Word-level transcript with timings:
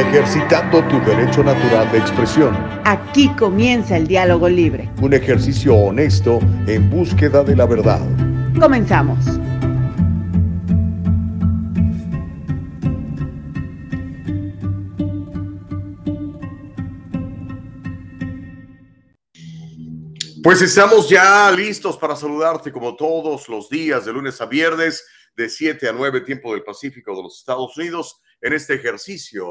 ejercitando 0.00 0.82
tu 0.84 1.00
derecho 1.00 1.42
natural 1.42 1.90
de 1.90 1.98
expresión. 1.98 2.56
Aquí 2.84 3.28
comienza 3.36 3.96
el 3.96 4.06
diálogo 4.06 4.48
libre. 4.48 4.88
Un 5.00 5.14
ejercicio 5.14 5.74
honesto 5.74 6.38
en 6.66 6.88
búsqueda 6.88 7.42
de 7.42 7.56
la 7.56 7.66
verdad. 7.66 8.00
Comenzamos. 8.58 9.18
Pues 20.42 20.62
estamos 20.62 21.10
ya 21.10 21.50
listos 21.50 21.96
para 21.98 22.16
saludarte 22.16 22.72
como 22.72 22.96
todos 22.96 23.48
los 23.48 23.68
días, 23.68 24.06
de 24.06 24.12
lunes 24.12 24.40
a 24.40 24.46
viernes, 24.46 25.04
de 25.36 25.48
7 25.48 25.88
a 25.88 25.92
9, 25.92 26.22
tiempo 26.22 26.52
del 26.52 26.62
Pacífico 26.62 27.14
de 27.14 27.22
los 27.22 27.38
Estados 27.38 27.76
Unidos, 27.76 28.22
en 28.40 28.52
este 28.52 28.74
ejercicio 28.74 29.46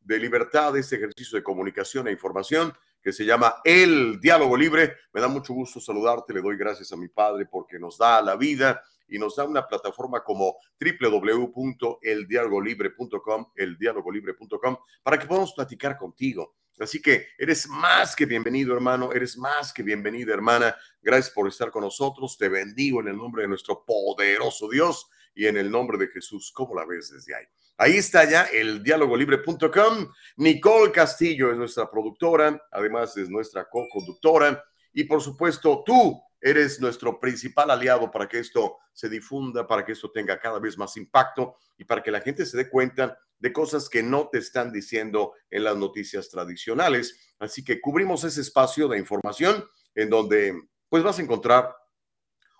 de 0.00 0.18
libertad, 0.18 0.76
este 0.76 0.96
ejercicio 0.96 1.36
de 1.36 1.42
comunicación 1.42 2.08
e 2.08 2.12
información 2.12 2.72
que 3.02 3.12
se 3.12 3.24
llama 3.24 3.56
El 3.64 4.20
Diálogo 4.20 4.56
Libre. 4.56 4.96
Me 5.12 5.20
da 5.20 5.26
mucho 5.28 5.52
gusto 5.54 5.80
saludarte, 5.80 6.34
le 6.34 6.42
doy 6.42 6.56
gracias 6.56 6.90
a 6.92 6.96
mi 6.96 7.08
padre 7.08 7.46
porque 7.46 7.78
nos 7.78 7.98
da 7.98 8.20
la 8.22 8.34
vida 8.36 8.82
y 9.08 9.18
nos 9.18 9.36
da 9.36 9.44
una 9.44 9.66
plataforma 9.66 10.22
como 10.22 10.56
www.eldialogolibre.com, 10.80 13.46
eldialogolibre.com, 13.56 14.76
para 15.02 15.18
que 15.18 15.26
podamos 15.26 15.52
platicar 15.52 15.98
contigo. 15.98 16.54
Así 16.78 17.02
que 17.02 17.26
eres 17.36 17.68
más 17.68 18.14
que 18.16 18.24
bienvenido, 18.24 18.72
hermano, 18.74 19.12
eres 19.12 19.36
más 19.36 19.70
que 19.72 19.82
bienvenida, 19.82 20.32
hermana. 20.32 20.74
Gracias 21.02 21.34
por 21.34 21.46
estar 21.46 21.70
con 21.70 21.82
nosotros. 21.82 22.38
Te 22.38 22.48
bendigo 22.48 23.00
en 23.00 23.08
el 23.08 23.18
nombre 23.18 23.42
de 23.42 23.48
nuestro 23.48 23.84
poderoso 23.84 24.70
Dios 24.70 25.10
y 25.34 25.46
en 25.46 25.58
el 25.58 25.70
nombre 25.70 25.98
de 25.98 26.08
Jesús. 26.08 26.50
¿Cómo 26.54 26.74
la 26.74 26.86
ves 26.86 27.10
desde 27.10 27.34
ahí? 27.34 27.44
Ahí 27.82 27.96
está 27.96 28.28
ya 28.28 28.42
el 28.42 28.82
dialogolibre.com. 28.82 30.12
Nicole 30.36 30.92
Castillo 30.92 31.50
es 31.50 31.56
nuestra 31.56 31.90
productora, 31.90 32.62
además 32.70 33.16
es 33.16 33.30
nuestra 33.30 33.70
co-conductora. 33.70 34.62
Y 34.92 35.04
por 35.04 35.22
supuesto, 35.22 35.82
tú 35.86 36.22
eres 36.42 36.78
nuestro 36.78 37.18
principal 37.18 37.70
aliado 37.70 38.10
para 38.10 38.28
que 38.28 38.38
esto 38.38 38.76
se 38.92 39.08
difunda, 39.08 39.66
para 39.66 39.82
que 39.82 39.92
esto 39.92 40.10
tenga 40.10 40.38
cada 40.38 40.58
vez 40.58 40.76
más 40.76 40.94
impacto 40.98 41.56
y 41.78 41.86
para 41.86 42.02
que 42.02 42.10
la 42.10 42.20
gente 42.20 42.44
se 42.44 42.58
dé 42.58 42.68
cuenta 42.68 43.18
de 43.38 43.50
cosas 43.50 43.88
que 43.88 44.02
no 44.02 44.28
te 44.28 44.36
están 44.36 44.70
diciendo 44.70 45.32
en 45.50 45.64
las 45.64 45.78
noticias 45.78 46.28
tradicionales. 46.28 47.34
Así 47.38 47.64
que 47.64 47.80
cubrimos 47.80 48.24
ese 48.24 48.42
espacio 48.42 48.88
de 48.88 48.98
información 48.98 49.64
en 49.94 50.10
donde 50.10 50.54
pues 50.90 51.02
vas 51.02 51.18
a 51.18 51.22
encontrar 51.22 51.74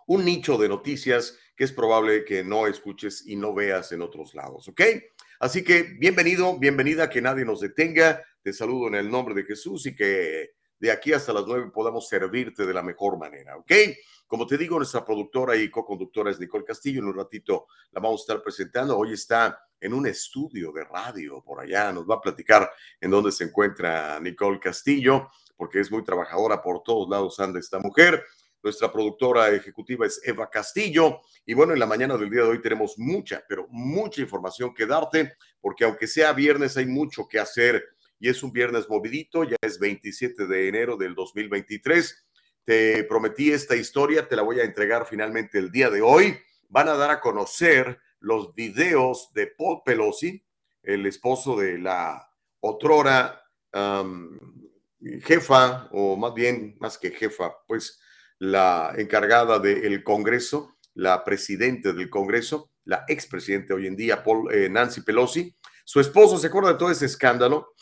un 0.07 0.25
nicho 0.25 0.59
de 0.59 0.69
noticias 0.69 1.39
que 1.57 1.65
es 1.65 1.73
probable 1.73 2.25
que 2.25 2.43
no 2.43 2.67
escuches 2.67 3.27
y 3.27 3.37
no 3.37 3.55
veas 3.55 3.93
en 3.93 4.03
otros 4.03 4.35
lados, 4.35 4.69
¿ok? 4.69 4.81
Así 5.41 5.63
que 5.63 5.83
bienvenido, 5.99 6.59
bienvenida, 6.59 7.09
que 7.09 7.23
nadie 7.23 7.45
nos 7.45 7.61
detenga. 7.61 8.23
Te 8.43 8.53
saludo 8.53 8.89
en 8.89 8.95
el 8.95 9.11
nombre 9.11 9.35
de 9.35 9.45
Jesús 9.45 9.87
y 9.87 9.95
que 9.95 10.53
de 10.79 10.91
aquí 10.91 11.13
hasta 11.13 11.33
las 11.33 11.45
nueve 11.47 11.71
podamos 11.73 12.09
servirte 12.09 12.67
de 12.67 12.75
la 12.75 12.83
mejor 12.83 13.19
manera, 13.19 13.57
¿ok? 13.57 13.73
Como 14.27 14.47
te 14.47 14.57
digo, 14.57 14.77
nuestra 14.77 15.05
productora 15.05 15.57
y 15.57 15.69
co-conductora 15.69 16.31
es 16.31 16.39
Nicole 16.39 16.65
Castillo. 16.65 17.01
En 17.01 17.09
un 17.09 17.17
ratito 17.17 17.67
la 17.91 18.01
vamos 18.01 18.21
a 18.21 18.23
estar 18.23 18.43
presentando. 18.43 18.97
Hoy 18.97 19.13
está 19.13 19.61
en 19.81 19.93
un 19.93 20.07
estudio 20.07 20.71
de 20.73 20.85
radio 20.85 21.43
por 21.43 21.61
allá. 21.61 21.93
Nos 21.93 22.09
va 22.09 22.15
a 22.15 22.21
platicar 22.21 22.71
en 23.01 23.11
dónde 23.11 23.33
se 23.33 23.45
encuentra 23.45 24.21
Nicole 24.21 24.61
Castillo, 24.61 25.31
porque 25.57 25.81
es 25.81 25.91
muy 25.91 26.05
trabajadora 26.05 26.63
por 26.63 26.83
todos 26.83 27.09
lados 27.09 27.41
anda 27.41 27.59
esta 27.59 27.81
mujer. 27.81 28.25
Nuestra 28.63 28.93
productora 28.93 29.49
ejecutiva 29.51 30.07
es 30.07 30.21
Eva 30.25 30.51
Castillo. 30.51 31.21
Y 31.47 31.55
bueno, 31.55 31.73
en 31.73 31.79
la 31.79 31.87
mañana 31.87 32.17
del 32.17 32.31
día 32.31 32.43
de 32.43 32.49
hoy 32.49 32.61
tenemos 32.61 32.99
mucha, 32.99 33.43
pero 33.49 33.67
mucha 33.71 34.21
información 34.21 34.75
que 34.75 34.87
darte, 34.87 35.35
porque 35.61 35.85
aunque 35.85 36.07
sea 36.07 36.33
viernes, 36.33 36.77
hay 36.77 36.87
mucho 36.87 37.27
que 37.27 37.39
hacer. 37.39 37.85
Y 38.19 38.29
es 38.29 38.43
un 38.43 38.53
viernes 38.53 38.89
movidito, 38.89 39.45
ya 39.45 39.57
es 39.63 39.79
27 39.79 40.47
de 40.47 40.69
enero 40.69 40.97
del 40.97 41.15
2023. 41.15 42.27
Te 42.65 43.05
prometí 43.05 43.51
esta 43.51 43.75
historia, 43.77 44.29
te 44.29 44.37
la 44.37 44.43
voy 44.43 44.61
a 44.61 44.65
entregar 44.65 45.07
finalmente 45.07 45.59
el 45.59 45.71
día 45.71 45.89
de 45.89 46.03
hoy. 46.03 46.39
Van 46.69 46.89
a 46.89 46.97
dar 46.97 47.11
a 47.11 47.21
conocer 47.21 47.99
los 48.21 48.55
videos 48.55 49.33
de 49.33 49.47
Paul 49.47 49.81
Pelosi, 49.85 50.45
el 50.83 51.07
esposo 51.07 51.57
de 51.57 51.79
la 51.79 52.31
otrora 52.61 53.43
jefa, 55.23 55.89
o 55.93 56.17
más 56.17 56.35
bien, 56.35 56.77
más 56.79 56.99
que 56.99 57.11
jefa, 57.11 57.55
pues 57.67 57.99
la 58.41 58.95
encargada 58.97 59.59
del 59.59 60.03
Congreso, 60.03 60.79
la 60.95 61.23
presidenta 61.25 61.93
del 61.93 62.09
Congreso, 62.09 62.73
la 62.85 63.05
expresidente 63.07 63.75
hoy 63.75 63.87
en 63.87 63.97
día, 63.97 64.25
eh, 64.51 64.69
Nancy 64.69 65.03
Pelosi. 65.03 65.55
Su 65.85 66.01
esposo 66.01 66.39
se 66.39 66.47
acuerda 66.47 66.73
de 66.73 66.79
todo 66.79 66.91
ese 66.91 67.07
escándalo 67.07 67.75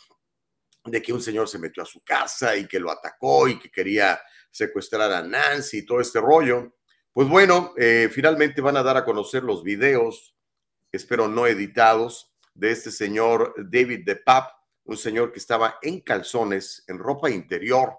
de 0.83 1.01
que 1.01 1.13
un 1.13 1.21
señor 1.21 1.47
se 1.47 1.59
metió 1.59 1.83
a 1.83 1.85
su 1.85 2.03
casa 2.03 2.55
y 2.57 2.67
que 2.67 2.79
lo 2.79 2.91
atacó 2.91 3.47
y 3.47 3.57
que 3.57 3.71
quería 3.71 4.19
secuestrar 4.51 5.11
a 5.11 5.23
Nancy 5.23 5.79
y 5.79 5.85
todo 5.85 6.01
este 6.01 6.19
rollo. 6.19 6.75
Pues 7.13 7.27
bueno, 7.29 7.73
eh, 7.77 8.09
finalmente 8.11 8.61
van 8.61 8.77
a 8.77 8.83
dar 8.83 8.97
a 8.97 9.05
conocer 9.05 9.43
los 9.43 9.63
videos, 9.63 10.35
espero 10.91 11.29
no 11.29 11.47
editados, 11.47 12.33
de 12.53 12.71
este 12.71 12.91
señor 12.91 13.53
David 13.57 14.01
DePap, 14.05 14.51
un 14.83 14.97
señor 14.97 15.31
que 15.31 15.39
estaba 15.39 15.77
en 15.81 16.01
calzones, 16.01 16.83
en 16.87 16.97
ropa 16.97 17.29
interior, 17.29 17.97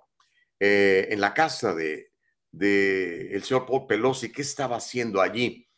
eh, 0.59 1.09
en 1.11 1.21
la 1.21 1.33
casa 1.33 1.75
de, 1.75 2.10
del 2.51 3.33
el 3.33 3.43
señor 3.43 3.67
Paul 3.67 3.87
Pelosi, 3.87 4.33
¿qué 4.33 4.43
estaba 4.43 4.77
haciendo 4.77 5.21
allí? 5.21 5.69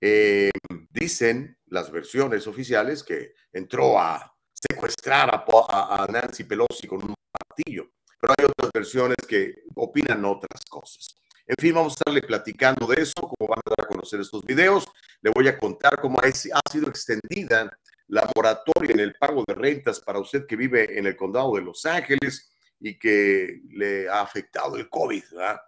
Eh, 0.00 0.50
dicen 0.90 1.58
las 1.66 1.90
versiones 1.90 2.46
oficiales 2.46 3.02
que 3.02 3.34
entró 3.52 3.98
a 3.98 4.34
secuestrar 4.52 5.30
a, 5.32 6.06
Nancy 6.10 6.44
Pelosi 6.44 6.86
con 6.86 7.02
un 7.02 7.14
martillo, 7.38 7.90
pero 8.18 8.34
hay 8.36 8.46
otras 8.46 8.70
versiones 8.72 9.16
que 9.28 9.62
opinan 9.74 10.24
otras 10.24 10.64
cosas. 10.68 11.14
En 11.46 11.56
fin, 11.58 11.74
vamos 11.74 11.92
a 11.92 11.96
estarle 11.98 12.22
platicando 12.22 12.86
de 12.86 13.02
eso, 13.02 13.14
cómo 13.14 13.48
van 13.48 13.58
a 13.64 13.70
dar 13.70 13.84
a 13.84 13.88
conocer 13.88 14.20
estos 14.20 14.42
videos. 14.44 14.86
Le 15.20 15.32
voy 15.34 15.48
a 15.48 15.58
contar 15.58 16.00
cómo 16.00 16.20
ha 16.20 16.70
sido 16.70 16.88
extendida 16.88 17.76
la 18.06 18.30
moratoria 18.34 18.92
en 18.92 19.00
el 19.00 19.14
pago 19.14 19.44
de 19.46 19.54
rentas 19.54 20.00
para 20.00 20.18
usted 20.18 20.46
que 20.46 20.56
vive 20.56 20.98
en 20.98 21.06
el 21.06 21.16
condado 21.16 21.56
de 21.56 21.62
Los 21.62 21.84
Ángeles 21.86 22.52
y 22.78 22.98
que 22.98 23.62
le 23.70 24.08
ha 24.08 24.20
afectado 24.20 24.76
el 24.76 24.88
COVID. 24.88 25.24
¿verdad? 25.32 25.60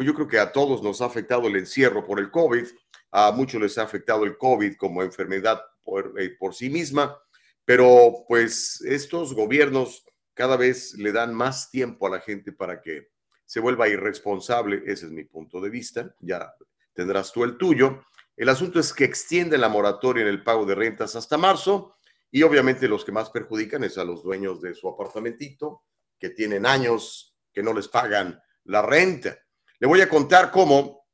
Pues 0.00 0.06
yo 0.06 0.14
creo 0.14 0.28
que 0.28 0.38
a 0.38 0.50
todos 0.50 0.82
nos 0.82 1.02
ha 1.02 1.04
afectado 1.04 1.46
el 1.46 1.56
encierro 1.56 2.06
por 2.06 2.20
el 2.20 2.30
COVID, 2.30 2.66
a 3.10 3.32
muchos 3.32 3.60
les 3.60 3.76
ha 3.76 3.82
afectado 3.82 4.24
el 4.24 4.38
COVID 4.38 4.76
como 4.76 5.02
enfermedad 5.02 5.60
por, 5.84 6.14
eh, 6.18 6.34
por 6.38 6.54
sí 6.54 6.70
misma, 6.70 7.18
pero 7.66 8.24
pues 8.26 8.80
estos 8.80 9.34
gobiernos 9.34 10.02
cada 10.32 10.56
vez 10.56 10.94
le 10.94 11.12
dan 11.12 11.34
más 11.34 11.70
tiempo 11.70 12.06
a 12.06 12.10
la 12.12 12.20
gente 12.20 12.50
para 12.50 12.80
que 12.80 13.10
se 13.44 13.60
vuelva 13.60 13.90
irresponsable, 13.90 14.82
ese 14.86 15.04
es 15.04 15.12
mi 15.12 15.24
punto 15.24 15.60
de 15.60 15.68
vista, 15.68 16.14
ya 16.20 16.50
tendrás 16.94 17.30
tú 17.30 17.44
el 17.44 17.58
tuyo. 17.58 18.02
El 18.38 18.48
asunto 18.48 18.80
es 18.80 18.94
que 18.94 19.04
extiende 19.04 19.58
la 19.58 19.68
moratoria 19.68 20.22
en 20.22 20.28
el 20.28 20.42
pago 20.42 20.64
de 20.64 20.76
rentas 20.76 21.14
hasta 21.14 21.36
marzo 21.36 21.98
y 22.30 22.42
obviamente 22.42 22.88
los 22.88 23.04
que 23.04 23.12
más 23.12 23.28
perjudican 23.28 23.84
es 23.84 23.98
a 23.98 24.04
los 24.04 24.22
dueños 24.22 24.62
de 24.62 24.74
su 24.74 24.88
apartamentito, 24.88 25.82
que 26.18 26.30
tienen 26.30 26.64
años 26.64 27.36
que 27.52 27.62
no 27.62 27.74
les 27.74 27.88
pagan 27.88 28.42
la 28.64 28.80
renta. 28.80 29.38
Le 29.80 29.86
voy 29.86 30.02
a 30.02 30.10
contar 30.10 30.50
cómo 30.50 31.08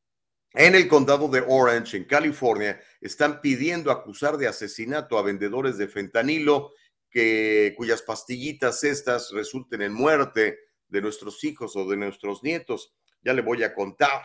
en 0.53 0.75
el 0.75 0.89
condado 0.89 1.29
de 1.29 1.45
Orange, 1.47 1.99
en 1.99 2.05
California, 2.05 2.81
están 3.01 3.41
pidiendo 3.41 3.93
acusar 3.93 4.37
de 4.39 4.49
asesinato 4.49 5.17
a 5.17 5.23
vendedores 5.23 5.79
de 5.79 5.87
fentanilo 5.87 6.73
que, 7.09 7.75
cuyas 7.77 8.03
pastillitas 8.03 8.83
estas 8.83 9.31
resulten 9.31 9.83
en 9.83 9.93
muerte 9.93 10.59
de 10.89 11.01
nuestros 11.01 11.45
hijos 11.45 11.77
o 11.77 11.89
de 11.89 11.97
nuestros 11.97 12.43
nietos. 12.43 12.93
Ya 13.23 13.33
le 13.35 13.43
voy 13.43 13.63
a 13.63 13.73
contar. 13.73 14.23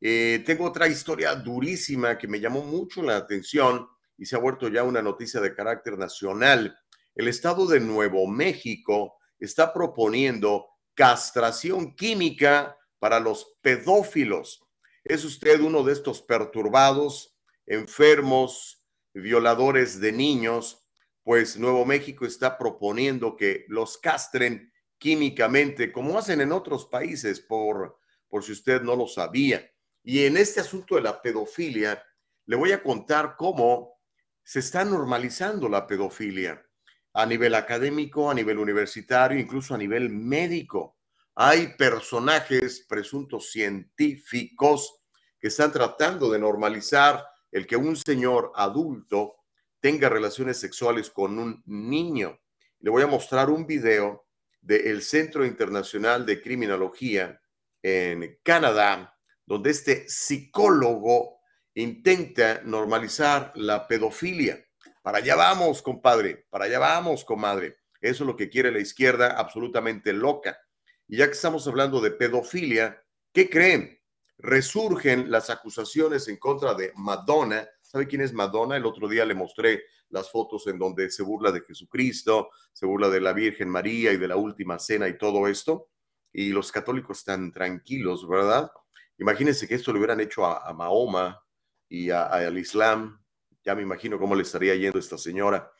Eh, 0.00 0.42
tengo 0.46 0.64
otra 0.64 0.88
historia 0.88 1.34
durísima 1.34 2.16
que 2.16 2.28
me 2.28 2.40
llamó 2.40 2.62
mucho 2.62 3.02
la 3.02 3.16
atención 3.16 3.86
y 4.16 4.24
se 4.24 4.36
ha 4.36 4.38
vuelto 4.38 4.68
ya 4.68 4.84
una 4.84 5.02
noticia 5.02 5.38
de 5.42 5.54
carácter 5.54 5.98
nacional. 5.98 6.78
El 7.14 7.28
estado 7.28 7.66
de 7.66 7.80
Nuevo 7.80 8.26
México 8.26 9.18
está 9.38 9.74
proponiendo 9.74 10.66
castración 10.94 11.94
química 11.94 12.74
para 12.98 13.20
los 13.20 13.56
pedófilos. 13.62 14.62
¿Es 15.04 15.24
usted 15.24 15.60
uno 15.60 15.82
de 15.82 15.92
estos 15.92 16.22
perturbados, 16.22 17.36
enfermos, 17.66 18.84
violadores 19.14 20.00
de 20.00 20.12
niños? 20.12 20.86
Pues 21.22 21.56
Nuevo 21.56 21.84
México 21.84 22.26
está 22.26 22.58
proponiendo 22.58 23.36
que 23.36 23.64
los 23.68 23.98
castren 23.98 24.72
químicamente, 24.98 25.92
como 25.92 26.18
hacen 26.18 26.40
en 26.40 26.52
otros 26.52 26.86
países, 26.86 27.40
por, 27.40 27.98
por 28.28 28.42
si 28.42 28.52
usted 28.52 28.82
no 28.82 28.96
lo 28.96 29.06
sabía. 29.06 29.70
Y 30.02 30.24
en 30.24 30.36
este 30.36 30.60
asunto 30.60 30.94
de 30.94 31.02
la 31.02 31.20
pedofilia, 31.20 32.02
le 32.46 32.56
voy 32.56 32.72
a 32.72 32.82
contar 32.82 33.34
cómo 33.36 34.00
se 34.44 34.60
está 34.60 34.84
normalizando 34.84 35.68
la 35.68 35.86
pedofilia 35.86 36.64
a 37.12 37.26
nivel 37.26 37.54
académico, 37.54 38.30
a 38.30 38.34
nivel 38.34 38.58
universitario, 38.58 39.38
incluso 39.38 39.74
a 39.74 39.78
nivel 39.78 40.10
médico 40.10 40.95
hay 41.38 41.76
personajes 41.76 42.86
presuntos 42.88 43.50
científicos 43.50 45.02
que 45.38 45.48
están 45.48 45.70
tratando 45.70 46.30
de 46.30 46.38
normalizar 46.38 47.26
el 47.52 47.66
que 47.66 47.76
un 47.76 47.94
señor 47.94 48.52
adulto 48.54 49.36
tenga 49.78 50.08
relaciones 50.08 50.56
sexuales 50.58 51.10
con 51.10 51.38
un 51.38 51.62
niño. 51.66 52.40
Le 52.80 52.90
voy 52.90 53.02
a 53.02 53.06
mostrar 53.06 53.50
un 53.50 53.66
video 53.66 54.26
del 54.62 55.02
Centro 55.02 55.44
Internacional 55.44 56.24
de 56.24 56.40
Criminología 56.40 57.38
en 57.82 58.38
Canadá, 58.42 59.14
donde 59.44 59.70
este 59.70 60.08
psicólogo 60.08 61.40
intenta 61.74 62.62
normalizar 62.64 63.52
la 63.56 63.86
pedofilia. 63.86 64.64
Para 65.02 65.18
allá 65.18 65.36
vamos, 65.36 65.82
compadre, 65.82 66.46
para 66.48 66.64
allá 66.64 66.78
vamos, 66.78 67.26
comadre. 67.26 67.76
Eso 68.00 68.24
es 68.24 68.26
lo 68.26 68.36
que 68.36 68.48
quiere 68.48 68.72
la 68.72 68.80
izquierda 68.80 69.38
absolutamente 69.38 70.14
loca. 70.14 70.58
Y 71.08 71.18
ya 71.18 71.26
que 71.26 71.32
estamos 71.32 71.66
hablando 71.68 72.00
de 72.00 72.10
pedofilia, 72.10 73.02
¿qué 73.32 73.48
creen? 73.48 74.00
Resurgen 74.38 75.30
las 75.30 75.50
acusaciones 75.50 76.28
en 76.28 76.36
contra 76.36 76.74
de 76.74 76.92
Madonna. 76.96 77.68
¿Sabe 77.80 78.06
quién 78.06 78.22
es 78.22 78.32
Madonna? 78.32 78.76
El 78.76 78.86
otro 78.86 79.08
día 79.08 79.24
le 79.24 79.34
mostré 79.34 79.84
las 80.10 80.30
fotos 80.30 80.66
en 80.66 80.78
donde 80.78 81.10
se 81.10 81.22
burla 81.22 81.52
de 81.52 81.62
Jesucristo, 81.62 82.50
se 82.72 82.86
burla 82.86 83.08
de 83.08 83.20
la 83.20 83.32
Virgen 83.32 83.68
María 83.68 84.12
y 84.12 84.16
de 84.16 84.28
la 84.28 84.36
última 84.36 84.78
cena 84.78 85.08
y 85.08 85.16
todo 85.16 85.48
esto. 85.48 85.88
Y 86.32 86.50
los 86.50 86.70
católicos 86.70 87.18
están 87.18 87.52
tranquilos, 87.52 88.28
¿verdad? 88.28 88.70
Imagínense 89.18 89.66
que 89.66 89.74
esto 89.74 89.92
le 89.92 89.98
hubieran 89.98 90.20
hecho 90.20 90.44
a, 90.44 90.72
Mahoma 90.74 91.42
y 91.88 92.10
al 92.10 92.58
Islam. 92.58 93.22
Ya 93.64 93.74
me 93.74 93.82
imagino 93.82 94.18
cómo 94.18 94.34
le 94.34 94.42
estaría 94.42 94.74
yendo 94.74 94.98
a 94.98 95.00
esta 95.00 95.16
señora. 95.16 95.70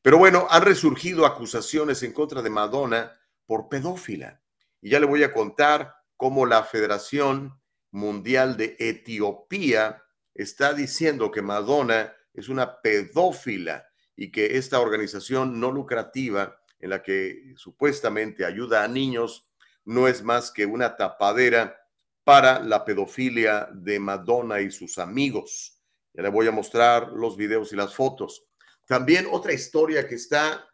Pero 0.00 0.18
bueno, 0.18 0.46
han 0.48 0.62
resurgido 0.62 1.26
acusaciones 1.26 2.02
en 2.02 2.12
contra 2.12 2.40
de 2.40 2.50
Madonna 2.50 3.12
por 3.44 3.68
pedófila. 3.68 4.40
Y 4.86 4.90
ya 4.90 5.00
le 5.00 5.06
voy 5.06 5.24
a 5.24 5.32
contar 5.32 5.96
cómo 6.16 6.46
la 6.46 6.62
Federación 6.62 7.60
Mundial 7.90 8.56
de 8.56 8.76
Etiopía 8.78 10.00
está 10.32 10.74
diciendo 10.74 11.32
que 11.32 11.42
Madonna 11.42 12.14
es 12.32 12.48
una 12.48 12.80
pedófila 12.80 13.84
y 14.14 14.30
que 14.30 14.58
esta 14.58 14.78
organización 14.78 15.58
no 15.58 15.72
lucrativa 15.72 16.62
en 16.78 16.90
la 16.90 17.02
que 17.02 17.54
supuestamente 17.56 18.44
ayuda 18.44 18.84
a 18.84 18.86
niños 18.86 19.50
no 19.84 20.06
es 20.06 20.22
más 20.22 20.52
que 20.52 20.66
una 20.66 20.96
tapadera 20.96 21.76
para 22.22 22.60
la 22.60 22.84
pedofilia 22.84 23.68
de 23.72 23.98
Madonna 23.98 24.60
y 24.60 24.70
sus 24.70 24.98
amigos. 24.98 25.82
Ya 26.14 26.22
le 26.22 26.28
voy 26.28 26.46
a 26.46 26.52
mostrar 26.52 27.08
los 27.08 27.36
videos 27.36 27.72
y 27.72 27.76
las 27.76 27.92
fotos. 27.92 28.46
También 28.86 29.26
otra 29.32 29.52
historia 29.52 30.06
que 30.06 30.14
está 30.14 30.64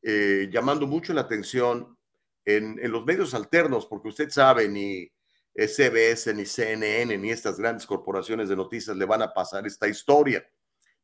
eh, 0.00 0.48
llamando 0.50 0.86
mucho 0.86 1.12
la 1.12 1.20
atención 1.20 1.98
en, 2.56 2.78
los 2.90 3.04
medios 3.04 3.34
alternos, 3.34 3.86
porque 3.86 4.08
usted 4.08 4.30
sabe, 4.30 4.68
ni 4.68 5.10
SBS, 5.54 6.34
ni 6.34 6.44
CNN, 6.44 7.16
ni 7.18 7.30
estas 7.30 7.58
grandes 7.58 7.86
corporaciones 7.86 8.48
de 8.48 8.56
noticias 8.56 8.96
le 8.96 9.04
van 9.04 9.22
a 9.22 9.32
pasar 9.32 9.66
esta 9.66 9.88
historia. 9.88 10.44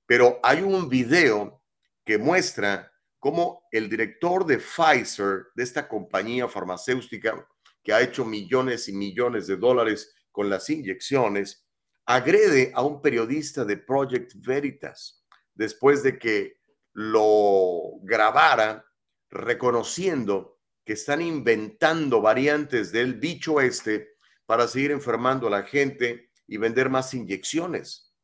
Pero 0.07 0.39
hay 0.43 0.63
un 0.63 0.89
video 0.89 1.63
que 2.05 2.19
muestra 2.19 2.93
cómo 3.19 3.67
el 3.73 3.89
director 3.89 4.47
de 4.47 4.59
Pfizer, 4.59 5.47
de 5.55 5.63
esta 5.63 5.89
compañía 5.89 6.49
farmacéutica 6.49 7.47
que 7.83 7.93
ha 7.93 8.01
hecho 8.01 8.25
millones 8.25 8.89
y 8.89 8.93
millones 8.93 9.47
de 9.47 9.57
dólares 9.57 10.15
con 10.31 10.49
las 10.49 10.69
inyecciones, 10.71 11.67
agrede 12.05 12.73
a 12.75 12.83
un 12.83 13.03
periodista 13.03 13.65
de 13.65 13.77
Project 13.77 14.33
Veritas 14.37 15.25
después 15.55 16.03
de 16.03 16.19
que 16.19 16.61
lo 16.93 17.99
grabara 18.03 18.85
reconociendo 19.31 20.56
que 20.87 20.93
están 20.93 21.21
inventando 21.21 22.23
variantes 22.23 22.93
del 22.93 23.15
bicho 23.15 23.61
este 23.61 24.15
para 24.47 24.69
seguir 24.69 24.93
enfermando 24.93 25.49
a 25.49 25.51
la 25.51 25.65
gente 25.65 26.31
y 26.47 26.59
vender 26.59 26.89
más 26.89 27.13
inyecciones. 27.13 28.15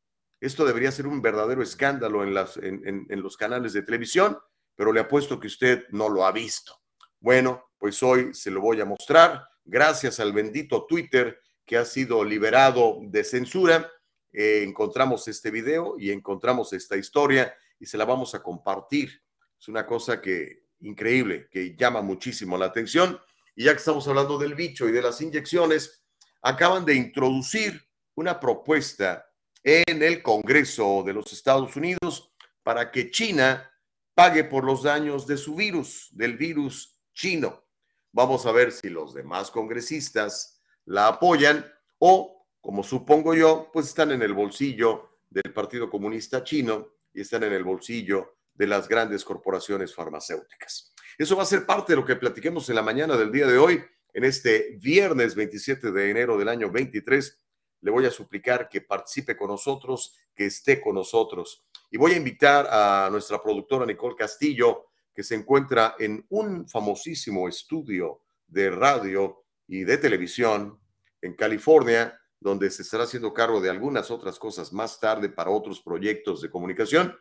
Esto 0.41 0.65
debería 0.65 0.93
ser 0.93 1.09
un 1.09 1.21
verdadero 1.21 1.61
escándalo 1.61 2.23
en, 2.23 3.23
los 3.23 3.37
canales 3.37 3.73
de 3.73 3.83
televisión, 3.83 4.39
pero 4.77 4.93
le 4.93 5.01
apuesto 5.01 5.41
que 5.41 5.49
usted 5.49 5.85
no 5.91 6.09
lo 6.09 6.25
ha 6.25 6.31
visto. 6.31 6.81
Bueno, 7.19 7.65
pues 7.79 8.01
hoy 8.01 8.33
se 8.33 8.53
lo 8.53 8.61
voy 8.61 8.81
a 8.81 8.85
mostrar. 8.85 9.45
Gracias 9.65 10.21
al 10.21 10.33
bendito 10.33 10.87
Twitter 10.87 11.41
que 11.67 11.77
ha 11.77 11.85
sido 11.85 12.25
liberado 12.25 12.99
de 13.03 13.25
censura, 13.25 13.91
eh, 14.33 14.63
encontramos 14.67 15.27
este 15.27 15.51
video 15.51 15.97
y 15.99 16.13
encontramos 16.13 16.73
esta 16.73 16.97
historia 16.97 17.55
y 17.79 17.87
se 17.87 17.99
la 17.99 18.05
vamos 18.05 18.37
a 18.37 18.43
compartir. 18.43 19.23
Es 19.59 19.67
una 19.67 19.85
cosa 19.85 20.21
que 20.21 20.63
increíble, 20.83 21.49
que 21.51 21.75
llama 21.77 22.03
muchísimo 22.03 22.59
la 22.59 22.67
atención. 22.67 23.19
Y 23.55 23.65
ya 23.65 23.73
que 23.73 23.79
estamos 23.79 24.07
hablando 24.09 24.39
del 24.39 24.55
bicho 24.55 24.89
y 24.89 24.93
de 24.93 25.03
las 25.03 25.21
inyecciones, 25.21 26.05
acaban 26.43 26.85
de 26.85 26.95
introducir 26.95 27.81
una 28.15 28.39
propuesta 28.39 29.27
en 29.63 30.03
el 30.03 30.23
Congreso 30.23 31.03
de 31.07 31.13
los 31.13 31.33
Estados 31.33 31.77
Unidos 31.77 32.33
para 32.63 32.91
que 32.91 33.11
China 33.11 33.71
pague 34.15 34.45
por 34.45 34.65
los 34.65 34.83
daños 34.83 35.27
de 35.27 35.37
su 35.37 35.55
virus, 35.55 36.09
del 36.13 36.37
virus 36.37 37.01
chino. 37.15 37.65
Vamos 38.13 38.45
a 38.47 38.53
ver 38.53 38.73
si 38.73 38.91
los 38.91 39.15
demás 39.15 39.51
congresistas 39.51 40.61
la 40.85 41.09
apoyan 41.09 41.65
o, 41.99 42.47
como 42.61 42.83
supongo 42.83 43.35
yo, 43.35 43.71
pues 43.73 43.89
están 43.89 44.11
en 44.13 44.23
el 44.23 44.35
bolsillo 44.35 45.19
del 45.31 45.53
Partido 45.53 45.89
Comunista 45.89 46.45
Chino 46.45 46.89
y 47.15 47.23
están 47.23 47.45
en 47.45 47.53
el 47.53 47.65
bolsillo 47.65 48.37
de 48.55 48.67
las 48.67 48.89
grandes 48.89 49.25
corporaciones 49.25 49.95
farmacéuticas. 49.95 50.93
Eso 51.19 51.37
va 51.37 51.43
a 51.43 51.47
ser 51.47 51.67
parte 51.67 51.93
de 51.93 51.97
lo 51.97 52.07
que 52.07 52.17
platiquemos 52.17 52.69
en 52.69 52.77
la 52.77 52.83
mañana 52.83 53.17
del 53.17 53.33
día 53.33 53.47
de 53.47 53.59
hoy, 53.59 53.83
en 54.15 54.25
este 54.25 54.77
viernes 54.79 55.35
27 55.35 55.91
de 55.91 56.11
enero 56.11 56.37
del 56.37 56.49
año 56.49 56.71
23 56.71 57.43
le 57.83 57.91
voy 57.91 58.07
a 58.07 58.11
suplicar 58.11 58.69
que 58.69 58.81
participe 58.81 59.37
con 59.37 59.49
nosotros, 59.49 60.17
que 60.35 60.47
esté 60.47 60.81
con 60.81 60.95
nosotros. 60.95 61.65
Y 61.91 61.99
voy 61.99 62.13
a 62.13 62.17
invitar 62.17 62.67
a 62.71 63.09
nuestra 63.11 63.43
productora 63.43 63.85
Nicole 63.85 64.17
Castillo, 64.17 64.87
que 65.15 65.23
se 65.23 65.35
encuentra 65.35 65.97
en 65.99 66.25
un 66.31 66.67
famosísimo 66.69 67.49
estudio 67.49 68.23
de 68.47 68.71
radio 68.71 69.45
y 69.67 69.85
de 69.85 69.99
televisión 69.99 70.81
en 71.21 71.35
California, 71.35 72.19
donde 72.41 72.71
se 72.71 72.83
estará 72.83 73.05
haciendo 73.05 73.35
cargo 73.35 73.61
de 73.61 73.71
algunas 73.71 74.11
otras 74.11 74.39
cosas 74.39 74.73
más 74.73 74.99
tarde 74.99 75.29
para 75.29 75.51
otros 75.51 75.81
proyectos 75.81 76.41
de 76.41 76.51
comunicación, 76.51 77.17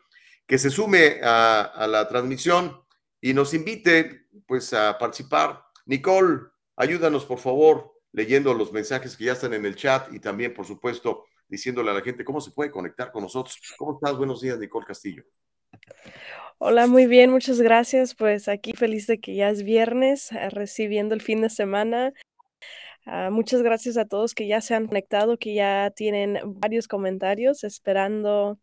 que 0.46 0.58
se 0.58 0.70
sume 0.70 1.20
a, 1.22 1.62
a 1.62 1.86
la 1.86 2.08
transmisión 2.08 2.82
y 3.20 3.34
nos 3.34 3.54
invite 3.54 4.26
pues 4.46 4.72
a 4.72 4.98
participar. 4.98 5.62
Nicole, 5.86 6.40
ayúdanos 6.76 7.24
por 7.24 7.38
favor 7.38 7.92
leyendo 8.12 8.54
los 8.54 8.72
mensajes 8.72 9.16
que 9.16 9.24
ya 9.24 9.32
están 9.32 9.54
en 9.54 9.64
el 9.64 9.74
chat 9.74 10.12
y 10.12 10.20
también, 10.20 10.54
por 10.54 10.66
supuesto, 10.66 11.24
diciéndole 11.48 11.90
a 11.90 11.94
la 11.94 12.02
gente 12.02 12.24
cómo 12.24 12.40
se 12.40 12.50
puede 12.50 12.70
conectar 12.70 13.10
con 13.10 13.22
nosotros. 13.22 13.58
¿Cómo 13.76 13.94
estás? 13.94 14.16
Buenos 14.16 14.40
días, 14.40 14.58
Nicole 14.58 14.86
Castillo. 14.86 15.24
Hola, 16.58 16.86
muy 16.86 17.06
bien, 17.06 17.30
muchas 17.30 17.60
gracias. 17.60 18.14
Pues 18.14 18.48
aquí 18.48 18.72
feliz 18.72 19.06
de 19.06 19.20
que 19.20 19.34
ya 19.34 19.50
es 19.50 19.62
viernes, 19.62 20.30
eh, 20.32 20.50
recibiendo 20.50 21.14
el 21.14 21.22
fin 21.22 21.42
de 21.42 21.50
semana. 21.50 22.12
Ah, 23.04 23.30
muchas 23.30 23.62
gracias 23.62 23.96
a 23.96 24.04
todos 24.04 24.32
que 24.32 24.46
ya 24.46 24.60
se 24.60 24.74
han 24.74 24.86
conectado, 24.86 25.36
que 25.36 25.54
ya 25.54 25.90
tienen 25.90 26.38
varios 26.44 26.86
comentarios, 26.86 27.64
esperando 27.64 28.60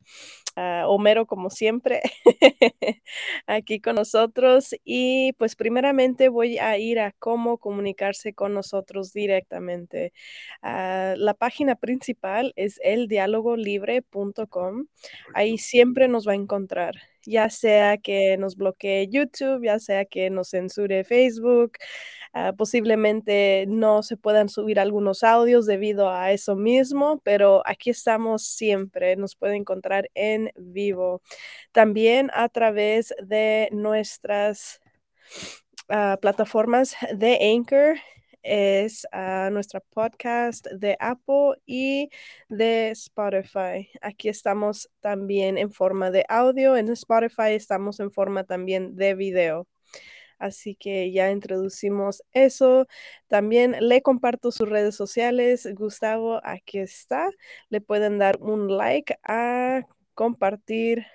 a 0.60 0.88
Homero 0.88 1.25
como 1.25 1.50
siempre 1.50 2.01
aquí 3.48 3.80
con 3.80 3.96
nosotros. 3.96 4.75
Y 4.84 5.34
pues 5.34 5.56
primeramente 5.56 6.30
voy 6.30 6.58
a 6.58 6.78
ir 6.78 7.00
a 7.00 7.12
cómo 7.13 7.58
comunicarse 7.58 8.34
con 8.34 8.54
nosotros 8.54 9.13
directamente. 9.13 10.13
Ah, 10.62 11.13
la 11.18 11.34
página 11.34 11.75
principal 11.75 12.54
es 12.56 12.80
eldialogolibre.com. 12.84 14.88
Ahí 15.34 15.58
siempre 15.58 16.08
nos 16.08 16.28
va 16.28 16.34
a 16.34 16.36
encontrar 16.36 16.96
ya 17.30 17.50
sea 17.50 17.98
que 17.98 18.38
nos 18.38 18.56
bloquee 18.56 19.08
YouTube, 19.10 19.66
ya 19.66 19.80
sea 19.80 20.06
que 20.06 20.30
nos 20.30 20.50
censure 20.50 21.04
Facebook, 21.04 21.74
Ah, 22.32 22.54
posiblemente 22.56 23.66
no 23.68 24.04
se 24.04 24.16
puedan 24.16 24.50
subir 24.50 24.80
algunos 24.80 25.24
audios 25.24 25.66
debido 25.66 26.12
a 26.12 26.32
eso 26.32 26.56
mismo, 26.56 27.20
pero 27.24 27.64
aquí 27.66 27.90
estamos 27.90 28.44
siempre. 28.44 29.16
Nos 29.16 29.36
puede 29.36 29.56
encontrar 29.56 30.10
en 30.14 30.52
vivo. 30.56 31.22
También 31.72 32.30
a 32.34 32.48
través 32.50 33.16
de 33.24 33.70
nuestras 33.72 34.80
ah, 35.90 36.18
plataformas 36.22 36.96
de 37.16 37.40
Anchor 37.56 37.98
es 38.43 39.08
ah, 39.12 39.50
nuestra 39.51 39.79
podcast 39.79 40.67
de 40.67 40.98
Apple 41.00 41.62
y 41.65 42.10
de 42.50 42.91
Spotify. 42.91 43.89
Aquí 44.01 44.29
estamos 44.29 44.89
también 45.01 45.58
en 45.58 45.72
forma 45.72 46.12
de 46.12 46.25
audio, 46.29 46.77
en 46.77 46.89
Spotify 46.89 47.53
estamos 47.53 48.00
en 48.00 48.12
forma 48.12 48.43
también 48.43 48.96
de 48.96 49.15
video. 49.15 49.67
Así 50.39 50.75
que 50.75 51.12
ya 51.12 51.31
introducimos 51.31 52.24
eso. 52.34 52.88
También 53.27 53.75
le 53.81 54.01
comparto 54.01 54.51
sus 54.51 54.69
redes 54.69 54.96
sociales. 54.96 55.67
Gustavo, 55.75 56.39
aquí 56.43 56.79
está. 56.79 57.29
Le 57.69 57.81
pueden 57.81 58.17
dar 58.19 58.38
un 58.41 58.75
like 58.77 59.17
a 59.24 59.81
compartir 60.15 61.05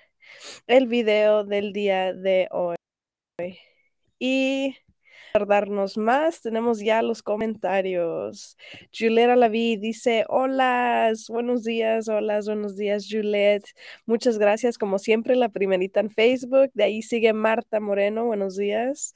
el 0.67 0.87
video 0.87 1.43
del 1.43 1.73
día 1.73 2.13
de 2.13 2.47
hoy. 2.51 2.75
Y 4.19 4.75
tardarnos 5.35 5.97
más, 5.97 6.39
tenemos 6.39 6.79
ya 6.79 7.01
los 7.01 7.21
comentarios. 7.21 8.57
Julieta 8.97 9.35
Laví 9.35 9.75
dice, 9.75 10.23
hola, 10.29 11.11
buenos 11.27 11.63
días, 11.65 12.07
hola, 12.07 12.39
buenos 12.45 12.77
días, 12.77 13.05
Juliet. 13.11 13.63
Muchas 14.05 14.37
gracias, 14.37 14.77
como 14.77 14.97
siempre, 14.97 15.35
la 15.35 15.49
primerita 15.49 15.99
en 15.99 16.09
Facebook. 16.09 16.71
De 16.73 16.85
ahí 16.85 17.01
sigue 17.01 17.33
Marta 17.33 17.81
Moreno, 17.81 18.23
buenos 18.23 18.55
días. 18.55 19.13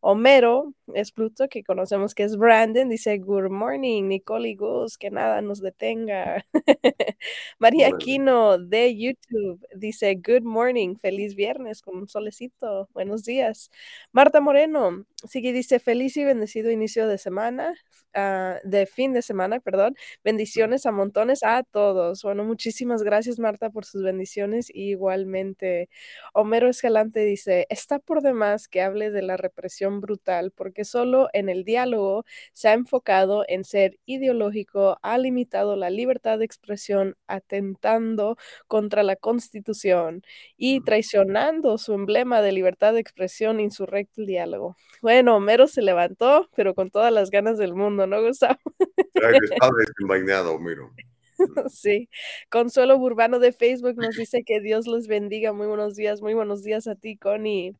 Homero 0.00 0.74
es 0.94 1.12
Pluto, 1.12 1.48
que 1.48 1.62
conocemos 1.64 2.14
que 2.14 2.24
es 2.24 2.36
Brandon, 2.36 2.88
dice 2.88 3.18
Good 3.18 3.50
morning, 3.50 4.04
Nicole 4.08 4.50
y 4.50 4.54
Gus, 4.54 4.98
que 4.98 5.10
nada 5.10 5.40
nos 5.42 5.60
detenga. 5.60 6.46
María 7.58 7.88
Aquino 7.88 8.58
de 8.58 8.96
YouTube 8.96 9.66
dice 9.74 10.14
Good 10.14 10.42
morning, 10.42 10.96
feliz 10.96 11.34
viernes 11.34 11.82
con 11.82 11.96
un 11.96 12.08
solecito, 12.08 12.88
buenos 12.92 13.24
días. 13.24 13.70
Marta 14.12 14.40
Moreno 14.40 15.06
sigue 15.28 15.52
dice 15.52 15.78
feliz 15.80 16.16
y 16.16 16.24
bendecido 16.24 16.70
inicio 16.70 17.06
de 17.06 17.18
semana, 17.18 17.74
ah, 18.14 18.58
de 18.64 18.86
fin 18.86 19.12
de 19.12 19.22
semana, 19.22 19.60
perdón. 19.60 19.94
Bendiciones 20.24 20.86
a 20.86 20.92
montones 20.92 21.42
a 21.42 21.62
todos. 21.62 22.22
Bueno, 22.22 22.44
muchísimas 22.44 23.02
gracias 23.02 23.38
Marta 23.38 23.70
por 23.70 23.84
sus 23.84 24.02
bendiciones. 24.02 24.70
igualmente, 24.72 25.88
Homero 26.34 26.68
Escalante 26.68 27.20
dice, 27.24 27.66
está 27.70 27.98
por 27.98 28.22
demás 28.22 28.68
que 28.68 28.82
hable 28.82 29.10
de 29.10 29.22
la 29.22 29.36
represión 29.36 30.00
brutal 30.00 30.52
porque 30.52 30.79
solo 30.84 31.28
en 31.32 31.48
el 31.48 31.64
diálogo 31.64 32.24
se 32.52 32.68
ha 32.68 32.72
enfocado 32.72 33.44
en 33.48 33.64
ser 33.64 33.98
ideológico, 34.06 34.98
ha 35.02 35.18
limitado 35.18 35.76
la 35.76 35.90
libertad 35.90 36.38
de 36.38 36.44
expresión, 36.44 37.16
atentando 37.26 38.36
contra 38.66 39.02
la 39.02 39.16
constitución 39.16 40.22
y 40.56 40.82
traicionando 40.82 41.78
su 41.78 41.94
emblema 41.94 42.42
de 42.42 42.52
libertad 42.52 42.94
de 42.94 43.00
expresión 43.00 43.60
insurrecto 43.60 44.20
el 44.20 44.26
diálogo. 44.26 44.76
Bueno, 45.02 45.36
Homero 45.36 45.66
se 45.66 45.82
levantó, 45.82 46.48
pero 46.54 46.74
con 46.74 46.90
todas 46.90 47.12
las 47.12 47.30
ganas 47.30 47.58
del 47.58 47.74
mundo, 47.74 48.06
¿no, 48.06 48.22
Gustavo? 48.22 48.58
Está 48.78 49.70
desenvainado, 49.78 50.54
Homero. 50.54 50.90
Sí, 51.70 52.08
Consuelo 52.50 52.98
Burbano 52.98 53.38
de 53.38 53.52
Facebook 53.52 53.96
nos 53.96 54.16
dice 54.16 54.42
que 54.44 54.60
Dios 54.60 54.86
los 54.86 55.06
bendiga. 55.06 55.52
Muy 55.52 55.66
buenos 55.66 55.96
días, 55.96 56.20
muy 56.20 56.34
buenos 56.34 56.62
días 56.62 56.86
a 56.86 56.96
ti, 56.96 57.16
Connie. 57.16 57.74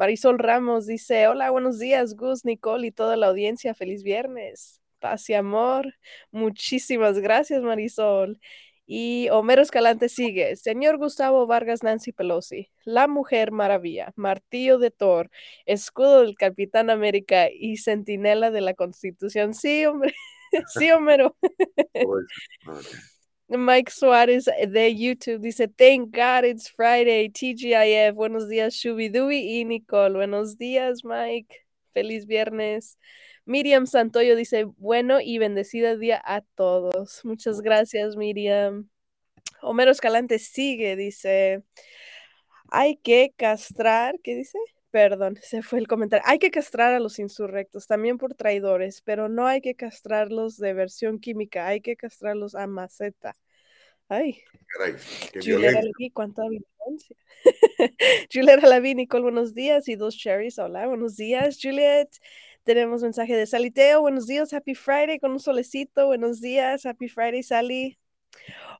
Marisol 0.00 0.38
Ramos 0.38 0.86
dice, 0.86 1.28
hola, 1.28 1.50
buenos 1.50 1.78
días, 1.78 2.16
Gus, 2.16 2.46
Nicole 2.46 2.86
y 2.86 2.90
toda 2.90 3.16
la 3.18 3.26
audiencia. 3.26 3.74
Feliz 3.74 4.02
viernes. 4.02 4.80
Paz 4.98 5.28
y 5.28 5.34
amor. 5.34 5.94
Muchísimas 6.30 7.18
gracias, 7.18 7.60
Marisol. 7.60 8.40
Y 8.86 9.28
Homero 9.28 9.60
Escalante 9.60 10.08
sigue. 10.08 10.56
Señor 10.56 10.96
Gustavo 10.96 11.46
Vargas 11.46 11.82
Nancy 11.82 12.12
Pelosi, 12.12 12.70
la 12.86 13.08
mujer 13.08 13.52
maravilla, 13.52 14.14
martillo 14.16 14.78
de 14.78 14.90
Thor, 14.90 15.30
escudo 15.66 16.22
del 16.22 16.34
Capitán 16.34 16.88
América 16.88 17.48
y 17.52 17.76
centinela 17.76 18.50
de 18.50 18.62
la 18.62 18.72
Constitución. 18.72 19.52
Sí, 19.52 19.84
hombre. 19.84 20.14
sí, 20.68 20.90
Homero. 20.92 21.36
Mike 23.58 23.90
Suárez 23.90 24.46
eh, 24.46 24.68
de 24.68 24.94
YouTube 24.94 25.40
dice, 25.40 25.66
Thank 25.66 26.14
God 26.14 26.44
it's 26.44 26.70
Friday, 26.70 27.28
TGIF, 27.28 28.14
buenos 28.14 28.48
días 28.48 28.74
Shubidui 28.74 29.58
y 29.58 29.64
Nicole, 29.64 30.14
buenos 30.14 30.56
días 30.56 31.04
Mike, 31.04 31.66
feliz 31.92 32.26
viernes. 32.26 32.96
Miriam 33.46 33.88
Santoyo 33.88 34.36
dice, 34.36 34.66
bueno 34.76 35.20
y 35.20 35.38
bendecida 35.38 35.96
día 35.96 36.22
a 36.24 36.42
todos. 36.42 37.24
Muchas 37.24 37.60
gracias 37.60 38.14
Miriam. 38.14 38.88
Homero 39.62 39.90
Escalante 39.90 40.38
sigue, 40.38 40.94
dice, 40.94 41.64
hay 42.70 42.98
que 42.98 43.34
castrar, 43.36 44.20
¿qué 44.22 44.36
dice? 44.36 44.58
Perdón, 44.90 45.36
se 45.42 45.62
fue 45.62 45.78
el 45.78 45.88
comentario. 45.88 46.24
Hay 46.26 46.38
que 46.38 46.50
castrar 46.50 46.92
a 46.92 47.00
los 47.00 47.18
insurrectos, 47.18 47.86
también 47.86 48.18
por 48.18 48.34
traidores, 48.34 49.02
pero 49.02 49.28
no 49.28 49.46
hay 49.46 49.60
que 49.60 49.74
castrarlos 49.74 50.56
de 50.56 50.72
versión 50.74 51.18
química, 51.20 51.66
hay 51.66 51.80
que 51.80 51.96
castrarlos 51.96 52.54
a 52.54 52.66
maceta. 52.66 53.34
Ay. 54.08 54.42
Caray, 54.66 54.96
Laví, 55.34 56.10
cuánta 56.10 56.42
violencia. 56.48 57.16
Laví, 58.68 58.94
Nicole, 58.96 59.22
buenos 59.22 59.54
días. 59.54 59.88
Y 59.88 59.94
dos 59.94 60.16
cherries, 60.16 60.58
hola, 60.58 60.86
buenos 60.88 61.16
días, 61.16 61.58
Juliet. 61.62 62.08
Tenemos 62.64 63.02
mensaje 63.02 63.36
de 63.36 63.46
Saliteo, 63.46 64.00
buenos 64.00 64.26
días, 64.26 64.52
happy 64.52 64.74
Friday 64.74 65.18
con 65.18 65.30
un 65.32 65.40
solecito, 65.40 66.06
buenos 66.06 66.40
días, 66.40 66.84
happy 66.84 67.08
Friday, 67.08 67.42
Sally. 67.42 67.98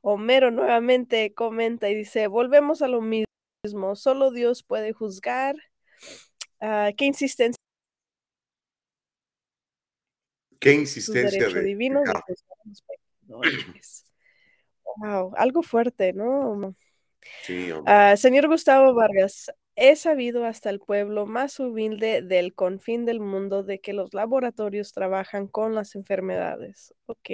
Homero 0.01 0.51
nuevamente 0.51 1.33
comenta 1.33 1.89
y 1.89 1.95
dice, 1.95 2.27
volvemos 2.27 2.81
a 2.81 2.87
lo 2.87 3.01
mismo, 3.01 3.95
solo 3.95 4.31
Dios 4.31 4.63
puede 4.63 4.93
juzgar 4.93 5.55
Ah, 6.61 6.91
¿Qué 6.95 7.05
insistencia? 7.05 7.57
¿Qué 10.59 10.73
insistencia 10.73 11.49
de 11.49 11.63
divino 11.63 12.03
Wow, 14.97 15.33
algo 15.37 15.63
fuerte, 15.63 16.13
¿no? 16.13 16.75
Sí, 17.41 17.71
uh, 17.71 18.15
señor 18.15 18.47
Gustavo 18.47 18.93
Vargas, 18.93 19.51
he 19.75 19.95
sabido 19.95 20.45
hasta 20.45 20.69
el 20.69 20.79
pueblo 20.79 21.25
más 21.25 21.59
humilde 21.59 22.21
del 22.21 22.53
confín 22.53 23.05
del 23.05 23.19
mundo 23.19 23.63
de 23.63 23.79
que 23.79 23.93
los 23.93 24.13
laboratorios 24.13 24.91
trabajan 24.91 25.47
con 25.47 25.73
las 25.73 25.95
enfermedades. 25.95 26.93
Ok, 27.07 27.29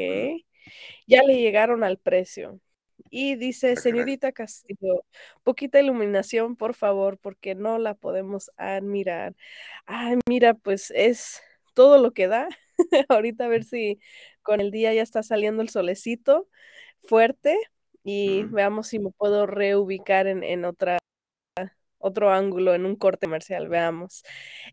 ya 1.06 1.24
le 1.24 1.42
llegaron 1.42 1.84
al 1.84 1.98
precio. 1.98 2.62
Y 3.10 3.36
dice, 3.36 3.76
señorita 3.76 4.32
Castillo, 4.32 5.04
poquita 5.44 5.80
iluminación, 5.80 6.56
por 6.56 6.74
favor, 6.74 7.18
porque 7.18 7.56
no 7.56 7.78
la 7.80 7.94
podemos 7.94 8.52
admirar. 8.58 9.36
Ay, 9.86 10.20
mira, 10.28 10.54
pues 10.54 10.92
es 10.96 11.42
todo 11.74 11.98
lo 11.98 12.12
que 12.12 12.28
da. 12.28 12.48
Ahorita 13.10 13.46
a 13.46 13.48
ver 13.48 13.64
si 13.64 14.00
con 14.42 14.62
el 14.62 14.72
día 14.72 14.94
ya 14.94 15.02
está 15.02 15.24
saliendo 15.24 15.62
el 15.62 15.70
solecito 15.70 16.48
fuerte 17.04 17.58
y 18.04 18.44
veamos 18.44 18.88
si 18.88 19.00
me 19.00 19.12
puedo 19.12 19.46
reubicar 19.46 20.28
en, 20.28 20.44
en 20.44 20.66
otra 20.66 20.98
otro 22.00 22.32
ángulo 22.32 22.76
en 22.76 22.86
un 22.86 22.96
corte 22.96 23.28
comercial, 23.28 23.68
veamos. 23.70 24.24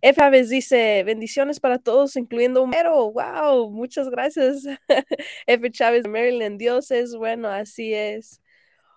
F. 0.02 0.22
Aves 0.22 0.50
dice, 0.50 1.02
bendiciones 1.04 1.60
para 1.60 1.78
todos, 1.78 2.16
incluyendo 2.16 2.62
Homero. 2.62 3.12
Wow, 3.12 3.70
muchas 3.70 4.08
gracias. 4.10 4.64
F. 5.46 5.70
Chávez, 5.70 6.06
Maryland, 6.06 6.58
dioses, 6.58 7.14
bueno, 7.16 7.48
así 7.48 7.94
es. 7.94 8.40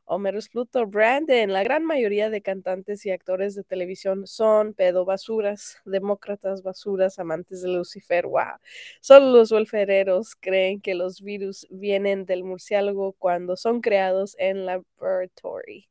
Homero 0.10 0.40
Pluto, 0.50 0.88
Brandon, 0.88 1.52
la 1.52 1.64
gran 1.64 1.84
mayoría 1.84 2.30
de 2.30 2.42
cantantes 2.42 3.06
y 3.06 3.12
actores 3.12 3.56
de 3.56 3.66
televisión 3.66 4.26
son 4.26 4.74
pedobasuras, 4.74 5.80
demócratas 5.84 6.64
basuras, 6.64 7.20
amantes 7.20 7.62
de 7.62 7.68
Lucifer. 7.68 8.26
Wow. 8.26 8.58
Solo 9.02 9.38
los 9.38 9.52
wolfereros 9.52 10.36
creen 10.40 10.80
que 10.80 10.96
los 10.96 11.22
virus 11.22 11.68
vienen 11.70 12.26
del 12.26 12.46
murciélago 12.46 13.14
cuando 13.20 13.58
son 13.58 13.82
creados 13.82 14.36
en 14.40 14.66
laboratory. 14.66 15.90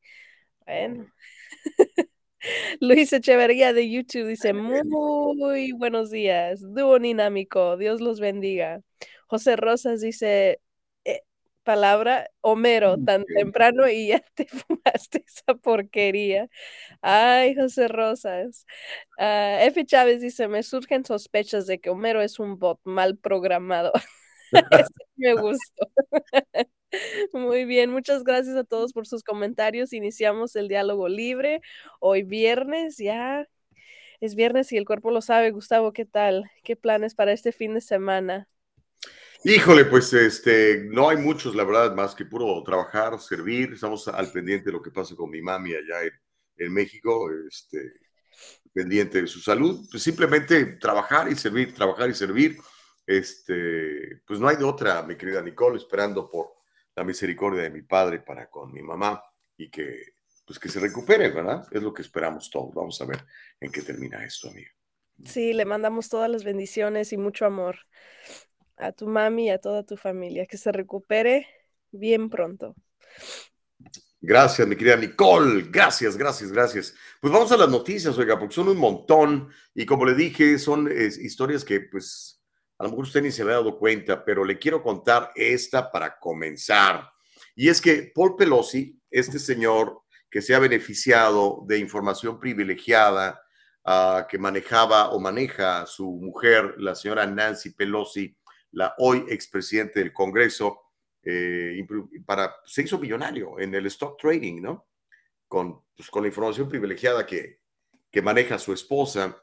Bueno. 0.64 1.12
Luis 2.80 3.12
Echeverría 3.12 3.72
de 3.72 3.90
YouTube 3.90 4.28
dice, 4.28 4.52
muy 4.52 5.72
buenos 5.72 6.10
días, 6.10 6.60
dúo 6.62 6.98
dinámico, 6.98 7.76
Dios 7.76 8.00
los 8.00 8.20
bendiga. 8.20 8.82
José 9.26 9.56
Rosas 9.56 10.00
dice, 10.00 10.60
eh, 11.04 11.22
palabra, 11.62 12.28
Homero, 12.40 12.96
tan 13.04 13.24
temprano 13.24 13.88
y 13.88 14.08
ya 14.08 14.20
te 14.34 14.46
fumaste 14.46 15.24
esa 15.26 15.54
porquería. 15.54 16.48
Ay, 17.02 17.54
José 17.56 17.88
Rosas. 17.88 18.66
Ah, 19.18 19.58
F. 19.62 19.84
Chávez 19.86 20.20
dice, 20.20 20.48
me 20.48 20.62
surgen 20.62 21.04
sospechas 21.04 21.66
de 21.66 21.80
que 21.80 21.90
Homero 21.90 22.22
es 22.22 22.38
un 22.38 22.58
bot 22.58 22.80
mal 22.84 23.16
programado. 23.18 23.92
me 25.16 25.34
gustó. 25.34 25.90
Muy 27.32 27.64
bien, 27.64 27.90
muchas 27.90 28.24
gracias 28.24 28.56
a 28.56 28.64
todos 28.64 28.92
por 28.92 29.06
sus 29.06 29.22
comentarios. 29.22 29.92
Iniciamos 29.92 30.56
el 30.56 30.68
diálogo 30.68 31.08
libre. 31.08 31.60
Hoy 32.00 32.22
viernes, 32.22 32.96
ya 32.96 33.48
es 34.20 34.34
viernes 34.34 34.72
y 34.72 34.76
el 34.76 34.86
cuerpo 34.86 35.10
lo 35.10 35.20
sabe. 35.20 35.50
Gustavo, 35.50 35.92
¿qué 35.92 36.04
tal? 36.04 36.50
¿Qué 36.64 36.76
planes 36.76 37.14
para 37.14 37.32
este 37.32 37.52
fin 37.52 37.74
de 37.74 37.80
semana? 37.80 38.48
Híjole, 39.44 39.84
pues 39.84 40.12
este, 40.12 40.84
no 40.90 41.08
hay 41.08 41.18
muchos, 41.18 41.54
la 41.54 41.64
verdad, 41.64 41.94
más 41.94 42.14
que 42.14 42.24
puro 42.24 42.62
trabajar, 42.64 43.20
servir. 43.20 43.72
Estamos 43.74 44.08
al 44.08 44.32
pendiente 44.32 44.66
de 44.66 44.72
lo 44.72 44.82
que 44.82 44.90
pasa 44.90 45.14
con 45.14 45.30
mi 45.30 45.42
mami 45.42 45.74
allá 45.74 46.10
en, 46.56 46.72
México, 46.72 47.30
este, 47.48 47.92
pendiente 48.72 49.22
de 49.22 49.28
su 49.28 49.40
salud. 49.40 49.86
Pues 49.90 50.02
simplemente 50.02 50.64
trabajar 50.80 51.30
y 51.30 51.36
servir, 51.36 51.74
trabajar 51.74 52.08
y 52.10 52.14
servir. 52.14 52.56
Este, 53.06 54.22
pues 54.26 54.40
no 54.40 54.48
hay 54.48 54.56
de 54.56 54.64
otra, 54.64 55.02
mi 55.02 55.16
querida 55.16 55.40
Nicole, 55.40 55.78
esperando 55.78 56.28
por 56.28 56.56
la 56.94 57.04
misericordia 57.04 57.62
de 57.62 57.70
mi 57.70 57.82
padre 57.82 58.20
para 58.20 58.50
con 58.50 58.72
mi 58.72 58.82
mamá 58.82 59.22
y 59.56 59.70
que, 59.70 60.14
pues 60.44 60.58
que 60.58 60.68
se 60.68 60.80
recupere, 60.80 61.30
¿verdad? 61.30 61.66
Es 61.70 61.82
lo 61.82 61.94
que 61.94 62.02
esperamos 62.02 62.50
todos. 62.50 62.74
Vamos 62.74 63.00
a 63.00 63.04
ver 63.04 63.24
en 63.60 63.70
qué 63.70 63.82
termina 63.82 64.24
esto, 64.24 64.48
amigo. 64.48 64.70
Sí, 65.24 65.52
le 65.52 65.64
mandamos 65.64 66.08
todas 66.08 66.30
las 66.30 66.44
bendiciones 66.44 67.12
y 67.12 67.16
mucho 67.16 67.46
amor 67.46 67.78
a 68.76 68.92
tu 68.92 69.06
mami 69.06 69.46
y 69.46 69.50
a 69.50 69.58
toda 69.58 69.82
tu 69.82 69.96
familia. 69.96 70.46
Que 70.46 70.58
se 70.58 70.72
recupere 70.72 71.46
bien 71.90 72.28
pronto. 72.28 72.74
Gracias, 74.20 74.66
mi 74.66 74.76
querida 74.76 74.96
Nicole. 74.96 75.66
Gracias, 75.70 76.16
gracias, 76.16 76.50
gracias. 76.50 76.94
Pues 77.20 77.32
vamos 77.32 77.52
a 77.52 77.56
las 77.56 77.68
noticias, 77.68 78.18
oiga, 78.18 78.38
porque 78.38 78.54
son 78.54 78.68
un 78.68 78.78
montón 78.78 79.50
y 79.74 79.86
como 79.86 80.04
le 80.04 80.14
dije, 80.14 80.58
son 80.58 80.90
historias 80.90 81.64
que 81.64 81.80
pues 81.80 82.35
a 82.78 82.84
lo 82.84 82.90
mejor 82.90 83.04
usted 83.04 83.22
ni 83.22 83.30
se 83.30 83.42
había 83.42 83.54
dado 83.54 83.78
cuenta, 83.78 84.24
pero 84.24 84.44
le 84.44 84.58
quiero 84.58 84.82
contar 84.82 85.32
esta 85.34 85.90
para 85.90 86.18
comenzar. 86.18 87.10
Y 87.54 87.68
es 87.68 87.80
que 87.80 88.12
Paul 88.14 88.36
Pelosi, 88.36 89.00
este 89.10 89.38
señor 89.38 90.02
que 90.30 90.42
se 90.42 90.54
ha 90.54 90.58
beneficiado 90.58 91.64
de 91.66 91.78
información 91.78 92.38
privilegiada 92.38 93.40
uh, 93.86 94.26
que 94.28 94.38
manejaba 94.38 95.10
o 95.10 95.20
maneja 95.20 95.86
su 95.86 96.10
mujer, 96.20 96.74
la 96.78 96.94
señora 96.94 97.26
Nancy 97.26 97.70
Pelosi, 97.70 98.36
la 98.72 98.94
hoy 98.98 99.24
expresidente 99.28 100.00
del 100.00 100.12
Congreso, 100.12 100.82
eh, 101.22 101.84
para, 102.26 102.54
se 102.64 102.82
hizo 102.82 102.98
millonario 102.98 103.58
en 103.58 103.74
el 103.74 103.86
stock 103.86 104.20
trading, 104.20 104.60
¿no? 104.60 104.88
Con, 105.48 105.82
pues, 105.96 106.10
con 106.10 106.22
la 106.22 106.28
información 106.28 106.68
privilegiada 106.68 107.24
que, 107.26 107.60
que 108.10 108.22
maneja 108.22 108.58
su 108.58 108.72
esposa. 108.72 109.42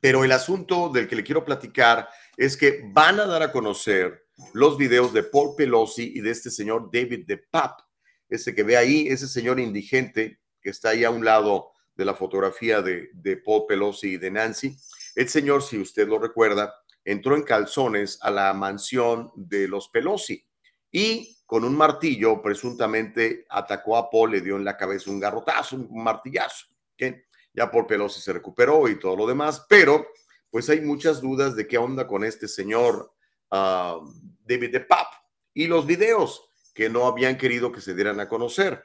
Pero 0.00 0.24
el 0.24 0.32
asunto 0.32 0.88
del 0.88 1.08
que 1.08 1.16
le 1.16 1.24
quiero 1.24 1.44
platicar 1.44 2.08
es 2.36 2.56
que 2.56 2.82
van 2.92 3.20
a 3.20 3.26
dar 3.26 3.42
a 3.42 3.52
conocer 3.52 4.26
los 4.52 4.76
videos 4.76 5.12
de 5.12 5.22
Paul 5.22 5.54
Pelosi 5.56 6.12
y 6.14 6.20
de 6.20 6.30
este 6.30 6.50
señor 6.50 6.90
David 6.92 7.24
DePape, 7.26 7.82
ese 8.28 8.54
que 8.54 8.62
ve 8.62 8.76
ahí, 8.76 9.06
ese 9.08 9.28
señor 9.28 9.60
indigente 9.60 10.40
que 10.60 10.70
está 10.70 10.90
ahí 10.90 11.04
a 11.04 11.10
un 11.10 11.24
lado 11.24 11.72
de 11.94 12.04
la 12.04 12.14
fotografía 12.14 12.82
de, 12.82 13.10
de 13.12 13.36
Paul 13.36 13.66
Pelosi 13.68 14.14
y 14.14 14.16
de 14.16 14.30
Nancy. 14.30 14.76
El 15.14 15.28
señor, 15.28 15.62
si 15.62 15.78
usted 15.78 16.08
lo 16.08 16.18
recuerda, 16.18 16.74
entró 17.04 17.36
en 17.36 17.42
calzones 17.42 18.18
a 18.22 18.30
la 18.30 18.52
mansión 18.54 19.30
de 19.36 19.68
los 19.68 19.88
Pelosi 19.88 20.44
y 20.90 21.34
con 21.46 21.64
un 21.64 21.76
martillo 21.76 22.40
presuntamente 22.40 23.46
atacó 23.50 23.96
a 23.96 24.10
Paul, 24.10 24.32
le 24.32 24.40
dio 24.40 24.56
en 24.56 24.64
la 24.64 24.76
cabeza 24.76 25.10
un 25.10 25.20
garrotazo, 25.20 25.76
un 25.76 26.02
martillazo. 26.02 26.66
que 26.96 27.23
Ya 27.54 27.70
Paul 27.70 27.86
Pelosi 27.86 28.20
se 28.20 28.32
recuperó 28.32 28.88
y 28.88 28.98
todo 28.98 29.16
lo 29.16 29.26
demás, 29.26 29.64
pero 29.68 30.06
pues 30.50 30.68
hay 30.68 30.80
muchas 30.80 31.20
dudas 31.20 31.56
de 31.56 31.66
qué 31.66 31.78
onda 31.78 32.06
con 32.06 32.24
este 32.24 32.48
señor 32.48 33.12
uh, 33.50 34.12
David 34.44 34.72
de 34.72 34.80
Pap 34.80 35.06
y 35.52 35.66
los 35.66 35.86
videos 35.86 36.50
que 36.74 36.90
no 36.90 37.06
habían 37.06 37.38
querido 37.38 37.72
que 37.72 37.80
se 37.80 37.94
dieran 37.94 38.20
a 38.20 38.28
conocer. 38.28 38.82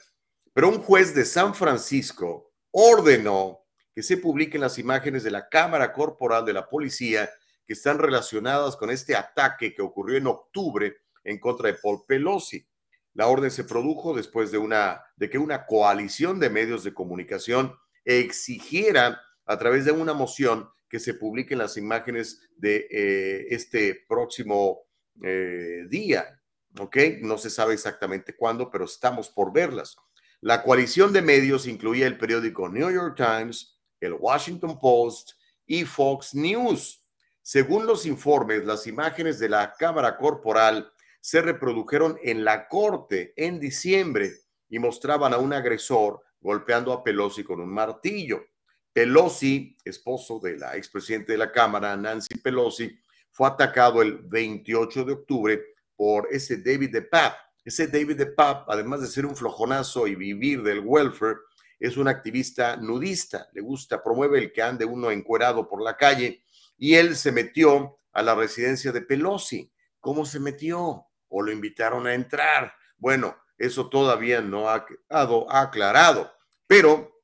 Pero 0.54 0.70
un 0.70 0.82
juez 0.82 1.14
de 1.16 1.26
San 1.26 1.56
Francisco 1.56 2.54
ordenó 2.72 3.66
que 3.94 4.04
se 4.04 4.18
publiquen 4.18 4.62
las 4.62 4.78
imágenes 4.78 5.24
de 5.24 5.32
la 5.32 5.50
cámara 5.50 5.92
corporal 5.92 6.46
de 6.46 6.54
la 6.54 6.68
policía 6.70 7.30
que 7.66 7.74
están 7.74 8.00
relacionadas 8.00 8.76
con 8.76 8.90
este 8.90 9.16
ataque 9.16 9.74
que 9.74 9.82
ocurrió 9.82 10.18
en 10.18 10.28
octubre 10.28 10.98
en 11.24 11.40
contra 11.40 11.68
de 11.68 11.78
Paul 11.82 12.04
Pelosi. 12.08 12.66
La 13.14 13.28
orden 13.28 13.52
se 13.52 13.64
produjo 13.64 14.16
después 14.16 14.52
de, 14.52 14.58
una, 14.58 15.04
de 15.18 15.30
que 15.30 15.38
una 15.38 15.66
coalición 15.66 16.40
de 16.40 16.50
medios 16.50 16.84
de 16.84 16.94
comunicación 16.94 17.76
exigiera 18.10 19.22
a 19.46 19.58
través 19.58 19.86
de 19.86 19.92
una 19.92 20.14
moción 20.14 20.70
que 20.90 21.00
se 21.00 21.14
publiquen 21.14 21.60
las 21.60 21.78
imágenes 21.78 22.42
de 22.58 22.88
eh, 22.90 23.48
este 23.52 24.06
próximo 24.08 24.88
eh, 25.24 25.86
día. 25.88 26.42
¿Ok? 26.80 26.98
No 27.22 27.38
se 27.38 27.50
sabe 27.50 27.74
exactamente 27.74 28.36
cuándo, 28.36 28.70
pero 28.72 28.86
estamos 28.86 29.30
por 29.30 29.54
verlas. 29.54 29.96
La 30.42 30.64
coalición 30.64 31.14
de 31.14 31.22
medios 31.22 31.68
incluía 31.68 32.08
el 32.08 32.18
periódico 32.18 32.70
New 32.70 32.90
York 32.92 33.16
Times, 33.16 33.80
el 34.00 34.14
Washington 34.14 34.80
Post 34.80 35.32
y 35.66 35.84
Fox 35.84 36.34
News. 36.34 37.06
Según 37.42 37.86
los 37.86 38.06
informes, 38.06 38.66
las 38.66 38.88
imágenes 38.88 39.40
de 39.40 39.50
la 39.50 39.74
cámara 39.78 40.18
corporal 40.18 40.92
se 41.22 41.42
reprodujeron 41.42 42.18
en 42.24 42.46
la 42.46 42.68
corte 42.68 43.34
en 43.36 43.60
diciembre 43.60 44.32
y 44.70 44.80
mostraban 44.80 45.34
a 45.34 45.38
un 45.38 45.54
agresor 45.54 46.22
golpeando 46.42 46.94
a 46.94 47.04
Pelosi 47.04 47.44
con 47.44 47.60
un 47.60 47.70
martillo. 47.70 48.46
Pelosi, 48.92 49.78
esposo 49.84 50.40
de 50.40 50.58
la 50.58 50.76
expresidente 50.76 51.34
de 51.34 51.38
la 51.38 51.52
Cámara, 51.52 51.96
Nancy 51.96 52.36
Pelosi, 52.40 53.00
fue 53.32 53.48
atacado 53.48 54.02
el 54.02 54.18
28 54.18 55.04
de 55.04 55.14
octubre 55.14 55.62
por 55.96 56.28
ese 56.32 56.58
David 56.58 56.92
de 56.92 57.02
Pap. 57.04 57.36
Ese 57.64 57.88
David 57.88 58.18
de 58.18 58.28
Pap, 58.28 58.70
además 58.70 59.02
de 59.02 59.08
ser 59.08 59.26
un 59.26 59.36
flojonazo 59.36 60.08
y 60.08 60.16
vivir 60.16 60.64
del 60.64 60.80
welfare, 60.80 61.38
es 61.80 61.98
un 61.98 62.08
activista 62.08 62.76
nudista. 62.78 63.48
Le 63.54 63.62
gusta, 63.62 64.04
promueve 64.04 64.40
el 64.40 64.52
que 64.52 64.62
ande 64.62 64.86
uno 64.86 65.12
encuerado 65.12 65.68
por 65.68 65.82
la 65.82 65.96
calle. 65.96 66.44
Y 66.78 66.96
él 66.96 67.16
se 67.16 67.32
metió 67.32 68.00
a 68.12 68.24
la 68.24 68.36
residencia 68.36 68.92
de 68.92 69.02
Pelosi. 69.02 69.72
¿Cómo 70.00 70.26
se 70.26 70.40
metió? 70.40 71.10
o 71.30 71.42
lo 71.42 71.52
invitaron 71.52 72.08
a 72.08 72.14
entrar. 72.14 72.74
Bueno, 72.98 73.38
eso 73.60 73.90
todavía 73.90 74.42
no 74.42 74.70
ha 74.70 74.86
quedado 74.86 75.52
aclarado, 75.52 76.32
pero 76.66 77.22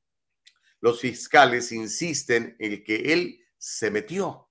los 0.81 0.99
fiscales 0.99 1.71
insisten 1.71 2.55
en 2.59 2.83
que 2.83 3.13
él 3.13 3.39
se 3.57 3.89
metió, 3.89 4.49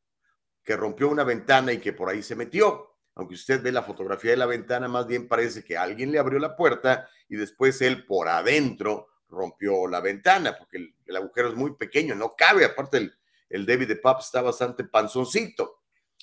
que 0.65 0.77
rompió 0.77 1.09
una 1.09 1.23
ventana 1.23 1.73
y 1.73 1.79
que 1.79 1.93
por 1.93 2.09
ahí 2.09 2.23
se 2.23 2.35
metió. 2.35 2.91
Aunque 3.15 3.35
usted 3.35 3.63
ve 3.63 3.71
la 3.71 3.83
fotografía 3.83 4.33
de 4.33 4.39
la 4.39 4.47
ventana, 4.47 4.89
más 4.89 5.07
bien 5.07 5.29
parece 5.29 5.63
que 5.63 5.77
alguien 5.77 6.11
le 6.11 6.19
abrió 6.19 6.41
la 6.41 6.57
puerta 6.57 7.09
y 7.29 7.37
después 7.37 7.81
él 7.83 8.05
por 8.07 8.29
adentro 8.29 9.09
rompió 9.29 9.87
la 9.87 10.01
ventana, 10.01 10.57
porque 10.59 10.95
el, 11.07 11.17
agujero 11.17 11.51
es 11.51 11.55
muy 11.55 11.77
pequeño, 11.77 12.15
no 12.15 12.35
cabe. 12.37 12.65
Aparte, 12.65 12.97
el, 12.97 13.15
el 13.51 13.67
David 13.67 13.89
de 13.89 13.97
Pop 13.97 14.19
está 14.21 14.43
bastante 14.43 14.85
panzoncito. 14.85 15.83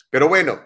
Pero 0.09 0.27
bueno, 0.27 0.59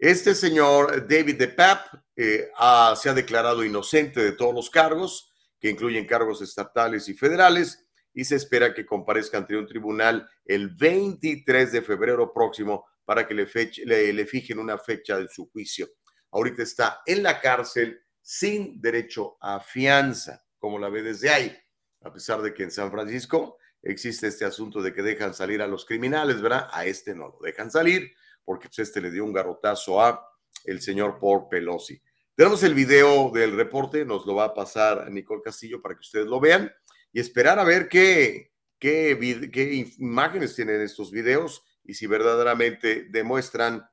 este 0.00 0.34
señor 0.34 1.06
David 1.06 1.36
de 1.36 1.48
Pap 1.48 1.86
eh, 2.16 2.48
se 2.96 3.10
ha 3.10 3.14
declarado 3.14 3.62
inocente 3.62 4.22
de 4.22 4.32
todos 4.32 4.54
los 4.54 4.70
cargos, 4.70 5.30
que 5.60 5.68
incluyen 5.68 6.06
cargos 6.06 6.40
estatales 6.40 7.06
y 7.10 7.14
federales, 7.14 7.86
y 8.14 8.24
se 8.24 8.36
espera 8.36 8.72
que 8.72 8.86
comparezca 8.86 9.36
ante 9.36 9.58
un 9.58 9.66
tribunal 9.66 10.26
el 10.46 10.70
23 10.70 11.70
de 11.70 11.82
febrero 11.82 12.32
próximo 12.32 12.86
para 13.04 13.28
que 13.28 13.34
le, 13.34 14.12
le 14.14 14.26
fijen 14.26 14.58
una 14.58 14.78
fecha 14.78 15.18
de 15.18 15.28
su 15.28 15.50
juicio. 15.50 15.90
Ahorita 16.30 16.62
está 16.62 17.02
en 17.04 17.22
la 17.22 17.38
cárcel 17.38 18.00
sin 18.22 18.80
derecho 18.80 19.36
a 19.38 19.60
fianza, 19.60 20.42
como 20.58 20.78
la 20.78 20.88
ve 20.88 21.02
desde 21.02 21.28
ahí, 21.28 21.54
a 22.00 22.10
pesar 22.10 22.40
de 22.40 22.54
que 22.54 22.62
en 22.62 22.70
San 22.70 22.90
Francisco 22.90 23.58
existe 23.82 24.28
este 24.28 24.46
asunto 24.46 24.80
de 24.80 24.94
que 24.94 25.02
dejan 25.02 25.34
salir 25.34 25.60
a 25.60 25.66
los 25.66 25.84
criminales, 25.84 26.40
¿verdad? 26.40 26.68
A 26.72 26.86
este 26.86 27.14
no 27.14 27.28
lo 27.28 27.38
dejan 27.42 27.70
salir 27.70 28.10
porque 28.50 28.66
pues, 28.66 28.80
este 28.80 29.00
le 29.00 29.12
dio 29.12 29.24
un 29.24 29.32
garrotazo 29.32 30.02
a 30.02 30.28
el 30.64 30.80
señor 30.82 31.20
Paul 31.20 31.46
Pelosi. 31.48 32.02
Tenemos 32.34 32.60
el 32.64 32.74
video 32.74 33.30
del 33.30 33.54
reporte, 33.54 34.04
nos 34.04 34.26
lo 34.26 34.34
va 34.34 34.46
a 34.46 34.54
pasar 34.54 35.08
Nicole 35.08 35.40
Castillo 35.40 35.80
para 35.80 35.94
que 35.94 36.00
ustedes 36.00 36.26
lo 36.26 36.40
vean 36.40 36.68
y 37.12 37.20
esperar 37.20 37.60
a 37.60 37.64
ver 37.64 37.88
qué, 37.88 38.50
qué, 38.76 39.86
imágenes 39.98 40.56
tienen 40.56 40.80
estos 40.80 41.12
videos 41.12 41.62
y 41.84 41.94
si 41.94 42.08
verdaderamente 42.08 43.06
demuestran 43.08 43.88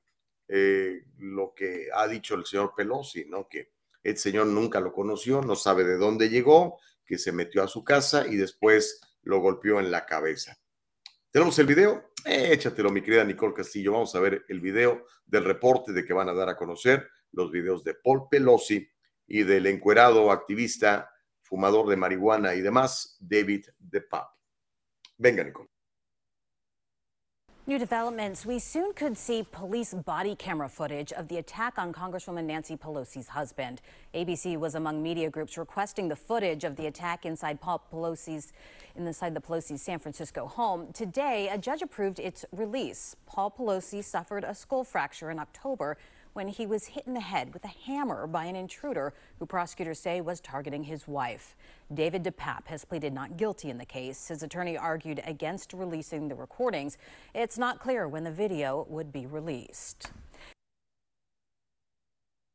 eh, 0.48 1.04
lo 1.20 1.54
que 1.56 1.90
ha 1.94 2.08
dicho 2.08 2.34
el 2.34 2.44
señor 2.44 2.74
Pelosi, 2.76 3.26
¿no? 3.26 3.48
Que 3.48 3.74
el 4.02 4.18
señor 4.18 4.48
nunca 4.48 4.80
lo 4.80 4.92
conoció, 4.92 5.40
no 5.44 5.56
sabe 5.56 5.84
de 5.84 5.98
dónde 5.98 6.30
llegó, 6.30 6.80
que 7.06 7.20
se 7.20 7.32
metió 7.32 7.62
a 7.62 7.68
su 7.68 7.84
casa 7.84 8.26
y 8.26 8.38
después 8.38 9.02
lo 9.22 9.40
golpeó 9.40 9.80
en 9.80 9.92
la 9.92 10.08
cabeza. 10.08 10.58
¿Tenemos 11.30 11.60
el 11.60 11.68
video? 11.68 12.12
Échatelo, 12.24 12.90
mi 12.90 13.02
querida 13.02 13.26
Nicole 13.26 13.54
Castillo. 13.54 13.92
Vamos 13.92 14.16
a 14.16 14.20
ver 14.22 14.46
el 14.48 14.62
video 14.62 15.06
del 15.26 15.44
reporte 15.44 15.92
de 15.92 16.06
que 16.06 16.14
van 16.14 16.30
a 16.30 16.34
dar 16.34 16.48
a 16.48 16.56
conocer 16.56 17.06
los 17.34 17.52
videos 17.52 17.84
de 17.84 17.96
Paul 17.96 18.30
Pelosi 18.32 18.90
y 19.28 19.44
del 19.44 19.68
encuerado 19.68 20.32
activista, 20.32 21.12
fumador 21.42 21.90
de 21.90 21.98
marihuana 21.98 22.56
y 22.56 22.62
demás, 22.62 23.18
David 23.20 23.66
DePape. 23.78 24.36
Venga, 25.18 25.44
Nicole. 25.44 25.70
New 27.70 27.78
developments. 27.78 28.46
We 28.46 28.60
soon 28.60 28.94
could 28.94 29.18
see 29.18 29.46
police 29.52 29.94
body 29.94 30.38
camera 30.38 30.70
footage 30.70 31.12
of 31.12 31.28
the 31.28 31.36
attack 31.36 31.78
on 31.78 31.92
Congresswoman 31.92 32.46
Nancy 32.46 32.78
Pelosi's 32.78 33.28
husband. 33.28 33.82
ABC 34.14 34.58
was 34.58 34.76
among 34.76 35.04
media 35.04 35.30
groups 35.30 35.58
requesting 35.58 36.08
the 36.08 36.16
footage 36.16 36.64
of 36.64 36.78
the 36.78 36.86
attack 36.86 37.26
inside 37.26 37.60
Paul 37.60 37.84
Pelosi's 37.92 38.54
inside 38.96 39.34
the 39.34 39.42
Pelosi's 39.42 39.82
San 39.82 40.00
Francisco 40.00 40.48
home. 40.48 40.94
Today, 40.94 41.50
a 41.50 41.58
judge 41.58 41.82
approved 41.82 42.20
its 42.20 42.46
release. 42.54 43.18
Paul 43.26 43.52
Pelosi 43.52 44.02
suffered 44.02 44.46
a 44.46 44.56
skull 44.56 44.86
fracture 44.86 45.30
in 45.30 45.38
October 45.38 45.98
when 46.38 46.48
he 46.50 46.68
was 46.68 46.86
hit 46.86 47.08
in 47.08 47.16
the 47.16 47.20
head 47.20 47.52
with 47.52 47.66
a 47.66 47.76
hammer 47.88 48.28
by 48.28 48.46
an 48.46 48.56
intruder 48.56 49.12
who 49.40 49.46
prosecutors 49.48 49.98
say 50.00 50.22
was 50.22 50.40
targeting 50.40 50.84
his 50.84 51.08
wife. 51.08 51.56
David 51.92 52.24
DePape 52.24 52.68
has 52.68 52.86
pleaded 52.86 53.12
not 53.12 53.38
guilty 53.38 53.72
in 53.72 53.80
the 53.80 53.86
case. 53.86 54.28
His 54.28 54.44
attorney 54.44 54.78
argued 54.78 55.20
against 55.26 55.74
releasing 55.74 56.28
the 56.28 56.36
recordings. 56.36 57.00
It's 57.34 57.58
not 57.58 57.80
clear 57.80 58.08
when 58.08 58.24
the 58.24 58.30
video 58.30 58.86
would 58.88 59.12
be 59.12 59.26
released. 59.26 60.12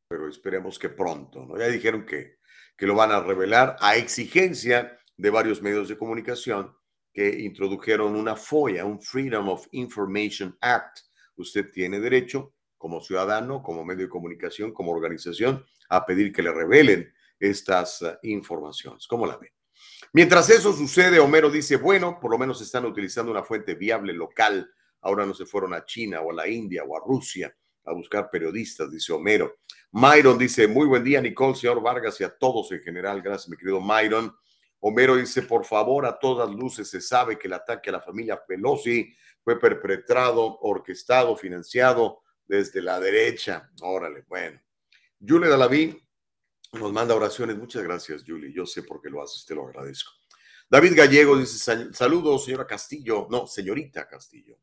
Pero 0.08 0.30
esperemos 0.30 0.78
que 0.78 0.90
pronto, 0.90 1.44
¿no? 1.44 1.58
Ya 1.58 1.66
dijeron 1.66 2.06
que, 2.06 2.36
que 2.78 2.86
lo 2.86 2.94
van 2.94 3.10
a 3.10 3.20
revelar 3.20 3.76
a 3.80 3.96
exigencia 3.96 4.96
de 5.18 5.30
varios 5.30 5.60
medios 5.60 5.88
de 5.88 5.96
comunicación 5.96 6.72
que 7.12 7.28
introdujeron 7.28 8.14
una 8.14 8.36
FOIA, 8.36 8.84
un 8.84 9.00
Freedom 9.00 9.48
of 9.48 9.66
Information 9.72 10.56
Act. 10.60 11.00
Usted 11.36 11.72
tiene 11.72 11.98
derecho 11.98 12.54
como 12.82 13.00
ciudadano, 13.00 13.62
como 13.62 13.84
medio 13.84 14.06
de 14.06 14.08
comunicación, 14.08 14.72
como 14.72 14.90
organización, 14.90 15.64
a 15.88 16.04
pedir 16.04 16.32
que 16.32 16.42
le 16.42 16.52
revelen 16.52 17.14
estas 17.38 18.02
uh, 18.02 18.16
informaciones. 18.24 19.06
¿Cómo 19.06 19.24
la 19.24 19.36
ven? 19.36 19.52
Mientras 20.12 20.50
eso 20.50 20.72
sucede, 20.72 21.20
Homero 21.20 21.48
dice, 21.48 21.76
bueno, 21.76 22.18
por 22.20 22.32
lo 22.32 22.38
menos 22.38 22.60
están 22.60 22.84
utilizando 22.84 23.30
una 23.30 23.44
fuente 23.44 23.76
viable 23.76 24.12
local. 24.12 24.68
Ahora 25.00 25.24
no 25.24 25.32
se 25.32 25.46
fueron 25.46 25.74
a 25.74 25.84
China 25.84 26.22
o 26.22 26.32
a 26.32 26.34
la 26.34 26.48
India 26.48 26.82
o 26.82 26.96
a 26.96 27.00
Rusia 27.06 27.56
a 27.84 27.92
buscar 27.92 28.28
periodistas, 28.28 28.90
dice 28.90 29.12
Homero. 29.12 29.58
Myron 29.92 30.36
dice, 30.36 30.66
muy 30.66 30.88
buen 30.88 31.04
día, 31.04 31.20
Nicole, 31.20 31.54
señor 31.54 31.80
Vargas 31.80 32.20
y 32.20 32.24
a 32.24 32.36
todos 32.36 32.72
en 32.72 32.80
general. 32.80 33.22
Gracias, 33.22 33.48
mi 33.48 33.56
querido 33.56 33.80
Myron. 33.80 34.34
Homero 34.80 35.14
dice, 35.14 35.42
por 35.42 35.64
favor, 35.64 36.04
a 36.04 36.18
todas 36.18 36.50
luces 36.50 36.90
se 36.90 37.00
sabe 37.00 37.38
que 37.38 37.46
el 37.46 37.52
ataque 37.52 37.90
a 37.90 37.92
la 37.92 38.00
familia 38.00 38.42
Pelosi 38.44 39.14
fue 39.44 39.60
perpetrado, 39.60 40.58
orquestado, 40.62 41.36
financiado 41.36 42.21
desde 42.52 42.82
la 42.82 43.00
derecha. 43.00 43.70
Órale, 43.80 44.26
bueno. 44.28 44.60
Julie 45.26 45.48
Dalaví 45.48 45.98
nos 46.74 46.92
manda 46.92 47.14
oraciones. 47.14 47.56
Muchas 47.56 47.82
gracias, 47.82 48.24
Julie. 48.26 48.52
Yo 48.52 48.66
sé 48.66 48.82
por 48.82 49.00
qué 49.00 49.08
lo 49.08 49.22
haces, 49.22 49.46
te 49.46 49.54
lo 49.54 49.66
agradezco. 49.66 50.12
David 50.68 50.92
Gallego 50.94 51.38
dice, 51.38 51.56
saludos, 51.94 52.44
señora 52.44 52.66
Castillo. 52.66 53.26
No, 53.30 53.46
señorita 53.46 54.06
Castillo. 54.06 54.58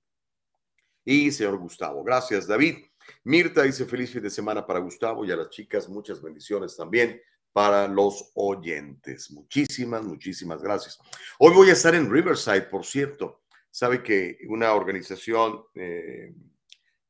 Y 1.03 1.31
señor 1.31 1.57
Gustavo. 1.57 2.03
Gracias, 2.03 2.45
David. 2.45 2.77
Mirta 3.23 3.63
dice, 3.63 3.85
feliz 3.85 4.11
fin 4.11 4.21
de 4.21 4.29
semana 4.29 4.67
para 4.67 4.79
Gustavo 4.79 5.25
y 5.25 5.31
a 5.31 5.35
las 5.35 5.49
chicas. 5.49 5.89
Muchas 5.89 6.21
bendiciones 6.21 6.77
también 6.77 7.19
para 7.51 7.87
los 7.87 8.29
oyentes. 8.35 9.31
Muchísimas, 9.31 10.03
muchísimas 10.03 10.61
gracias. 10.61 10.99
Hoy 11.39 11.55
voy 11.55 11.69
a 11.71 11.73
estar 11.73 11.95
en 11.95 12.11
Riverside, 12.11 12.67
por 12.69 12.85
cierto. 12.85 13.41
Sabe 13.71 14.03
que 14.03 14.37
una 14.47 14.73
organización 14.73 15.63
eh, 15.73 16.35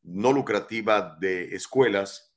no 0.03 0.31
lucrativa 0.31 1.17
de 1.19 1.55
escuelas 1.55 2.33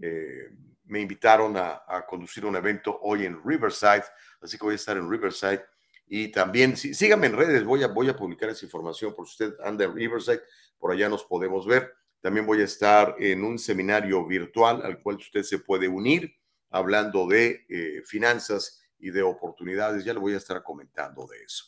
eh, 0.00 0.50
me 0.84 1.00
invitaron 1.00 1.56
a, 1.56 2.04
conducir 2.06 2.44
un 2.44 2.56
evento 2.56 2.98
hoy 3.02 3.24
en 3.24 3.42
Riverside, 3.42 4.04
así 4.40 4.58
que 4.58 4.64
voy 4.64 4.74
a 4.74 4.76
estar 4.76 4.96
en 4.96 5.10
Riverside. 5.10 5.64
Y 6.06 6.28
también, 6.28 6.76
sí, 6.76 6.92
síganme 6.92 7.28
en 7.28 7.36
redes, 7.36 7.64
voy 7.64 7.82
a, 7.82 7.88
voy 7.88 8.08
a 8.10 8.16
publicar 8.16 8.50
esa 8.50 8.66
información 8.66 9.14
por 9.14 9.26
si 9.26 9.44
usted 9.44 9.54
anda 9.64 9.84
en 9.84 9.94
Riverside, 9.94 10.42
por 10.78 10.92
allá 10.92 11.08
nos 11.08 11.24
podemos 11.24 11.66
ver. 11.66 11.94
También 12.20 12.44
voy 12.44 12.60
a 12.60 12.64
estar 12.64 13.16
en 13.18 13.42
un 13.42 13.58
seminario 13.58 14.26
virtual 14.26 14.82
al 14.84 15.00
cual 15.02 15.16
usted 15.16 15.42
se 15.42 15.60
puede 15.60 15.88
unir 15.88 16.30
hablando 16.70 17.26
de 17.26 17.64
eh, 17.68 18.02
finanzas 18.04 18.82
y 18.98 19.10
de 19.10 19.22
oportunidades. 19.22 20.04
Ya 20.04 20.12
le 20.12 20.20
voy 20.20 20.34
a 20.34 20.38
estar 20.38 20.62
comentando 20.62 21.26
de 21.26 21.42
eso. 21.42 21.64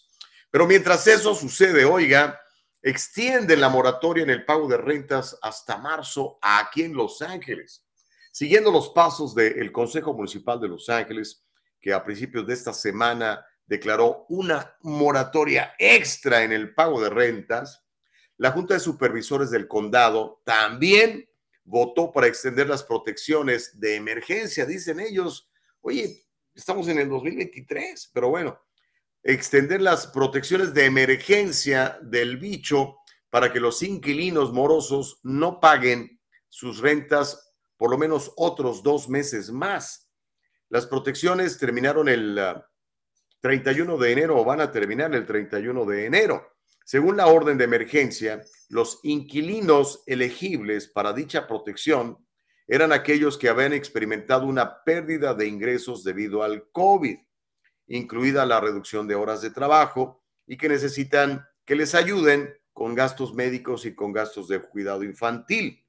Pero 0.50 0.66
mientras 0.66 1.06
eso 1.06 1.34
sucede, 1.34 1.84
oiga, 1.84 2.38
extienden 2.84 3.62
la 3.62 3.70
moratoria 3.70 4.24
en 4.24 4.30
el 4.30 4.44
pago 4.44 4.68
de 4.68 4.76
rentas 4.76 5.38
hasta 5.40 5.78
marzo 5.78 6.38
aquí 6.42 6.82
en 6.82 6.94
Los 6.94 7.22
Ángeles. 7.22 7.82
Siguiendo 8.30 8.70
los 8.70 8.90
pasos 8.90 9.34
del 9.34 9.72
Consejo 9.72 10.12
Municipal 10.12 10.60
de 10.60 10.68
Los 10.68 10.90
Ángeles, 10.90 11.46
que 11.80 11.94
a 11.94 12.04
principios 12.04 12.46
de 12.46 12.52
esta 12.52 12.74
semana 12.74 13.42
declaró 13.64 14.26
una 14.28 14.76
moratoria 14.82 15.74
extra 15.78 16.42
en 16.42 16.52
el 16.52 16.74
pago 16.74 17.00
de 17.00 17.08
rentas, 17.08 17.86
la 18.36 18.50
Junta 18.50 18.74
de 18.74 18.80
Supervisores 18.80 19.50
del 19.50 19.66
Condado 19.66 20.42
también 20.44 21.26
votó 21.64 22.12
para 22.12 22.26
extender 22.26 22.68
las 22.68 22.82
protecciones 22.82 23.80
de 23.80 23.94
emergencia. 23.94 24.66
Dicen 24.66 25.00
ellos, 25.00 25.48
oye, 25.80 26.26
estamos 26.54 26.86
en 26.88 26.98
el 26.98 27.08
2023, 27.08 28.10
pero 28.12 28.28
bueno, 28.28 28.60
extender 29.24 29.80
las 29.80 30.06
protecciones 30.06 30.74
de 30.74 30.84
emergencia 30.84 31.98
del 32.02 32.36
bicho 32.36 32.98
para 33.30 33.52
que 33.52 33.58
los 33.58 33.82
inquilinos 33.82 34.52
morosos 34.52 35.18
no 35.22 35.58
paguen 35.58 36.20
sus 36.48 36.78
rentas 36.78 37.52
por 37.76 37.90
lo 37.90 37.98
menos 37.98 38.32
otros 38.36 38.82
dos 38.82 39.08
meses 39.08 39.50
más. 39.50 40.10
Las 40.68 40.86
protecciones 40.86 41.58
terminaron 41.58 42.08
el 42.08 42.38
31 43.40 43.94
ah, 43.94 43.98
de 43.98 44.12
enero 44.12 44.40
o 44.40 44.44
van 44.44 44.60
a 44.60 44.70
terminar 44.70 45.14
el 45.14 45.26
31 45.26 45.84
de 45.86 46.06
enero. 46.06 46.54
Según 46.84 47.16
la 47.16 47.26
orden 47.26 47.56
de 47.56 47.64
emergencia, 47.64 48.42
los 48.68 49.00
inquilinos 49.02 50.02
elegibles 50.06 50.86
para 50.86 51.14
dicha 51.14 51.46
protección 51.46 52.18
eran 52.66 52.92
aquellos 52.92 53.38
que 53.38 53.48
habían 53.48 53.72
experimentado 53.72 54.46
una 54.46 54.84
pérdida 54.84 55.34
de 55.34 55.46
ingresos 55.46 56.04
debido 56.04 56.42
al 56.42 56.70
COVID, 56.70 57.16
incluida 57.86 58.46
la 58.46 58.60
reducción 58.60 59.06
de 59.06 59.14
horas 59.14 59.42
de 59.42 59.50
trabajo 59.50 60.22
y 60.46 60.56
que 60.56 60.68
necesitan 60.68 61.46
que 61.64 61.76
les 61.76 61.94
ayuden 61.94 62.54
con 62.72 62.94
gastos 62.94 63.34
médicos 63.34 63.86
y 63.86 63.94
con 63.94 64.12
gastos 64.12 64.48
de 64.48 64.60
cuidado 64.60 65.04
infantil. 65.04 65.84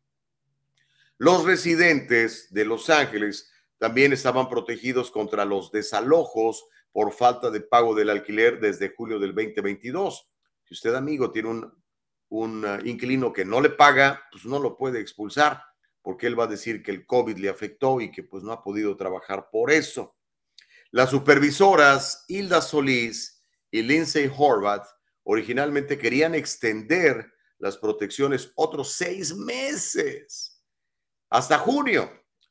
Los 1.17 1.45
residentes 1.45 2.53
de 2.53 2.65
Los 2.65 2.89
Ángeles 2.89 3.51
también 3.77 4.13
estaban 4.13 4.49
protegidos 4.49 5.11
contra 5.11 5.45
los 5.45 5.71
desalojos 5.71 6.67
por 6.91 7.11
falta 7.11 7.51
de 7.51 7.61
pago 7.61 7.93
del 7.93 8.09
alquiler 8.09 8.59
desde 8.59 8.93
julio 8.95 9.19
del 9.19 9.33
2022. 9.33 10.29
Si 10.63 10.73
usted, 10.73 10.95
amigo, 10.95 11.31
tiene 11.31 11.49
un, 11.49 11.73
un 12.29 12.65
uh, 12.65 12.79
inquilino 12.85 13.33
que 13.33 13.45
no 13.45 13.61
le 13.61 13.69
paga, 13.69 14.23
pues 14.31 14.45
no 14.45 14.59
lo 14.59 14.77
puede 14.77 14.99
expulsar, 14.99 15.61
porque 16.01 16.27
él 16.27 16.39
va 16.39 16.45
a 16.45 16.47
decir 16.47 16.81
que 16.83 16.91
el 16.91 17.05
COVID 17.05 17.37
le 17.37 17.49
afectó 17.49 17.99
y 18.01 18.11
que 18.11 18.23
pues 18.23 18.43
no 18.43 18.51
ha 18.51 18.63
podido 18.63 18.95
trabajar 18.95 19.49
por 19.51 19.71
eso. 19.71 20.14
Las 20.95 21.09
supervisoras 21.09 22.23
Hilda 22.29 22.61
Solís 22.61 23.43
y 23.69 23.81
Lindsay 23.81 24.31
Horvath 24.33 24.87
originalmente 25.23 25.97
querían 25.97 26.33
extender 26.33 27.33
las 27.57 27.75
protecciones 27.75 28.53
otros 28.55 28.93
seis 28.93 29.35
meses, 29.35 30.63
hasta 31.29 31.57
junio, 31.57 32.09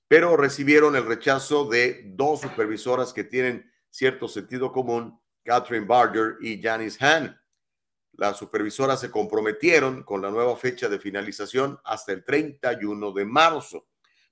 pero 0.09 0.37
recibieron 0.37 0.95
el 0.95 1.07
rechazo 1.07 1.65
de 1.65 2.03
dos 2.17 2.43
supervisoras 2.43 3.15
que 3.15 3.25
tienen 3.25 3.73
cierto 3.89 4.29
sentido 4.29 4.71
común, 4.73 5.19
Catherine 5.43 5.87
Barger 5.87 6.37
y 6.43 6.61
Janice 6.61 7.03
Hahn. 7.03 7.41
Las 8.13 8.37
supervisoras 8.37 9.01
se 9.01 9.11
comprometieron 9.11 10.03
con 10.03 10.21
la 10.21 10.31
nueva 10.31 10.55
fecha 10.59 10.91
de 10.91 10.99
finalización 10.99 11.81
hasta 11.83 12.13
el 12.13 12.23
31 12.23 13.11
de 13.13 13.25
marzo, 13.25 13.87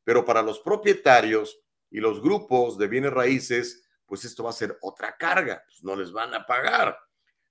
pero 0.05 0.23
para 0.23 0.43
los 0.43 0.61
propietarios 0.61 1.59
y 1.91 2.01
los 2.01 2.21
grupos 2.21 2.77
de 2.77 2.89
bienes 2.89 3.13
raíces, 3.15 3.82
pues 4.13 4.27
esto 4.27 4.45
va 4.45 4.51
a 4.51 4.53
ser 4.53 4.77
otra 4.83 5.17
carga, 5.17 5.65
pues 5.65 5.83
no 5.83 5.97
les 5.97 6.13
van 6.13 6.35
a 6.35 6.45
pagar. 6.45 6.99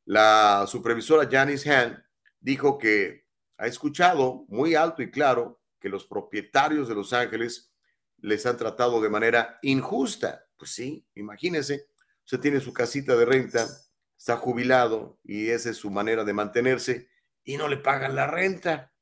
La 0.05 0.65
supervisora 0.67 1.27
Janice 1.27 1.73
Hand 1.73 1.97
dijo 2.39 2.77
que 2.77 3.25
ha 3.57 3.65
escuchado 3.65 4.45
muy 4.47 4.75
alto 4.75 5.01
y 5.01 5.09
claro 5.09 5.59
que 5.79 5.89
los 5.89 6.05
propietarios 6.05 6.87
de 6.87 6.93
Los 6.93 7.13
Ángeles 7.13 7.73
les 8.17 8.45
han 8.45 8.57
tratado 8.57 9.01
de 9.01 9.09
manera 9.09 9.57
injusta. 9.63 10.45
Pues 10.55 10.69
sí, 10.69 11.03
imagínense, 11.15 11.87
usted 12.23 12.39
tiene 12.39 12.59
su 12.59 12.71
casita 12.73 13.15
de 13.15 13.25
renta, 13.25 13.67
está 14.15 14.37
jubilado 14.37 15.19
y 15.23 15.49
esa 15.49 15.71
es 15.71 15.77
su 15.77 15.89
manera 15.89 16.23
de 16.23 16.33
mantenerse 16.33 17.09
y 17.43 17.57
no 17.57 17.69
le 17.69 17.77
pagan 17.77 18.13
la 18.13 18.27
renta. 18.27 18.93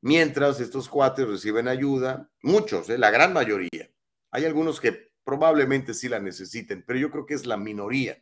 Mientras 0.00 0.60
estos 0.60 0.88
cuates 0.88 1.28
reciben 1.28 1.68
ayuda, 1.68 2.30
muchos, 2.40 2.88
¿eh? 2.88 2.96
la 2.96 3.10
gran 3.10 3.34
mayoría. 3.34 3.90
Hay 4.30 4.46
algunos 4.46 4.80
que 4.80 5.05
probablemente 5.26 5.92
sí 5.92 6.08
la 6.08 6.20
necesiten, 6.20 6.84
pero 6.86 7.00
yo 7.00 7.10
creo 7.10 7.26
que 7.26 7.34
es 7.34 7.46
la 7.46 7.56
minoría. 7.56 8.16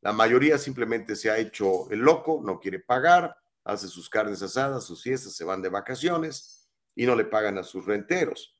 La 0.00 0.14
mayoría 0.14 0.56
simplemente 0.56 1.14
se 1.14 1.30
ha 1.30 1.36
hecho 1.36 1.90
el 1.90 1.98
loco, 1.98 2.40
no 2.42 2.58
quiere 2.58 2.80
pagar, 2.80 3.36
hace 3.62 3.88
sus 3.88 4.08
carnes 4.08 4.40
asadas, 4.40 4.84
sus 4.84 5.02
fiestas, 5.02 5.34
se 5.36 5.44
van 5.44 5.60
de 5.60 5.68
vacaciones 5.68 6.66
y 6.94 7.04
no 7.04 7.14
le 7.14 7.26
pagan 7.26 7.58
a 7.58 7.62
sus 7.62 7.84
renteros. 7.84 8.56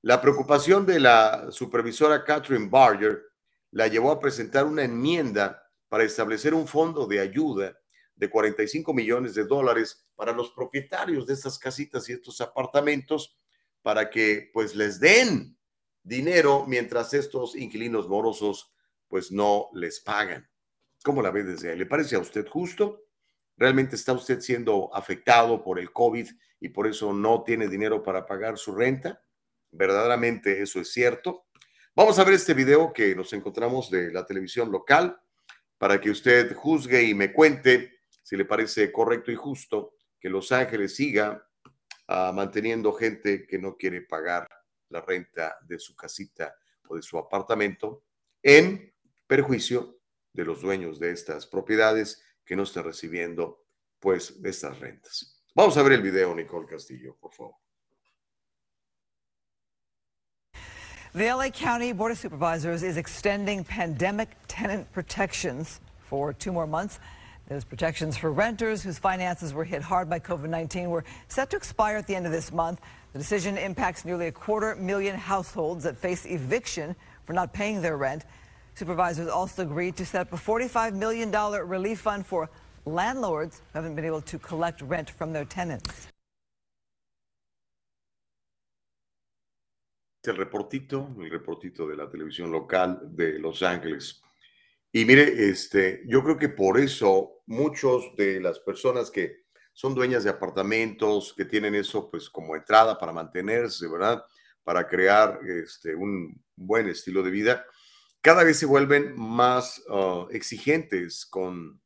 La 0.00 0.20
preocupación 0.20 0.84
de 0.84 0.98
la 0.98 1.46
supervisora 1.52 2.24
Catherine 2.24 2.68
Barger 2.68 3.22
la 3.70 3.86
llevó 3.86 4.10
a 4.10 4.18
presentar 4.18 4.64
una 4.64 4.82
enmienda 4.82 5.62
para 5.88 6.02
establecer 6.02 6.54
un 6.54 6.66
fondo 6.66 7.06
de 7.06 7.20
ayuda 7.20 7.78
de 8.16 8.28
45 8.28 8.92
millones 8.92 9.36
de 9.36 9.44
dólares 9.44 10.08
para 10.16 10.32
los 10.32 10.50
propietarios 10.50 11.24
de 11.28 11.34
estas 11.34 11.56
casitas 11.56 12.08
y 12.08 12.14
estos 12.14 12.40
apartamentos 12.40 13.38
para 13.80 14.10
que 14.10 14.50
pues 14.52 14.74
les 14.74 14.98
den 14.98 15.56
dinero 16.02 16.64
mientras 16.66 17.14
estos 17.14 17.56
inquilinos 17.56 18.08
morosos 18.08 18.72
pues 19.08 19.30
no 19.30 19.68
les 19.74 20.00
pagan. 20.00 20.48
¿Cómo 21.04 21.20
la 21.20 21.30
ve 21.30 21.44
desde 21.44 21.70
ahí? 21.70 21.78
¿Le 21.78 21.86
parece 21.86 22.16
a 22.16 22.20
usted 22.20 22.46
justo? 22.48 23.04
¿Realmente 23.56 23.96
está 23.96 24.12
usted 24.12 24.40
siendo 24.40 24.94
afectado 24.94 25.62
por 25.62 25.78
el 25.78 25.92
COVID 25.92 26.28
y 26.60 26.68
por 26.70 26.86
eso 26.86 27.12
no 27.12 27.42
tiene 27.42 27.68
dinero 27.68 28.02
para 28.02 28.24
pagar 28.24 28.56
su 28.56 28.74
renta? 28.74 29.22
¿Verdaderamente 29.70 30.62
eso 30.62 30.80
es 30.80 30.92
cierto? 30.92 31.46
Vamos 31.94 32.18
a 32.18 32.24
ver 32.24 32.34
este 32.34 32.54
video 32.54 32.92
que 32.92 33.14
nos 33.14 33.32
encontramos 33.32 33.90
de 33.90 34.10
la 34.12 34.24
televisión 34.24 34.72
local 34.72 35.20
para 35.76 36.00
que 36.00 36.10
usted 36.10 36.54
juzgue 36.54 37.02
y 37.02 37.12
me 37.12 37.32
cuente 37.32 37.98
si 38.22 38.36
le 38.36 38.44
parece 38.44 38.90
correcto 38.90 39.30
y 39.30 39.34
justo 39.34 39.96
que 40.18 40.30
Los 40.30 40.52
Ángeles 40.52 40.96
siga 40.96 41.46
uh, 42.08 42.32
manteniendo 42.32 42.92
gente 42.92 43.46
que 43.46 43.58
no 43.58 43.76
quiere 43.76 44.00
pagar 44.00 44.48
la 44.92 45.00
renta 45.00 45.58
de 45.62 45.78
su 45.78 45.96
casita 45.96 46.54
o 46.88 46.96
de 46.96 47.02
su 47.02 47.18
apartamento 47.18 48.04
en 48.42 48.92
perjuicio 49.26 49.98
de 50.32 50.44
los 50.44 50.60
dueños 50.60 50.98
de 50.98 51.10
estas 51.10 51.46
propiedades 51.46 52.22
que 52.44 52.56
no 52.56 52.64
están 52.64 52.84
recibiendo 52.84 53.64
pues 53.98 54.34
estas 54.44 54.78
rentas. 54.78 55.42
Vamos 55.54 55.76
a 55.76 55.82
ver 55.82 55.92
el 55.92 56.02
video, 56.02 56.34
Nicole 56.34 56.66
Castillo, 56.66 57.16
por 57.20 57.32
favor. 57.32 57.54
The 61.14 61.30
LA 61.30 61.50
County 61.50 61.92
Board 61.92 62.12
of 62.12 62.18
Supervisors 62.18 62.82
is 62.82 62.96
extending 62.96 63.64
pandemic 63.64 64.30
tenant 64.48 64.90
protections 64.92 65.80
for 66.00 66.32
two 66.32 66.52
more 66.52 66.66
months. 66.66 67.00
Those 67.48 67.64
protections 67.64 68.16
for 68.16 68.32
renters 68.32 68.82
whose 68.82 68.98
finances 68.98 69.52
were 69.52 69.64
hit 69.64 69.82
hard 69.82 70.08
by 70.08 70.18
COVID 70.20 70.48
19 70.48 70.88
were 70.88 71.04
set 71.28 71.50
to 71.50 71.56
expire 71.56 71.98
at 71.98 72.06
the 72.06 72.14
end 72.14 72.24
of 72.24 72.32
this 72.32 72.50
month. 72.50 72.80
The 73.12 73.18
decision 73.18 73.58
impacts 73.58 74.06
nearly 74.06 74.28
a 74.28 74.32
quarter 74.32 74.74
million 74.76 75.16
households 75.16 75.84
that 75.84 75.98
face 75.98 76.24
eviction 76.24 76.96
for 77.26 77.34
not 77.34 77.52
paying 77.52 77.82
their 77.82 77.98
rent. 77.98 78.24
Supervisors 78.74 79.28
also 79.28 79.62
agreed 79.62 79.96
to 79.96 80.06
set 80.06 80.22
up 80.22 80.32
a 80.32 80.36
$45 80.36 80.94
million 80.94 81.30
relief 81.30 82.00
fund 82.00 82.24
for 82.24 82.48
landlords 82.86 83.60
who 83.72 83.78
haven't 83.78 83.96
been 83.96 84.06
able 84.06 84.22
to 84.22 84.38
collect 84.38 84.80
rent 84.80 85.10
from 85.10 85.32
their 85.32 85.44
tenants. 85.44 86.08
El 90.24 90.36
reportito, 90.36 91.08
el 91.18 91.30
reportito 91.30 91.86
de 91.88 91.96
la 91.96 92.08
televisión 92.08 92.50
local 92.50 93.00
de 93.14 93.40
Los 93.40 93.62
Ángeles. 93.62 94.22
Y 94.94 95.04
mire, 95.04 95.48
este, 95.50 96.02
yo 96.06 96.22
creo 96.22 96.38
que 96.38 96.48
por 96.48 96.78
eso 96.78 97.42
muchos 97.46 98.14
de 98.16 98.40
las 98.40 98.60
personas 98.60 99.10
que 99.10 99.41
son 99.72 99.94
dueñas 99.94 100.24
de 100.24 100.30
apartamentos, 100.30 101.32
que 101.36 101.44
tienen 101.44 101.74
eso 101.74 102.10
pues 102.10 102.28
como 102.28 102.54
entrada 102.54 102.98
para 102.98 103.12
mantenerse, 103.12 103.88
¿verdad? 103.88 104.24
Para 104.62 104.86
crear 104.86 105.40
este, 105.46 105.94
un 105.94 106.42
buen 106.56 106.88
estilo 106.88 107.22
de 107.22 107.30
vida, 107.30 107.64
cada 108.20 108.44
vez 108.44 108.58
se 108.58 108.66
vuelven 108.66 109.14
más 109.18 109.82
uh, 109.88 110.28
exigentes 110.30 111.26
con, 111.26 111.82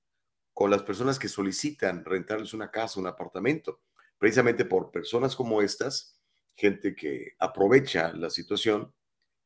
con 0.52 0.70
las 0.70 0.82
personas 0.82 1.18
que 1.18 1.28
solicitan 1.28 2.04
rentarles 2.04 2.52
una 2.52 2.70
casa, 2.70 3.00
un 3.00 3.06
apartamento, 3.06 3.80
precisamente 4.18 4.64
por 4.66 4.90
personas 4.90 5.34
como 5.34 5.62
estas, 5.62 6.20
gente 6.54 6.94
que 6.94 7.34
aprovecha 7.38 8.12
la 8.12 8.30
situación 8.30 8.92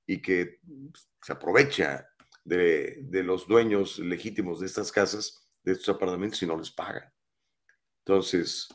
y 0.06 0.20
que 0.20 0.58
se 1.22 1.32
aprovecha 1.32 2.08
de, 2.44 2.98
de, 3.02 3.22
los 3.22 3.46
dueños 3.46 3.98
legítimos 3.98 4.60
de 4.60 4.66
estas 4.66 4.90
casas, 4.90 5.48
de 5.62 5.72
estos 5.72 5.94
apartamentos, 5.94 6.42
y 6.42 6.46
no 6.46 6.56
les 6.56 6.70
pagan. 6.70 7.12
Entonces, 8.10 8.66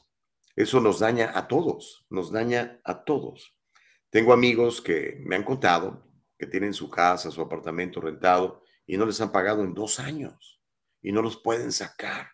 eso 0.56 0.80
nos 0.80 1.00
daña 1.00 1.38
a 1.38 1.50
todos, 1.50 2.06
nos 2.10 2.32
daña 2.32 2.80
a 2.86 3.04
todos. 3.04 3.54
Tengo 4.10 4.32
amigos 4.32 4.80
que 4.80 5.22
me 5.26 5.36
han 5.36 5.44
contado 5.44 6.08
que 6.38 6.48
tienen 6.48 6.74
su 6.74 6.90
casa, 6.90 7.30
su 7.32 7.42
apartamento 7.42 8.00
rentado 8.00 8.64
y 8.88 8.96
no 8.96 9.06
les 9.06 9.20
han 9.20 9.34
pagado 9.34 9.62
en 9.66 9.74
dos 9.74 10.00
años 10.00 10.64
y 11.02 11.12
no 11.12 11.22
los 11.22 11.36
pueden 11.36 11.74
sacar 11.74 12.30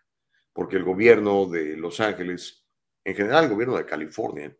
porque 0.53 0.77
el 0.77 0.83
gobierno 0.83 1.47
de 1.47 1.75
Los 1.75 1.99
Ángeles, 1.99 2.67
en 3.03 3.15
general 3.15 3.45
el 3.45 3.49
gobierno 3.49 3.77
de 3.77 3.87
California, 3.87 4.55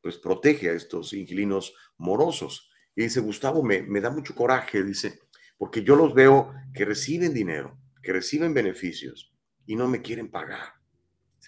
pues 0.00 0.16
protege 0.16 0.70
a 0.70 0.74
estos 0.74 1.12
inquilinos 1.12 1.74
morosos. 1.98 2.70
Y 2.94 3.02
dice, 3.02 3.18
Gustavo, 3.18 3.64
me, 3.64 3.82
me 3.82 4.00
da 4.00 4.10
mucho 4.10 4.32
coraje, 4.36 4.84
dice, 4.84 5.22
porque 5.58 5.82
yo 5.82 5.96
los 5.96 6.14
veo 6.14 6.54
que 6.72 6.84
reciben 6.84 7.34
dinero, 7.34 7.80
que 8.00 8.12
reciben 8.12 8.54
beneficios 8.54 9.34
y 9.66 9.74
no 9.74 9.88
me 9.88 10.00
quieren 10.02 10.30
pagar. 10.30 10.79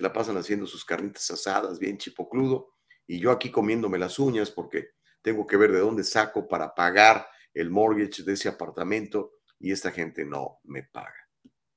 La 0.02 0.12
pasan 0.12 0.36
haciendo 0.36 0.66
sus 0.66 0.84
carnitas 0.84 1.30
asadas, 1.30 1.78
bien 1.78 1.96
chipocludo, 1.96 2.74
y 3.06 3.20
yo 3.20 3.30
aquí 3.30 3.52
comiéndome 3.52 4.00
las 4.00 4.18
uñas 4.18 4.50
porque 4.50 4.94
tengo 5.22 5.46
que 5.46 5.56
ver 5.56 5.70
de 5.70 5.78
dónde 5.78 6.02
saco 6.02 6.48
para 6.48 6.74
pagar 6.74 7.24
el 7.54 7.70
mortgage 7.70 8.24
de 8.24 8.32
ese 8.32 8.48
apartamento 8.48 9.34
y 9.60 9.70
esta 9.70 9.92
gente 9.92 10.24
no 10.24 10.58
me 10.64 10.82
paga, 10.82 11.28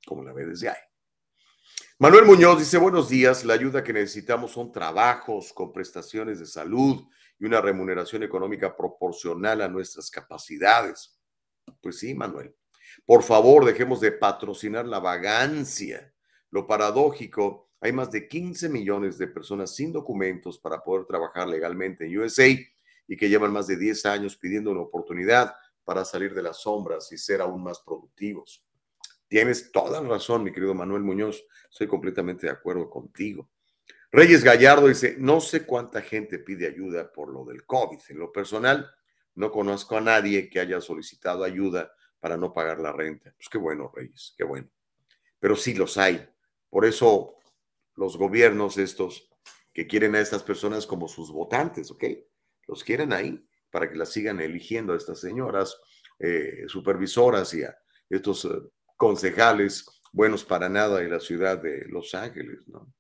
como 0.08 0.24
la 0.24 0.34
ve 0.34 0.48
desde 0.48 0.70
ahí. 0.70 0.78
Manuel 2.00 2.26
Muñoz 2.26 2.58
dice, 2.58 2.80
buenos 2.80 3.10
días, 3.10 3.46
la 3.46 3.54
ayuda 3.54 3.84
que 3.84 3.94
necesitamos 3.94 4.54
son 4.54 4.72
trabajos 4.72 5.54
con 5.54 5.72
prestaciones 5.72 6.40
de 6.40 6.48
salud 6.48 7.06
y 7.38 7.46
una 7.46 7.62
remuneración 7.62 8.24
económica 8.24 8.76
proporcional 8.76 9.62
a 9.62 9.68
nuestras 9.68 10.10
capacidades. 10.10 11.22
Pues 11.80 12.00
sí, 12.00 12.16
Manuel. 12.16 12.56
Por 13.06 13.22
favor, 13.22 13.66
dejemos 13.66 14.02
de 14.02 14.14
patrocinar 14.14 14.88
la 14.88 15.00
vagancia. 15.00 16.12
Lo 16.50 16.66
paradójico, 16.66 17.66
hay 17.86 17.92
más 17.92 18.10
de 18.10 18.28
15 18.28 18.68
millones 18.68 19.20
de 19.20 19.28
personas 19.28 19.76
sin 19.76 19.94
documentos 19.94 20.58
para 20.58 20.84
poder 20.84 21.06
trabajar 21.06 21.48
legalmente 21.48 22.06
en 22.06 22.18
USA 22.18 22.48
y 22.48 23.16
que 23.16 23.30
llevan 23.30 23.54
más 23.54 23.68
de 23.68 23.78
10 23.78 24.08
años 24.08 24.36
pidiendo 24.36 24.72
una 24.72 24.82
oportunidad 24.82 25.54
para 25.84 26.04
salir 26.04 26.34
de 26.34 26.42
las 26.42 26.62
sombras 26.62 27.12
y 27.12 27.18
ser 27.20 27.42
aún 27.42 27.64
más 27.64 27.80
productivos. 27.82 28.66
Tienes 29.28 29.72
toda 29.72 30.02
la 30.02 30.10
razón, 30.10 30.44
mi 30.44 30.52
querido 30.52 30.74
Manuel 30.74 31.04
Muñoz. 31.04 31.46
Estoy 31.70 31.86
completamente 31.86 32.48
de 32.48 32.54
acuerdo 32.54 32.90
contigo. 32.90 33.52
Reyes 34.12 34.44
Gallardo 34.44 34.88
dice, 34.88 35.16
no 35.20 35.40
sé 35.40 35.64
cuánta 35.64 36.02
gente 36.02 36.40
pide 36.40 36.66
ayuda 36.66 37.12
por 37.12 37.32
lo 37.32 37.46
del 37.46 37.66
COVID. 37.68 38.00
En 38.10 38.18
lo 38.18 38.32
personal, 38.32 38.90
no 39.36 39.52
conozco 39.52 39.96
a 39.96 40.02
nadie 40.02 40.50
que 40.50 40.60
haya 40.60 40.82
solicitado 40.82 41.44
ayuda 41.44 41.94
para 42.20 42.36
no 42.36 42.52
pagar 42.52 42.80
la 42.80 42.92
renta. 42.92 43.32
Pues 43.38 43.48
qué 43.48 43.60
bueno, 43.60 43.92
Reyes, 43.94 44.34
qué 44.36 44.44
bueno. 44.44 44.70
Pero 45.40 45.56
sí 45.56 45.76
los 45.76 46.00
hay. 46.00 46.28
Por 46.68 46.86
eso 46.86 47.36
los 47.96 48.18
gobiernos 48.18 48.78
estos 48.78 49.30
que 49.74 49.88
quieren 49.88 50.16
a 50.16 50.20
estas 50.20 50.44
personas 50.44 50.88
como 50.88 51.08
sus 51.08 51.32
votantes, 51.32 51.92
¿ok? 51.92 52.04
Los 52.68 52.84
quieren 52.84 53.14
ahí 53.14 53.46
para 53.70 53.90
que 53.90 53.98
las 53.98 54.10
sigan 54.10 54.40
eligiendo 54.40 54.94
a 54.94 54.98
estas 54.98 55.20
señoras 55.20 55.78
eh, 56.20 56.64
supervisoras 56.68 57.54
y 57.54 57.64
a 57.64 57.78
estos 58.10 58.46
eh, 58.46 58.50
concejales 58.96 59.86
buenos 60.14 60.46
para 60.46 60.70
nada 60.70 61.00
de 61.00 61.10
la 61.10 61.20
ciudad 61.20 61.62
de 61.62 61.86
Los 61.90 62.16
Ángeles, 62.16 62.60
¿no? 62.68 62.94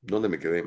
¿Dónde 0.00 0.28
me 0.28 0.38
quedé? 0.38 0.64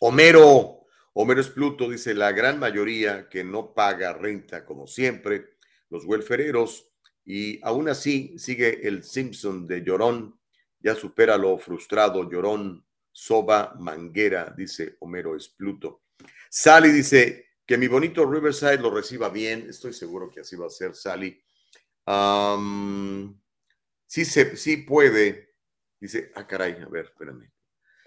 Homero, 0.00 0.80
Homero 1.12 1.40
Espluto 1.40 1.88
dice, 1.88 2.14
la 2.14 2.32
gran 2.32 2.58
mayoría 2.58 3.28
que 3.28 3.44
no 3.44 3.72
paga 3.72 4.12
renta 4.12 4.64
como 4.64 4.86
siempre, 4.86 5.50
los 5.90 6.04
welfereros, 6.04 6.90
y 7.24 7.64
aún 7.64 7.88
así 7.88 8.36
sigue 8.38 8.86
el 8.88 9.04
Simpson 9.04 9.66
de 9.66 9.84
Llorón, 9.84 10.39
ya 10.80 10.94
supera 10.94 11.36
lo 11.36 11.58
frustrado 11.58 12.28
Llorón, 12.28 12.84
Soba 13.12 13.74
Manguera, 13.78 14.54
dice 14.56 14.96
Homero 15.00 15.36
Espluto. 15.36 16.02
Sally 16.48 16.90
dice 16.90 17.50
que 17.66 17.76
mi 17.76 17.86
bonito 17.86 18.24
Riverside 18.24 18.78
lo 18.78 18.90
reciba 18.90 19.28
bien, 19.28 19.66
estoy 19.68 19.92
seguro 19.92 20.30
que 20.30 20.40
así 20.40 20.56
va 20.56 20.66
a 20.66 20.70
ser, 20.70 20.94
Sally. 20.94 21.40
sí, 24.06 24.24
se, 24.24 24.56
sí 24.56 24.78
puede, 24.78 25.54
dice, 26.00 26.32
ah, 26.34 26.46
caray, 26.46 26.72
a 26.82 26.88
ver, 26.88 27.06
espérame. 27.06 27.50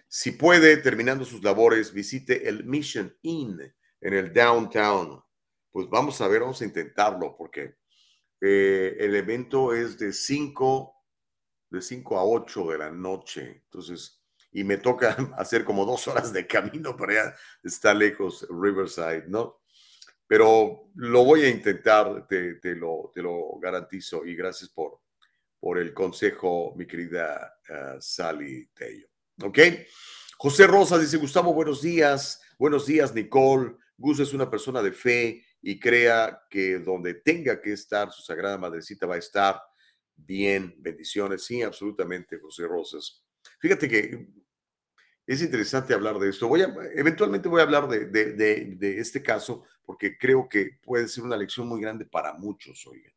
Si 0.07 0.31
puede, 0.31 0.77
terminando 0.77 1.25
sus 1.25 1.43
labores, 1.43 1.91
visite 1.91 2.47
el 2.47 2.65
Mission 2.65 3.17
Inn 3.23 3.59
en 3.99 4.13
el 4.13 4.31
downtown. 4.31 5.23
Pues 5.71 5.89
vamos 5.89 6.21
a 6.21 6.27
ver, 6.27 6.41
vamos 6.41 6.61
a 6.61 6.65
intentarlo, 6.65 7.35
porque 7.35 7.77
eh, 8.39 8.95
el 8.99 9.15
evento 9.15 9.73
es 9.73 9.97
de 9.97 10.13
5 10.13 10.92
de 11.73 11.81
5 11.81 12.19
a 12.19 12.23
8 12.23 12.71
de 12.71 12.77
la 12.77 12.91
noche. 12.91 13.63
Entonces, 13.65 14.23
y 14.51 14.63
me 14.63 14.77
toca 14.77 15.17
hacer 15.37 15.65
como 15.65 15.85
dos 15.85 16.07
horas 16.07 16.31
de 16.31 16.45
camino 16.45 16.95
para 16.95 17.11
allá, 17.13 17.35
está 17.63 17.93
lejos 17.93 18.47
Riverside, 18.49 19.25
¿no? 19.27 19.61
Pero 20.27 20.91
lo 20.95 21.25
voy 21.25 21.41
a 21.41 21.49
intentar, 21.49 22.27
te, 22.27 22.59
lo, 22.75 23.11
te 23.13 23.21
lo, 23.21 23.59
garantizo, 23.59 24.23
y 24.23 24.35
gracias 24.35 24.69
por, 24.69 25.01
por 25.59 25.79
el 25.79 25.93
consejo, 25.93 26.73
mi 26.77 26.85
querida 26.85 27.55
uh, 27.69 27.99
Sally 27.99 28.69
Tello. 28.73 29.07
¿Ok? 29.43 29.59
José 30.37 30.67
Rosa 30.67 30.97
dice, 30.97 31.17
Gustavo, 31.17 31.53
buenos 31.53 31.81
días. 31.81 32.41
Buenos 32.57 32.85
días, 32.85 33.13
Nicole. 33.13 33.75
Gus 33.97 34.19
es 34.19 34.33
una 34.33 34.49
persona 34.49 34.81
de 34.81 34.91
fe 34.91 35.43
y 35.61 35.79
crea 35.79 36.43
que 36.49 36.79
donde 36.79 37.15
tenga 37.15 37.61
que 37.61 37.73
estar 37.73 38.11
su 38.11 38.21
Sagrada 38.21 38.57
Madrecita 38.57 39.05
va 39.05 39.15
a 39.15 39.19
estar 39.19 39.61
bien. 40.15 40.75
Bendiciones. 40.77 41.43
Sí, 41.43 41.61
absolutamente, 41.61 42.39
José 42.39 42.67
Rosas. 42.67 43.23
Fíjate 43.59 43.87
que 43.87 44.27
es 45.25 45.41
interesante 45.41 45.93
hablar 45.93 46.19
de 46.19 46.29
esto. 46.29 46.47
Voy 46.47 46.61
a, 46.61 46.73
eventualmente 46.95 47.47
voy 47.47 47.61
a 47.61 47.63
hablar 47.63 47.87
de, 47.87 48.05
de, 48.05 48.99
este 48.99 49.23
caso 49.23 49.63
porque 49.85 50.17
creo 50.17 50.47
que 50.49 50.79
puede 50.81 51.07
ser 51.07 51.23
una 51.23 51.37
lección 51.37 51.67
muy 51.67 51.81
grande 51.81 52.05
para 52.05 52.33
muchos, 52.33 52.85
oiga. 52.87 53.11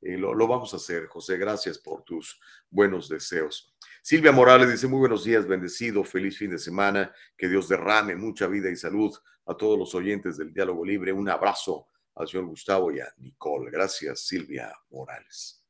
Eh, 0.00 0.18
lo, 0.18 0.34
lo, 0.34 0.48
vamos 0.48 0.74
a 0.74 0.78
hacer, 0.78 1.06
José. 1.06 1.36
Gracias 1.36 1.78
por 1.78 2.02
tus 2.02 2.40
buenos 2.68 3.08
deseos. 3.08 3.72
Silvia 4.02 4.32
Morales 4.32 4.70
dice, 4.70 4.88
muy 4.88 4.98
buenos 4.98 5.22
días, 5.22 5.46
bendecido, 5.46 6.02
feliz 6.02 6.36
fin 6.36 6.50
de 6.50 6.58
semana, 6.58 7.12
que 7.36 7.48
Dios 7.48 7.68
derrame 7.68 8.16
mucha 8.16 8.48
vida 8.48 8.68
y 8.68 8.74
salud 8.74 9.16
a 9.46 9.56
todos 9.56 9.78
los 9.78 9.94
oyentes 9.94 10.36
del 10.36 10.52
Diálogo 10.52 10.84
Libre. 10.84 11.12
Un 11.12 11.28
abrazo 11.28 11.86
al 12.16 12.26
señor 12.26 12.46
Gustavo 12.46 12.90
y 12.90 12.98
a 12.98 13.12
Nicole. 13.18 13.70
Gracias, 13.70 14.26
Silvia 14.26 14.72
Morales. 14.90 15.61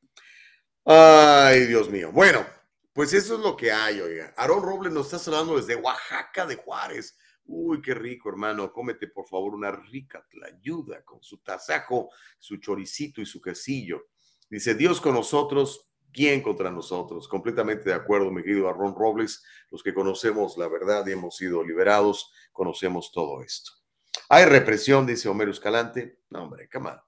Ay, 0.84 1.66
Dios 1.66 1.88
mío. 1.88 2.10
Bueno, 2.12 2.44
pues 2.92 3.12
eso 3.14 3.34
es 3.34 3.40
lo 3.40 3.56
que 3.56 3.72
hay, 3.72 4.00
oiga. 4.00 4.34
Aarón 4.36 4.62
Robles 4.62 4.92
nos 4.92 5.12
está 5.12 5.30
hablando 5.30 5.56
desde 5.56 5.76
Oaxaca 5.76 6.46
de 6.46 6.56
Juárez. 6.56 7.16
Uy, 7.44 7.80
qué 7.82 7.94
rico, 7.94 8.28
hermano. 8.28 8.72
Cómete, 8.72 9.08
por 9.08 9.26
favor, 9.26 9.54
una 9.54 9.70
rica 9.70 10.26
tlayuda 10.30 11.02
con 11.04 11.22
su 11.22 11.38
tasajo, 11.38 12.10
su 12.38 12.58
choricito 12.58 13.20
y 13.20 13.26
su 13.26 13.40
quesillo. 13.40 14.08
Dice, 14.48 14.74
Dios 14.74 15.00
con 15.00 15.14
nosotros, 15.14 15.88
¿quién 16.12 16.42
contra 16.42 16.70
nosotros? 16.70 17.26
Completamente 17.26 17.84
de 17.88 17.94
acuerdo, 17.94 18.30
mi 18.30 18.42
querido 18.42 18.68
Arrón 18.68 18.94
Robles. 18.94 19.42
Los 19.70 19.82
que 19.82 19.94
conocemos 19.94 20.58
la 20.58 20.68
verdad 20.68 21.06
y 21.06 21.12
hemos 21.12 21.36
sido 21.36 21.64
liberados, 21.64 22.30
conocemos 22.52 23.10
todo 23.12 23.42
esto. 23.42 23.72
Hay 24.28 24.44
represión, 24.44 25.06
dice 25.06 25.28
Homero 25.28 25.50
Escalante. 25.50 26.20
No, 26.30 26.44
hombre, 26.44 26.68
qué 26.70 26.78
mal. 26.78 27.02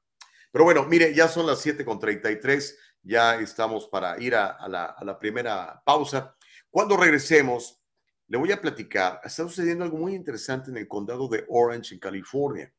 Pero 0.50 0.64
bueno, 0.64 0.84
mire, 0.86 1.14
ya 1.14 1.28
son 1.28 1.46
las 1.46 1.66
7.33, 1.66 2.76
ya 3.04 3.36
estamos 3.36 3.86
para 3.86 4.20
ir 4.20 4.34
a, 4.34 4.66
la, 4.68 4.96
la 5.00 5.18
primera 5.18 5.82
pausa. 5.84 6.34
Cuando 6.70 6.96
regresemos, 6.96 7.80
le 8.26 8.38
voy 8.38 8.50
a 8.50 8.60
platicar, 8.60 9.20
está 9.22 9.44
sucediendo 9.44 9.84
algo 9.84 9.98
muy 9.98 10.14
interesante 10.14 10.70
en 10.70 10.78
el 10.78 10.88
condado 10.88 11.28
de 11.28 11.44
Orange, 11.48 11.94
en 11.94 12.00
California. 12.00 12.72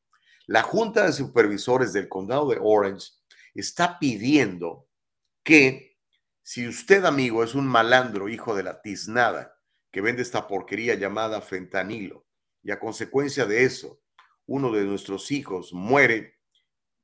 La 0.48 0.64
Junta 0.64 1.06
de 1.06 1.14
Supervisores 1.14 1.94
del 1.94 2.10
condado 2.10 2.50
de 2.50 2.60
Orange 2.62 3.12
está 3.54 3.98
pidiendo 4.00 4.90
que 5.44 5.98
si 6.44 6.68
usted, 6.68 7.06
amigo, 7.06 7.44
es 7.44 7.56
un 7.56 7.66
malandro, 7.66 8.30
hijo 8.30 8.56
de 8.56 8.64
la 8.64 8.82
tiznada, 8.82 9.58
que 9.92 10.02
vende 10.02 10.22
esta 10.22 10.48
porquería 10.48 10.96
llamada 10.96 11.42
fentanilo, 11.42 12.28
y 12.62 12.72
a 12.72 12.80
consecuencia 12.80 13.46
de 13.46 13.64
eso, 13.64 14.02
uno 14.46 14.72
de 14.72 14.84
nuestros 14.84 15.32
hijos 15.32 15.74
muere, 15.74 16.35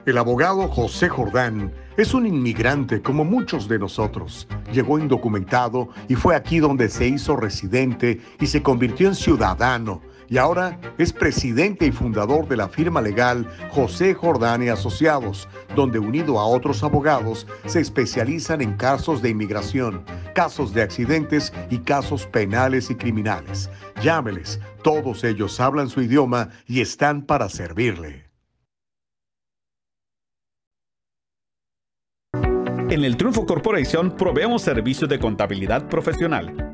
El 0.07 0.19
abogado 0.19 0.69
José 0.69 1.09
Jordán 1.09 1.73
es 1.97 2.13
un 2.13 2.27
inmigrante 2.27 3.01
como 3.01 3.25
muchos 3.25 3.69
de 3.69 3.79
nosotros. 3.79 4.47
Llegó 4.71 4.99
indocumentado 4.99 5.89
y 6.09 6.15
fue 6.15 6.37
aquí 6.37 6.59
donde 6.59 6.91
se 6.91 7.09
hizo 7.09 7.37
residente 7.37 8.21
y 8.39 8.47
se 8.47 8.63
convirtió 8.63 9.09
en 9.09 9.15
ciudadano. 9.15 10.03
Y 10.29 10.39
ahora 10.39 10.81
es 10.99 11.13
presidente 11.13 11.87
y 11.87 11.93
fundador 11.93 12.49
de 12.49 12.57
la 12.57 12.69
firma 12.69 13.01
legal 13.01 13.47
José 13.71 14.15
Jordán 14.15 14.63
y 14.63 14.69
Asociados, 14.69 15.49
donde 15.75 15.99
unido 15.99 16.39
a 16.39 16.47
otros 16.47 16.83
abogados 16.83 17.47
se 17.67 17.81
especializan 17.81 18.61
en 18.61 18.75
casos 18.75 19.23
de 19.23 19.31
inmigración, 19.31 20.05
casos 20.35 20.73
de 20.73 20.83
accidentes 20.83 21.53
y 21.71 21.79
casos 21.79 22.27
penales 22.27 22.91
y 22.91 22.95
criminales. 22.95 23.71
Llámeles, 24.03 24.61
todos 24.83 25.25
ellos 25.25 25.61
hablan 25.61 25.89
su 25.89 26.03
idioma 26.03 26.51
y 26.67 26.81
están 26.81 27.23
para 27.23 27.49
servirle. 27.49 28.25
En 32.91 33.03
el 33.03 33.17
Triunfo 33.17 33.47
Corporation 33.47 34.15
proveemos 34.15 34.63
servicios 34.63 35.09
de 35.09 35.19
contabilidad 35.19 35.89
profesional. 35.89 36.74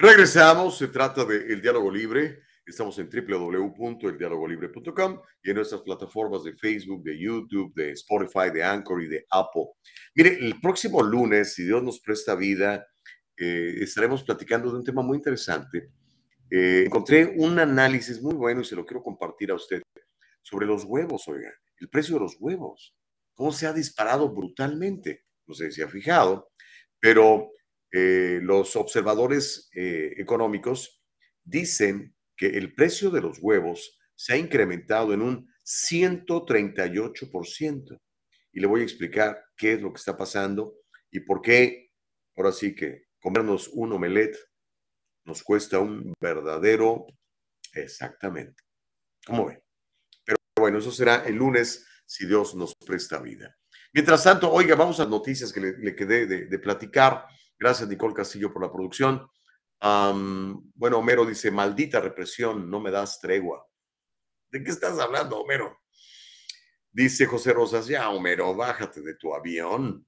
Regresamos, 0.00 0.78
se 0.78 0.86
trata 0.86 1.24
de 1.24 1.52
El 1.52 1.60
Diálogo 1.60 1.90
Libre. 1.90 2.44
Estamos 2.64 2.96
en 3.00 3.10
www.eldialogolibre.com 3.10 5.20
y 5.42 5.50
en 5.50 5.56
nuestras 5.56 5.80
plataformas 5.80 6.44
de 6.44 6.54
Facebook, 6.54 7.02
de 7.02 7.18
YouTube, 7.18 7.74
de 7.74 7.90
Spotify, 7.90 8.52
de 8.54 8.62
Anchor 8.62 9.02
y 9.02 9.08
de 9.08 9.26
Apple. 9.28 9.64
Mire, 10.14 10.38
el 10.38 10.60
próximo 10.60 11.02
lunes, 11.02 11.54
si 11.54 11.64
Dios 11.64 11.82
nos 11.82 11.98
presta 11.98 12.36
vida, 12.36 12.86
eh, 13.36 13.78
estaremos 13.80 14.22
platicando 14.22 14.70
de 14.70 14.78
un 14.78 14.84
tema 14.84 15.02
muy 15.02 15.16
interesante. 15.16 15.90
Eh, 16.48 16.84
encontré 16.86 17.34
un 17.36 17.58
análisis 17.58 18.22
muy 18.22 18.34
bueno 18.34 18.60
y 18.60 18.64
se 18.64 18.76
lo 18.76 18.86
quiero 18.86 19.02
compartir 19.02 19.50
a 19.50 19.56
usted 19.56 19.82
sobre 20.42 20.68
los 20.68 20.84
huevos, 20.84 21.26
oiga, 21.26 21.52
el 21.80 21.88
precio 21.88 22.14
de 22.14 22.20
los 22.20 22.36
huevos, 22.38 22.94
cómo 23.34 23.50
se 23.50 23.66
ha 23.66 23.72
disparado 23.72 24.32
brutalmente. 24.32 25.24
No 25.44 25.54
sé 25.54 25.72
si 25.72 25.82
ha 25.82 25.88
fijado, 25.88 26.52
pero 27.00 27.50
eh, 27.92 28.40
los 28.42 28.74
observadores 28.76 29.70
económicos 29.72 31.02
dicen 31.44 32.14
que 32.36 32.46
el 32.46 32.74
precio 32.74 33.10
de 33.10 33.20
los 33.20 33.38
huevos 33.40 33.98
se 34.14 34.34
ha 34.34 34.36
incrementado 34.36 35.14
en 35.14 35.22
un 35.22 35.48
138%. 35.64 38.00
Y 38.52 38.60
le 38.60 38.66
voy 38.66 38.80
a 38.80 38.84
explicar 38.84 39.44
qué 39.56 39.74
es 39.74 39.82
lo 39.82 39.92
que 39.92 39.98
está 39.98 40.16
pasando 40.16 40.74
y 41.10 41.20
por 41.20 41.42
qué, 41.42 41.90
ahora 42.36 42.52
sí 42.52 42.74
que 42.74 43.08
comernos 43.20 43.68
un 43.68 43.92
omelette 43.92 44.38
nos 45.24 45.42
cuesta 45.42 45.78
un 45.78 46.14
verdadero, 46.20 47.06
exactamente. 47.74 48.62
¿Cómo 49.26 49.46
ven? 49.46 49.62
Pero 50.24 50.38
bueno, 50.56 50.78
eso 50.78 50.90
será 50.90 51.26
el 51.26 51.36
lunes 51.36 51.86
si 52.06 52.26
Dios 52.26 52.54
nos 52.54 52.74
presta 52.74 53.20
vida. 53.20 53.54
Mientras 53.92 54.24
tanto, 54.24 54.50
oiga, 54.50 54.74
vamos 54.74 55.00
a 55.00 55.06
noticias 55.06 55.52
que 55.52 55.60
le, 55.60 55.94
quedé 55.94 56.26
de 56.26 56.58
platicar. 56.58 57.26
Gracias, 57.58 57.88
Nicole 57.88 58.14
Castillo, 58.14 58.52
por 58.52 58.62
la 58.62 58.72
producción 58.72 59.28
bueno, 59.80 60.98
Homero 60.98 61.24
dice, 61.24 61.50
maldita 61.50 62.00
represión, 62.00 62.70
no 62.70 62.80
me 62.80 62.90
das 62.90 63.20
tregua. 63.20 63.66
¿De 64.50 64.62
qué 64.62 64.70
estás 64.70 64.98
hablando, 64.98 65.40
Homero? 65.40 65.78
Dice 66.90 67.26
José 67.26 67.52
Rosas, 67.52 67.86
ya, 67.86 68.08
Homero, 68.10 68.54
bájate 68.54 69.02
de 69.02 69.14
tu 69.14 69.34
avión. 69.34 70.06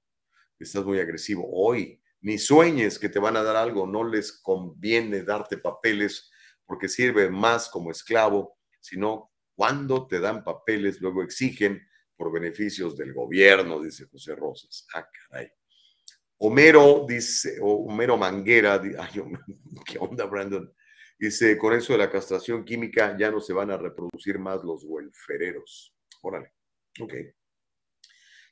Estás 0.59 0.85
muy 0.85 0.99
agresivo 0.99 1.49
hoy. 1.53 2.03
Ni 2.23 2.39
sueñes 2.39 2.99
que 2.99 3.09
te 3.09 3.19
van 3.19 3.37
a 3.37 3.43
dar 3.43 3.57
algo, 3.57 3.87
no 3.87 4.05
les 4.05 4.33
conviene 4.43 5.23
darte 5.23 5.57
papeles 5.57 6.31
porque 6.67 6.89
sirve 6.89 7.31
más 7.31 7.69
como 7.69 7.91
esclavo, 7.91 8.59
sino 8.81 9.33
cuando 9.55 10.07
te 10.07 10.21
dan 10.21 10.45
papeles, 10.45 11.01
luego 11.01 11.23
exigen 11.23 11.81
por 12.17 12.33
beneficios 12.33 12.97
del 12.97 13.15
gobierno, 13.15 13.81
dice 13.81 14.07
José 14.07 14.35
Rosas. 14.35 14.87
Ah, 14.95 15.09
caray. 15.29 15.51
Homero 16.43 17.05
dice, 17.07 17.59
o 17.61 17.85
Homero 17.85 18.17
Manguera, 18.17 18.81
ay, 18.99 19.23
¿qué 19.87 19.99
onda, 19.99 20.25
Brandon? 20.25 20.73
Dice, 21.19 21.59
con 21.59 21.75
eso 21.75 21.93
de 21.93 21.99
la 21.99 22.11
castración 22.11 22.65
química 22.65 23.15
ya 23.19 23.31
no 23.31 23.41
se 23.41 23.53
van 23.53 23.71
a 23.71 23.77
reproducir 23.77 24.39
más 24.39 24.65
los 24.65 24.83
welfereros. 24.85 25.95
Órale, 26.23 26.55
ok. 26.99 27.13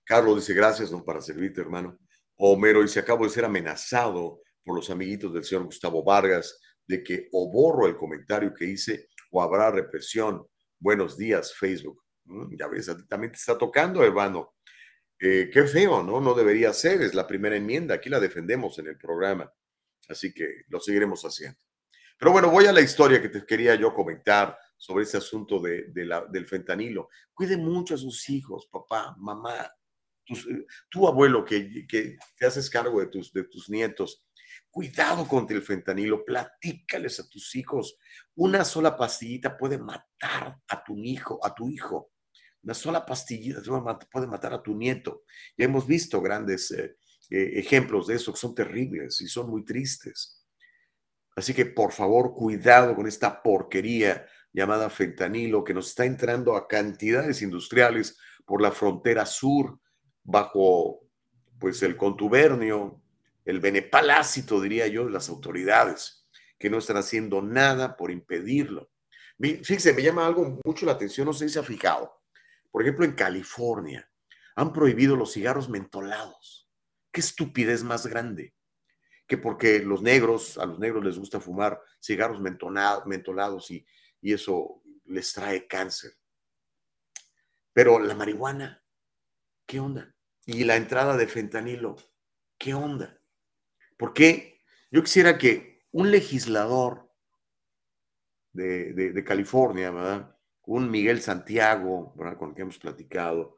Carlos 0.04 0.36
dice, 0.36 0.52
gracias, 0.52 0.90
don, 0.90 1.02
para 1.02 1.22
servirte, 1.22 1.62
hermano. 1.62 1.98
Homero 2.36 2.82
dice, 2.82 3.00
acabo 3.00 3.24
de 3.24 3.30
ser 3.30 3.46
amenazado 3.46 4.42
por 4.62 4.76
los 4.76 4.90
amiguitos 4.90 5.32
del 5.32 5.44
señor 5.44 5.64
Gustavo 5.64 6.04
Vargas 6.04 6.60
de 6.86 7.02
que 7.02 7.28
o 7.32 7.50
borro 7.50 7.86
el 7.86 7.96
comentario 7.96 8.52
que 8.52 8.66
hice 8.66 9.08
o 9.30 9.40
habrá 9.40 9.70
represión. 9.70 10.46
Buenos 10.78 11.16
días, 11.16 11.54
Facebook. 11.54 12.02
Mm, 12.24 12.54
ya 12.58 12.68
ves, 12.68 12.94
también 13.08 13.32
te 13.32 13.38
está 13.38 13.56
tocando, 13.56 14.04
hermano. 14.04 14.56
Eh, 15.20 15.50
qué 15.52 15.64
feo, 15.64 16.02
¿no? 16.02 16.20
No 16.20 16.34
debería 16.34 16.72
ser, 16.72 17.02
es 17.02 17.14
la 17.14 17.26
primera 17.26 17.56
enmienda, 17.56 17.96
aquí 17.96 18.08
la 18.08 18.20
defendemos 18.20 18.78
en 18.78 18.86
el 18.86 18.96
programa, 18.96 19.52
así 20.08 20.32
que 20.32 20.62
lo 20.68 20.78
seguiremos 20.78 21.22
haciendo. 21.24 21.58
Pero 22.18 22.32
bueno, 22.32 22.50
voy 22.50 22.66
a 22.66 22.72
la 22.72 22.80
historia 22.80 23.20
que 23.20 23.28
te 23.28 23.44
quería 23.44 23.74
yo 23.74 23.92
comentar 23.94 24.56
sobre 24.76 25.04
ese 25.04 25.16
asunto 25.16 25.60
de, 25.60 25.86
del 25.92 26.46
fentanilo. 26.46 27.08
Cuide 27.34 27.56
mucho 27.56 27.94
a 27.94 27.98
sus 27.98 28.28
hijos, 28.28 28.68
papá, 28.70 29.14
mamá, 29.18 29.70
eh, 30.28 30.66
tu 30.88 31.06
abuelo 31.06 31.44
que, 31.44 31.86
que, 31.86 32.16
te 32.36 32.46
haces 32.46 32.70
cargo 32.70 33.00
de 33.00 33.06
tus, 33.06 33.32
de 33.32 33.44
tus 33.44 33.68
nietos. 33.68 34.24
Cuidado 34.70 35.26
contra 35.26 35.56
el 35.56 35.62
fentanilo, 35.62 36.24
platícales 36.24 37.18
a 37.18 37.28
tus 37.28 37.54
hijos. 37.56 37.96
Una 38.34 38.64
sola 38.64 38.96
pastillita 38.96 39.56
puede 39.56 39.78
matar 39.78 40.60
a 40.68 40.84
tu 40.84 40.96
hijo, 40.98 41.44
a 41.44 41.54
tu 41.54 41.68
hijo. 41.68 42.12
Una 42.68 42.74
sola 42.74 43.06
pastillita 43.06 43.62
puede 44.10 44.26
matar 44.26 44.52
a 44.52 44.62
tu 44.62 44.76
nieto. 44.76 45.22
Ya 45.56 45.64
hemos 45.64 45.86
visto 45.86 46.20
grandes 46.20 46.70
eh, 46.72 46.98
eh, 47.30 47.52
ejemplos 47.54 48.08
de 48.08 48.16
eso 48.16 48.30
que 48.30 48.38
son 48.38 48.54
terribles 48.54 49.22
y 49.22 49.26
son 49.26 49.48
muy 49.48 49.64
tristes. 49.64 50.44
Así 51.34 51.54
que 51.54 51.64
por 51.64 51.92
favor, 51.92 52.34
cuidado 52.34 52.94
con 52.94 53.06
esta 53.06 53.42
porquería 53.42 54.26
llamada 54.52 54.90
fentanilo 54.90 55.64
que 55.64 55.72
nos 55.72 55.88
está 55.88 56.04
entrando 56.04 56.56
a 56.56 56.68
cantidades 56.68 57.40
industriales 57.40 58.18
por 58.44 58.60
la 58.60 58.70
frontera 58.70 59.24
sur 59.24 59.80
bajo 60.22 61.08
pues 61.58 61.82
el 61.82 61.96
contubernio, 61.96 63.00
el 63.46 63.60
benepalácito, 63.60 64.60
diría 64.60 64.88
yo, 64.88 65.06
de 65.06 65.12
las 65.12 65.30
autoridades, 65.30 66.28
que 66.58 66.68
no 66.68 66.76
están 66.76 66.98
haciendo 66.98 67.40
nada 67.40 67.96
por 67.96 68.10
impedirlo. 68.10 68.90
Fíjense, 69.38 69.94
me 69.94 70.02
llama 70.02 70.26
algo 70.26 70.60
mucho 70.62 70.84
la 70.84 70.92
atención, 70.92 71.24
no 71.24 71.32
sé 71.32 71.48
si 71.48 71.54
se 71.54 71.60
ha 71.60 71.62
fijado. 71.62 72.17
Por 72.70 72.82
ejemplo, 72.82 73.04
en 73.04 73.12
California 73.12 74.10
han 74.56 74.72
prohibido 74.72 75.16
los 75.16 75.32
cigarros 75.32 75.68
mentolados. 75.68 76.68
¿Qué 77.12 77.20
estupidez 77.20 77.82
más 77.82 78.06
grande? 78.06 78.54
Que 79.26 79.38
porque 79.38 79.80
los 79.80 80.02
negros, 80.02 80.58
a 80.58 80.66
los 80.66 80.78
negros 80.78 81.04
les 81.04 81.18
gusta 81.18 81.40
fumar 81.40 81.80
cigarros 82.02 82.40
mentolados 82.40 83.70
y, 83.70 83.86
y 84.20 84.32
eso 84.32 84.82
les 85.04 85.32
trae 85.32 85.66
cáncer. 85.66 86.12
Pero 87.72 88.00
la 88.00 88.14
marihuana, 88.14 88.82
¿qué 89.66 89.80
onda? 89.80 90.14
Y 90.44 90.64
la 90.64 90.76
entrada 90.76 91.16
de 91.16 91.28
fentanilo, 91.28 91.96
¿qué 92.58 92.74
onda? 92.74 93.20
¿Por 93.96 94.12
qué? 94.12 94.64
Yo 94.90 95.02
quisiera 95.02 95.38
que 95.38 95.86
un 95.92 96.10
legislador 96.10 97.12
de, 98.52 98.92
de, 98.92 99.12
de 99.12 99.24
California, 99.24 99.90
¿verdad? 99.90 100.37
Un 100.68 100.90
Miguel 100.90 101.22
Santiago, 101.22 102.14
con 102.14 102.50
el 102.50 102.54
que 102.54 102.62
hemos 102.62 102.78
platicado, 102.78 103.56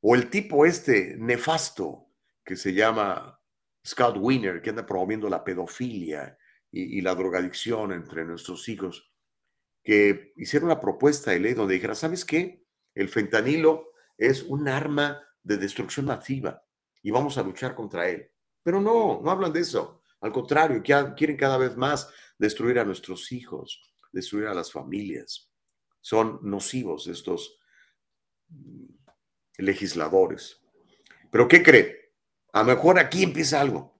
o 0.00 0.14
el 0.14 0.30
tipo 0.30 0.64
este 0.64 1.16
nefasto 1.18 2.06
que 2.44 2.54
se 2.54 2.72
llama 2.72 3.40
Scott 3.84 4.16
Wiener, 4.16 4.62
que 4.62 4.70
anda 4.70 4.86
promoviendo 4.86 5.28
la 5.28 5.42
pedofilia 5.42 6.38
y, 6.70 7.00
la 7.00 7.16
drogadicción 7.16 7.92
entre 7.92 8.24
nuestros 8.24 8.68
hijos, 8.68 9.12
que 9.82 10.32
hicieron 10.36 10.70
una 10.70 10.80
propuesta 10.80 11.32
de 11.32 11.40
ley 11.40 11.54
donde 11.54 11.74
dijera, 11.74 11.96
¿sabes 11.96 12.24
qué? 12.24 12.64
El 12.94 13.08
fentanilo 13.08 13.90
es 14.16 14.44
un 14.44 14.68
arma 14.68 15.20
de 15.42 15.56
destrucción 15.56 16.06
masiva 16.06 16.64
y 17.02 17.10
vamos 17.10 17.38
a 17.38 17.42
luchar 17.42 17.74
contra 17.74 18.08
él. 18.08 18.30
Pero 18.62 18.80
no, 18.80 19.20
no 19.20 19.30
hablan 19.32 19.52
de 19.52 19.60
eso. 19.60 20.02
Al 20.20 20.30
contrario, 20.30 20.80
quieren 20.80 21.36
cada 21.36 21.58
vez 21.58 21.76
más 21.76 22.08
destruir 22.38 22.78
a 22.78 22.84
nuestros 22.84 23.32
hijos, 23.32 23.92
destruir 24.12 24.46
a 24.46 24.54
las 24.54 24.70
familias 24.70 25.51
son 26.02 26.40
nocivos 26.42 27.06
estos 27.06 27.58
legisladores. 29.56 30.60
Pero 31.30 31.48
¿qué 31.48 31.62
cree? 31.62 32.12
A 32.52 32.62
lo 32.62 32.74
mejor 32.74 32.98
aquí 32.98 33.22
empieza 33.22 33.60
algo. 33.60 33.98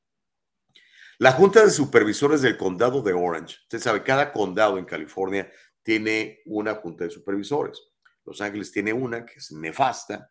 La 1.18 1.32
Junta 1.32 1.64
de 1.64 1.70
Supervisores 1.70 2.42
del 2.42 2.58
Condado 2.58 3.00
de 3.00 3.12
Orange, 3.12 3.56
usted 3.62 3.78
sabe, 3.78 4.02
cada 4.02 4.32
condado 4.32 4.76
en 4.76 4.84
California 4.84 5.50
tiene 5.82 6.42
una 6.46 6.74
Junta 6.74 7.04
de 7.04 7.10
Supervisores. 7.10 7.80
Los 8.24 8.40
Ángeles 8.40 8.72
tiene 8.72 8.92
una 8.92 9.24
que 9.24 9.34
es 9.34 9.52
nefasta 9.52 10.30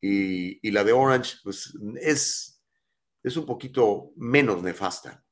y, 0.00 0.70
la 0.70 0.84
de 0.84 0.92
Orange 0.92 1.36
pues, 1.44 1.72
es, 2.00 2.62
es 3.22 3.36
un 3.36 3.46
poquito 3.46 4.12
menos 4.16 4.62
nefasta. 4.62 5.24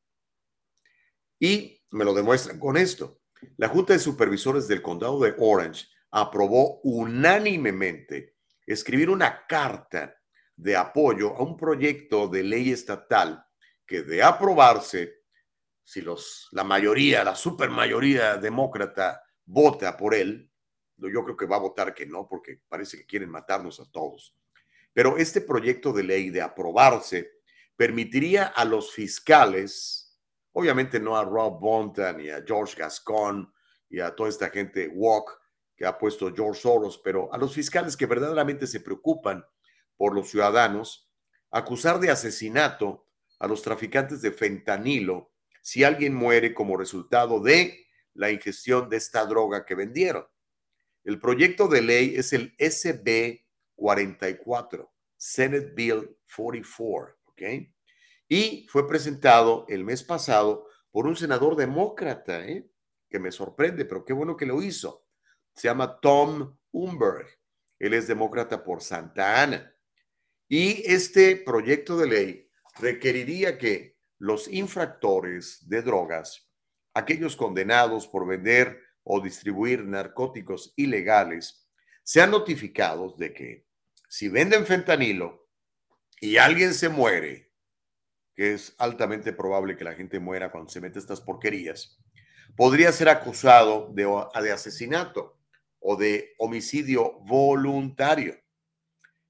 Y 1.39 1.83
me 1.91 2.05
lo 2.05 2.13
demuestran 2.13 2.59
con 2.59 2.77
esto. 2.77 3.20
La 3.57 3.69
Junta 3.69 3.93
de 3.93 3.99
Supervisores 3.99 4.69
del 4.69 4.83
Condado 4.83 5.21
de 5.21 5.35
Orange 5.39 5.87
aprobó 6.11 6.81
unánimemente 6.83 8.37
escribir 8.67 9.11
una 9.11 9.47
carta 9.47 10.17
de 10.57 10.77
apoyo 10.77 11.37
a 11.37 11.43
un 11.43 11.57
proyecto 11.57 12.29
de 12.29 12.43
ley 12.43 12.71
estatal 12.71 13.45
que 13.87 14.03
de 14.03 14.23
aprobarse, 14.23 15.23
si 15.83 16.03
los, 16.03 16.49
la 16.53 16.65
mayoría, 16.65 17.25
la 17.25 17.35
supermayoría 17.35 18.37
demócrata 18.37 19.23
vota 19.45 19.97
por 19.97 20.15
él, 20.15 20.51
yo 20.97 21.25
creo 21.25 21.37
que 21.37 21.47
va 21.47 21.57
a 21.57 21.61
votar 21.61 21.95
que 21.95 22.07
no, 22.07 22.29
porque 22.29 22.61
parece 22.69 22.99
que 22.99 23.07
quieren 23.07 23.31
matarnos 23.31 23.81
a 23.81 23.91
todos. 23.91 24.37
Pero 24.93 25.17
este 25.17 25.41
proyecto 25.41 25.93
de 25.93 26.03
ley 26.03 26.31
de 26.31 26.43
aprobarse 26.43 27.41
permitiría 27.77 28.47
a 28.47 28.65
los 28.65 28.93
fiscales, 28.93 30.10
obviamente 30.53 31.01
no 31.01 31.17
a 31.17 31.25
Rob 31.25 31.61
Bonta 31.61 32.13
ni 32.13 32.31
a 32.31 32.43
George 32.47 32.75
Gascon 32.77 33.53
y 33.89 34.01
a 34.01 34.15
toda 34.15 34.29
esta 34.29 34.51
gente 34.51 34.89
walk 34.89 35.41
que 35.77 35.87
ha 35.87 35.99
puesto 35.99 36.33
George 36.35 36.61
Soros, 36.61 37.01
pero 37.03 37.33
a 37.33 37.39
los 37.39 37.55
fiscales 37.55 37.97
que 37.97 38.07
verdaderamente 38.07 38.67
se 38.67 38.81
preocupan 38.81 39.45
por 39.97 40.15
los 40.15 40.31
ciudadanos, 40.31 41.11
acusar 41.51 42.01
de 42.01 42.11
asesinato 42.11 43.07
a 43.39 43.47
los 43.47 43.63
traficantes 43.63 44.23
de 44.23 44.33
fentanilo 44.33 45.33
si 45.63 45.85
alguien 45.85 46.15
muere 46.15 46.55
como 46.55 46.77
resultado 46.77 47.41
de 47.41 47.87
la 48.15 48.31
ingestión 48.31 48.89
de 48.89 48.97
esta 48.97 49.25
droga 49.25 49.65
que 49.65 49.75
vendieron. 49.75 50.27
El 51.05 51.19
proyecto 51.19 51.67
de 51.69 51.83
ley 51.83 52.15
es 52.17 52.33
el 52.33 52.55
SB 52.59 53.47
44, 53.75 54.93
Senate 55.17 55.73
Bill 55.75 56.17
44, 56.35 57.17
¿ok? 57.25 57.43
Y 58.33 58.65
fue 58.69 58.87
presentado 58.87 59.67
el 59.69 59.83
mes 59.83 60.05
pasado 60.05 60.69
por 60.93 61.09
un 61.09 61.17
senador 61.17 61.57
demócrata, 61.57 62.47
¿eh? 62.47 62.71
que 63.11 63.19
me 63.19 63.33
sorprende, 63.33 63.85
pero 63.85 64.05
qué 64.05 64.13
bueno 64.13 64.37
que 64.37 64.47
lo 64.47 64.63
hizo. 64.63 65.05
Se 65.53 65.67
llama 65.67 65.99
Tom 65.99 66.57
Umberg. 66.71 67.27
Él 67.81 67.93
es 67.93 68.07
demócrata 68.07 68.63
por 68.63 68.83
Santa 68.83 69.43
Ana. 69.43 69.75
Y 70.47 70.89
este 70.89 71.35
proyecto 71.39 71.99
de 71.99 72.07
ley 72.07 72.51
requeriría 72.79 73.59
que 73.59 73.99
los 74.19 74.47
infractores 74.47 75.69
de 75.69 75.83
drogas, 75.83 76.49
aquellos 76.95 77.35
condenados 77.35 78.07
por 78.07 78.29
vender 78.29 78.81
o 79.03 79.21
distribuir 79.21 79.85
narcóticos 79.85 80.73
ilegales, 80.77 81.69
sean 82.05 82.31
notificados 82.31 83.19
de 83.19 83.35
que 83.35 83.67
si 84.09 84.29
venden 84.29 84.67
fentanilo 84.67 85.49
y 86.21 86.37
alguien 86.37 86.75
se 86.75 86.89
muere, 86.89 87.50
que 88.41 88.55
es 88.55 88.75
altamente 88.79 89.35
probable 89.35 89.77
que 89.77 89.85
la 89.85 89.93
gente 89.93 90.19
muera 90.19 90.51
cuando 90.51 90.71
se 90.71 90.81
mete 90.81 90.99
estas 90.99 91.21
porquerías, 91.21 92.01
podría 92.57 92.91
ser 92.91 93.11
acusado 93.11 93.91
de, 93.93 94.07
asesinato 94.51 95.39
o 95.79 95.95
de 95.95 96.33
homicidio 96.39 97.21
voluntario. 97.27 98.35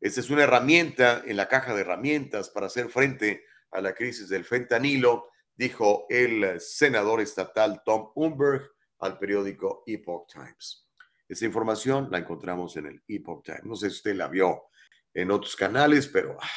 Esta 0.00 0.20
es 0.20 0.30
una 0.30 0.44
herramienta 0.44 1.24
en 1.26 1.36
la 1.36 1.48
caja 1.48 1.74
de 1.74 1.80
herramientas 1.80 2.50
para 2.50 2.66
hacer 2.66 2.88
frente 2.88 3.42
a 3.72 3.80
la 3.80 3.96
crisis 3.96 4.28
del 4.28 4.44
fentanilo, 4.44 5.26
dijo 5.56 6.06
el 6.08 6.60
senador 6.60 7.20
estatal 7.20 7.82
Tom 7.84 8.12
Umberg 8.14 8.62
al 9.00 9.18
periódico 9.18 9.82
Epoch 9.88 10.32
Times. 10.32 10.86
Esta 11.28 11.46
información 11.46 12.06
la 12.12 12.18
encontramos 12.18 12.76
en 12.76 12.86
el 12.86 13.02
Epoch 13.08 13.44
Times. 13.44 13.64
No 13.64 13.74
sé 13.74 13.90
si 13.90 13.96
usted 13.96 14.14
la 14.14 14.28
vio 14.28 14.66
en 15.12 15.32
otros 15.32 15.56
canales, 15.56 16.06
pero 16.06 16.36
ah, 16.40 16.48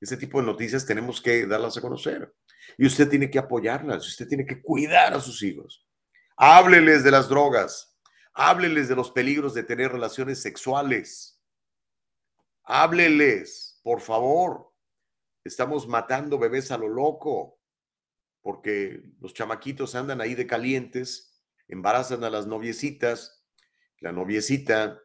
este 0.00 0.16
tipo 0.16 0.40
de 0.40 0.46
noticias 0.46 0.86
tenemos 0.86 1.20
que 1.20 1.46
darlas 1.46 1.76
a 1.76 1.80
conocer. 1.80 2.34
Y 2.76 2.86
usted 2.86 3.08
tiene 3.08 3.30
que 3.30 3.38
apoyarlas, 3.38 4.06
usted 4.06 4.28
tiene 4.28 4.46
que 4.46 4.62
cuidar 4.62 5.14
a 5.14 5.20
sus 5.20 5.42
hijos. 5.42 5.86
Hábleles 6.36 7.02
de 7.02 7.10
las 7.10 7.28
drogas, 7.28 7.98
hábleles 8.32 8.88
de 8.88 8.96
los 8.96 9.10
peligros 9.10 9.54
de 9.54 9.64
tener 9.64 9.90
relaciones 9.90 10.40
sexuales. 10.40 11.42
Hábleles, 12.64 13.80
por 13.82 14.00
favor. 14.00 14.72
Estamos 15.42 15.88
matando 15.88 16.38
bebés 16.38 16.70
a 16.70 16.78
lo 16.78 16.88
loco, 16.88 17.58
porque 18.42 19.02
los 19.20 19.34
chamaquitos 19.34 19.94
andan 19.94 20.20
ahí 20.20 20.34
de 20.34 20.46
calientes, 20.46 21.42
embarazan 21.66 22.22
a 22.24 22.30
las 22.30 22.46
noviecitas, 22.46 23.44
la 24.00 24.12
noviecita 24.12 25.00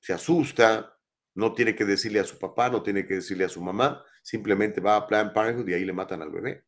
se 0.00 0.12
asusta, 0.12 0.98
no 1.34 1.54
tiene 1.54 1.74
que 1.74 1.84
decirle 1.84 2.20
a 2.20 2.24
su 2.24 2.38
papá, 2.38 2.70
no 2.70 2.82
tiene 2.82 3.06
que 3.06 3.14
decirle 3.14 3.44
a 3.44 3.48
su 3.48 3.60
mamá, 3.62 4.04
simplemente 4.22 4.80
va 4.80 4.96
a 4.96 5.06
Plan 5.06 5.32
Parenthood 5.32 5.68
y 5.68 5.74
ahí 5.74 5.84
le 5.84 5.92
matan 5.92 6.22
al 6.22 6.30
bebé. 6.30 6.64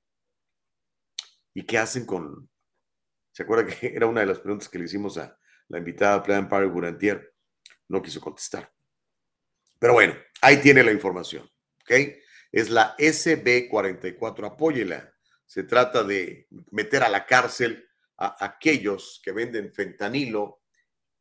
¿Y 1.54 1.64
qué 1.64 1.78
hacen 1.78 2.04
con...? 2.04 2.50
¿Se 3.32 3.44
acuerda 3.44 3.66
que 3.66 3.86
era 3.96 4.06
una 4.06 4.20
de 4.20 4.26
las 4.26 4.40
preguntas 4.40 4.68
que 4.68 4.78
le 4.78 4.84
hicimos 4.84 5.16
a 5.18 5.38
la 5.68 5.78
invitada 5.78 6.22
Plan 6.22 6.48
Parenthood 6.48 6.74
Burantier? 6.74 7.34
No 7.88 8.02
quiso 8.02 8.20
contestar. 8.20 8.72
Pero 9.78 9.92
bueno, 9.92 10.14
ahí 10.40 10.58
tiene 10.58 10.82
la 10.82 10.92
información, 10.92 11.48
¿ok? 11.82 11.90
Es 12.50 12.70
la 12.70 12.96
SB44, 12.96 14.46
apóyela. 14.46 15.12
Se 15.46 15.64
trata 15.64 16.02
de 16.04 16.46
meter 16.70 17.02
a 17.02 17.08
la 17.08 17.26
cárcel 17.26 17.88
a 18.16 18.44
aquellos 18.44 19.20
que 19.22 19.32
venden 19.32 19.72
fentanilo 19.72 20.62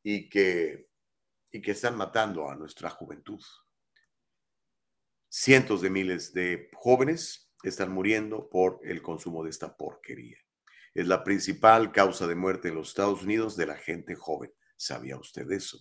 y 0.04 0.30
que 0.30 0.88
y 1.54 1.62
que 1.62 1.72
están 1.72 1.96
matando 1.96 2.50
a 2.50 2.56
nuestra 2.56 2.90
juventud. 2.90 3.40
Cientos 5.36 5.82
de 5.82 5.90
miles 5.90 6.32
de 6.36 6.70
jóvenes 6.76 7.52
están 7.64 7.92
muriendo 7.92 8.48
por 8.52 8.80
el 8.84 9.02
consumo 9.02 9.44
de 9.44 9.50
esta 9.50 9.76
porquería. 9.76 10.38
Es 10.94 11.08
la 11.08 11.24
principal 11.24 11.92
causa 11.92 12.28
de 12.28 12.36
muerte 12.36 12.68
en 12.68 12.76
los 12.76 12.90
Estados 12.90 13.24
Unidos 13.24 13.58
de 13.58 13.66
la 13.66 13.76
gente 13.76 14.14
joven. 14.14 14.54
¿Sabía 14.78 15.18
usted 15.18 15.50
eso? 15.50 15.80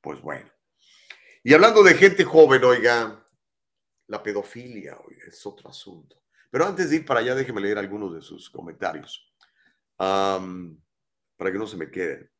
Pues 0.00 0.22
bueno. 0.22 0.50
Y 1.44 1.52
hablando 1.52 1.82
de 1.82 1.92
gente 1.92 2.24
joven, 2.24 2.64
oiga, 2.64 3.28
la 4.06 4.22
pedofilia, 4.22 4.98
oiga, 5.06 5.24
es 5.28 5.44
otro 5.44 5.68
asunto. 5.68 6.22
Pero 6.50 6.64
antes 6.64 6.88
de 6.88 6.96
ir 6.96 7.04
para 7.04 7.20
allá, 7.20 7.34
déjeme 7.34 7.60
leer 7.60 7.76
algunos 7.76 8.14
de 8.14 8.22
sus 8.22 8.48
comentarios 8.48 9.34
para 9.98 11.52
que 11.52 11.58
no 11.58 11.66
se 11.66 11.76
me 11.76 11.90
queden. 11.90 12.32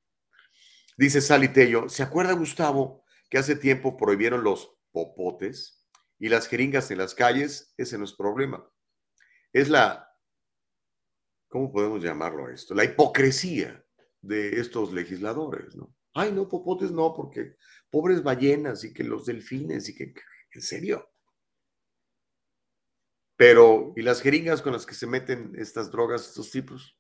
Dice 0.97 1.21
Sally 1.21 1.49
Tello, 1.49 1.91
¿se 1.91 2.03
acuerda 2.03 2.33
Gustavo 2.33 3.05
que 3.29 3.37
hace 3.37 3.55
tiempo 3.55 3.99
prohibieron 3.99 4.43
los 4.43 4.79
popotes 4.93 5.77
y 6.21 6.29
las 6.29 6.47
jeringas 6.47 6.91
en 6.93 6.99
las 6.99 7.15
calles? 7.15 7.75
Ese 7.77 7.99
no 7.99 8.05
es 8.05 8.13
problema. 8.13 8.65
Es 9.53 9.69
la, 9.69 10.09
¿cómo 11.49 11.73
podemos 11.73 12.03
llamarlo 12.03 12.49
esto? 12.49 12.75
La 12.75 12.85
hipocresía 12.85 13.85
de 14.21 14.61
estos 14.61 14.93
legisladores, 14.93 15.75
¿no? 15.75 15.93
Ay, 16.15 16.31
no, 16.31 16.49
popotes 16.49 16.93
no, 16.93 17.15
porque 17.15 17.57
pobres 17.89 18.23
ballenas 18.23 18.85
y 18.85 18.93
que 18.93 19.03
los 19.03 19.27
delfines 19.27 19.89
y 19.89 19.97
que, 19.97 20.15
en 20.53 20.63
serio. 20.63 21.11
Pero, 23.37 23.95
¿y 23.97 24.03
las 24.03 24.21
jeringas 24.21 24.61
con 24.61 24.73
las 24.73 24.85
que 24.85 24.95
se 24.95 25.07
meten 25.07 25.55
estas 25.57 25.91
drogas, 25.91 26.29
estos 26.29 26.51
tipos? 26.51 26.97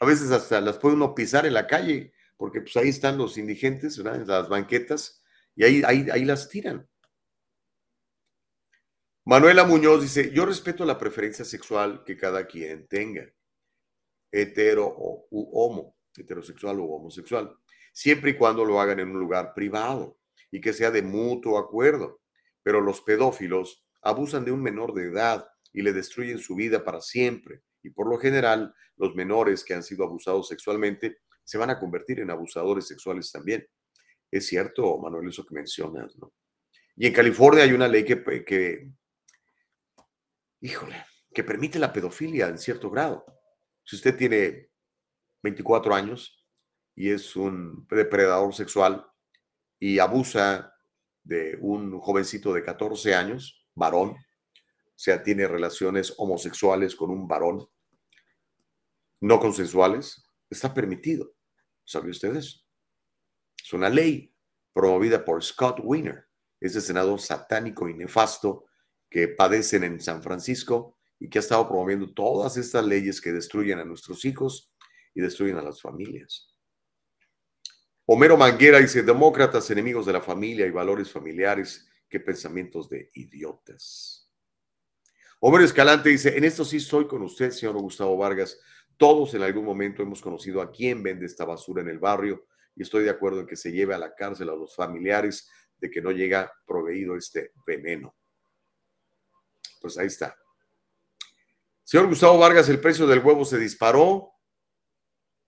A 0.00 0.06
veces 0.06 0.30
hasta 0.30 0.60
las 0.60 0.78
puede 0.78 0.94
uno 0.94 1.14
pisar 1.14 1.46
en 1.46 1.54
la 1.54 1.66
calle 1.66 2.14
porque 2.36 2.60
pues 2.60 2.76
ahí 2.76 2.88
están 2.88 3.18
los 3.18 3.38
indigentes, 3.38 3.98
¿verdad? 3.98 4.22
En 4.22 4.26
las 4.26 4.48
banquetas, 4.48 5.22
y 5.54 5.64
ahí, 5.64 5.82
ahí, 5.86 6.06
ahí 6.12 6.24
las 6.24 6.48
tiran. 6.48 6.88
Manuela 9.28 9.64
Muñoz 9.64 10.02
dice, 10.02 10.30
yo 10.32 10.46
respeto 10.46 10.84
la 10.84 10.98
preferencia 10.98 11.44
sexual 11.44 12.04
que 12.04 12.16
cada 12.16 12.46
quien 12.46 12.86
tenga, 12.86 13.28
hetero 14.30 14.86
o 14.86 15.26
homo, 15.30 15.96
heterosexual 16.16 16.78
o 16.78 16.84
homosexual, 16.84 17.52
siempre 17.92 18.30
y 18.30 18.36
cuando 18.36 18.64
lo 18.64 18.80
hagan 18.80 19.00
en 19.00 19.10
un 19.10 19.18
lugar 19.18 19.52
privado 19.52 20.20
y 20.52 20.60
que 20.60 20.72
sea 20.72 20.92
de 20.92 21.02
mutuo 21.02 21.58
acuerdo. 21.58 22.20
Pero 22.62 22.80
los 22.80 23.00
pedófilos 23.00 23.84
abusan 24.00 24.44
de 24.44 24.52
un 24.52 24.62
menor 24.62 24.94
de 24.94 25.06
edad 25.06 25.48
y 25.72 25.82
le 25.82 25.92
destruyen 25.92 26.38
su 26.38 26.54
vida 26.54 26.84
para 26.84 27.00
siempre. 27.00 27.62
Y 27.82 27.90
por 27.90 28.08
lo 28.08 28.18
general, 28.18 28.72
los 28.96 29.16
menores 29.16 29.64
que 29.64 29.74
han 29.74 29.82
sido 29.82 30.04
abusados 30.04 30.46
sexualmente 30.46 31.18
se 31.42 31.58
van 31.58 31.70
a 31.70 31.80
convertir 31.80 32.20
en 32.20 32.30
abusadores 32.30 32.86
sexuales 32.86 33.32
también. 33.32 33.66
Es 34.30 34.46
cierto, 34.46 34.98
Manuel, 34.98 35.28
eso 35.28 35.44
que 35.44 35.54
mencionas, 35.56 36.16
¿no? 36.16 36.32
Y 36.94 37.08
en 37.08 37.12
California 37.12 37.64
hay 37.64 37.72
una 37.72 37.88
ley 37.88 38.04
que, 38.04 38.88
híjole, 40.60 41.04
que 41.32 41.44
permite 41.44 41.78
la 41.78 41.92
pedofilia 41.92 42.48
en 42.48 42.58
cierto 42.58 42.90
grado. 42.90 43.24
Si 43.84 43.96
usted 43.96 44.16
tiene 44.16 44.70
24 45.42 45.94
años 45.94 46.44
y 46.94 47.10
es 47.10 47.36
un 47.36 47.86
depredador 47.88 48.54
sexual 48.54 49.06
y 49.78 49.98
abusa 49.98 50.74
de 51.22 51.58
un 51.60 51.98
jovencito 52.00 52.52
de 52.52 52.62
14 52.62 53.14
años, 53.14 53.66
varón, 53.74 54.10
o 54.10 54.98
sea, 54.98 55.22
tiene 55.22 55.46
relaciones 55.46 56.14
homosexuales 56.16 56.96
con 56.96 57.10
un 57.10 57.28
varón 57.28 57.68
no 59.20 59.40
consensuales, 59.40 60.22
está 60.48 60.72
permitido. 60.72 61.34
¿Sabe 61.84 62.10
ustedes? 62.10 62.64
Es 63.62 63.72
una 63.72 63.88
ley 63.88 64.34
promovida 64.72 65.24
por 65.24 65.42
Scott 65.42 65.80
Wiener, 65.82 66.28
ese 66.60 66.80
senador 66.80 67.20
satánico 67.20 67.88
y 67.88 67.94
nefasto 67.94 68.66
que 69.10 69.28
padecen 69.28 69.84
en 69.84 70.00
San 70.00 70.22
Francisco 70.22 70.96
y 71.18 71.28
que 71.28 71.38
ha 71.38 71.40
estado 71.40 71.66
promoviendo 71.68 72.12
todas 72.12 72.56
estas 72.56 72.84
leyes 72.84 73.20
que 73.20 73.32
destruyen 73.32 73.78
a 73.78 73.84
nuestros 73.84 74.24
hijos 74.24 74.72
y 75.14 75.20
destruyen 75.20 75.56
a 75.56 75.62
las 75.62 75.80
familias. 75.80 76.52
Homero 78.04 78.36
Manguera 78.36 78.78
dice, 78.78 79.02
demócratas, 79.02 79.68
enemigos 79.70 80.06
de 80.06 80.12
la 80.12 80.20
familia 80.20 80.66
y 80.66 80.70
valores 80.70 81.10
familiares, 81.10 81.88
qué 82.08 82.20
pensamientos 82.20 82.88
de 82.88 83.10
idiotas. 83.14 84.30
Homero 85.40 85.64
Escalante 85.64 86.10
dice, 86.10 86.36
en 86.36 86.44
esto 86.44 86.64
sí 86.64 86.76
estoy 86.76 87.06
con 87.06 87.22
usted, 87.22 87.50
señor 87.50 87.76
Gustavo 87.76 88.16
Vargas. 88.16 88.60
Todos 88.96 89.34
en 89.34 89.42
algún 89.42 89.64
momento 89.64 90.02
hemos 90.02 90.22
conocido 90.22 90.62
a 90.62 90.70
quién 90.70 91.02
vende 91.02 91.26
esta 91.26 91.44
basura 91.44 91.82
en 91.82 91.88
el 91.88 91.98
barrio 91.98 92.46
y 92.74 92.82
estoy 92.82 93.04
de 93.04 93.10
acuerdo 93.10 93.40
en 93.40 93.46
que 93.46 93.56
se 93.56 93.72
lleve 93.72 93.94
a 93.94 93.98
la 93.98 94.14
cárcel 94.14 94.50
a 94.50 94.54
los 94.54 94.74
familiares 94.74 95.50
de 95.78 95.90
que 95.90 96.00
no 96.00 96.10
llega 96.12 96.52
proveído 96.66 97.16
este 97.16 97.52
veneno. 97.66 98.14
Pues 99.86 99.98
ahí 99.98 100.08
está. 100.08 100.36
Señor 101.84 102.08
Gustavo 102.08 102.38
Vargas, 102.38 102.68
el 102.68 102.80
precio 102.80 103.06
del 103.06 103.20
huevo 103.20 103.44
se 103.44 103.56
disparó 103.56 104.32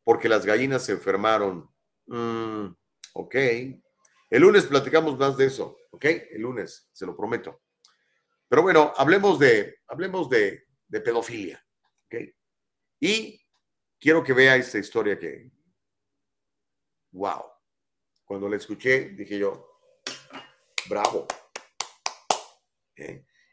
porque 0.05 0.28
las 0.28 0.47
gallinas 0.47 0.84
se 0.84 0.93
enfermaron. 0.93 1.68
Mm, 2.07 2.66
ok. 3.14 3.34
El 3.34 4.41
lunes 4.41 4.66
platicamos 4.66 5.18
más 5.18 5.36
de 5.36 5.47
eso, 5.47 5.76
¿ok? 5.91 6.05
El 6.05 6.43
lunes, 6.43 6.89
se 6.93 7.05
lo 7.05 7.16
prometo. 7.16 7.62
Pero 8.47 8.62
bueno, 8.62 8.93
hablemos 8.97 9.41
de, 9.41 9.80
hablemos 9.89 10.30
de, 10.30 10.68
pedofilia, 10.89 11.61
¿ok? 12.05 12.14
Y 13.01 13.45
quiero 13.99 14.22
que 14.22 14.34
vea 14.34 14.55
esta 14.55 14.78
historia 14.78 15.18
que, 15.18 15.51
wow, 17.11 17.43
cuando 18.24 18.49
la 18.49 18.55
escuché 18.55 19.09
dije 19.16 19.36
yo, 19.36 19.80
bravo. 20.89 21.26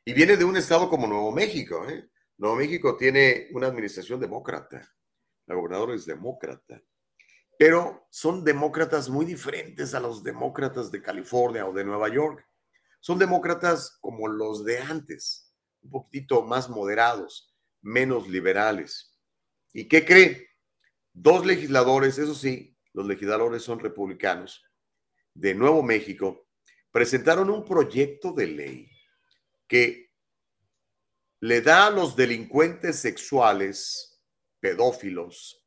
Y 0.07 0.13
viene 0.13 0.37
de 0.37 0.45
un 0.45 0.55
estado 0.55 0.87
como 0.87 1.07
Nuevo 1.07 1.31
México. 1.31 1.83
¿eh? 1.89 2.07
Nuevo 2.37 2.57
México 2.57 2.95
tiene 2.95 3.47
una 3.53 3.65
administración 3.65 4.19
demócrata. 4.19 4.87
La 5.47 5.55
gobernadora 5.55 5.95
es 5.95 6.05
demócrata. 6.05 6.79
Pero 7.57 8.05
son 8.11 8.43
demócratas 8.43 9.09
muy 9.09 9.25
diferentes 9.25 9.95
a 9.95 9.99
los 9.99 10.21
demócratas 10.21 10.91
de 10.91 11.01
California 11.01 11.65
o 11.65 11.73
de 11.73 11.83
Nueva 11.83 12.09
York. 12.09 12.47
Son 12.99 13.17
demócratas 13.17 13.97
como 13.99 14.27
los 14.27 14.63
de 14.63 14.77
antes, 14.77 15.51
un 15.81 15.89
poquitito 15.89 16.43
más 16.43 16.69
moderados, 16.69 17.55
menos 17.81 18.27
liberales. 18.27 19.17
¿Y 19.73 19.87
qué 19.87 20.05
cree? 20.05 20.49
Dos 21.13 21.47
legisladores, 21.47 22.19
eso 22.19 22.35
sí, 22.35 22.77
los 22.93 23.07
legisladores 23.07 23.63
son 23.63 23.79
republicanos, 23.79 24.63
de 25.33 25.55
Nuevo 25.55 25.81
México, 25.81 26.47
presentaron 26.91 27.49
un 27.49 27.65
proyecto 27.65 28.33
de 28.33 28.47
ley 28.47 28.94
que 29.67 30.05
le 31.39 31.61
da 31.61 31.87
a 31.87 31.91
los 31.91 32.15
delincuentes 32.15 32.99
sexuales, 32.99 34.21
pedófilos, 34.59 35.63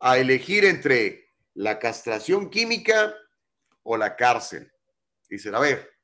a 0.00 0.18
elegir 0.18 0.64
entre 0.64 1.32
la 1.54 1.78
castración 1.78 2.50
química 2.50 3.14
o 3.82 3.96
la 3.96 4.16
cárcel. 4.16 4.72
Dicen, 5.28 5.54
a 5.54 5.60
ver, 5.60 5.96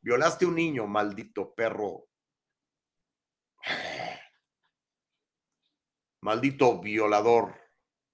violaste 0.00 0.44
a 0.44 0.48
un 0.48 0.54
niño, 0.54 0.86
maldito 0.86 1.54
perro. 1.54 2.08
Maldito 6.20 6.80
violador, 6.80 7.58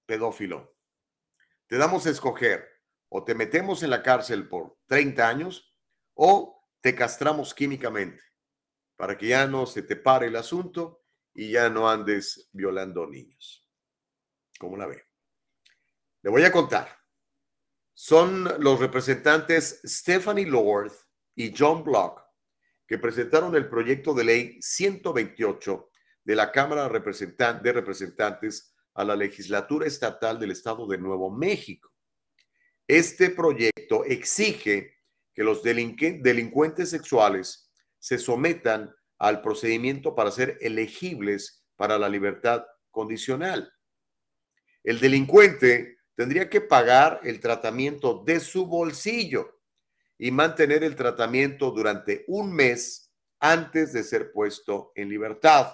pedófilo. 0.05 0.77
Te 1.67 1.77
damos 1.77 2.05
a 2.05 2.11
escoger 2.11 2.81
o 3.09 3.23
te 3.23 3.35
metemos 3.35 3.83
en 3.83 3.89
la 3.89 4.03
cárcel 4.03 4.47
por 4.47 4.77
30 4.87 5.27
años 5.27 5.75
o 6.13 6.63
te 6.81 6.93
castramos 6.95 7.53
químicamente 7.53 8.32
para 8.95 9.17
que 9.17 9.27
ya 9.27 9.47
no 9.47 9.65
se 9.65 9.83
te 9.83 9.95
pare 9.95 10.27
el 10.27 10.35
asunto 10.35 11.03
y 11.33 11.51
ya 11.51 11.69
no 11.69 11.89
andes 11.89 12.49
violando 12.51 13.07
niños. 13.07 13.67
¿Cómo 14.59 14.77
la 14.77 14.87
ve? 14.87 15.03
Le 16.21 16.29
voy 16.29 16.43
a 16.43 16.51
contar. 16.51 16.87
Son 17.93 18.43
los 18.63 18.79
representantes 18.79 19.81
Stephanie 19.83 20.45
Lord 20.45 20.91
y 21.35 21.53
John 21.55 21.83
Block 21.83 22.23
que 22.87 22.97
presentaron 22.97 23.55
el 23.55 23.69
proyecto 23.69 24.13
de 24.13 24.23
ley 24.23 24.61
128 24.61 25.89
de 26.23 26.35
la 26.35 26.51
Cámara 26.51 26.83
de 26.83 27.73
Representantes 27.73 28.75
a 28.93 29.03
la 29.03 29.15
legislatura 29.15 29.87
estatal 29.87 30.39
del 30.39 30.51
Estado 30.51 30.87
de 30.87 30.97
Nuevo 30.97 31.31
México. 31.31 31.91
Este 32.87 33.29
proyecto 33.29 34.03
exige 34.05 34.97
que 35.33 35.43
los 35.43 35.63
delincuentes 35.63 36.89
sexuales 36.89 37.62
se 38.03 38.17
sometan 38.17 38.93
al 39.17 39.41
procedimiento 39.41 40.13
para 40.13 40.29
ser 40.29 40.57
elegibles 40.59 41.63
para 41.77 41.97
la 41.97 42.09
libertad 42.09 42.65
condicional. 42.91 43.73
El 44.83 44.99
delincuente 44.99 45.99
tendría 46.13 46.49
que 46.49 46.59
pagar 46.59 47.21
el 47.23 47.39
tratamiento 47.39 48.21
de 48.25 48.41
su 48.41 48.67
bolsillo 48.67 49.61
y 50.17 50.31
mantener 50.31 50.83
el 50.83 50.97
tratamiento 50.97 51.71
durante 51.71 52.25
un 52.27 52.53
mes 52.53 53.09
antes 53.39 53.93
de 53.93 54.03
ser 54.03 54.33
puesto 54.33 54.91
en 54.95 55.07
libertad. 55.07 55.73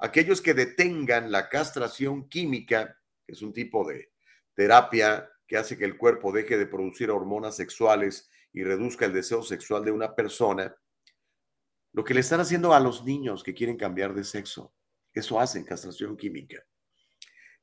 Aquellos 0.00 0.42
que 0.42 0.52
detengan 0.52 1.32
la 1.32 1.48
castración 1.48 2.28
química, 2.28 3.00
que 3.26 3.32
es 3.32 3.40
un 3.40 3.54
tipo 3.54 3.88
de 3.88 4.12
terapia 4.52 5.30
que 5.46 5.56
hace 5.56 5.78
que 5.78 5.86
el 5.86 5.96
cuerpo 5.96 6.30
deje 6.30 6.58
de 6.58 6.66
producir 6.66 7.10
hormonas 7.10 7.56
sexuales 7.56 8.28
y 8.52 8.64
reduzca 8.64 9.06
el 9.06 9.14
deseo 9.14 9.42
sexual 9.42 9.82
de 9.82 9.92
una 9.92 10.14
persona, 10.14 10.76
lo 11.92 12.04
que 12.04 12.14
le 12.14 12.20
están 12.20 12.40
haciendo 12.40 12.72
a 12.72 12.80
los 12.80 13.04
niños 13.04 13.42
que 13.42 13.54
quieren 13.54 13.76
cambiar 13.76 14.14
de 14.14 14.24
sexo. 14.24 14.74
Eso 15.12 15.38
hacen 15.38 15.64
castración 15.64 16.16
química. 16.16 16.62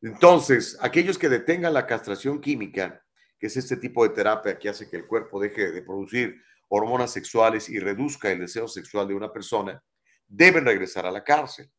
Entonces, 0.02 0.78
aquellos 0.82 1.18
que 1.18 1.30
detengan 1.30 1.74
la 1.74 1.88
castración 1.88 2.40
química, 2.40 3.04
que 3.38 3.48
es 3.48 3.58
este 3.58 3.78
tipo 3.78 4.04
de 4.04 4.14
terapia 4.14 4.58
que 4.58 4.70
hace 4.70 4.90
que 4.90 4.98
el 4.98 5.08
cuerpo 5.08 5.40
deje 5.40 5.72
de 5.72 5.82
producir 5.82 6.42
hormonas 6.68 7.12
sexuales 7.12 7.70
y 7.70 7.80
reduzca 7.80 8.32
el 8.32 8.40
deseo 8.40 8.68
sexual 8.68 9.08
de 9.08 9.16
una 9.16 9.34
persona, 9.34 9.84
deben 10.28 10.66
regresar 10.66 11.06
a 11.06 11.12
la 11.12 11.24
cárcel. 11.24 11.70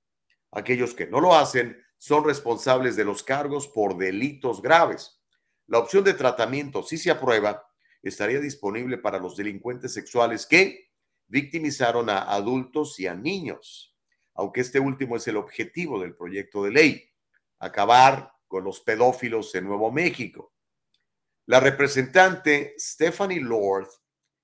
Aquellos 0.50 0.94
que 0.94 1.06
no 1.06 1.20
lo 1.20 1.34
hacen 1.34 1.80
son 1.96 2.24
responsables 2.24 2.96
de 2.96 3.04
los 3.04 3.22
cargos 3.22 3.68
por 3.68 3.96
delitos 3.96 4.60
graves. 4.60 5.20
La 5.66 5.78
opción 5.78 6.02
de 6.02 6.14
tratamiento, 6.14 6.82
si 6.82 6.98
se 6.98 7.10
aprueba, 7.10 7.64
estaría 8.02 8.40
disponible 8.40 8.98
para 8.98 9.18
los 9.18 9.36
delincuentes 9.36 9.94
sexuales 9.94 10.46
que 10.46 10.89
victimizaron 11.30 12.10
a 12.10 12.22
adultos 12.22 12.98
y 12.98 13.06
a 13.06 13.14
niños, 13.14 13.96
aunque 14.34 14.60
este 14.60 14.80
último 14.80 15.16
es 15.16 15.26
el 15.28 15.36
objetivo 15.36 16.00
del 16.00 16.16
proyecto 16.16 16.64
de 16.64 16.72
ley, 16.72 17.10
acabar 17.60 18.32
con 18.48 18.64
los 18.64 18.80
pedófilos 18.80 19.54
en 19.54 19.64
Nuevo 19.64 19.92
México. 19.92 20.52
La 21.46 21.60
representante 21.60 22.74
Stephanie 22.76 23.40
Lord, 23.40 23.88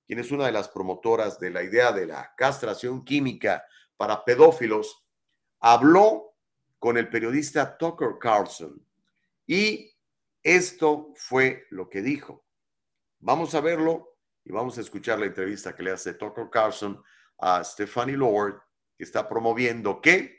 quien 0.07 0.21
es 0.21 0.31
una 0.31 0.47
de 0.47 0.53
las 0.53 0.69
promotoras 0.69 1.41
de 1.41 1.51
la 1.51 1.65
idea 1.65 1.91
de 1.91 2.07
la 2.07 2.33
castración 2.37 3.05
química 3.05 3.65
para 3.97 4.25
pedófilos, 4.25 5.05
habló 5.59 6.37
con 6.79 6.97
el 6.97 7.09
periodista 7.09 7.77
Tucker 7.77 8.19
Carlson 8.21 8.87
y 9.45 9.93
esto 10.41 11.13
fue 11.17 11.65
lo 11.71 11.91
que 11.91 12.03
dijo. 12.03 12.45
Vamos 13.19 13.57
a 13.57 13.61
verlo 13.61 14.16
y 14.47 14.53
vamos 14.53 14.79
a 14.79 14.81
escuchar 14.81 15.19
la 15.19 15.27
entrevista 15.27 15.75
que 15.75 15.83
le 15.83 15.91
hace 15.91 16.15
Tucker 16.15 16.49
Carlson 16.49 17.03
a 17.39 17.65
Stephanie 17.65 18.17
Lord, 18.17 18.63
que 18.97 19.03
está 19.03 19.29
promoviendo 19.29 20.01
que 20.01 20.39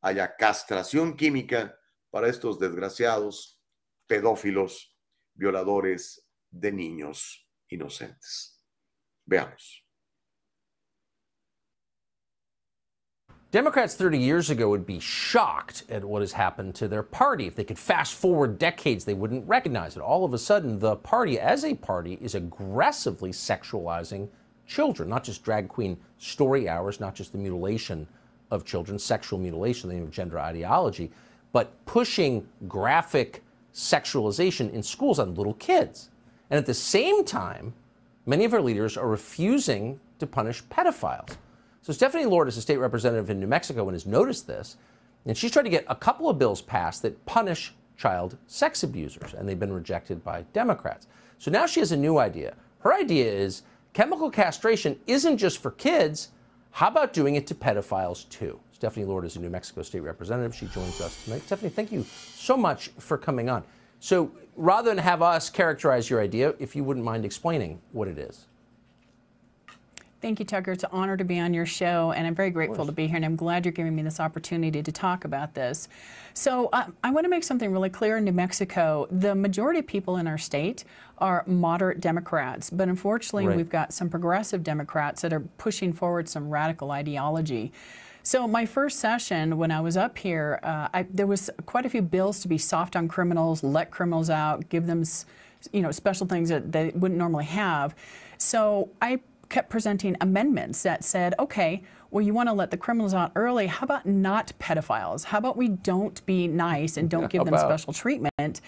haya 0.00 0.34
castración 0.36 1.16
química 1.16 1.78
para 2.10 2.28
estos 2.28 2.58
desgraciados 2.58 3.62
pedófilos, 4.08 4.98
violadores 5.32 6.28
de 6.50 6.72
niños 6.72 7.48
inocentes. 7.68 8.60
Veamos. 9.24 9.85
Democrats 13.52 13.94
30 13.94 14.18
years 14.18 14.50
ago 14.50 14.68
would 14.68 14.84
be 14.84 14.98
shocked 14.98 15.84
at 15.88 16.04
what 16.04 16.20
has 16.20 16.32
happened 16.32 16.74
to 16.74 16.88
their 16.88 17.04
party. 17.04 17.46
If 17.46 17.54
they 17.54 17.62
could 17.62 17.78
fast 17.78 18.14
forward 18.14 18.58
decades, 18.58 19.04
they 19.04 19.14
wouldn't 19.14 19.46
recognize 19.46 19.96
it. 19.96 20.00
All 20.00 20.24
of 20.24 20.34
a 20.34 20.38
sudden, 20.38 20.80
the 20.80 20.96
party, 20.96 21.38
as 21.38 21.64
a 21.64 21.74
party, 21.74 22.18
is 22.20 22.34
aggressively 22.34 23.30
sexualizing 23.30 24.28
children, 24.66 25.08
not 25.08 25.22
just 25.22 25.44
drag 25.44 25.68
queen 25.68 25.96
story 26.18 26.68
hours, 26.68 26.98
not 26.98 27.14
just 27.14 27.30
the 27.30 27.38
mutilation 27.38 28.08
of 28.50 28.64
children, 28.64 28.98
sexual 28.98 29.38
mutilation, 29.38 29.88
the 29.88 29.94
name 29.94 30.04
of 30.04 30.10
gender 30.10 30.40
ideology, 30.40 31.12
but 31.52 31.72
pushing 31.86 32.48
graphic 32.66 33.44
sexualization 33.72 34.72
in 34.72 34.82
schools 34.82 35.20
on 35.20 35.36
little 35.36 35.54
kids. 35.54 36.10
And 36.50 36.58
at 36.58 36.66
the 36.66 36.74
same 36.74 37.24
time, 37.24 37.74
many 38.26 38.44
of 38.44 38.52
our 38.54 38.60
leaders 38.60 38.96
are 38.96 39.08
refusing 39.08 40.00
to 40.18 40.26
punish 40.26 40.64
pedophiles. 40.64 41.36
So 41.86 41.92
Stephanie 41.92 42.26
Lord 42.26 42.48
is 42.48 42.56
a 42.56 42.60
state 42.60 42.78
representative 42.78 43.30
in 43.30 43.38
New 43.38 43.46
Mexico 43.46 43.84
and 43.84 43.94
has 43.94 44.06
noticed 44.06 44.48
this, 44.48 44.76
and 45.24 45.38
she's 45.38 45.52
tried 45.52 45.62
to 45.62 45.70
get 45.70 45.84
a 45.86 45.94
couple 45.94 46.28
of 46.28 46.36
bills 46.36 46.60
passed 46.60 47.02
that 47.02 47.24
punish 47.26 47.74
child 47.96 48.36
sex 48.48 48.82
abusers, 48.82 49.34
and 49.34 49.48
they've 49.48 49.60
been 49.60 49.72
rejected 49.72 50.24
by 50.24 50.42
Democrats. 50.52 51.06
So 51.38 51.48
now 51.48 51.64
she 51.64 51.78
has 51.78 51.92
a 51.92 51.96
new 51.96 52.18
idea. 52.18 52.56
Her 52.80 52.92
idea 52.92 53.32
is 53.32 53.62
chemical 53.92 54.32
castration 54.32 54.98
isn't 55.06 55.38
just 55.38 55.58
for 55.58 55.70
kids. 55.70 56.30
How 56.72 56.88
about 56.88 57.12
doing 57.12 57.36
it 57.36 57.46
to 57.46 57.54
pedophiles 57.54 58.28
too? 58.30 58.58
Stephanie 58.72 59.06
Lord 59.06 59.24
is 59.24 59.36
a 59.36 59.40
New 59.40 59.48
Mexico 59.48 59.82
State 59.82 60.02
Representative. 60.02 60.56
She 60.56 60.66
joins 60.66 61.00
us 61.00 61.22
tonight. 61.22 61.42
Stephanie, 61.42 61.70
thank 61.70 61.92
you 61.92 62.04
so 62.34 62.56
much 62.56 62.88
for 62.98 63.16
coming 63.16 63.48
on. 63.48 63.62
So, 64.00 64.32
rather 64.56 64.88
than 64.88 64.98
have 64.98 65.22
us 65.22 65.48
characterize 65.48 66.10
your 66.10 66.20
idea, 66.20 66.52
if 66.58 66.74
you 66.74 66.82
wouldn't 66.82 67.06
mind 67.06 67.24
explaining 67.24 67.80
what 67.92 68.08
it 68.08 68.18
is. 68.18 68.46
Thank 70.22 70.38
you, 70.40 70.46
Tucker. 70.46 70.72
It's 70.72 70.82
an 70.82 70.90
honor 70.92 71.16
to 71.18 71.24
be 71.24 71.38
on 71.38 71.52
your 71.52 71.66
show, 71.66 72.12
and 72.12 72.26
I'm 72.26 72.34
very 72.34 72.48
grateful 72.50 72.86
to 72.86 72.92
be 72.92 73.06
here, 73.06 73.16
and 73.16 73.24
I'm 73.24 73.36
glad 73.36 73.66
you're 73.66 73.72
giving 73.72 73.94
me 73.94 74.00
this 74.02 74.18
opportunity 74.18 74.82
to 74.82 74.90
talk 74.90 75.26
about 75.26 75.54
this. 75.54 75.88
So, 76.32 76.70
uh, 76.72 76.86
I 77.04 77.10
want 77.10 77.24
to 77.24 77.28
make 77.28 77.44
something 77.44 77.70
really 77.70 77.90
clear 77.90 78.16
in 78.16 78.24
New 78.24 78.32
Mexico. 78.32 79.06
The 79.10 79.34
majority 79.34 79.80
of 79.80 79.86
people 79.86 80.16
in 80.16 80.26
our 80.26 80.38
state 80.38 80.84
are 81.18 81.44
moderate 81.46 82.00
Democrats, 82.00 82.70
but 82.70 82.88
unfortunately, 82.88 83.46
Right. 83.46 83.56
we've 83.58 83.68
got 83.68 83.92
some 83.92 84.08
progressive 84.08 84.64
Democrats 84.64 85.20
that 85.20 85.34
are 85.34 85.40
pushing 85.58 85.92
forward 85.92 86.30
some 86.30 86.48
radical 86.48 86.92
ideology. 86.92 87.70
So 88.22 88.48
my 88.48 88.64
first 88.64 88.98
session, 88.98 89.58
when 89.58 89.70
I 89.70 89.80
was 89.80 89.98
up 89.98 90.16
here, 90.16 90.58
uh, 90.62 90.88
I, 90.94 91.06
there 91.12 91.26
was 91.26 91.50
quite 91.66 91.84
a 91.84 91.90
few 91.90 92.02
bills 92.02 92.40
to 92.40 92.48
be 92.48 92.58
soft 92.58 92.96
on 92.96 93.06
criminals, 93.06 93.62
let 93.62 93.90
criminals 93.90 94.30
out, 94.30 94.68
give 94.70 94.86
them, 94.86 95.04
you 95.72 95.82
know, 95.82 95.90
special 95.90 96.26
things 96.26 96.48
that 96.48 96.72
they 96.72 96.90
wouldn't 96.94 97.18
normally 97.18 97.44
have. 97.44 97.94
So 98.38 98.88
I 99.00 99.20
kept 99.48 99.70
presenting 99.70 100.16
amendments 100.20 100.82
that 100.82 101.04
said, 101.04 101.34
okay, 101.38 101.82
well, 102.10 102.24
you 102.24 102.32
want 102.32 102.48
to 102.48 102.52
let 102.52 102.70
the 102.70 102.76
criminals 102.76 103.14
out 103.14 103.32
early. 103.36 103.66
How 103.66 103.84
about 103.84 104.06
not 104.06 104.52
pedophiles? 104.58 105.24
How 105.24 105.38
about 105.38 105.56
we 105.56 105.68
don't 105.68 106.24
be 106.26 106.46
nice 106.48 106.96
and 106.96 107.10
don't 107.10 107.30
give 107.30 107.44
them 107.44 107.54
about- 107.54 107.68
special 107.68 107.92
treatment? 107.92 108.60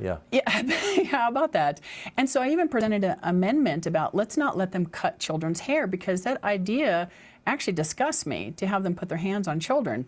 Yeah. 0.00 0.18
Yeah, 0.30 0.48
how 1.10 1.28
about 1.28 1.52
that? 1.52 1.80
And 2.16 2.30
so 2.30 2.40
I 2.40 2.50
even 2.50 2.68
presented 2.68 3.02
an 3.04 3.18
amendment 3.22 3.86
about 3.86 4.14
let's 4.14 4.36
not 4.36 4.56
let 4.56 4.72
them 4.72 4.86
cut 4.86 5.18
children's 5.18 5.60
hair 5.60 5.86
because 5.86 6.22
that 6.22 6.42
idea 6.44 7.10
actually 7.46 7.72
disgusts 7.72 8.24
me 8.26 8.52
to 8.56 8.66
have 8.66 8.84
them 8.84 8.94
put 8.94 9.08
their 9.08 9.18
hands 9.18 9.48
on 9.48 9.58
children. 9.58 10.06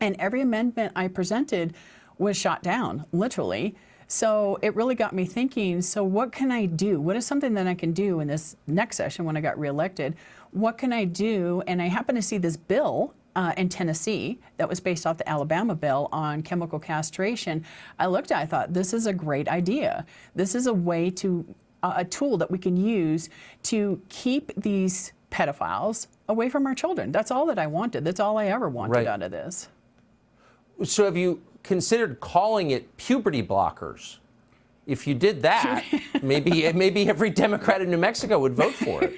And 0.00 0.16
every 0.18 0.40
amendment 0.40 0.92
I 0.96 1.08
presented 1.08 1.74
was 2.16 2.36
shot 2.36 2.62
down, 2.62 3.04
literally. 3.12 3.76
So 4.10 4.58
it 4.62 4.74
really 4.74 4.94
got 4.94 5.12
me 5.12 5.26
thinking 5.26 5.82
so, 5.82 6.02
what 6.02 6.32
can 6.32 6.50
I 6.50 6.64
do? 6.64 6.98
What 6.98 7.14
is 7.14 7.26
something 7.26 7.52
that 7.54 7.66
I 7.66 7.74
can 7.74 7.92
do 7.92 8.20
in 8.20 8.26
this 8.26 8.56
next 8.66 8.96
session 8.96 9.26
when 9.26 9.36
I 9.36 9.42
got 9.42 9.58
reelected? 9.58 10.16
What 10.52 10.78
can 10.78 10.94
I 10.94 11.04
do? 11.04 11.62
And 11.66 11.80
I 11.80 11.88
happened 11.88 12.16
to 12.16 12.22
see 12.22 12.38
this 12.38 12.56
bill 12.56 13.12
uh, 13.36 13.52
in 13.58 13.68
Tennessee 13.68 14.38
that 14.56 14.66
was 14.66 14.80
based 14.80 15.06
off 15.06 15.18
the 15.18 15.28
Alabama 15.28 15.74
bill 15.74 16.08
on 16.10 16.42
chemical 16.42 16.78
castration. 16.78 17.64
I 17.98 18.06
looked 18.06 18.32
at 18.32 18.40
it, 18.40 18.42
I 18.44 18.46
thought, 18.46 18.72
this 18.72 18.94
is 18.94 19.06
a 19.06 19.12
great 19.12 19.46
idea. 19.46 20.06
This 20.34 20.54
is 20.54 20.66
a 20.66 20.72
way 20.72 21.10
to, 21.10 21.44
uh, 21.82 21.92
a 21.96 22.04
tool 22.06 22.38
that 22.38 22.50
we 22.50 22.56
can 22.58 22.78
use 22.78 23.28
to 23.64 24.00
keep 24.08 24.52
these 24.56 25.12
pedophiles 25.30 26.06
away 26.30 26.48
from 26.48 26.66
our 26.66 26.74
children. 26.74 27.12
That's 27.12 27.30
all 27.30 27.44
that 27.46 27.58
I 27.58 27.66
wanted. 27.66 28.06
That's 28.06 28.20
all 28.20 28.38
I 28.38 28.46
ever 28.46 28.70
wanted 28.70 28.94
Right. 28.94 29.06
out 29.06 29.22
of 29.22 29.30
this. 29.30 29.68
So, 30.84 31.04
have 31.04 31.16
you 31.16 31.42
considered 31.68 32.18
calling 32.18 32.70
it 32.70 32.96
puberty 32.96 33.42
blockers? 33.42 34.16
If 34.86 35.06
you 35.06 35.14
did 35.14 35.42
that, 35.42 35.84
maybe 36.22 36.72
maybe 36.72 37.06
every 37.10 37.28
Democrat 37.28 37.82
in 37.82 37.90
New 37.90 37.98
Mexico 37.98 38.38
would 38.38 38.54
vote 38.54 38.72
for 38.72 39.04
it. 39.04 39.16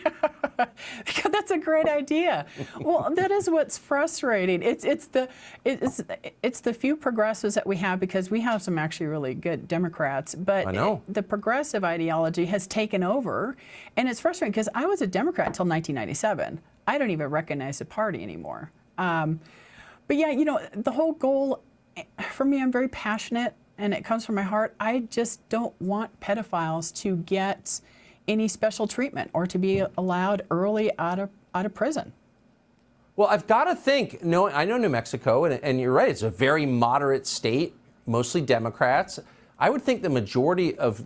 That's 1.30 1.52
a 1.52 1.58
great 1.58 1.86
idea. 1.86 2.44
Well, 2.80 3.08
that 3.14 3.30
is 3.30 3.48
what's 3.48 3.78
frustrating. 3.78 4.64
It's 4.64 4.84
it's 4.84 5.06
the 5.06 5.28
it's 5.64 6.02
it's 6.42 6.60
the 6.60 6.74
few 6.74 6.96
progressives 6.96 7.54
that 7.54 7.68
we 7.68 7.76
have 7.76 8.00
because 8.00 8.32
we 8.32 8.40
have 8.40 8.62
some 8.62 8.78
actually 8.78 9.06
really 9.06 9.32
good 9.32 9.68
Democrats, 9.68 10.34
but 10.34 10.66
I 10.66 10.72
know. 10.72 11.02
the 11.08 11.22
progressive 11.22 11.84
ideology 11.84 12.46
has 12.46 12.66
taken 12.66 13.04
over, 13.04 13.56
and 13.96 14.08
it's 14.08 14.18
frustrating 14.18 14.50
because 14.50 14.68
I 14.74 14.86
was 14.86 15.00
a 15.02 15.06
Democrat 15.06 15.46
until 15.46 15.66
1997. 15.66 16.60
I 16.88 16.98
don't 16.98 17.10
even 17.10 17.28
recognize 17.28 17.78
the 17.78 17.84
party 17.84 18.24
anymore. 18.24 18.72
Um, 18.98 19.38
but 20.08 20.16
yeah, 20.16 20.30
you 20.30 20.44
know, 20.44 20.58
the 20.72 20.90
whole 20.90 21.12
goal 21.12 21.62
for 22.30 22.44
me, 22.44 22.62
I'm 22.62 22.72
very 22.72 22.88
passionate 22.88 23.54
and 23.78 23.94
it 23.94 24.04
comes 24.04 24.26
from 24.26 24.34
my 24.34 24.42
heart. 24.42 24.74
I 24.78 25.00
just 25.10 25.46
don't 25.48 25.74
want 25.80 26.20
pedophiles 26.20 26.94
to 26.96 27.16
get 27.16 27.80
any 28.28 28.46
special 28.46 28.86
treatment 28.86 29.30
or 29.32 29.46
to 29.46 29.58
be 29.58 29.82
allowed 29.96 30.42
early 30.50 30.96
out 30.98 31.18
of 31.18 31.30
out 31.54 31.66
of 31.66 31.74
prison. 31.74 32.12
Well, 33.16 33.28
I've 33.28 33.46
got 33.46 33.64
to 33.64 33.74
think. 33.74 34.22
No, 34.22 34.48
I 34.48 34.64
know 34.64 34.76
New 34.76 34.88
Mexico, 34.88 35.44
and, 35.44 35.62
and 35.64 35.80
you're 35.80 35.92
right. 35.92 36.08
It's 36.08 36.22
a 36.22 36.30
very 36.30 36.64
moderate 36.64 37.26
state, 37.26 37.74
mostly 38.06 38.40
Democrats. 38.40 39.18
I 39.58 39.68
would 39.68 39.82
think 39.82 40.02
the 40.02 40.08
majority 40.08 40.78
of 40.78 41.04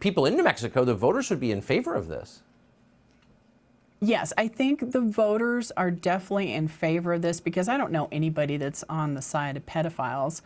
people 0.00 0.26
in 0.26 0.36
New 0.36 0.42
Mexico, 0.42 0.84
the 0.84 0.94
voters, 0.94 1.30
would 1.30 1.40
be 1.40 1.52
in 1.52 1.60
favor 1.60 1.94
of 1.94 2.08
this. 2.08 2.42
Yes, 4.04 4.32
I 4.36 4.48
think 4.48 4.92
the 4.92 5.00
voters 5.00 5.72
are 5.76 5.90
definitely 5.90 6.52
in 6.52 6.68
favor 6.68 7.14
of 7.14 7.22
this 7.22 7.40
because 7.40 7.68
I 7.68 7.76
don't 7.76 7.90
know 7.92 8.08
anybody 8.12 8.56
that's 8.58 8.84
on 8.88 9.14
the 9.14 9.22
side 9.22 9.56
of 9.56 9.64
pedophiles. 9.64 10.42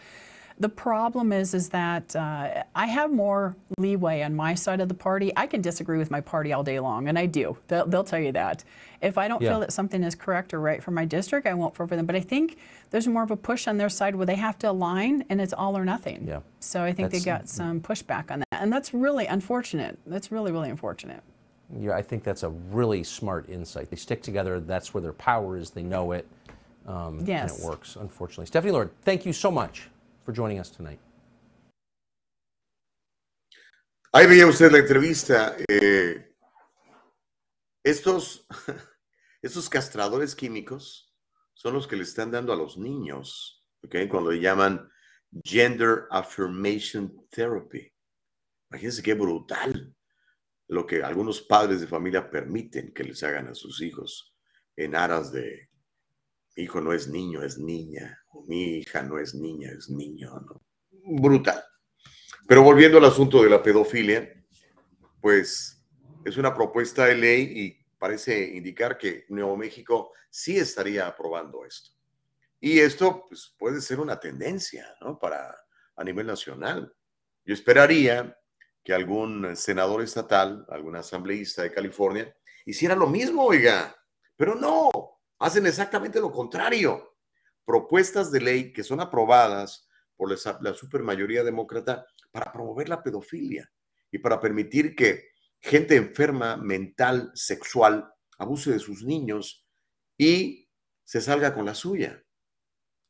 The 0.61 0.69
problem 0.69 1.33
is, 1.33 1.55
is 1.55 1.69
that 1.69 2.17
uh, 2.17 2.65
I 2.75 2.87
have 2.87 3.13
more 3.13 3.55
leeway 3.79 4.23
on 4.23 4.35
my 4.35 4.55
side 4.55 4.81
of 4.81 4.89
the 4.89 4.95
party. 4.95 5.33
I 5.37 5.47
can 5.47 5.61
disagree 5.61 5.99
with 5.99 6.11
my 6.11 6.21
party 6.21 6.53
all 6.53 6.65
day 6.65 6.81
long, 6.81 7.09
and 7.09 7.17
I 7.17 7.27
do. 7.27 7.57
They'll, 7.69 7.87
they'll 7.87 8.03
tell 8.03 8.19
you 8.19 8.33
that. 8.33 8.65
If 9.01 9.19
I 9.19 9.29
don't 9.29 9.41
Yeah. 9.41 9.51
feel 9.51 9.61
that 9.61 9.73
something 9.73 10.03
is 10.03 10.17
correct 10.17 10.53
or 10.53 10.61
right 10.61 10.83
for 10.83 10.91
my 10.91 11.05
district, 11.05 11.47
I 11.47 11.55
won't 11.55 11.77
vote 11.77 11.89
for 11.89 11.95
them. 11.97 12.07
But 12.07 12.17
I 12.17 12.21
think 12.21 12.59
there's 12.91 13.07
more 13.07 13.23
of 13.23 13.31
a 13.31 13.37
push 13.37 13.69
on 13.69 13.77
their 13.77 13.89
side 13.89 14.17
where 14.17 14.27
they 14.27 14.35
have 14.35 14.59
to 14.59 14.71
align, 14.71 15.25
and 15.29 15.41
it's 15.41 15.53
all 15.53 15.79
or 15.79 15.85
nothing. 15.85 16.27
Yeah. 16.27 16.41
So 16.59 16.83
I 16.83 16.93
think 16.93 17.13
they 17.13 17.21
got 17.21 17.49
some 17.49 17.81
pushback 17.81 18.33
on 18.33 18.41
that, 18.41 18.61
and 18.63 18.73
that's 18.73 18.93
really 18.93 19.27
unfortunate. 19.27 19.99
That's 20.07 20.33
really, 20.33 20.51
really 20.51 20.71
unfortunate. 20.71 21.23
Yeah, 21.77 21.93
I 21.95 22.03
think 22.03 22.25
that's 22.25 22.43
a 22.45 22.49
really 22.49 23.05
smart 23.05 23.49
insight. 23.49 23.91
They 23.91 23.97
stick 23.97 24.23
together. 24.23 24.59
That's 24.61 24.95
where 24.95 25.03
their 25.03 25.12
power 25.12 25.57
is. 25.57 25.71
They 25.71 25.83
know 25.83 26.12
it. 26.12 26.27
Um, 26.87 27.19
And 27.19 27.51
it 27.51 27.61
works, 27.62 27.97
unfortunately. 27.97 28.47
Stephanie 28.47 28.73
Lord, 28.73 28.91
thank 29.03 29.27
you 29.27 29.33
so 29.35 29.51
much 29.51 29.91
for 30.25 30.33
joining 30.33 30.59
us 30.59 30.71
tonight. 30.71 30.99
Ahí 34.14 34.27
veía 34.27 34.47
usted 34.47 34.73
la 34.73 34.79
entrevista. 34.79 35.55
eh, 35.69 36.25
estos, 37.85 38.47
estos 39.43 39.69
castradores 39.69 40.35
químicos 40.35 41.12
son 41.55 41.75
los 41.75 41.87
que 41.87 41.97
le 41.97 42.05
están 42.05 42.31
dando 42.31 42.53
a 42.53 42.57
los 42.57 42.79
niños, 42.79 43.62
¿ok? 43.85 44.09
Cuando 44.09 44.31
le 44.31 44.41
llaman 44.41 44.89
Gender 45.45 46.07
Affirmation 46.11 47.14
Therapy. 47.31 47.93
Imagínense 48.71 49.03
qué 49.03 49.12
brutal 49.14 49.95
lo 50.69 50.87
que 50.87 51.03
algunos 51.03 51.43
padres 51.43 51.81
de 51.81 51.87
familia 51.87 52.31
permiten 52.31 52.93
que 52.93 53.05
les 53.05 53.23
hagan 53.23 53.49
a 53.49 53.55
sus 53.55 53.81
hijos 53.81 54.35
en 54.77 54.95
aras 54.95 55.33
de 55.33 55.69
mi 56.57 56.64
hijo 56.64 56.81
no 56.81 56.93
es 56.93 57.09
niño, 57.09 57.43
es 57.43 57.59
niña, 57.59 58.21
o 58.33 58.45
mi 58.47 58.79
hija 58.79 59.03
no 59.03 59.19
es 59.19 59.35
niña, 59.35 59.71
es 59.71 59.89
niño, 59.91 60.41
¿no? 60.41 60.62
Brutal. 61.21 61.62
Pero 62.47 62.62
volviendo 62.62 62.99
al 62.99 63.05
asunto 63.05 63.43
de 63.43 63.51
la 63.51 63.62
pedofilia, 63.62 64.29
pues 65.21 65.85
es 66.25 66.37
una 66.37 66.55
propuesta 66.55 67.07
de 67.07 67.14
ley 67.14 67.43
y 67.55 67.87
parece 67.99 68.57
indicar 68.57 68.99
que 68.99 69.25
Nuevo 69.29 69.57
México 69.57 70.12
sí 70.31 70.59
estaría 70.59 71.07
aprobando 71.07 71.64
esto. 71.64 71.91
Y 72.61 72.79
esto 72.81 73.27
pues, 73.29 73.55
puede 73.59 73.81
ser 73.81 74.01
una 74.01 74.19
tendencia 74.19 74.87
¿no? 75.01 75.19
para 75.19 75.55
a 75.97 76.05
nivel 76.05 76.27
nacional. 76.27 76.93
Yo 77.45 77.55
esperaría 77.55 78.38
que 78.89 78.95
algún 78.95 79.55
senador 79.55 80.01
estatal, 80.01 80.64
algún 80.70 80.97
asambleísta 80.97 81.62
de 81.62 81.70
California, 81.70 82.34
hiciera 82.64 82.97
lo 82.97 83.07
mismo, 83.07 83.45
oiga, 83.45 83.95
pero 84.34 84.55
no, 84.55 84.89
hacen 85.41 85.66
exactamente 85.66 86.18
lo 86.18 86.32
contrario. 86.32 87.18
Propuestas 87.66 88.32
de 88.32 88.41
ley 88.41 88.72
que 88.72 88.82
son 88.82 89.03
aprobadas 89.03 89.86
por 90.16 90.30
la, 90.30 90.72
supermayoría 90.72 91.45
demócrata 91.45 92.07
para 92.32 92.51
promover 92.51 92.89
la 92.89 93.03
pedofilia 93.03 93.70
y 94.11 94.20
para 94.20 94.41
permitir 94.41 94.97
que 94.97 95.32
gente 95.61 95.95
enferma 95.95 96.57
mental, 96.57 97.30
sexual, 97.34 98.11
abuse 98.39 98.70
de 98.70 98.78
sus 98.78 99.05
niños 99.05 99.68
y 100.16 100.66
se 101.05 101.20
salga 101.20 101.53
con 101.53 101.66
la 101.66 101.74
suya. 101.74 102.24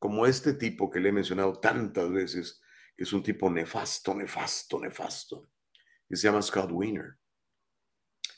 Como 0.01 0.27
este 0.27 0.55
tipo 0.55 0.91
que 0.91 0.99
le 0.99 1.11
he 1.11 1.13
mencionado 1.13 1.61
tantas 1.61 2.11
veces, 2.11 2.61
que 2.97 3.05
es 3.05 3.13
un 3.13 3.23
tipo 3.23 3.49
nefasto, 3.49 4.13
nefasto, 4.13 4.81
nefasto, 4.81 5.49
que 6.09 6.17
se 6.17 6.29
llama 6.29 6.43
Scott 6.43 6.71
Wiener. 6.73 7.19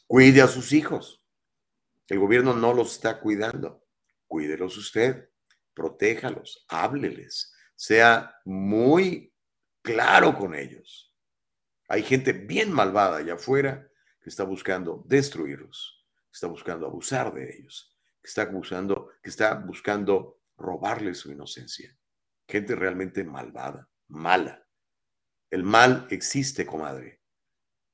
Cuide 0.06 0.42
a 0.42 0.48
sus 0.48 0.72
hijos. 0.72 1.22
El 2.08 2.18
gobierno 2.18 2.54
no 2.54 2.74
los 2.74 2.92
está 2.92 3.20
cuidando. 3.20 3.86
Cuídelos 4.26 4.76
usted, 4.76 5.30
protéjalos, 5.74 6.64
hábleles, 6.68 7.54
sea 7.76 8.34
muy 8.44 9.32
claro 9.82 10.36
con 10.36 10.54
ellos. 10.54 11.16
Hay 11.88 12.02
gente 12.02 12.32
bien 12.32 12.72
malvada 12.72 13.18
allá 13.18 13.34
afuera 13.34 13.88
que 14.20 14.28
está 14.28 14.44
buscando 14.44 15.02
destruirlos, 15.06 16.06
que 16.30 16.34
está 16.34 16.46
buscando 16.46 16.86
abusar 16.86 17.32
de 17.32 17.56
ellos, 17.56 17.96
que 18.22 18.28
está 18.28 18.44
buscando, 18.46 19.10
que 19.22 19.30
está 19.30 19.54
buscando 19.54 20.40
robarles 20.56 21.18
su 21.18 21.32
inocencia. 21.32 21.96
Gente 22.46 22.74
realmente 22.74 23.24
malvada, 23.24 23.88
mala. 24.08 24.66
El 25.50 25.64
mal 25.64 26.06
existe, 26.10 26.66
comadre. 26.66 27.19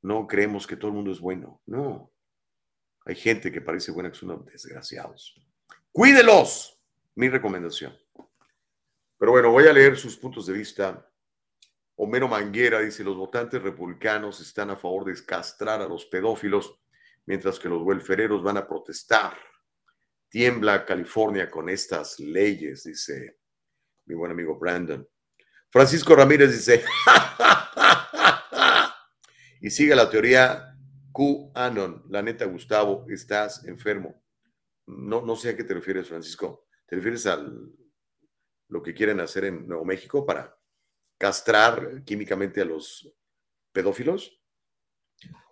No 0.06 0.24
creemos 0.24 0.68
que 0.68 0.76
todo 0.76 0.92
el 0.92 0.94
mundo 0.94 1.10
es 1.10 1.18
bueno. 1.18 1.60
No. 1.66 2.12
Hay 3.04 3.16
gente 3.16 3.50
que 3.50 3.60
parece 3.60 3.90
buena 3.90 4.08
que 4.08 4.16
son 4.16 4.44
desgraciados. 4.44 5.34
Cuídelos. 5.90 6.80
Mi 7.16 7.28
recomendación. 7.28 7.92
Pero 9.18 9.32
bueno, 9.32 9.50
voy 9.50 9.66
a 9.66 9.72
leer 9.72 9.96
sus 9.96 10.16
puntos 10.16 10.46
de 10.46 10.52
vista. 10.52 11.10
Homero 11.96 12.28
Manguera 12.28 12.78
dice, 12.78 13.02
los 13.02 13.16
votantes 13.16 13.60
republicanos 13.60 14.40
están 14.40 14.70
a 14.70 14.76
favor 14.76 15.06
de 15.06 15.24
castrar 15.24 15.82
a 15.82 15.88
los 15.88 16.04
pedófilos, 16.06 16.78
mientras 17.24 17.58
que 17.58 17.68
los 17.68 17.82
welfereros 17.82 18.44
van 18.44 18.58
a 18.58 18.68
protestar. 18.68 19.36
Tiembla 20.28 20.84
California 20.84 21.50
con 21.50 21.68
estas 21.68 22.20
leyes, 22.20 22.84
dice 22.84 23.38
mi 24.04 24.14
buen 24.14 24.30
amigo 24.30 24.56
Brandon. 24.56 25.04
Francisco 25.68 26.14
Ramírez 26.14 26.52
dice, 26.52 26.84
y 29.66 29.70
sigue 29.70 29.96
la 29.96 30.08
teoría 30.08 30.78
QAnon. 31.10 32.04
La 32.08 32.22
neta, 32.22 32.44
Gustavo, 32.44 33.04
estás 33.08 33.64
enfermo. 33.64 34.22
No, 34.86 35.22
no 35.22 35.34
sé 35.34 35.48
a 35.48 35.56
qué 35.56 35.64
te 35.64 35.74
refieres, 35.74 36.06
Francisco. 36.06 36.68
¿Te 36.86 36.94
refieres 36.94 37.26
a 37.26 37.44
lo 38.68 38.80
que 38.80 38.94
quieren 38.94 39.18
hacer 39.18 39.46
en 39.46 39.66
Nuevo 39.66 39.84
México 39.84 40.24
para 40.24 40.56
castrar 41.18 42.04
químicamente 42.04 42.60
a 42.60 42.64
los 42.64 43.12
pedófilos? 43.72 44.40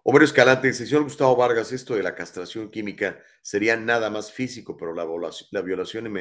Homero 0.05 0.25
Escalante 0.25 0.69
dice, 0.69 0.87
señor 0.87 1.03
Gustavo 1.03 1.35
Vargas, 1.35 1.73
esto 1.73 1.97
de 1.97 2.05
la 2.05 2.15
castración 2.15 2.71
química 2.71 3.21
sería 3.43 3.77
nada 3.77 4.11
más 4.11 4.31
físico, 4.31 4.77
pero 4.77 4.95
la, 4.95 5.05
la 5.51 5.61
violación 5.61 6.17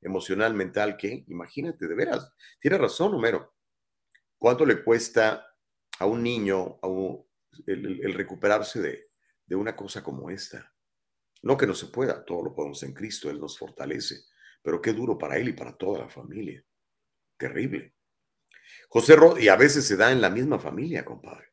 emocional, 0.00 0.52
mental, 0.52 0.96
¿qué? 0.96 1.24
Imagínate, 1.28 1.86
de 1.86 1.94
veras. 1.94 2.28
Tiene 2.60 2.76
razón, 2.76 3.14
Homero. 3.14 3.54
¿Cuánto 4.36 4.66
le 4.66 4.82
cuesta 4.82 5.46
a 6.00 6.06
un 6.06 6.24
niño 6.24 6.78
el, 7.66 8.14
recuperarse 8.14 8.80
de, 8.80 9.10
de 9.46 9.56
una 9.56 9.74
cosa 9.74 10.02
como 10.02 10.30
esta? 10.30 10.72
No 11.42 11.56
que 11.56 11.66
no 11.66 11.74
se 11.74 11.86
pueda, 11.86 12.24
todo 12.24 12.42
lo 12.42 12.54
podemos 12.54 12.82
en 12.82 12.92
Cristo, 12.92 13.30
Él 13.30 13.40
nos 13.40 13.58
fortalece, 13.58 14.24
pero 14.62 14.80
qué 14.80 14.92
duro 14.92 15.16
para 15.16 15.36
Él 15.36 15.48
y 15.48 15.52
para 15.52 15.76
toda 15.76 16.00
la 16.00 16.08
familia. 16.08 16.64
Terrible. 17.36 17.94
José 18.88 19.16
Ro 19.16 19.38
y 19.38 19.48
a 19.48 19.56
veces 19.56 19.86
se 19.86 19.96
da 19.96 20.12
en 20.12 20.20
la 20.20 20.30
misma 20.30 20.58
familia, 20.58 21.04
compadre. 21.04 21.52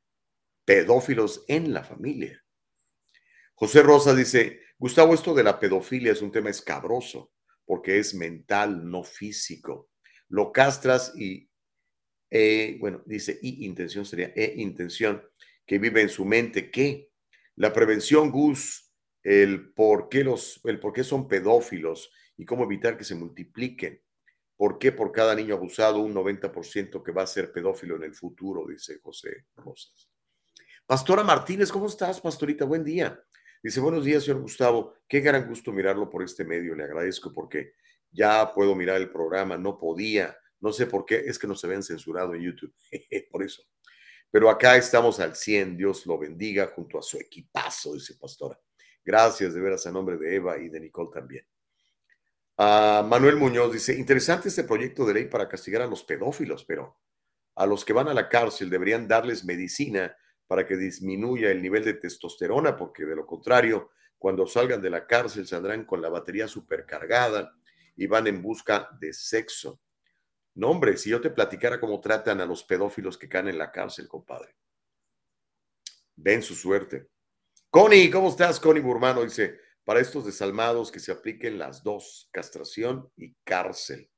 Pedófilos 0.66 1.44
en 1.48 1.74
la 1.74 1.84
familia. 1.84 2.44
José 3.56 3.82
Rosa 3.82 4.16
dice, 4.16 4.62
Gustavo, 4.78 5.14
esto 5.14 5.34
de 5.34 5.44
la 5.44 5.60
pedofilia 5.60 6.12
es 6.12 6.22
un 6.22 6.32
tema 6.32 6.50
escabroso, 6.50 7.32
porque 7.66 8.00
es 8.00 8.14
mental, 8.14 8.90
no 8.90 9.04
físico. 9.04 9.90
Lo 10.30 10.52
castras 10.52 11.14
y, 11.16 11.50
eh, 12.30 12.78
bueno, 12.80 13.04
dice, 13.06 13.40
y 13.42 13.66
intención 13.66 14.06
sería, 14.06 14.34
e 14.36 14.56
intención, 14.58 15.24
que 15.66 15.80
vive 15.80 16.02
en 16.02 16.10
su 16.10 16.26
mente, 16.26 16.72
¿qué? 16.72 17.12
La 17.56 17.72
prevención, 17.72 18.32
Gus, 18.32 18.92
el 19.24 19.74
por 19.74 20.10
qué, 20.10 20.24
los, 20.24 20.60
el 20.66 20.80
por 20.80 20.94
qué 20.94 21.04
son 21.04 21.28
pedófilos 21.28 22.12
y 22.38 22.46
cómo 22.46 22.64
evitar 22.64 22.98
que 22.98 23.04
se 23.04 23.16
multipliquen. 23.16 24.02
¿Por 24.56 24.78
qué 24.78 24.92
por 24.92 25.12
cada 25.12 25.36
niño 25.36 25.56
abusado 25.56 26.00
un 26.00 26.14
90% 26.14 27.04
que 27.04 27.12
va 27.12 27.24
a 27.24 27.28
ser 27.28 27.52
pedófilo 27.52 27.96
en 27.96 28.04
el 28.04 28.14
futuro? 28.14 28.66
Dice 28.68 29.00
José 29.02 29.48
Rosas. 29.56 30.10
Pastora 30.86 31.24
Martínez, 31.24 31.72
¿cómo 31.72 31.88
estás, 31.88 32.22
pastorita? 32.22 32.66
Buen 32.66 32.84
día. 32.84 33.20
Dice, 33.64 33.80
buenos 33.80 34.04
días, 34.04 34.24
señor 34.24 34.42
Gustavo. 34.42 34.96
Qué 35.08 35.22
gran 35.22 35.48
gusto 35.48 35.72
mirarlo 35.72 36.10
por 36.10 36.22
este 36.22 36.44
medio. 36.44 36.76
Le 36.76 36.84
agradezco 36.84 37.32
porque 37.32 37.74
ya 38.12 38.54
puedo 38.54 38.76
mirar 38.76 38.98
el 38.98 39.10
programa. 39.10 39.58
No 39.58 39.78
podía. 39.78 40.38
No 40.60 40.74
sé 40.74 40.86
por 40.86 41.06
qué. 41.06 41.24
Es 41.26 41.40
que 41.40 41.48
no 41.48 41.56
se 41.56 41.68
ven 41.68 41.82
censurado 41.82 42.36
en 42.36 42.42
YouTube. 42.42 42.74
por 43.32 43.44
eso. 43.44 43.64
Pero 44.34 44.50
acá 44.50 44.76
estamos 44.78 45.20
al 45.20 45.36
100. 45.36 45.78
Dios 45.78 46.08
lo 46.08 46.18
bendiga 46.18 46.72
junto 46.76 46.98
a 46.98 47.04
su 47.04 47.18
equipazo, 47.18 47.94
dice 47.94 48.16
pastora. 48.16 48.60
Gracias 49.06 49.54
de 49.54 49.62
veras 49.62 49.86
a 49.86 49.92
nombre 49.92 50.18
de 50.18 50.36
Eva 50.36 50.58
y 50.58 50.70
de 50.70 50.80
Nicole 50.80 51.12
también. 51.14 51.46
Manuel 52.58 53.36
Muñoz 53.36 53.72
dice, 53.72 53.94
interesante 53.94 54.50
este 54.50 54.64
proyecto 54.64 55.06
de 55.06 55.14
ley 55.14 55.26
para 55.26 55.48
castigar 55.48 55.84
a 55.84 55.88
los 55.88 56.04
pedófilos, 56.04 56.66
pero 56.66 56.98
a 57.54 57.68
los 57.68 57.86
que 57.86 57.94
van 57.94 58.08
a 58.08 58.14
la 58.16 58.28
cárcel 58.28 58.72
deberían 58.72 59.08
darles 59.08 59.46
medicina 59.46 60.18
para 60.48 60.66
que 60.66 60.78
disminuya 60.78 61.52
el 61.52 61.62
nivel 61.62 61.86
de 61.86 61.94
testosterona, 61.94 62.76
porque 62.76 63.06
de 63.06 63.16
lo 63.16 63.28
contrario, 63.28 63.92
cuando 64.18 64.48
salgan 64.48 64.82
de 64.82 64.90
la 64.90 65.06
cárcel 65.06 65.46
saldrán 65.46 65.86
con 65.86 66.02
la 66.02 66.10
batería 66.10 66.48
supercargada 66.48 67.54
y 67.96 68.08
van 68.08 68.26
en 68.26 68.42
busca 68.42 68.90
de 69.00 69.14
sexo. 69.14 69.80
No, 70.56 70.70
hombre, 70.70 70.98
si 70.98 71.10
yo 71.10 71.20
te 71.20 71.30
platicara 71.30 71.80
cómo 71.80 72.00
tratan 72.00 72.40
a 72.42 72.46
los 72.46 72.64
pedófilos 72.64 73.18
que 73.18 73.30
caen 73.30 73.48
en 73.48 73.58
la 73.58 73.72
cárcel, 73.72 74.08
compadre. 74.08 74.56
Ven 76.16 76.44
su 76.44 76.54
suerte. 76.54 77.10
Connie, 77.70 78.12
¿cómo 78.12 78.30
estás? 78.30 78.60
Connie 78.60 78.82
Burmano 78.82 79.24
dice, 79.24 79.60
para 79.84 80.00
estos 80.00 80.26
desalmados 80.26 80.92
que 80.92 81.00
se 81.00 81.12
apliquen 81.12 81.58
las 81.58 81.84
dos, 81.84 82.30
castración 82.32 83.12
y 83.16 83.34
cárcel. 83.44 84.10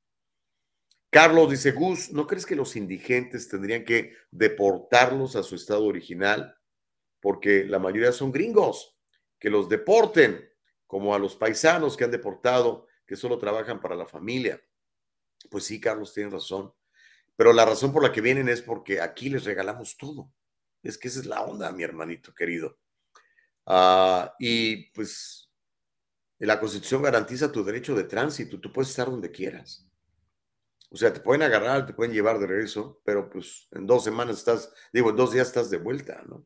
Carlos 1.10 1.50
dice, 1.50 1.72
Gus, 1.72 2.12
¿no 2.12 2.28
crees 2.28 2.46
que 2.46 2.58
los 2.58 2.76
indigentes 2.76 3.48
tendrían 3.48 3.86
que 3.86 4.14
deportarlos 4.32 5.38
a 5.38 5.44
su 5.44 5.56
estado 5.56 5.86
original? 5.86 6.58
Porque 7.22 7.64
la 7.64 7.80
mayoría 7.80 8.12
son 8.12 8.34
gringos, 8.34 8.98
que 9.40 9.50
los 9.50 9.70
deporten, 9.70 10.50
como 10.86 11.16
a 11.16 11.20
los 11.20 11.38
paisanos 11.38 11.96
que 11.96 12.04
han 12.04 12.12
deportado, 12.12 12.88
que 13.08 13.16
solo 13.16 13.38
trabajan 13.38 13.80
para 13.80 13.96
la 13.96 14.06
familia. 14.06 14.62
Pues 15.50 15.66
sí, 15.66 15.80
Carlos, 15.80 16.14
tienes 16.14 16.34
razón. 16.34 16.74
Pero 17.36 17.54
la 17.54 17.66
razón 17.66 17.92
por 17.92 18.04
la 18.04 18.12
que 18.12 18.22
vienen 18.22 18.50
es 18.50 18.62
porque 18.62 19.02
aquí 19.02 19.30
les 19.30 19.44
regalamos 19.44 19.98
todo. 19.98 20.32
Es 20.84 20.98
que 20.98 21.08
esa 21.08 21.20
es 21.20 21.26
la 21.26 21.42
onda, 21.42 21.72
mi 21.72 21.84
hermanito 21.84 22.34
querido. 22.34 22.78
Ah, 23.66 24.36
y 24.40 24.92
pues 24.92 25.50
la 26.40 26.60
Constitución 26.60 27.02
garantiza 27.02 27.52
tu 27.52 27.64
derecho 27.64 27.96
de 27.96 28.04
tránsito, 28.04 28.60
tú 28.60 28.72
puedes 28.72 28.90
estar 28.90 29.10
donde 29.10 29.32
quieras. 29.32 29.88
O 30.90 30.98
sea, 30.98 31.12
te 31.12 31.20
pueden 31.20 31.42
agarrar, 31.42 31.86
te 31.86 31.94
pueden 31.94 32.14
llevar 32.14 32.40
de 32.40 32.48
regreso, 32.48 33.02
pero 33.04 33.30
pues 33.30 33.68
en 33.72 33.88
dos 33.88 34.04
semanas 34.04 34.38
estás, 34.38 34.72
digo, 34.94 35.10
en 35.10 35.16
dos 35.16 35.34
días 35.34 35.48
estás 35.48 35.70
de 35.70 35.78
vuelta, 35.78 36.24
¿no? 36.28 36.46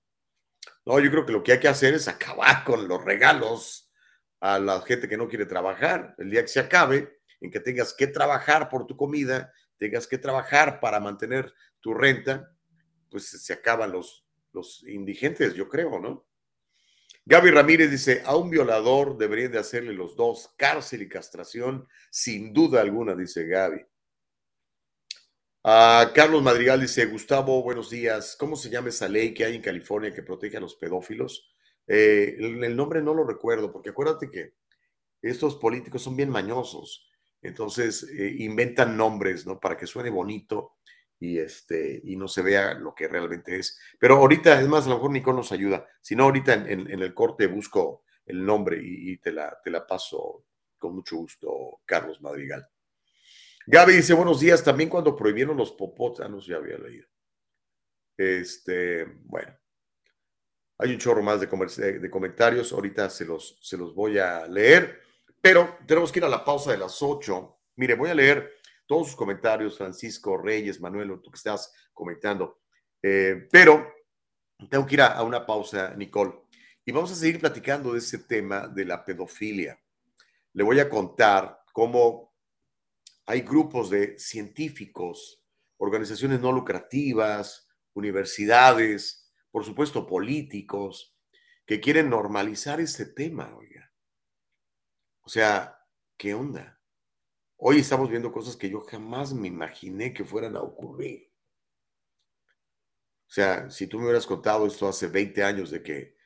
No, 0.85 0.99
yo 0.99 1.11
creo 1.11 1.25
que 1.25 1.33
lo 1.33 1.43
que 1.43 1.51
hay 1.53 1.59
que 1.59 1.67
hacer 1.67 1.93
es 1.93 2.07
acabar 2.07 2.63
con 2.63 2.87
los 2.87 3.03
regalos 3.03 3.91
a 4.39 4.57
la 4.59 4.81
gente 4.81 5.07
que 5.09 5.17
no 5.17 5.27
quiere 5.27 5.45
trabajar. 5.45 6.15
El 6.17 6.31
día 6.31 6.41
que 6.41 6.47
se 6.47 6.61
acabe, 6.61 7.18
en 7.41 7.51
que 7.51 7.59
tengas 7.59 7.93
que 7.93 8.07
trabajar 8.07 8.69
por 8.69 8.85
tu 8.85 8.97
comida, 8.97 9.53
tengas 9.77 10.07
que 10.07 10.17
trabajar 10.17 10.79
para 10.79 10.99
mantener 10.99 11.53
tu 11.79 11.93
renta, 11.93 12.55
pues 13.09 13.29
se 13.29 13.53
acaban 13.53 13.91
los, 13.91 14.25
los 14.53 14.83
indigentes, 14.87 15.53
yo 15.53 15.67
creo, 15.67 15.99
¿no? 15.99 16.25
Gaby 17.25 17.51
Ramírez 17.51 17.91
dice, 17.91 18.23
a 18.25 18.35
un 18.35 18.49
violador 18.49 19.17
deberían 19.17 19.51
de 19.51 19.59
hacerle 19.59 19.93
los 19.93 20.15
dos, 20.15 20.53
cárcel 20.57 21.03
y 21.03 21.09
castración, 21.09 21.87
sin 22.09 22.53
duda 22.53 22.81
alguna, 22.81 23.15
dice 23.15 23.45
Gaby. 23.45 23.85
Ah, 25.63 26.11
Carlos 26.15 26.41
Madrigal 26.41 26.79
dice, 26.79 27.05
Gustavo, 27.05 27.61
buenos 27.61 27.89
días. 27.89 28.35
¿Cómo 28.39 28.55
se 28.55 28.69
llama 28.69 28.89
esa 28.89 29.09
ley 29.09 29.33
que 29.33 29.43
hay 29.43 29.55
en 29.55 29.61
California 29.61 30.13
que 30.13 30.23
protege 30.23 30.57
a 30.57 30.61
los 30.61 30.75
pedófilos? 30.75 31.53
Eh, 31.85 32.37
el, 32.39 32.75
nombre 32.75 33.01
no 33.01 33.13
lo 33.13 33.25
recuerdo, 33.25 33.71
porque 33.71 33.89
acuérdate 33.89 34.31
que 34.31 34.53
estos 35.21 35.57
políticos 35.57 36.01
son 36.01 36.15
bien 36.15 36.29
mañosos, 36.29 37.08
entonces 37.41 38.03
eh, 38.03 38.35
inventan 38.39 38.97
nombres, 38.97 39.45
¿no? 39.45 39.59
Para 39.59 39.77
que 39.77 39.87
suene 39.87 40.09
bonito 40.09 40.77
y, 41.19 41.37
este, 41.37 42.01
y 42.03 42.15
no 42.15 42.27
se 42.27 42.41
vea 42.41 42.73
lo 42.73 42.93
que 42.93 43.07
realmente 43.07 43.57
es. 43.57 43.79
Pero 43.99 44.17
ahorita, 44.17 44.59
es 44.59 44.67
más, 44.67 44.85
a 44.85 44.89
lo 44.89 44.95
mejor 44.95 45.11
Nicole 45.11 45.37
nos 45.37 45.51
ayuda. 45.51 45.87
Si 46.01 46.15
no, 46.15 46.25
ahorita 46.25 46.53
en, 46.53 46.89
el 46.89 47.13
corte 47.13 47.47
busco 47.47 48.03
el 48.25 48.45
nombre 48.45 48.79
y, 48.81 49.17
te, 49.17 49.31
la, 49.31 49.57
te 49.63 49.69
la 49.69 49.85
paso 49.85 50.45
con 50.77 50.95
mucho 50.95 51.17
gusto, 51.17 51.81
Carlos 51.85 52.21
Madrigal. 52.21 52.67
Gaby 53.65 53.93
dice, 53.93 54.13
buenos 54.13 54.39
días, 54.39 54.63
también 54.63 54.89
cuando 54.89 55.15
prohibieron 55.15 55.57
los 55.57 55.71
popotes, 55.73 56.25
ah, 56.25 56.29
no 56.29 56.39
sé, 56.41 56.51
ya 56.51 56.57
había 56.57 56.77
leído. 56.77 57.07
Este, 58.17 59.05
bueno, 59.25 59.55
hay 60.77 60.91
un 60.91 60.97
chorro 60.97 61.21
más 61.21 61.39
de, 61.39 61.99
de 61.99 62.09
comentarios, 62.09 62.71
ahorita 62.73 63.09
se 63.09 63.25
los, 63.25 63.59
se 63.61 63.77
los 63.77 63.93
voy 63.93 64.17
a 64.17 64.47
leer, 64.47 65.01
pero 65.41 65.77
tenemos 65.85 66.11
que 66.11 66.19
ir 66.19 66.25
a 66.25 66.29
la 66.29 66.43
pausa 66.43 66.71
de 66.71 66.77
las 66.77 67.01
8. 67.01 67.57
Mire, 67.75 67.95
voy 67.95 68.09
a 68.09 68.15
leer 68.15 68.53
todos 68.85 69.07
sus 69.07 69.15
comentarios, 69.15 69.77
Francisco 69.77 70.37
Reyes, 70.37 70.81
Manuel, 70.81 71.19
tú 71.21 71.29
que 71.29 71.37
estás 71.37 71.71
comentando. 71.93 72.61
Eh, 73.01 73.47
pero 73.51 73.93
tengo 74.67 74.85
que 74.85 74.95
ir 74.95 75.01
a, 75.01 75.21
una 75.23 75.45
pausa, 75.45 75.93
Nicole, 75.95 76.33
y 76.83 76.91
vamos 76.91 77.11
a 77.11 77.15
seguir 77.15 77.39
platicando 77.39 77.93
de 77.93 77.99
ese 77.99 78.17
tema 78.17 78.67
de 78.67 78.85
la 78.85 79.05
pedofilia. 79.05 79.79
Le 80.53 80.63
voy 80.63 80.79
a 80.79 80.89
contar 80.89 81.61
cómo 81.71 82.33
hay 83.27 83.41
grupos 83.41 83.91
de 83.91 84.17
científicos, 84.17 85.43
organizaciones 85.77 86.41
no 86.41 86.51
lucrativas, 86.51 87.69
universidades, 87.93 89.31
por 89.51 89.63
supuesto 89.63 90.07
políticos, 90.07 91.15
que 91.65 91.79
quieren 91.79 92.09
normalizar 92.09 92.81
este 92.81 93.05
tema, 93.05 93.55
oiga. 93.55 93.78
O 95.29 95.31
sea, 95.31 95.79
¿qué 96.17 96.33
onda? 96.33 96.81
Hoy 97.57 97.81
estamos 97.81 98.09
viendo 98.09 98.31
cosas 98.31 98.57
que 98.57 98.67
yo 98.67 98.81
jamás 98.81 99.31
me 99.31 99.47
imaginé 99.47 100.11
que 100.11 100.25
fueran 100.25 100.55
a 100.55 100.61
ocurrir. 100.61 101.31
O 103.27 103.31
sea, 103.31 103.69
si 103.69 103.85
tú 103.85 103.99
me 103.99 104.05
hubieras 104.05 104.25
contado 104.25 104.65
esto 104.65 104.87
hace 104.87 105.05
20 105.05 105.43
años 105.43 105.69
de 105.69 105.83
que, 105.83 106.17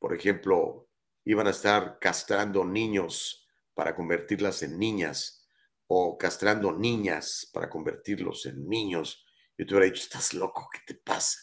por 0.00 0.12
ejemplo, 0.12 0.90
iban 1.24 1.46
a 1.46 1.50
estar 1.50 2.00
castrando 2.00 2.64
niños 2.64 3.46
para 3.74 3.94
convertirlas 3.94 4.60
en 4.64 4.76
niñas 4.76 5.48
o 5.86 6.18
castrando 6.18 6.72
niñas 6.72 7.48
para 7.52 7.70
convertirlos 7.70 8.44
en 8.46 8.68
niños, 8.68 9.24
yo 9.56 9.64
te 9.64 9.72
hubiera 9.72 9.86
dicho, 9.86 10.02
estás 10.02 10.34
loco, 10.34 10.68
¿qué 10.72 10.80
te 10.84 11.00
pasa? 11.00 11.38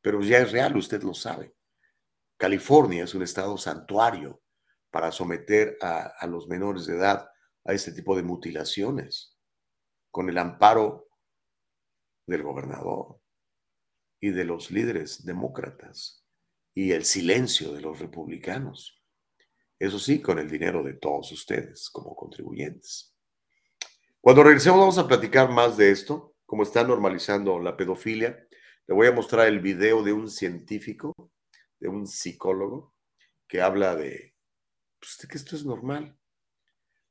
Pero 0.00 0.20
ya 0.20 0.38
es 0.38 0.52
real, 0.52 0.76
usted 0.76 1.02
lo 1.02 1.14
sabe. 1.14 1.56
California 2.36 3.02
es 3.02 3.14
un 3.16 3.24
estado 3.24 3.58
santuario 3.58 4.45
para 4.96 5.12
someter 5.12 5.76
a, 5.82 6.26
los 6.26 6.48
menores 6.48 6.86
de 6.86 6.96
edad 6.96 7.28
a 7.66 7.74
este 7.74 7.92
tipo 7.92 8.16
de 8.16 8.22
mutilaciones, 8.22 9.36
con 10.10 10.30
el 10.30 10.38
amparo 10.38 11.10
del 12.26 12.42
gobernador 12.42 13.20
y 14.18 14.30
de 14.30 14.44
los 14.46 14.70
líderes 14.70 15.26
demócratas 15.26 16.24
y 16.72 16.92
el 16.92 17.04
silencio 17.04 17.74
de 17.74 17.82
los 17.82 17.98
republicanos. 17.98 19.04
Eso 19.78 19.98
sí, 19.98 20.22
con 20.22 20.38
el 20.38 20.48
dinero 20.48 20.82
de 20.82 20.94
todos 20.94 21.30
ustedes 21.30 21.90
como 21.90 22.16
contribuyentes. 22.16 23.14
Cuando 24.22 24.44
regresemos 24.44 24.80
vamos 24.80 24.96
a 24.96 25.06
platicar 25.06 25.50
más 25.50 25.76
de 25.76 25.90
esto, 25.90 26.36
cómo 26.46 26.62
está 26.62 26.84
normalizando 26.84 27.58
la 27.58 27.76
pedofilia. 27.76 28.48
Le 28.86 28.94
voy 28.94 29.08
a 29.08 29.12
mostrar 29.12 29.46
el 29.46 29.60
video 29.60 30.02
de 30.02 30.14
un 30.14 30.30
científico, 30.30 31.12
de 31.80 31.88
un 31.88 32.06
psicólogo, 32.06 32.94
que 33.46 33.60
habla 33.60 33.94
de, 33.94 34.35
pues, 34.98 35.26
que 35.28 35.36
esto 35.38 35.56
es 35.56 35.64
normal. 35.64 36.16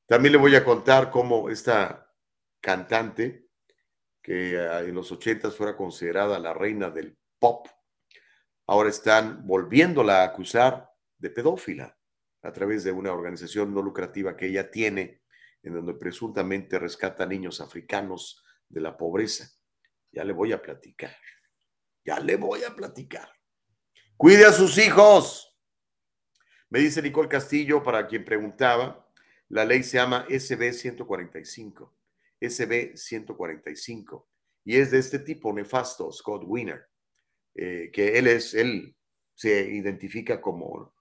También 0.06 0.34
le 0.34 0.38
voy 0.38 0.56
a 0.56 0.64
contar 0.64 1.10
cómo 1.10 1.50
esta 1.50 2.14
cantante, 2.62 3.50
que 4.22 4.60
ah, 4.60 4.82
en 4.82 4.96
los 4.96 5.12
ochentas 5.12 5.56
fuera 5.56 5.76
considerada 5.76 6.40
la 6.40 6.54
reina 6.54 6.90
del 6.90 7.18
pop, 7.40 7.68
ahora 8.68 8.90
están 8.90 9.46
volviéndola 9.46 10.22
a 10.22 10.26
acusar 10.26 10.90
de 11.18 11.30
pedófila 11.30 11.98
a 12.42 12.52
través 12.52 12.84
de 12.84 12.92
una 12.92 13.12
organización 13.12 13.74
no 13.74 13.82
lucrativa 13.82 14.36
que 14.38 14.48
ella 14.48 14.70
tiene 14.70 15.24
en 15.64 15.74
donde 15.74 15.96
presuntamente 15.96 16.78
rescata 16.78 17.26
niños 17.26 17.60
africanos 17.60 18.44
de 18.70 18.82
la 18.82 18.96
pobreza. 18.96 19.50
Ya 20.12 20.24
le 20.24 20.32
voy 20.32 20.54
a 20.54 20.62
platicar. 20.62 21.16
Ya 22.06 22.20
le 22.20 22.36
voy 22.36 22.64
a 22.64 22.76
platicar. 22.76 23.28
Cuide 24.16 24.46
a 24.46 24.52
sus 24.52 24.78
hijos. 24.78 25.55
Me 26.70 26.80
dice 26.80 27.02
Nicole 27.02 27.30
Castillo, 27.30 27.84
para 27.84 28.08
quien 28.08 28.26
preguntaba, 28.26 29.08
la 29.50 29.66
ley 29.66 29.84
se 29.84 29.98
llama 29.98 30.26
SB 30.30 30.74
145. 30.74 31.94
SB 32.40 32.98
145. 32.98 34.28
Y 34.66 34.78
es 34.78 34.92
de 34.92 35.00
este 35.00 35.20
tipo 35.20 35.54
nefasto, 35.54 36.12
Scott 36.12 36.44
Wiener, 36.46 36.88
eh, 37.54 37.92
que 37.94 38.18
él 38.18 38.28
es, 38.28 38.54
él 38.54 38.96
se 39.36 39.70
identifica 39.72 40.42
como 40.42 40.94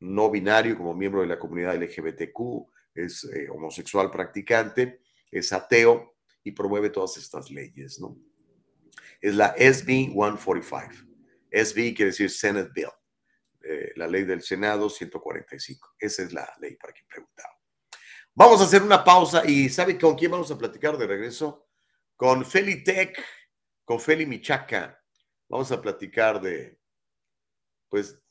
no 0.00 0.30
binario, 0.30 0.76
como 0.76 0.94
miembro 0.94 1.20
de 1.20 1.26
la 1.26 1.38
comunidad 1.38 1.76
LGBTQ, 1.76 2.66
es 2.94 3.24
eh, 3.24 3.48
homosexual 3.50 4.10
practicante, 4.10 5.00
es 5.30 5.52
ateo 5.52 6.16
y 6.42 6.52
promueve 6.52 6.90
todas 6.90 7.16
estas 7.18 7.50
leyes, 7.50 8.00
¿no? 8.00 8.16
Es 9.20 9.34
la 9.34 9.54
SB 9.56 10.12
145. 10.12 11.06
SB 11.52 11.94
quiere 11.94 12.06
decir 12.06 12.30
Senate 12.30 12.70
Bill, 12.74 12.88
eh, 13.62 13.92
la 13.96 14.06
ley 14.06 14.24
del 14.24 14.42
Senado 14.42 14.88
145. 14.88 15.96
Esa 15.98 16.22
es 16.22 16.32
la 16.32 16.52
ley 16.60 16.76
para 16.76 16.92
quien 16.92 17.06
preguntaba. 17.06 17.58
Vamos 18.34 18.60
a 18.60 18.64
hacer 18.64 18.82
una 18.82 19.04
pausa 19.04 19.42
y 19.46 19.68
¿sabe 19.68 19.98
con 19.98 20.16
quién 20.16 20.30
vamos 20.30 20.50
a 20.50 20.58
platicar 20.58 20.96
de 20.96 21.06
regreso? 21.06 21.68
Con 22.16 22.44
Feli 22.44 22.82
Tech, 22.84 23.22
con 23.84 24.00
Feli 24.00 24.24
Michaca. 24.24 25.02
Vamos 25.48 25.70
a 25.72 25.82
platicar 25.82 26.40
de, 26.40 26.78
pues, 27.88 28.22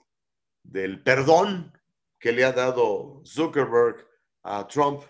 del 0.63 1.03
perdón 1.03 1.77
que 2.17 2.31
le 2.31 2.43
ha 2.43 2.51
dado 2.51 3.21
Zuckerberg 3.25 4.07
a 4.43 4.67
Trump 4.67 5.03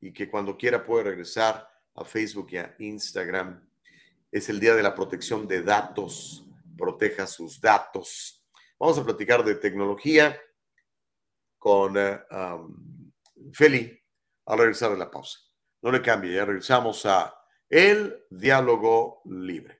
y 0.00 0.12
que 0.12 0.30
cuando 0.30 0.56
quiera 0.56 0.84
puede 0.84 1.04
regresar 1.04 1.68
a 1.94 2.04
Facebook 2.04 2.48
y 2.52 2.56
a 2.58 2.74
Instagram. 2.78 3.68
Es 4.30 4.48
el 4.48 4.60
día 4.60 4.74
de 4.74 4.82
la 4.82 4.94
protección 4.94 5.46
de 5.46 5.62
datos. 5.62 6.46
Proteja 6.78 7.26
sus 7.26 7.60
datos. 7.60 8.39
Vamos 8.80 8.98
a 8.98 9.04
platicar 9.04 9.44
de 9.44 9.56
tecnología 9.56 10.40
con 11.58 11.98
eh, 11.98 12.18
Feli 13.52 14.02
al 14.46 14.58
regresar 14.58 14.92
de 14.92 14.96
la 14.96 15.10
pausa. 15.10 15.38
No 15.82 15.92
le 15.92 16.00
cambie, 16.00 16.34
ya 16.34 16.46
regresamos 16.46 17.04
a 17.04 17.34
El 17.68 18.24
Diálogo 18.30 19.20
Libre. 19.26 19.79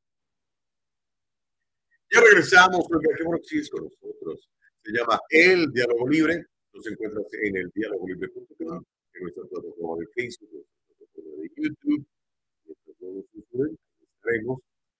Ya 2.11 2.19
regresamos, 2.19 2.85
qué 2.89 3.23
bueno 3.23 3.39
que 3.39 3.47
sigues 3.47 3.69
con 3.69 3.85
nosotros. 3.85 4.49
Se 4.83 4.91
llama 4.91 5.19
El 5.29 5.71
Diálogo 5.71 6.09
Libre. 6.09 6.45
Nos 6.73 6.87
encuentras 6.87 7.25
en 7.41 7.55
el 7.57 7.71
dialogolibre.com, 7.73 8.83
en 9.13 9.21
nuestra 9.21 9.43
plataforma 9.45 9.97
de 9.99 10.07
Facebook, 10.13 10.49
en 10.51 10.95
nuestra 10.99 11.23
de 11.23 11.51
YouTube, 11.55 12.05
en 12.67 13.25
sociales, 13.33 13.75
estaremos. 14.15 14.59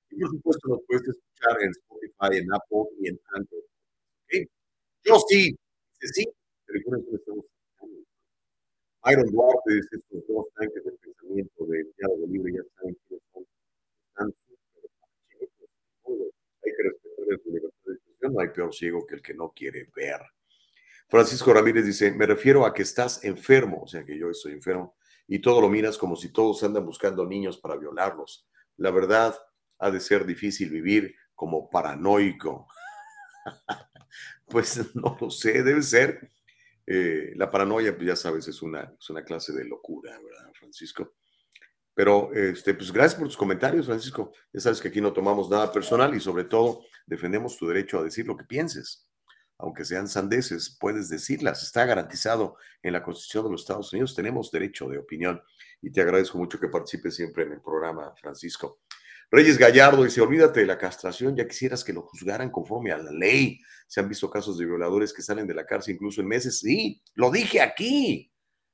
Y 0.09 0.19
por 0.19 0.29
supuesto 0.29 0.69
nos 0.69 0.79
puedes 0.87 1.07
escuchar 1.07 1.61
en 1.61 1.71
Spotify, 1.71 2.37
en 2.37 2.53
Apple 2.53 2.83
y 2.99 3.07
en 3.09 3.19
Android. 3.33 3.63
¿ok? 3.63 4.49
Yo 5.03 5.15
sí, 5.27 5.55
dice 5.99 6.13
sí, 6.13 6.25
recuerden 6.67 7.05
que 7.05 7.15
estamos 7.15 7.45
Iron 9.09 9.31
Duarte 9.31 9.73
dice 9.73 9.95
estos 9.97 10.27
dos 10.27 10.45
tanques 10.53 10.83
de 10.83 10.91
pensamiento 10.91 11.65
de 11.65 11.83
Diálogo 11.97 12.27
Libre, 12.27 12.53
ya 12.53 12.61
saben 12.77 12.95
quiénes 13.07 13.23
son. 13.33 13.43
Están 14.09 14.33
súper 14.45 14.91
pachecos, 14.99 15.69
todo. 16.03 16.29
Hay 16.63 16.71
no 18.29 18.39
hay 18.39 18.49
peor 18.49 18.73
ciego 18.73 19.05
que 19.05 19.15
el 19.15 19.21
que 19.21 19.33
no 19.33 19.51
quiere 19.55 19.89
ver. 19.95 20.21
Francisco 21.07 21.53
Ramírez 21.53 21.85
dice, 21.85 22.11
me 22.11 22.25
refiero 22.25 22.65
a 22.65 22.73
que 22.73 22.83
estás 22.83 23.23
enfermo, 23.23 23.81
o 23.83 23.87
sea 23.87 24.05
que 24.05 24.17
yo 24.17 24.29
estoy 24.29 24.53
enfermo, 24.53 24.95
y 25.27 25.39
todo 25.39 25.61
lo 25.61 25.69
miras 25.69 25.97
como 25.97 26.15
si 26.15 26.31
todos 26.31 26.63
andan 26.63 26.85
buscando 26.85 27.25
niños 27.25 27.57
para 27.57 27.75
violarlos. 27.75 28.47
La 28.77 28.91
verdad, 28.91 29.35
ha 29.79 29.91
de 29.91 29.99
ser 29.99 30.25
difícil 30.25 30.69
vivir 30.69 31.15
como 31.35 31.69
paranoico. 31.69 32.67
pues 34.47 34.95
no 34.95 35.17
lo 35.19 35.29
sé, 35.29 35.63
debe 35.63 35.81
ser. 35.81 36.31
Eh, 36.85 37.33
la 37.35 37.49
paranoia, 37.49 37.95
pues 37.95 38.07
ya 38.07 38.15
sabes, 38.15 38.47
es 38.47 38.61
una, 38.61 38.93
es 38.99 39.09
una 39.09 39.23
clase 39.23 39.53
de 39.53 39.65
locura, 39.65 40.19
¿verdad, 40.19 40.51
Francisco? 40.53 41.13
Pero, 41.93 42.33
este, 42.33 42.73
pues 42.73 42.91
gracias 42.91 43.15
por 43.15 43.27
tus 43.27 43.37
comentarios, 43.37 43.85
Francisco. 43.85 44.31
Ya 44.53 44.61
sabes 44.61 44.81
que 44.81 44.87
aquí 44.87 45.01
no 45.01 45.11
tomamos 45.11 45.49
nada 45.49 45.71
personal 45.71 46.15
y 46.15 46.19
sobre 46.19 46.45
todo 46.45 46.81
defendemos 47.05 47.57
tu 47.57 47.67
derecho 47.67 47.99
a 47.99 48.03
decir 48.03 48.25
lo 48.25 48.37
que 48.37 48.45
pienses. 48.45 49.07
Aunque 49.57 49.85
sean 49.85 50.07
sandeces, 50.07 50.75
puedes 50.79 51.09
decirlas. 51.09 51.61
Está 51.61 51.85
garantizado 51.85 52.55
en 52.81 52.93
la 52.93 53.03
Constitución 53.03 53.45
de 53.45 53.51
los 53.51 53.61
Estados 53.61 53.93
Unidos. 53.93 54.15
Tenemos 54.15 54.51
derecho 54.51 54.87
de 54.89 54.97
opinión 54.97 55.41
y 55.81 55.91
te 55.91 56.01
agradezco 56.01 56.37
mucho 56.37 56.59
que 56.59 56.67
participes 56.67 57.15
siempre 57.15 57.43
en 57.43 57.53
el 57.53 57.61
programa, 57.61 58.13
Francisco. 58.19 58.79
Reyes 59.29 59.57
Gallardo 59.57 60.03
dice, 60.03 60.19
olvídate 60.19 60.59
de 60.59 60.65
la 60.65 60.77
castración, 60.77 61.37
ya 61.37 61.47
quisieras 61.47 61.85
que 61.85 61.93
lo 61.93 62.01
juzgaran 62.01 62.49
conforme 62.49 62.91
a 62.91 62.97
la 62.97 63.11
ley. 63.11 63.59
Se 63.87 64.01
han 64.01 64.09
visto 64.09 64.29
casos 64.29 64.57
de 64.57 64.65
violadores 64.65 65.13
que 65.13 65.21
salen 65.21 65.47
de 65.47 65.53
la 65.53 65.65
cárcel 65.65 65.93
incluso 65.93 66.19
en 66.19 66.27
meses. 66.27 66.59
Sí, 66.59 67.01
lo 67.13 67.31
dije 67.31 67.61
aquí. 67.61 68.29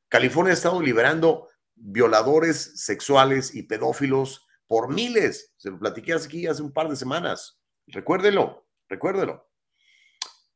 California 0.09 0.51
ha 0.51 0.55
estado 0.55 0.81
liberando 0.81 1.47
violadores 1.77 2.83
sexuales 2.83 3.55
y 3.55 3.63
pedófilos 3.63 4.45
por 4.67 4.93
miles. 4.93 5.53
Se 5.57 5.71
lo 5.71 5.79
platiqué 5.79 6.13
aquí 6.13 6.47
hace 6.47 6.61
un 6.61 6.73
par 6.73 6.89
de 6.89 6.95
semanas. 6.95 7.59
Recuérdelo, 7.87 8.67
recuérdelo. 8.89 9.49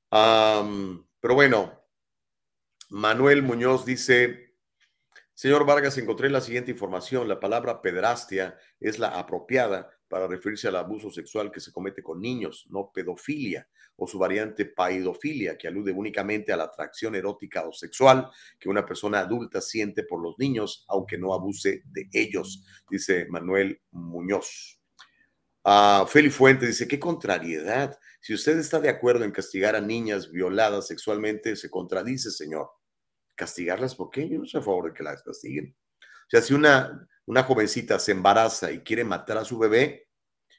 pero 0.09 1.36
bueno, 1.36 1.82
Manuel 2.89 3.43
Muñoz 3.43 3.86
dice, 3.86 4.55
Señor 5.34 5.65
Vargas, 5.65 5.97
encontré 5.97 6.30
la 6.30 6.41
siguiente 6.41 6.72
información. 6.72 7.28
La 7.28 7.39
palabra 7.39 7.82
pedrastia 7.82 8.57
es 8.80 8.99
la 8.99 9.07
apropiada 9.17 9.89
para 10.12 10.28
referirse 10.28 10.68
al 10.68 10.76
abuso 10.76 11.09
sexual 11.09 11.49
que 11.49 11.62
se 11.62 11.72
comete 11.72 12.03
con 12.03 12.20
niños, 12.20 12.68
no 12.70 12.91
pedofilia, 12.93 13.66
o 13.95 14.05
su 14.05 14.20
variante 14.20 14.66
paidofilia, 14.66 15.57
que 15.57 15.70
alude 15.70 15.93
únicamente 15.93 16.51
a 16.51 16.57
la 16.57 16.66
atracción 16.66 17.16
erótica 17.16 17.66
o 17.66 17.72
sexual 17.72 18.30
que 18.59 18.68
una 18.68 18.86
persona 18.86 19.20
adulta 19.20 19.62
siente 19.62 20.03
por 20.03 20.22
los 20.22 20.38
niños, 20.38 20.84
aunque 20.89 21.18
no 21.18 21.34
abuse 21.34 21.84
de 21.86 22.09
ellos, 22.12 22.66
dice 22.89 23.26
Manuel 23.30 23.80
Muñoz. 23.91 24.82
Uh, 25.64 26.05
Feli 26.07 26.30
Fuente 26.30 26.68
dice, 26.68 26.89
qué 26.89 26.99
contrariedad. 26.99 27.97
Si 28.20 28.34
usted 28.34 28.57
está 28.57 28.82
de 28.82 28.89
acuerdo 28.89 29.24
en 29.24 29.32
castigar 29.32 29.78
a 29.78 29.82
niñas 29.82 30.30
violadas 30.30 30.88
sexualmente, 30.88 31.55
se 31.55 31.70
contradice, 31.70 32.32
señor 32.32 32.70
castigarlas, 33.41 33.95
¿por 33.95 34.12
qué? 34.12 34.30
Yo 34.30 34.38
no 34.38 34.43
estoy 34.43 34.59
a 34.59 34.64
favor 34.64 34.86
de 34.86 34.93
que 34.93 35.03
las 35.03 35.24
castiguen. 35.24 35.76
Sea, 36.32 36.41
si 36.41 36.53
una, 36.53 37.05
una 37.25 37.43
jovencita 37.43 37.99
se 37.99 38.13
embaraza 38.13 38.71
y 38.71 38.79
quiere 38.79 39.03
matar 39.03 39.38
a 39.38 39.43
su 39.43 39.59
bebé, 39.59 40.07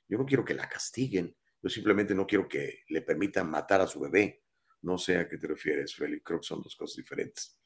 yo 0.07 0.19
no 0.19 0.27
quiero 0.27 0.45
que 0.45 0.53
la 0.53 0.69
castiguen, 0.69 1.35
yo 1.63 1.71
simplemente 1.71 2.15
no 2.15 2.27
quiero 2.27 2.47
que 2.47 2.83
le 2.89 3.01
permitan 3.01 3.51
matar 3.51 3.81
a 3.81 3.87
su 3.87 3.99
bebé. 3.99 4.43
No 4.83 4.99
sé 4.99 5.17
a 5.17 5.27
qué 5.27 5.39
te 5.39 5.47
refieres, 5.47 5.95
Félix, 5.95 6.23
creo 6.23 6.41
que 6.41 6.47
son 6.47 6.61
dos 6.61 6.77
cosas 6.77 6.97
diferentes. 6.97 7.59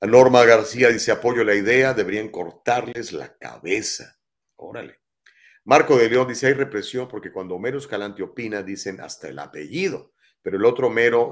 Norma 0.00 0.42
García 0.46 0.88
dice, 0.88 1.12
apoyo 1.12 1.44
la 1.44 1.54
idea, 1.54 1.92
deberían 1.92 2.30
cortarles 2.30 3.12
la 3.12 3.36
cabeza. 3.36 4.18
Órale. 4.56 5.02
Marco 5.64 5.98
de 5.98 6.08
León 6.08 6.28
dice, 6.28 6.46
hay 6.46 6.54
represión 6.54 7.08
porque 7.08 7.30
cuando 7.30 7.56
Homero 7.56 7.76
Escalante 7.76 8.22
opina, 8.22 8.62
dicen 8.62 9.02
hasta 9.02 9.28
el 9.28 9.38
apellido, 9.38 10.14
pero 10.40 10.56
el 10.56 10.64
otro 10.64 10.86
Homero 10.86 11.30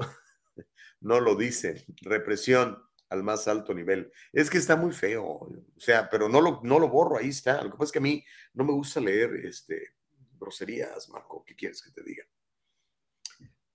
no 0.99 1.19
lo 1.19 1.35
dice. 1.35 1.87
Represión 2.03 2.77
al 3.11 3.23
más 3.23 3.47
alto 3.49 3.73
nivel. 3.73 4.11
Es 4.31 4.49
que 4.49 4.57
está 4.57 4.77
muy 4.77 4.93
feo, 4.93 5.23
o 5.25 5.63
sea, 5.77 6.09
pero 6.09 6.29
no 6.29 6.39
lo, 6.39 6.61
no 6.63 6.79
lo 6.79 6.87
borro, 6.87 7.17
ahí 7.17 7.27
está. 7.27 7.61
Lo 7.61 7.69
que 7.69 7.77
pasa 7.77 7.83
es 7.83 7.91
que 7.91 7.99
a 7.99 8.01
mí 8.01 8.25
no 8.53 8.63
me 8.63 8.71
gusta 8.71 9.01
leer 9.01 9.35
este, 9.45 9.95
groserías, 10.39 11.09
Marco. 11.09 11.43
¿Qué 11.45 11.53
quieres 11.53 11.81
que 11.81 11.91
te 11.91 12.03
diga? 12.03 12.23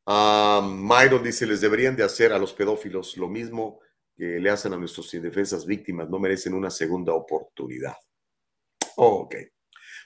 Uh, 0.06 0.62
Myron 0.62 1.22
dice, 1.22 1.46
les 1.46 1.60
deberían 1.60 1.94
de 1.94 2.02
hacer 2.02 2.32
a 2.32 2.38
los 2.38 2.54
pedófilos 2.54 3.18
lo 3.18 3.28
mismo 3.28 3.80
que 4.16 4.40
le 4.40 4.48
hacen 4.48 4.72
a 4.72 4.78
nuestros 4.78 5.12
indefensas 5.12 5.66
víctimas. 5.66 6.08
No 6.08 6.18
merecen 6.18 6.54
una 6.54 6.70
segunda 6.70 7.12
oportunidad. 7.12 7.96
ok. 8.96 9.34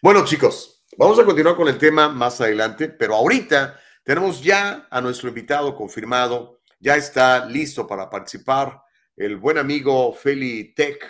Bueno, 0.03 0.25
chicos, 0.25 0.85
vamos 0.99 1.21
a 1.21 1.25
continuar 1.25 1.55
con 1.55 1.69
el 1.69 1.79
tema 1.79 2.09
más 2.09 2.41
adelante, 2.41 2.89
pero 2.89 3.15
ahorita 3.15 3.79
tenemos 4.03 4.43
ya 4.43 4.89
a 4.91 5.01
nuestro 5.01 5.29
invitado 5.29 5.77
confirmado 5.77 6.63
ya 6.81 6.97
está 6.97 7.45
listo 7.45 7.87
para 7.87 8.11
participar 8.11 8.83
el 9.21 9.37
buen 9.37 9.59
amigo 9.59 10.15
Feli 10.15 10.73
Tech, 10.73 11.05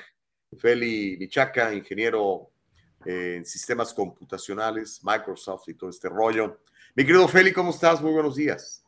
Feli 0.58 1.16
Michaca, 1.16 1.72
ingeniero 1.72 2.50
en 3.04 3.46
sistemas 3.46 3.94
computacionales, 3.94 5.00
Microsoft 5.04 5.68
y 5.68 5.74
todo 5.74 5.90
este 5.90 6.08
rollo. 6.08 6.58
Mi 6.96 7.04
querido 7.04 7.28
Feli, 7.28 7.52
¿cómo 7.52 7.70
estás? 7.70 8.02
Muy 8.02 8.10
buenos 8.10 8.34
días. 8.34 8.84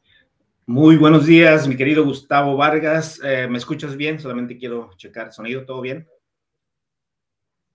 Muy 0.66 0.96
buenos 0.96 1.24
días, 1.24 1.68
mi 1.68 1.76
querido 1.76 2.04
Gustavo 2.04 2.56
Vargas. 2.56 3.20
Eh, 3.22 3.46
¿Me 3.48 3.58
escuchas 3.58 3.96
bien? 3.96 4.18
Solamente 4.18 4.58
quiero 4.58 4.90
checar 4.96 5.32
sonido. 5.32 5.64
¿Todo 5.64 5.82
bien? 5.82 6.08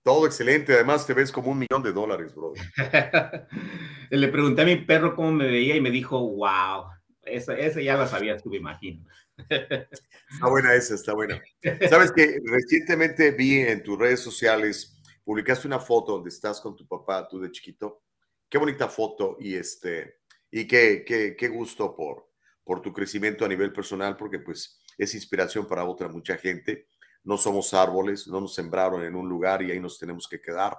Todo 0.02 0.26
excelente. 0.26 0.74
Además, 0.74 1.06
te 1.06 1.14
ves 1.14 1.32
como 1.32 1.52
un 1.52 1.60
millón 1.60 1.82
de 1.82 1.92
dólares, 1.94 2.34
bro. 2.34 2.52
Le 4.10 4.28
pregunté 4.28 4.60
a 4.60 4.66
mi 4.66 4.76
perro 4.76 5.16
cómo 5.16 5.32
me 5.32 5.46
veía 5.46 5.76
y 5.76 5.80
me 5.80 5.90
dijo, 5.90 6.20
wow, 6.20 6.88
esa, 7.22 7.56
ya 7.58 7.96
la 7.96 8.06
sabías 8.06 8.42
tú, 8.42 8.50
me 8.50 8.58
imagino. 8.58 9.02
Está 9.48 10.48
buena 10.48 10.74
esa, 10.74 10.94
está 10.94 11.14
buena. 11.14 11.40
Sabes 11.88 12.12
que 12.12 12.38
recientemente 12.44 13.30
vi 13.30 13.60
en 13.60 13.82
tus 13.82 13.98
redes 13.98 14.20
sociales, 14.20 15.00
publicaste 15.24 15.66
una 15.66 15.80
foto 15.80 16.12
donde 16.12 16.28
estás 16.28 16.60
con 16.60 16.76
tu 16.76 16.86
papá, 16.86 17.26
tú 17.28 17.40
de 17.40 17.50
chiquito. 17.50 18.02
Qué 18.48 18.58
bonita 18.58 18.88
foto 18.88 19.36
y 19.40 19.54
este, 19.54 20.20
y 20.50 20.66
qué, 20.66 21.04
qué, 21.06 21.36
qué 21.36 21.48
gusto 21.48 21.94
por, 21.94 22.30
por 22.64 22.82
tu 22.82 22.92
crecimiento 22.92 23.44
a 23.44 23.48
nivel 23.48 23.72
personal, 23.72 24.16
porque 24.16 24.38
pues 24.38 24.80
es 24.96 25.14
inspiración 25.14 25.66
para 25.66 25.84
otra 25.84 26.08
mucha 26.08 26.36
gente. 26.36 26.88
No 27.24 27.36
somos 27.36 27.74
árboles, 27.74 28.26
no 28.26 28.40
nos 28.40 28.54
sembraron 28.54 29.04
en 29.04 29.14
un 29.14 29.28
lugar 29.28 29.62
y 29.62 29.70
ahí 29.70 29.80
nos 29.80 29.98
tenemos 29.98 30.28
que 30.28 30.40
quedar. 30.40 30.76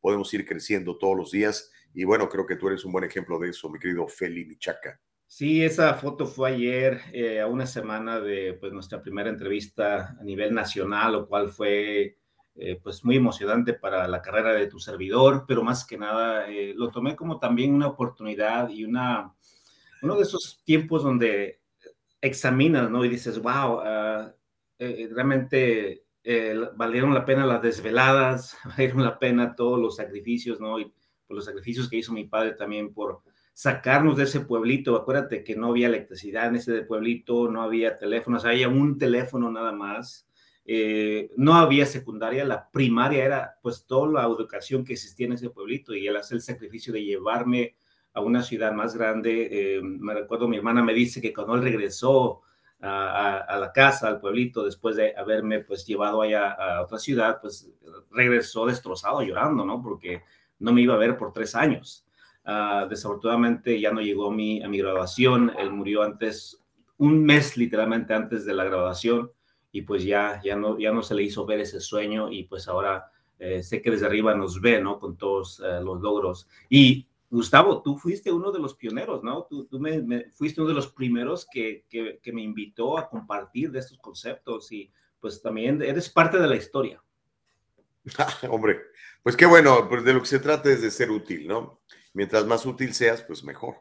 Podemos 0.00 0.32
ir 0.34 0.46
creciendo 0.46 0.96
todos 0.96 1.16
los 1.16 1.30
días 1.30 1.70
y 1.94 2.04
bueno, 2.04 2.28
creo 2.28 2.46
que 2.46 2.56
tú 2.56 2.68
eres 2.68 2.84
un 2.84 2.92
buen 2.92 3.04
ejemplo 3.04 3.38
de 3.38 3.50
eso, 3.50 3.68
mi 3.68 3.78
querido 3.78 4.06
Feli 4.06 4.44
Michaca. 4.44 5.00
Sí, 5.30 5.62
esa 5.62 5.92
foto 5.94 6.26
fue 6.26 6.52
ayer, 6.52 7.02
eh, 7.12 7.38
a 7.40 7.46
una 7.46 7.66
semana 7.66 8.18
de 8.18 8.54
pues, 8.54 8.72
nuestra 8.72 9.02
primera 9.02 9.28
entrevista 9.28 10.16
a 10.18 10.24
nivel 10.24 10.54
nacional, 10.54 11.12
lo 11.12 11.28
cual 11.28 11.50
fue 11.50 12.16
eh, 12.54 12.80
pues, 12.82 13.04
muy 13.04 13.16
emocionante 13.16 13.74
para 13.74 14.08
la 14.08 14.22
carrera 14.22 14.54
de 14.54 14.68
tu 14.68 14.80
servidor, 14.80 15.44
pero 15.46 15.62
más 15.62 15.84
que 15.86 15.98
nada 15.98 16.50
eh, 16.50 16.72
lo 16.74 16.90
tomé 16.90 17.14
como 17.14 17.38
también 17.38 17.74
una 17.74 17.88
oportunidad 17.88 18.70
y 18.70 18.86
una, 18.86 19.34
uno 20.02 20.16
de 20.16 20.22
esos 20.22 20.62
tiempos 20.64 21.02
donde 21.02 21.60
examinas, 22.22 22.90
¿no? 22.90 23.04
Y 23.04 23.10
dices, 23.10 23.38
wow, 23.38 23.80
ah, 23.84 24.34
realmente 24.78 26.06
valieron 26.74 27.12
la 27.12 27.26
pena 27.26 27.44
las 27.46 27.60
desveladas, 27.60 28.56
valieron 28.64 29.04
la 29.04 29.18
pena 29.18 29.54
todos 29.54 29.78
los 29.78 29.96
sacrificios, 29.96 30.58
¿no? 30.58 30.80
Y 30.80 30.90
por 31.26 31.36
los 31.36 31.44
sacrificios 31.44 31.88
que 31.90 31.98
hizo 31.98 32.14
mi 32.14 32.24
padre 32.24 32.52
también 32.52 32.94
por 32.94 33.22
sacarnos 33.58 34.16
de 34.16 34.22
ese 34.22 34.38
pueblito. 34.38 34.94
Acuérdate 34.94 35.42
que 35.42 35.56
no 35.56 35.70
había 35.70 35.88
electricidad 35.88 36.46
en 36.46 36.54
ese 36.54 36.82
pueblito, 36.82 37.50
no 37.50 37.60
había 37.60 37.98
teléfonos, 37.98 38.44
había 38.44 38.68
un 38.68 38.98
teléfono 38.98 39.50
nada 39.50 39.72
más. 39.72 40.28
Eh, 40.64 41.32
no 41.36 41.54
había 41.54 41.84
secundaria, 41.84 42.44
la 42.44 42.70
primaria 42.70 43.24
era 43.24 43.58
pues 43.60 43.84
toda 43.84 44.12
la 44.12 44.28
educación 44.28 44.84
que 44.84 44.92
existía 44.92 45.26
en 45.26 45.32
ese 45.32 45.50
pueblito 45.50 45.92
y 45.92 46.06
él 46.06 46.16
hace 46.16 46.36
el 46.36 46.40
sacrificio 46.40 46.92
de 46.92 47.02
llevarme 47.02 47.74
a 48.12 48.20
una 48.20 48.44
ciudad 48.44 48.70
más 48.72 48.94
grande. 48.96 49.48
Eh, 49.50 49.82
me 49.82 50.14
recuerdo, 50.14 50.46
mi 50.46 50.58
hermana 50.58 50.84
me 50.84 50.94
dice 50.94 51.20
que 51.20 51.34
cuando 51.34 51.56
él 51.56 51.62
regresó 51.62 52.42
a, 52.80 53.38
a, 53.38 53.58
la 53.58 53.72
casa, 53.72 54.06
al 54.06 54.20
pueblito, 54.20 54.64
después 54.64 54.94
de 54.94 55.16
haberme 55.16 55.64
pues 55.64 55.84
llevado 55.84 56.22
allá 56.22 56.52
a 56.52 56.82
otra 56.82 56.98
ciudad, 57.00 57.40
pues 57.40 57.68
regresó 58.12 58.66
destrozado, 58.66 59.20
llorando, 59.22 59.64
¿no? 59.64 59.82
Porque 59.82 60.22
no 60.60 60.72
me 60.72 60.82
iba 60.82 60.94
a 60.94 60.98
ver 60.98 61.16
por 61.16 61.32
tres 61.32 61.56
años. 61.56 62.04
Ah, 62.50 62.86
desafortunadamente 62.88 63.78
ya 63.78 63.92
no 63.92 64.00
llegó 64.00 64.30
mi, 64.30 64.62
a 64.62 64.70
mi 64.70 64.78
graduación, 64.78 65.52
él 65.58 65.70
murió 65.70 66.02
antes, 66.02 66.64
un 66.96 67.22
mes 67.22 67.58
literalmente 67.58 68.14
antes 68.14 68.46
de 68.46 68.54
la 68.54 68.64
graduación 68.64 69.30
y 69.70 69.82
pues 69.82 70.02
ya, 70.02 70.40
ya, 70.42 70.56
no, 70.56 70.78
ya 70.78 70.90
no 70.90 71.02
se 71.02 71.14
le 71.14 71.24
hizo 71.24 71.44
ver 71.44 71.60
ese 71.60 71.78
sueño 71.78 72.32
y 72.32 72.44
pues 72.44 72.66
ahora 72.66 73.12
eh, 73.38 73.62
sé 73.62 73.82
que 73.82 73.90
desde 73.90 74.06
arriba 74.06 74.34
nos 74.34 74.62
ve, 74.62 74.80
¿no? 74.80 74.98
Con 74.98 75.18
todos 75.18 75.60
eh, 75.60 75.82
los 75.82 76.00
logros. 76.00 76.48
Y 76.70 77.06
Gustavo, 77.28 77.82
tú 77.82 77.98
fuiste 77.98 78.32
uno 78.32 78.50
de 78.50 78.60
los 78.60 78.74
pioneros, 78.74 79.22
¿no? 79.22 79.42
Tú, 79.44 79.66
tú 79.66 79.78
me, 79.78 80.30
fuiste 80.30 80.62
uno 80.62 80.70
de 80.70 80.76
los 80.76 80.90
primeros 80.90 81.46
que, 81.52 81.84
que, 81.86 82.18
que 82.22 82.32
me 82.32 82.40
invitó 82.40 82.96
a 82.96 83.10
compartir 83.10 83.70
de 83.70 83.80
estos 83.80 83.98
conceptos 83.98 84.72
y 84.72 84.90
pues 85.20 85.42
también 85.42 85.82
eres 85.82 86.08
parte 86.08 86.38
de 86.38 86.46
la 86.46 86.56
historia. 86.56 87.02
hombre, 88.48 88.80
pues 89.22 89.36
qué 89.36 89.44
bueno, 89.44 89.86
pues 89.86 90.02
de 90.02 90.14
lo 90.14 90.20
que 90.20 90.28
se 90.28 90.38
trata 90.38 90.70
es 90.70 90.80
de 90.80 90.90
ser 90.90 91.10
útil, 91.10 91.46
¿no? 91.46 91.80
Mientras 92.14 92.46
más 92.46 92.64
útil 92.66 92.94
seas, 92.94 93.22
pues 93.22 93.44
mejor. 93.44 93.76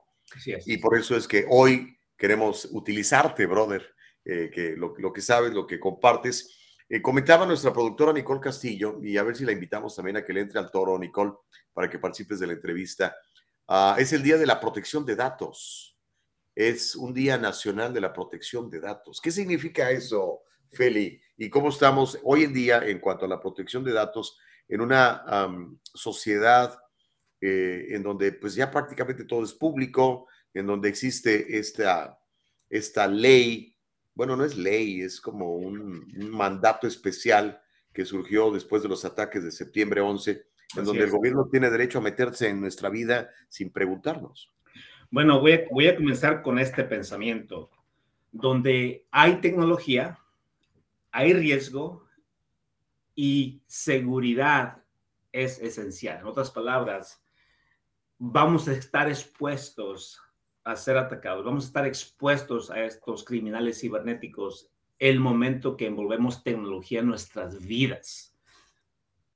Y 0.66 0.78
por 0.78 0.98
eso 0.98 1.16
es 1.16 1.28
que 1.28 1.45
hoy 1.49 1.98
queremos 2.18 2.68
utilizarte, 2.72 3.45
brother, 3.45 3.95
eh, 4.26 4.49
que 4.54 4.76
lo, 4.76 5.14
que 5.14 5.22
sabes, 5.22 5.54
lo 5.54 5.66
que 5.66 5.80
compartes. 5.80 6.54
Eh, 6.90 7.02
comentaba 7.02 7.45
nuestra 7.45 7.72
productora 7.72 8.14
Nicole 8.14 8.41
Castillo, 8.41 8.99
y 9.02 9.18
a 9.18 9.24
ver 9.24 9.36
si 9.36 9.45
la 9.45 9.52
invitamos 9.52 9.95
también 9.95 10.18
a 10.18 10.26
que 10.26 10.34
le 10.34 10.41
entre 10.41 10.60
al 10.60 10.72
toro, 10.72 10.98
Nicole, 10.98 11.34
para 11.74 11.90
que 11.90 11.99
participes 11.99 12.40
de 12.40 12.48
la 12.48 12.54
entrevista. 12.54 13.16
Ah, 13.68 13.95
es 13.98 14.14
el 14.14 14.24
Día 14.24 14.38
de 14.38 14.45
la 14.45 14.60
Protección 14.60 15.06
de 15.06 15.16
Datos. 15.16 15.98
Es 16.56 16.95
un 16.95 17.14
Día 17.14 17.38
Nacional 17.38 17.94
de 17.94 18.02
la 18.02 18.14
Protección 18.14 18.70
de 18.70 18.80
Datos. 18.80 19.22
¿Qué 19.22 19.32
significa 19.32 19.91
eso, 19.91 20.41
Feli? 20.72 21.22
¿Y 21.38 21.49
cómo 21.49 21.70
estamos 21.70 22.20
hoy 22.24 22.44
en 22.44 22.54
día 22.54 22.80
en 22.80 22.99
cuanto 22.99 23.26
a 23.26 23.28
la 23.30 23.40
protección 23.40 23.84
de 23.84 23.94
datos 23.94 24.40
en 24.68 24.82
una 24.82 25.24
sociedad 25.94 26.80
eh, 27.39 27.88
en 27.91 28.01
donde 28.01 28.31
pues 28.31 28.55
ya 28.55 28.72
prácticamente 28.72 29.23
todo 29.23 29.43
es 29.43 29.53
público, 29.53 30.27
en 30.53 30.65
donde 30.65 30.89
existe 30.89 31.57
esta, 31.57 32.19
esta 32.69 33.07
ley, 33.07 33.76
bueno, 34.15 34.35
no 34.35 34.43
es 34.43 34.57
ley, 34.57 35.01
es 35.01 35.22
como 35.22 35.55
un, 35.55 36.07
mandato 36.31 36.88
especial 36.88 37.61
que 37.93 38.05
surgió 38.05 38.51
después 38.51 38.81
de 38.81 38.89
los 38.89 39.05
ataques 39.05 39.43
de 39.43 39.51
septiembre 39.51 40.01
11, 40.01 40.45
en 40.77 40.84
donde 40.84 41.03
el 41.03 41.11
gobierno 41.11 41.47
tiene 41.51 41.69
derecho 41.69 41.99
a 41.99 42.01
meterse 42.01 42.49
en 42.49 42.59
nuestra 42.59 42.89
vida 42.89 43.30
sin 43.49 43.72
preguntarnos. 43.72 44.51
Bueno, 45.11 45.39
voy 45.39 45.53
a, 45.53 45.61
voy 45.72 45.88
a 45.88 45.95
comenzar 45.95 46.41
con 46.41 46.59
este 46.59 46.84
pensamiento. 46.84 47.69
Donde 48.31 49.07
hay 49.11 49.39
tecnología, 49.41 50.19
hay 51.11 51.34
riesgo 51.34 52.05
y 53.15 53.61
seguridad 53.68 54.84
es 55.31 55.59
esencial. 55.59 56.19
En 56.19 56.27
otras 56.27 56.51
palabras, 56.51 57.23
vamos 58.19 58.68
a 58.68 58.73
estar 58.73 59.07
expuestos 59.07 60.22
a 60.64 60.76
ser 60.76 60.98
atacados, 60.98 61.45
vamos 61.45 61.64
a 61.64 61.68
estar 61.68 61.85
expuestos 61.85 62.69
a 62.69 62.84
estos 62.84 63.23
criminales 63.23 63.80
cibernéticos 63.80 64.69
el 64.99 65.19
momento 65.19 65.77
que 65.77 65.85
envolvemos 65.85 66.44
tecnología 66.44 66.99
en 66.99 67.07
nuestras 67.07 67.65
vidas. 67.65 68.35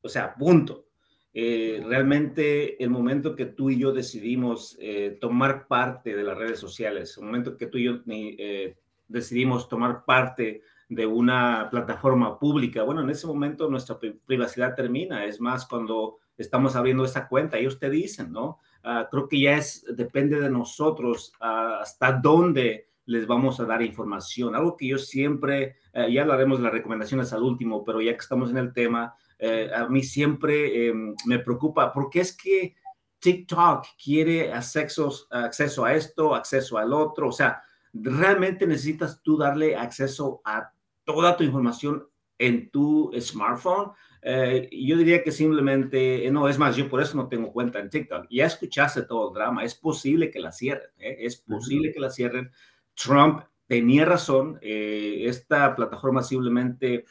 O 0.01 0.09
sea, 0.09 0.35
punto. 0.35 0.87
Eh, 1.33 1.81
realmente 1.85 2.83
el 2.83 2.89
momento 2.89 3.35
que 3.35 3.45
tú 3.45 3.69
y 3.69 3.79
yo 3.79 3.93
decidimos 3.93 4.75
eh, 4.81 5.17
tomar 5.21 5.67
parte 5.67 6.13
de 6.13 6.23
las 6.23 6.37
redes 6.37 6.59
sociales, 6.59 7.17
el 7.17 7.23
momento 7.23 7.55
que 7.55 7.67
tú 7.67 7.77
y 7.77 7.85
yo 7.85 7.99
eh, 8.07 8.75
decidimos 9.07 9.69
tomar 9.69 10.03
parte 10.03 10.61
de 10.89 11.05
una 11.05 11.69
plataforma 11.71 12.37
pública, 12.37 12.83
bueno, 12.83 13.01
en 13.01 13.09
ese 13.09 13.27
momento 13.27 13.69
nuestra 13.69 13.97
privacidad 14.25 14.75
termina. 14.75 15.23
Es 15.23 15.39
más, 15.39 15.65
cuando 15.65 16.17
estamos 16.37 16.75
abriendo 16.75 17.05
esa 17.05 17.29
cuenta, 17.29 17.57
ellos 17.57 17.79
te 17.79 17.89
dicen, 17.89 18.33
¿no? 18.33 18.59
Ah, 18.83 19.07
creo 19.09 19.27
que 19.27 19.39
ya 19.39 19.57
es, 19.57 19.85
depende 19.95 20.39
de 20.39 20.49
nosotros 20.49 21.33
ah, 21.39 21.79
hasta 21.81 22.11
dónde 22.13 22.87
les 23.05 23.27
vamos 23.27 23.59
a 23.59 23.65
dar 23.65 23.81
información. 23.81 24.55
Algo 24.55 24.75
que 24.77 24.87
yo 24.87 24.97
siempre, 24.97 25.77
eh, 25.93 26.11
ya 26.11 26.21
hablaremos 26.21 26.59
de 26.59 26.63
las 26.63 26.73
recomendaciones 26.73 27.33
al 27.33 27.43
último, 27.43 27.83
pero 27.83 28.01
ya 28.01 28.13
que 28.13 28.19
estamos 28.19 28.49
en 28.51 28.57
el 28.57 28.73
tema, 28.73 29.15
eh, 29.37 29.69
a 29.73 29.87
mí 29.87 30.03
siempre 30.03 30.87
em, 30.87 31.15
me 31.25 31.39
preocupa, 31.39 31.91
porque 31.91 32.21
es 32.21 32.35
que 32.35 32.75
TikTok 33.19 33.85
quiere 34.03 34.51
acceso, 34.51 35.11
acceso 35.29 35.85
a 35.85 35.93
esto, 35.93 36.33
acceso 36.33 36.77
al 36.77 36.93
otro, 36.93 37.27
o 37.27 37.31
sea, 37.31 37.61
realmente 37.93 38.65
necesitas 38.65 39.21
tú 39.21 39.37
darle 39.37 39.75
acceso 39.75 40.41
a 40.45 40.71
toda 41.03 41.35
tu 41.35 41.43
información 41.43 42.07
en 42.37 42.71
tu 42.71 43.11
smartphone. 43.19 43.91
Eh, 44.23 44.69
yo 44.71 44.97
diría 44.97 45.23
que 45.23 45.31
simplemente, 45.31 46.27
eh, 46.27 46.31
no, 46.31 46.47
es 46.47 46.59
más, 46.59 46.75
yo 46.75 46.87
por 46.87 47.01
eso 47.01 47.17
no 47.17 47.27
tengo 47.27 47.51
cuenta 47.51 47.79
en 47.79 47.89
TikTok. 47.89 48.27
Ya 48.29 48.45
escuchaste 48.45 49.03
todo 49.03 49.29
el 49.29 49.33
drama, 49.33 49.63
es 49.63 49.73
posible 49.73 50.29
que 50.29 50.39
la 50.39 50.51
cierren, 50.51 50.89
¿eh? 50.99 51.17
es 51.21 51.37
posible 51.37 51.91
que 51.91 51.99
la 51.99 52.11
cierren. 52.11 52.51
Trump 52.93 53.41
tenía 53.65 54.05
razón, 54.05 54.59
esta 54.61 55.75
plataforma 55.75 56.21
simplemente 56.21 57.05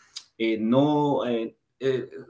no, 0.61 1.23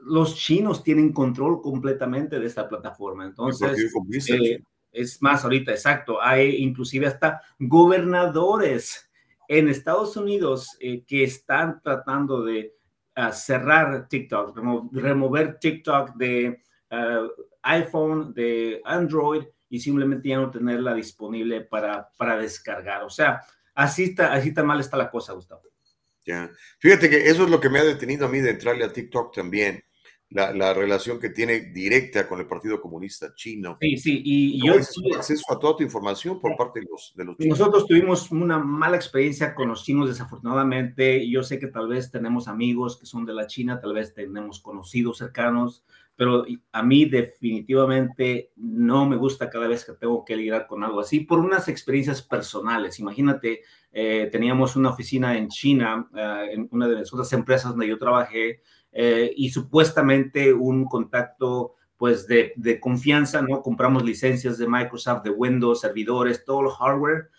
los 0.05 0.35
chinos 0.37 0.83
tienen 0.83 1.11
control 1.11 1.61
completamente 1.61 2.39
de 2.39 2.47
esta 2.47 2.67
plataforma. 2.67 3.25
Entonces, 3.25 3.93
es 4.93 5.21
más, 5.21 5.43
ahorita, 5.43 5.71
exacto, 5.71 6.21
hay 6.21 6.55
inclusive 6.55 7.07
hasta 7.07 7.41
gobernadores 7.59 9.11
en 9.49 9.67
Estados 9.67 10.15
Unidos 10.15 10.77
que 10.79 11.23
están 11.25 11.81
tratando 11.83 12.41
de 12.41 12.73
cerrar 13.31 14.07
TikTok, 14.07 14.57
remover 14.91 15.59
TikTok 15.59 16.15
de 16.15 16.61
eh, 16.89 17.27
iPhone, 17.63 18.33
de 18.33 18.81
Android 18.85 19.43
y 19.69 19.79
simplemente 19.79 20.29
ya 20.29 20.37
no 20.37 20.49
tenerla 20.49 20.93
disponible 20.93 21.61
para, 21.61 22.09
para 22.17 22.37
descargar. 22.37 23.03
O 23.03 23.09
sea, 23.09 23.41
así 23.75 24.05
está, 24.05 24.33
así 24.33 24.53
tan 24.53 24.65
mal 24.65 24.79
está 24.79 24.97
la 24.97 25.09
cosa, 25.09 25.33
Gustavo. 25.33 25.61
Ya. 26.25 26.51
Fíjate 26.79 27.09
que 27.09 27.29
eso 27.29 27.43
es 27.43 27.49
lo 27.49 27.59
que 27.59 27.69
me 27.69 27.79
ha 27.79 27.83
detenido 27.83 28.25
a 28.25 28.29
mí 28.29 28.39
de 28.39 28.51
entrarle 28.51 28.85
a 28.85 28.93
TikTok 28.93 29.33
también 29.33 29.83
la, 30.31 30.73
relación 30.73 31.19
que 31.19 31.29
tiene 31.29 31.59
directa 31.59 32.27
con 32.27 32.39
el 32.39 32.47
Partido 32.47 32.81
Comunista 32.81 33.33
Chino. 33.35 33.77
Sí, 33.81 33.97
sí, 33.97 34.21
y, 34.23 34.65
yo... 34.65 34.73
acceso 34.73 35.51
a 35.51 35.59
toda 35.59 35.77
tu 35.77 35.83
información 35.83 36.39
por 36.39 36.55
parte 36.55 36.79
de 36.79 36.87
los, 36.89 37.13
de 37.15 37.25
los 37.25 37.37
chinos. 37.37 37.59
Nosotros 37.59 37.85
tuvimos 37.85 38.31
una 38.31 38.57
mala 38.57 38.95
experiencia 38.95 39.53
con 39.53 39.67
los 39.67 39.83
chinos, 39.83 40.07
desafortunadamente. 40.07 41.29
Yo 41.29 41.43
sé 41.43 41.59
que 41.59 41.67
tal 41.67 41.87
vez 41.87 42.11
tenemos 42.11 42.47
amigos 42.47 42.97
que 42.97 43.05
son 43.05 43.25
de 43.25 43.33
la 43.33 43.47
China, 43.47 43.81
tal 43.81 43.93
vez 43.93 44.13
tenemos 44.13 44.61
conocidos 44.61 45.17
cercanos, 45.17 45.83
pero 46.15 46.45
a 46.71 46.83
mí 46.83 47.05
definitivamente 47.05 48.51
no 48.55 49.05
me 49.05 49.17
gusta 49.17 49.49
cada 49.49 49.67
vez 49.67 49.83
que 49.83 49.93
tengo 49.93 50.23
que 50.23 50.35
lidiar 50.35 50.67
con 50.67 50.83
algo 50.83 51.01
así 51.01 51.21
por 51.21 51.39
unas 51.39 51.67
experiencias 51.67 52.21
personales. 52.21 52.99
Imagínate, 52.99 53.61
eh, 53.91 54.29
teníamos 54.31 54.75
una 54.75 54.91
oficina 54.91 55.37
en 55.37 55.49
China, 55.49 56.07
eh, 56.15 56.51
en 56.53 56.69
una 56.71 56.87
de 56.87 56.95
las 56.95 57.11
otras 57.11 57.33
empresas 57.33 57.71
donde 57.71 57.87
yo 57.87 57.97
trabajé, 57.97 58.61
eh, 58.91 59.33
y 59.35 59.49
supuestamente 59.49 60.53
un 60.53 60.85
contacto 60.85 61.75
pues 61.97 62.27
de, 62.27 62.53
de, 62.55 62.79
confianza, 62.79 63.41
¿no? 63.41 63.61
Compramos 63.61 64.03
licencias 64.03 64.57
de 64.57 64.67
Microsoft, 64.67 65.21
de 65.23 65.29
Windows, 65.29 65.81
servidores, 65.81 66.43
todo 66.43 66.61
el 66.61 66.69
hardware. 66.69 67.29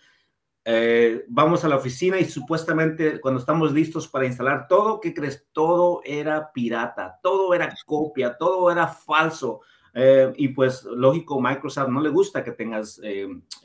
Eh, 0.65 1.25
vamos 1.27 1.65
a 1.65 1.67
la 1.67 1.75
oficina 1.75 2.17
y 2.17 2.23
supuestamente 2.23 3.19
cuando 3.19 3.41
estamos 3.41 3.73
listos 3.73 4.07
para 4.07 4.25
instalar 4.25 4.69
todo, 4.69 5.01
¿qué 5.01 5.13
crees? 5.13 5.45
Todo 5.51 6.01
era 6.05 6.53
pirata, 6.53 7.19
todo 7.21 7.53
era 7.53 7.75
copia, 7.85 8.37
todo 8.37 8.71
era 8.71 8.87
falso. 8.87 9.59
Eh, 9.93 10.31
y 10.37 10.47
pues 10.47 10.85
lógico, 10.85 11.41
Microsoft 11.41 11.89
no 11.89 11.99
le 11.99 12.09
gusta 12.09 12.43
que 12.43 12.53
tengas 12.53 13.01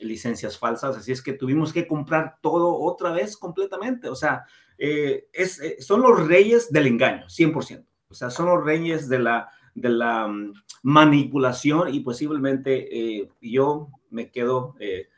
licencias 0.00 0.58
falsas, 0.58 0.96
así 0.96 1.12
es 1.12 1.22
que 1.22 1.32
tuvimos 1.32 1.72
que 1.72 1.86
comprar 1.86 2.38
todo 2.42 2.74
otra 2.74 3.12
vez 3.12 3.36
completamente. 3.36 4.08
O 4.08 4.16
sea, 4.16 4.44
eh, 4.78 5.28
eh, 5.32 5.82
son 5.82 6.02
los 6.02 6.26
reyes 6.26 6.70
del 6.70 6.86
engaño, 6.86 7.26
100%. 7.26 7.84
O 8.08 8.14
sea, 8.14 8.30
son 8.30 8.46
los 8.46 8.64
reyes 8.64 9.08
de 9.08 9.18
la, 9.18 9.50
de 9.74 9.88
la 9.88 10.28
mm, 10.28 10.54
manipulación 10.84 11.92
y 11.92 12.00
posiblemente 12.00 13.18
eh, 13.18 13.28
yo 13.40 13.88
me 14.10 14.30
quedo 14.30 14.74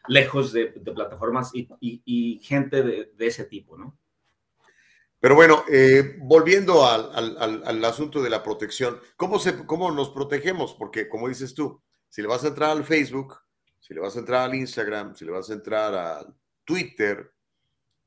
lejos 0.08 0.52
de, 0.52 0.66
plataformas 0.66 1.52
y, 1.54 2.40
gente 2.42 2.82
de, 2.82 3.12
ese 3.18 3.44
tipo, 3.44 3.78
¿no? 3.78 3.96
Pero 5.20 5.36
bueno, 5.36 5.62
volviendo 6.22 6.84
al, 6.86 7.36
al, 7.64 7.84
asunto 7.84 8.20
de 8.20 8.30
la 8.30 8.42
protección, 8.42 8.98
¿cómo, 9.16 9.38
se, 9.38 9.64
¿cómo 9.66 9.92
nos 9.92 10.10
protegemos? 10.10 10.74
Porque 10.74 11.08
como 11.08 11.28
dices 11.28 11.54
tú, 11.54 11.80
si 12.08 12.20
le 12.20 12.26
vas 12.26 12.42
a 12.42 12.48
entrar 12.48 12.70
al 12.70 12.82
Facebook, 12.82 13.36
si 13.78 13.94
le 13.94 14.00
vas 14.00 14.16
a 14.16 14.20
entrar 14.20 14.42
al 14.48 14.56
Instagram, 14.56 15.14
si 15.14 15.24
le 15.24 15.30
vas 15.30 15.50
a 15.50 15.52
entrar 15.52 15.94
a 15.94 16.26
Twitter, 16.64 17.32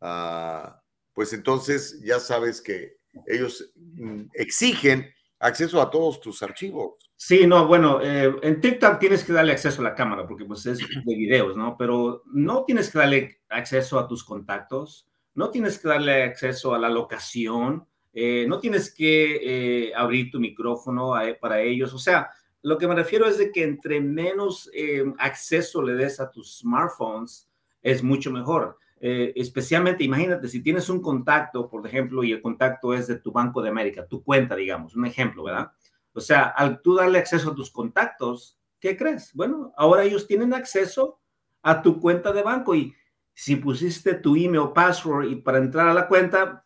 a 0.02 0.83
pues 1.14 1.34
entonces 1.34 2.02
ya 2.04 2.20
sabes 2.20 2.62
que 2.62 2.98
ellos 3.28 3.72
mm, 3.76 4.24
exigen 4.34 5.14
acceso 5.40 5.82
a 5.82 5.90
todos 5.90 6.20
tus 6.20 6.42
archivos. 6.42 6.96
Sí, 7.16 7.46
no, 7.46 7.68
bueno, 7.68 8.02
eh, 8.02 8.34
en 8.42 8.60
TikTok 8.60 9.00
tienes 9.00 9.24
que 9.24 9.34
darle 9.34 9.54
acceso 9.54 9.82
a 9.82 9.86
la 9.86 9.96
cámara 9.96 10.28
porque 10.28 10.46
pues 10.46 10.66
es 10.66 10.80
de 10.80 11.16
videos, 11.16 11.56
¿no? 11.56 11.78
Pero 11.78 12.24
no 12.26 12.64
tienes 12.66 12.90
que 12.90 13.00
darle 13.00 13.42
acceso 13.50 14.00
a 14.00 14.08
tus 14.08 14.24
contactos, 14.24 15.08
no 15.36 15.50
tienes 15.50 15.78
que 15.80 15.88
darle 15.88 16.24
acceso 16.24 16.74
a 16.74 16.80
la 16.80 16.90
locación, 16.90 17.86
eh, 18.14 18.46
no 18.48 18.60
tienes 18.60 18.94
que 18.94 19.88
eh, 19.88 19.94
abrir 19.96 20.32
tu 20.32 20.40
micrófono 20.40 21.14
para 21.40 21.62
ellos. 21.62 21.94
O 21.94 22.00
sea, 22.00 22.30
lo 22.62 22.78
que 22.78 22.88
me 22.88 22.96
refiero 22.96 23.26
es 23.28 23.38
de 23.38 23.52
que 23.52 23.64
entre 23.64 24.02
menos 24.02 24.70
acceso 25.18 25.82
le 25.82 25.94
des 25.96 26.20
a 26.20 26.32
tus 26.32 26.60
smartphones, 26.60 27.50
es 27.82 28.04
mucho 28.04 28.32
mejor. 28.32 28.78
Eh, 29.06 29.34
especialmente, 29.36 30.06
imagínate, 30.06 30.48
si 30.48 30.64
tienes 30.64 30.88
un 30.88 31.02
contacto, 31.02 31.70
por 31.70 31.86
ejemplo, 31.86 32.24
y 32.24 32.32
el 32.32 32.42
contacto 32.42 32.94
es 32.94 33.06
de 33.06 33.18
tu 33.18 33.34
Banco 33.34 33.62
de 33.62 33.68
América, 33.68 34.08
tu 34.08 34.24
cuenta, 34.24 34.56
digamos, 34.56 34.96
un 34.96 35.06
ejemplo, 35.06 35.44
¿verdad? 35.44 35.74
O 36.14 36.22
sea, 36.22 36.44
al 36.44 36.82
tú 36.82 36.96
darle 36.96 37.20
acceso 37.20 37.52
a 37.52 37.56
tus 37.56 37.70
contactos, 37.70 38.58
¿qué 38.80 38.96
crees? 38.96 39.34
Bueno, 39.34 39.74
ahora 39.76 40.06
ellos 40.06 40.26
tienen 40.26 40.54
acceso 40.54 41.20
a 41.64 41.82
tu 41.82 42.00
cuenta 42.00 42.32
de 42.32 42.44
banco 42.44 42.76
y 42.76 42.96
si 43.34 43.58
pusiste 43.58 44.14
tu 44.14 44.38
email, 44.38 44.72
password 44.74 45.26
y 45.26 45.36
para 45.36 45.58
entrar 45.58 45.90
a 45.90 45.94
la 45.94 46.08
cuenta, 46.08 46.66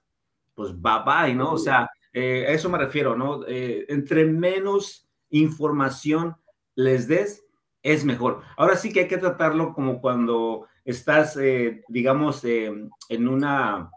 pues 0.54 0.80
bye 0.80 1.02
bye, 1.04 1.34
¿no? 1.34 1.54
O 1.54 1.58
sea, 1.58 1.90
eh, 2.14 2.46
a 2.48 2.52
eso 2.52 2.70
me 2.70 2.78
refiero, 2.78 3.16
¿no? 3.16 3.48
Eh, 3.48 3.88
entre 3.90 4.26
menos 4.26 5.10
información 5.32 6.38
les 6.76 7.08
des, 7.08 7.48
es 7.82 8.06
mejor. 8.06 8.44
Ahora 8.58 8.76
sí 8.76 8.94
que 8.94 9.00
hay 9.00 9.08
que 9.08 9.18
tratarlo 9.18 9.74
como 9.74 10.02
cuando 10.02 10.68
estás, 10.88 11.36
eh, 11.36 11.84
digamos, 11.90 12.44
eh, 12.46 12.72
en 13.10 13.28
una 13.28 13.92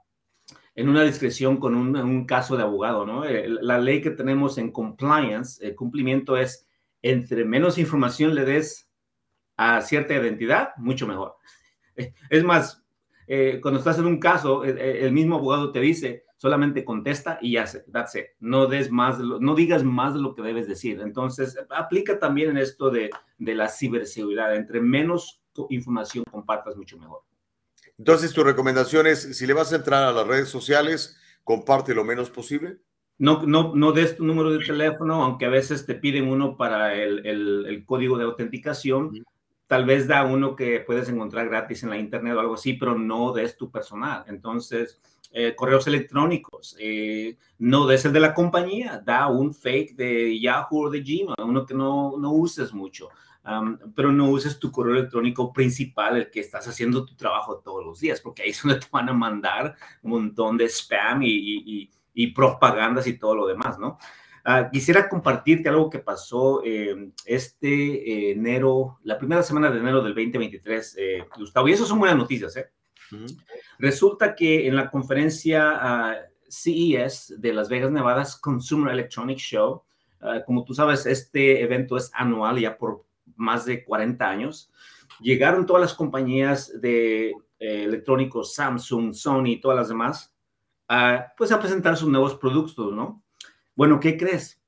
en 0.75 0.89
una 0.89 1.03
discreción 1.03 1.59
con 1.59 1.75
un, 1.75 2.25
caso 2.25 2.57
de 2.57 2.63
abogado, 2.63 3.05
¿no? 3.05 3.25
Eh, 3.25 3.47
la 3.49 3.79
ley 3.79 4.01
que 4.01 4.11
tenemos 4.11 4.57
en 4.57 4.73
compliance, 4.73 5.65
el 5.67 5.75
cumplimiento 5.75 6.37
es 6.37 6.67
entre 7.03 7.45
menos 7.45 7.77
información 7.77 8.35
le 8.35 8.45
des 8.45 8.89
a 9.57 9.83
cierta 9.83 10.15
identidad, 10.15 10.71
mucho 10.77 11.07
mejor. 11.07 11.37
Es 12.31 12.45
más, 12.45 12.83
cuando 13.61 13.79
estás 13.79 13.99
en 13.99 14.07
un 14.07 14.19
caso, 14.19 14.65
el, 14.65 15.13
mismo 15.13 15.37
abogado 15.37 15.71
te 15.71 15.81
dice, 15.81 16.25
solamente 16.37 16.85
contesta 16.85 17.39
y 17.43 17.53
ya 17.53 17.67
sé, 17.67 17.85
that's 17.93 18.15
it. 18.15 18.27
No 18.39 18.67
des 18.67 18.91
más, 18.91 19.19
no 19.19 19.55
digas 19.55 19.85
más 19.85 20.15
de 20.15 20.21
lo 20.21 20.35
que 20.35 20.43
debes 20.43 20.67
decir. 20.67 21.01
Entonces, 21.01 21.59
aplica 21.69 22.19
también 22.19 22.51
en 22.51 22.59
esto 22.59 22.91
de, 22.91 23.11
de 23.39 23.55
la 23.55 23.69
ciberseguridad. 23.69 24.57
Entre 24.57 24.81
menos 24.81 25.40
información 25.71 26.25
compartas, 26.31 26.77
mucho 26.77 26.97
mejor. 26.99 27.23
Entonces, 27.99 28.33
tu 28.33 28.43
recomendación 28.43 29.07
es, 29.07 29.37
si 29.37 29.47
le 29.47 29.53
vas 29.53 29.73
a 29.73 29.77
entrar 29.77 30.05
a 30.05 30.13
las 30.13 30.27
redes 30.27 30.49
sociales, 30.49 31.19
comparte 31.45 31.95
lo 31.95 32.05
menos 32.05 32.31
posible. 32.31 32.79
No, 33.19 33.43
no, 33.43 33.75
no 33.75 33.93
des 33.93 34.17
tu 34.17 34.25
número 34.25 34.51
de 34.51 34.65
teléfono, 34.65 35.23
aunque 35.23 35.45
a 35.45 35.51
veces 35.51 35.85
te 35.85 35.95
piden 35.95 36.29
uno 36.29 36.57
para 36.57 36.95
el, 36.95 37.27
el, 37.27 37.67
el 37.67 37.85
código 37.85 38.17
de 38.17 38.25
autenticación. 38.25 39.23
Tal 39.67 39.85
vez 39.85 40.09
da 40.09 40.25
uno 40.25 40.57
que 40.57 40.81
puedes 40.81 41.09
encontrar 41.11 41.49
gratis 41.49 41.83
en 41.83 41.91
la 41.91 41.99
internet 41.99 42.35
o 42.35 42.41
algo 42.41 42.55
así, 42.55 42.73
pero 42.73 42.99
no 42.99 43.33
des 43.33 43.57
tu 43.57 43.71
personal. 43.71 44.25
Entonces, 44.27 44.99
eh, 45.33 45.55
correos 45.55 45.87
electrónicos, 45.87 46.75
eh, 46.81 47.37
no 47.59 47.87
des 47.87 48.05
el 48.05 48.13
de 48.13 48.21
la 48.21 48.35
compañía, 48.35 49.01
da 49.05 49.29
un 49.29 49.55
fake 49.55 49.95
de 49.95 50.41
Yahoo 50.41 50.87
o 50.87 50.91
de 50.91 51.03
Gmail, 51.03 51.35
uno 51.45 51.65
que 51.65 51.75
no, 51.75 52.17
no 52.19 52.33
uses 52.33 52.73
mucho. 52.73 53.11
Um, 53.43 53.79
pero 53.97 54.13
no 54.13 54.29
uses 54.29 54.59
tu 54.59 54.71
correo 54.71 54.95
electrónico 54.97 55.51
principal, 55.51 56.19
el 56.19 56.31
que 56.31 56.41
estás 56.41 56.69
haciendo 56.69 57.07
tu 57.07 57.15
trabajo 57.17 57.59
todos 57.59 57.85
los 57.85 57.99
días, 57.99 58.21
porque 58.21 58.43
ahí 58.43 58.51
es 58.51 58.63
donde 58.63 58.81
te 58.81 58.87
van 58.93 59.09
a 59.09 59.15
mandar 59.15 59.75
un 60.03 60.11
montón 60.11 60.59
de 60.59 60.67
spam 60.69 61.23
y, 61.23 61.31
y, 61.31 61.91
y 62.13 62.27
propagandas 62.29 63.07
y 63.07 63.19
todo 63.19 63.35
lo 63.35 63.47
demás, 63.47 63.79
¿no? 63.79 63.99
Uh, 64.47 64.71
quisiera 64.71 65.09
compartirte 65.09 65.69
algo 65.69 65.91
que 65.91 65.99
pasó 65.99 66.63
eh, 66.65 67.13
este 67.27 67.69
eh, 67.69 68.31
enero, 68.33 68.99
la 69.03 69.19
primera 69.19 69.43
semana 69.43 69.71
de 69.71 69.79
enero 69.79 70.03
del 70.03 70.15
2023, 70.15 70.97
eh, 70.99 71.25
Gustavo, 71.37 71.69
y 71.69 71.73
eso 71.73 71.85
son 71.85 71.99
buenas 71.99 72.17
noticias, 72.17 72.57
¿eh? 72.57 72.71
Uh 73.13 73.17
-huh. 73.17 73.45
Resulta 73.79 74.35
que 74.35 74.67
en 74.67 74.77
la 74.77 74.91
conferencia 74.91 75.81
uh, 75.83 76.31
CES 76.49 77.35
de 77.39 77.53
Las 77.53 77.69
Vegas, 77.69 77.91
Nevada, 77.91 78.27
Consumer 78.41 78.93
Electronics 78.93 79.43
Show, 79.43 79.83
como 80.45 80.65
tú 80.65 80.75
sabes, 80.75 81.07
este 81.07 81.63
evento 81.63 81.97
es 81.97 82.11
anual 82.13 82.59
ya 82.59 82.77
por 82.77 83.07
más 83.41 83.65
de 83.65 83.85
40 83.85 84.29
años, 84.29 84.71
llegaron 85.21 85.67
todas 85.67 85.83
las 85.83 85.95
compañías 85.95 86.81
de 86.81 87.35
electrónicos, 87.59 88.55
Samsung, 88.55 89.13
Sony 89.13 89.61
todas 89.61 89.77
las 89.77 89.89
demás, 89.89 90.35
pues 91.37 91.53
a 91.53 91.61
presentar 91.61 91.97
sus 91.97 92.09
nuevos 92.09 92.35
productos, 92.37 92.93
¿no? 92.95 93.23
Bueno, 93.75 94.01
¿qué 94.01 94.17
crees? 94.17 94.63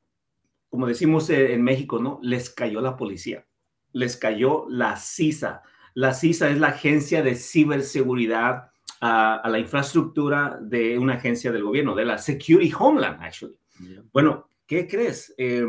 Como 0.68 0.86
decimos 0.86 1.28
en 1.30 1.62
México, 1.62 1.98
¿no? 1.98 2.18
Les 2.22 2.50
cayó 2.50 2.80
la 2.80 2.96
policía, 2.96 3.46
les 3.92 4.16
cayó 4.16 4.66
la 4.68 4.96
CISA. 4.96 5.62
La 5.94 6.14
CISA 6.14 6.50
es 6.50 6.58
la 6.58 6.68
agencia 6.68 7.22
de 7.22 7.34
ciberseguridad 7.34 8.70
a, 9.00 9.36
a 9.36 9.48
la 9.48 9.58
infraestructura 9.58 10.58
de 10.60 10.98
una 10.98 11.14
agencia 11.14 11.52
del 11.52 11.64
gobierno, 11.64 11.94
de 11.94 12.04
la 12.04 12.18
Security 12.18 12.72
Homeland, 12.78 13.22
actually. 13.22 13.56
Yeah. 13.80 14.02
Bueno, 14.12 14.48
¿qué 14.66 14.86
crees? 14.86 15.34
Eh, 15.36 15.66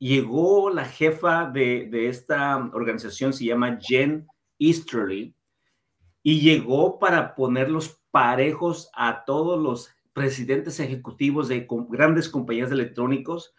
llegó 0.00 0.70
la 0.70 0.86
jefa 0.86 1.44
de, 1.44 2.08
esta 2.08 2.56
organización, 2.72 3.32
se 3.32 3.44
llama 3.44 3.78
Jen 3.80 4.26
Easterly, 4.58 5.36
y 6.22 6.40
llegó 6.40 6.98
para 6.98 7.34
ponerlos 7.34 8.00
parejos 8.10 8.90
a 8.94 9.24
todos 9.24 9.60
los 9.60 9.90
presidentes 10.12 10.80
ejecutivos 10.80 11.48
de 11.48 11.68
grandes 11.88 12.28
compañías 12.28 12.70
de 12.70 12.74
electrónicos. 12.74 13.54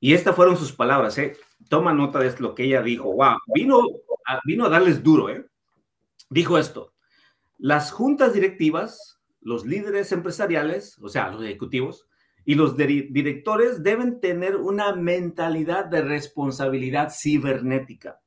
Y 0.00 0.12
estas 0.12 0.34
fueron 0.34 0.56
sus 0.56 0.72
palabras, 0.72 1.16
¿eh? 1.18 1.36
Toma 1.68 1.94
nota 1.94 2.18
de 2.18 2.34
lo 2.40 2.54
que 2.54 2.64
ella 2.64 2.82
dijo. 2.82 3.12
Wow, 3.14 3.36
vino 3.54 3.80
a, 4.26 4.40
vino 4.44 4.66
a 4.66 4.68
darles 4.68 5.02
duro, 5.02 5.30
¿eh? 5.30 5.46
Dijo 6.28 6.58
esto. 6.58 6.92
Las 7.56 7.92
juntas 7.92 8.34
directivas, 8.34 9.22
los 9.40 9.64
líderes 9.64 10.12
empresariales, 10.12 10.98
o 11.00 11.08
sea, 11.08 11.30
los 11.30 11.42
ejecutivos, 11.42 12.06
y 12.44 12.54
los 12.54 12.76
directores 12.76 13.82
deben 13.82 14.20
tener 14.20 14.56
una 14.56 14.94
mentalidad 14.94 15.86
de 15.86 16.02
responsabilidad 16.02 17.12
cibernética. 17.12 18.20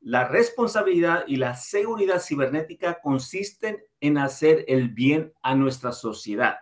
La 0.00 0.28
responsabilidad 0.28 1.24
y 1.26 1.36
la 1.36 1.54
seguridad 1.54 2.20
cibernética 2.20 3.00
consisten 3.02 3.82
en 4.00 4.18
hacer 4.18 4.64
el 4.68 4.90
bien 4.90 5.32
a 5.42 5.54
nuestra 5.54 5.92
sociedad 5.92 6.56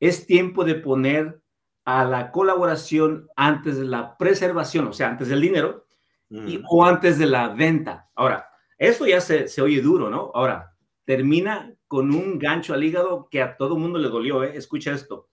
es 0.00 0.26
tiempo 0.26 0.64
de 0.64 0.76
poner 0.76 1.40
a 1.84 2.04
la 2.04 2.30
colaboración 2.30 3.28
antes 3.36 3.78
de 3.78 3.86
la 3.86 4.16
preservación, 4.16 4.88
o 4.88 4.92
sea, 4.92 5.08
antes 5.08 5.28
del 5.28 5.40
dinero 5.40 5.86
y, 6.30 6.62
o 6.68 6.84
antes 6.84 7.18
de 7.18 7.26
la 7.26 7.48
venta. 7.48 8.10
Ahora, 8.14 8.48
eso 8.76 9.06
ya 9.06 9.20
se, 9.20 9.48
se, 9.48 9.62
oye 9.62 9.80
duro, 9.80 10.10
¿no? 10.10 10.30
Ahora, 10.34 10.74
termina 11.04 11.72
con 11.86 12.14
un 12.14 12.38
gancho 12.38 12.74
al 12.74 12.84
hígado 12.84 13.28
que 13.30 13.40
a 13.40 13.56
todo 13.56 13.78
mundo 13.78 13.98
le 13.98 14.08
dolió, 14.08 14.44
¿eh? 14.44 14.52
Escucha 14.54 14.92
esto. 14.92 15.28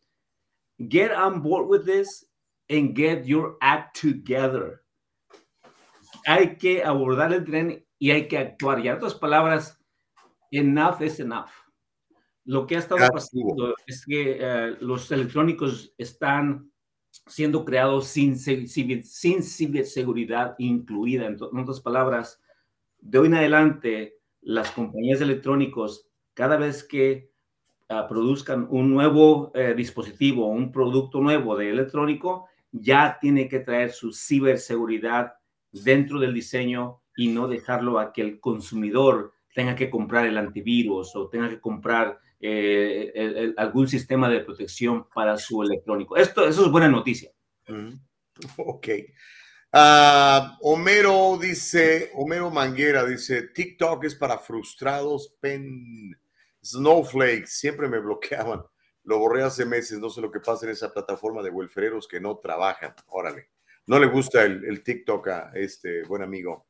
Get 0.77 1.11
on 1.11 1.41
board 1.41 1.67
with 1.67 1.85
this 1.85 2.25
and 2.69 2.95
get 2.95 3.25
your 3.25 3.57
act 3.61 3.99
together. 3.99 4.81
Hay 6.25 6.57
que 6.57 6.83
abordar 6.83 7.33
el 7.33 7.45
tren 7.45 7.85
y 7.99 8.11
hay 8.11 8.27
que 8.27 8.37
actuar. 8.37 8.79
Y 8.79 8.87
en 8.87 8.95
otras 8.95 9.13
palabras, 9.13 9.77
enough 10.51 11.01
is 11.01 11.19
enough 11.19 11.51
lo 12.45 12.67
que 12.67 12.75
ha 12.75 12.79
estado 12.79 13.11
pasando 13.11 13.75
es 13.87 14.05
que 14.05 14.39
uh, 14.39 14.83
los 14.83 15.11
electrónicos 15.11 15.93
están 15.97 16.71
siendo 17.27 17.65
creados 17.65 18.07
sin, 18.07 18.37
sin 18.37 19.43
ciberseguridad 19.43 20.55
incluida. 20.59 21.25
En, 21.25 21.33
en, 21.33 21.59
otras 21.59 21.81
palabras, 21.81 22.39
de 22.99 23.17
hoy 23.17 23.27
en 23.27 23.35
adelante, 23.35 24.19
las 24.41 24.69
compañías 24.71 25.19
de 25.19 25.25
electrónicos, 25.25 26.07
cada 26.35 26.57
vez 26.57 26.83
que 26.83 27.31
uh, 27.89 28.07
produzcan 28.07 28.67
un 28.69 28.91
nuevo 28.91 29.51
uh, 29.53 29.75
dispositivo, 29.75 30.47
un 30.47 30.71
producto 30.71 31.19
nuevo 31.19 31.55
de 31.55 31.69
electrónico, 31.69 32.47
ya 32.71 33.17
tiene 33.19 33.47
que 33.47 33.59
traer 33.59 33.91
su 33.91 34.11
ciberseguridad 34.11 35.33
dentro 35.71 36.19
del 36.19 36.33
diseño 36.33 37.01
y 37.15 37.29
no 37.29 37.47
dejarlo 37.47 37.99
a 37.99 38.11
que 38.11 38.21
el 38.21 38.39
consumidor 38.39 39.33
tenga 39.53 39.75
que 39.75 39.89
comprar 39.89 40.25
el 40.25 40.37
antivirus 40.37 41.15
o 41.15 41.29
tenga 41.29 41.49
que 41.49 41.61
comprar 41.61 42.19
eh, 42.41 43.53
algún 43.57 43.87
sistema 43.87 44.29
de 44.29 44.41
protección 44.41 45.07
para 45.13 45.37
su 45.37 45.63
electrónico. 45.63 46.17
Esto, 46.17 46.45
eso 46.45 46.65
es 46.65 46.71
buena 46.71 46.89
noticia. 46.89 47.31
Mm. 47.67 47.93
Ok. 48.57 48.87
Uh, 49.71 50.55
Homero 50.61 51.37
dice, 51.37 52.11
Homero 52.15 52.49
Manguera 52.49 53.05
dice, 53.05 53.49
TikTok 53.53 54.05
es 54.05 54.15
para 54.15 54.37
frustrados, 54.37 55.35
pen 55.39 56.17
snowflakes, 56.65 57.51
siempre 57.51 57.87
me 57.87 57.99
bloqueaban. 57.99 58.63
Lo 59.03 59.19
borré 59.19 59.43
hace 59.43 59.65
meses, 59.65 59.99
no 59.99 60.09
sé 60.09 60.19
lo 60.21 60.31
que 60.31 60.39
pasa 60.39 60.65
en 60.65 60.71
esa 60.71 60.91
plataforma 60.91 61.43
de 61.43 61.51
welfereros 61.51 62.07
que 62.07 62.19
no 62.19 62.37
trabajan. 62.37 62.93
Órale. 63.07 63.49
No 63.87 63.99
le 63.99 64.07
gusta 64.07 64.43
el, 64.43 64.65
el 64.65 64.83
TikTok 64.83 65.27
a 65.27 65.51
este 65.53 66.03
buen 66.03 66.23
amigo. 66.23 66.67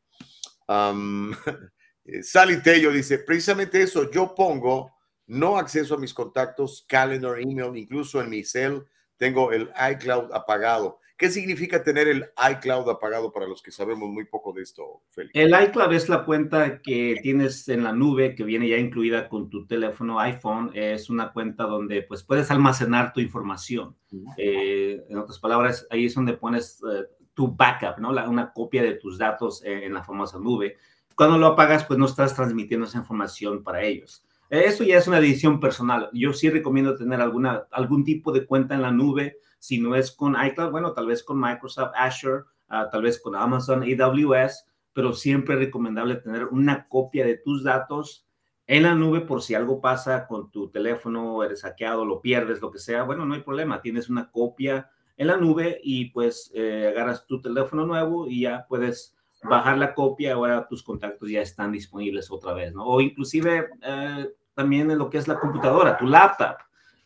Um, 0.68 1.34
Sally 2.22 2.62
Tello 2.62 2.92
dice, 2.92 3.20
precisamente 3.20 3.82
eso, 3.82 4.12
yo 4.12 4.36
pongo 4.36 4.92
no 5.28 5.58
acceso 5.58 5.96
a 5.96 5.98
mis 5.98 6.14
contactos, 6.14 6.86
calendar, 6.88 7.40
email, 7.40 7.76
incluso 7.76 8.22
en 8.22 8.30
mi 8.30 8.44
cel 8.44 8.86
tengo 9.18 9.52
el 9.52 9.72
iCloud 9.94 10.32
apagado. 10.34 11.00
¿Qué 11.18 11.30
significa 11.30 11.82
tener 11.82 12.10
el 12.10 12.26
iCloud 12.52 12.90
apagado 12.90 13.32
para 13.32 13.48
los 13.48 13.62
que 13.64 13.72
sabemos 13.72 14.10
muy 14.10 14.26
poco 14.26 14.52
de 14.52 14.64
esto, 14.64 15.02
Félix? 15.12 15.34
El 15.34 15.56
iCloud 15.68 15.94
es 15.94 16.10
la 16.10 16.26
cuenta 16.26 16.82
que 16.82 17.20
tienes 17.22 17.70
en 17.70 17.86
la 17.86 17.94
nube 17.94 18.36
que 18.36 18.44
viene 18.44 18.68
ya 18.68 18.78
incluida 18.78 19.30
con 19.30 19.50
tu 19.50 19.66
teléfono 19.66 20.20
iPhone. 20.20 20.72
Es 20.74 21.10
una 21.10 21.32
cuenta 21.32 21.64
donde 21.64 22.02
pues 22.02 22.24
puedes 22.24 22.52
almacenar 22.52 23.14
tu 23.14 23.22
información. 23.22 23.96
Eh, 24.38 25.06
en 25.08 25.18
otras 25.18 25.40
palabras, 25.40 25.88
ahí 25.90 26.06
es 26.06 26.16
donde 26.16 26.34
pones 26.34 26.82
uh, 26.84 27.06
tu 27.34 27.56
backup, 27.56 27.98
¿no? 28.00 28.12
La, 28.12 28.28
una 28.28 28.52
copia 28.52 28.84
de 28.84 28.96
tus 28.96 29.18
datos 29.18 29.64
en, 29.64 29.84
en 29.84 29.94
la 29.94 30.04
famosa 30.04 30.38
nube. 30.38 30.76
Cuando 31.16 31.38
lo 31.38 31.48
apagas, 31.48 31.86
pues 31.86 31.98
no 31.98 32.08
estás 32.08 32.36
transmitiendo 32.36 32.88
esa 32.88 32.98
información 32.98 33.64
para 33.64 33.84
ellos. 33.84 34.26
Eso 34.50 34.84
ya 34.84 34.98
es 34.98 35.08
una 35.08 35.22
decisión 35.22 35.60
personal. 35.60 36.10
Yo 36.14 36.34
sí 36.34 36.50
recomiendo 36.50 36.96
tener 36.96 37.22
alguna, 37.22 37.68
algún 37.72 38.04
tipo 38.04 38.32
de 38.32 38.46
cuenta 38.46 38.76
en 38.76 38.82
la 38.82 38.92
nube. 38.92 39.38
Si 39.60 39.80
no 39.80 39.96
es 39.96 40.12
con 40.12 40.36
iCloud, 40.36 40.72
bueno, 40.72 40.94
tal 40.94 41.08
vez 41.08 41.24
con 41.24 41.40
Microsoft 41.40 41.92
Azure, 41.96 42.44
uh, 42.70 42.90
tal 42.92 43.02
vez 43.02 43.20
con 43.20 43.36
Amazon 43.36 43.84
AWS, 43.84 44.66
pero 44.94 45.14
siempre 45.14 45.56
es 45.56 45.60
recomendable 45.62 46.16
tener 46.16 46.46
una 46.46 46.88
copia 46.88 47.26
de 47.26 47.38
tus 47.38 47.64
datos 47.64 48.26
en 48.68 48.84
la 48.84 48.96
nube 48.96 49.22
por 49.22 49.42
si 49.42 49.54
algo 49.54 49.80
pasa 49.80 50.28
con 50.28 50.50
tu 50.50 50.70
teléfono, 50.70 51.44
eres 51.44 51.62
hackeado, 51.62 52.06
lo 52.06 52.22
pierdes, 52.22 52.62
lo 52.62 52.72
que 52.72 52.80
sea. 52.80 53.04
Bueno, 53.04 53.26
no 53.26 53.36
hay 53.36 53.42
problema. 53.42 53.82
Tienes 53.82 54.10
una 54.10 54.32
copia 54.32 54.90
en 55.18 55.28
la 55.28 55.38
nube 55.38 55.80
y 55.84 56.06
pues 56.06 56.52
eh, 56.56 56.88
agarras 56.90 57.26
tu 57.28 57.42
teléfono 57.42 57.86
nuevo 57.86 58.28
y 58.28 58.42
ya 58.42 58.66
puedes 58.68 59.16
bajar 59.44 59.78
la 59.78 59.94
copia, 59.94 60.34
ahora 60.34 60.68
tus 60.68 60.82
contactos 60.82 61.30
ya 61.30 61.42
están 61.42 61.72
disponibles 61.72 62.32
otra 62.32 62.54
vez, 62.54 62.74
¿no? 62.74 62.86
O 62.86 63.02
inclusive 63.02 63.70
eh, 63.82 64.30
también 64.54 64.90
en 64.90 64.98
lo 64.98 65.10
que 65.10 65.20
es 65.20 65.28
la 65.28 65.40
computadora, 65.40 65.98
tu 65.98 66.06
laptop. 66.06 66.58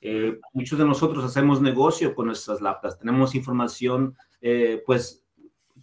Eh, 0.02 0.40
muchos 0.54 0.80
de 0.80 0.86
nosotros 0.86 1.26
hacemos 1.26 1.62
negocio 1.62 2.16
con 2.16 2.28
nuestras 2.28 2.62
laptops, 2.62 3.00
tenemos 3.00 3.36
información, 3.36 4.16
eh, 4.40 4.82
pues, 4.86 5.26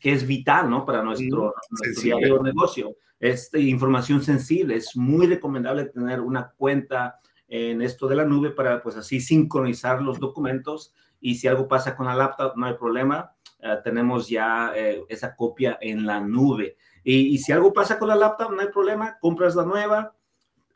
que 0.00 0.12
es 0.12 0.26
vital, 0.26 0.70
¿no? 0.70 0.86
Para 0.86 1.02
nuestro, 1.02 1.54
nuestro 1.70 2.02
diario 2.02 2.42
negocio. 2.42 2.96
Es 3.18 3.50
información 3.54 4.22
sensible, 4.22 4.76
es 4.76 4.96
muy 4.96 5.26
recomendable 5.26 5.86
tener 5.86 6.20
una 6.20 6.52
cuenta 6.56 7.18
en 7.48 7.80
esto 7.80 8.08
de 8.08 8.16
la 8.16 8.24
nube 8.24 8.50
para 8.50 8.82
pues 8.82 8.96
así 8.96 9.20
sincronizar 9.20 10.02
los 10.02 10.18
documentos 10.18 10.92
y 11.20 11.36
si 11.36 11.46
algo 11.46 11.68
pasa 11.68 11.96
con 11.96 12.06
la 12.06 12.14
laptop 12.14 12.56
no 12.56 12.66
hay 12.66 12.74
problema, 12.74 13.32
eh, 13.60 13.76
tenemos 13.84 14.28
ya 14.28 14.72
esa 15.08 15.34
copia 15.34 15.78
en 15.80 16.04
la 16.04 16.20
nube. 16.20 16.76
Y, 17.04 17.34
y, 17.34 17.38
si 17.38 17.52
algo 17.52 17.72
pasa 17.72 17.98
con 17.98 18.08
la 18.08 18.16
laptop 18.16 18.52
no 18.52 18.60
hay 18.60 18.68
problema, 18.68 19.16
compras 19.20 19.54
la 19.54 19.64
nueva, 19.64 20.15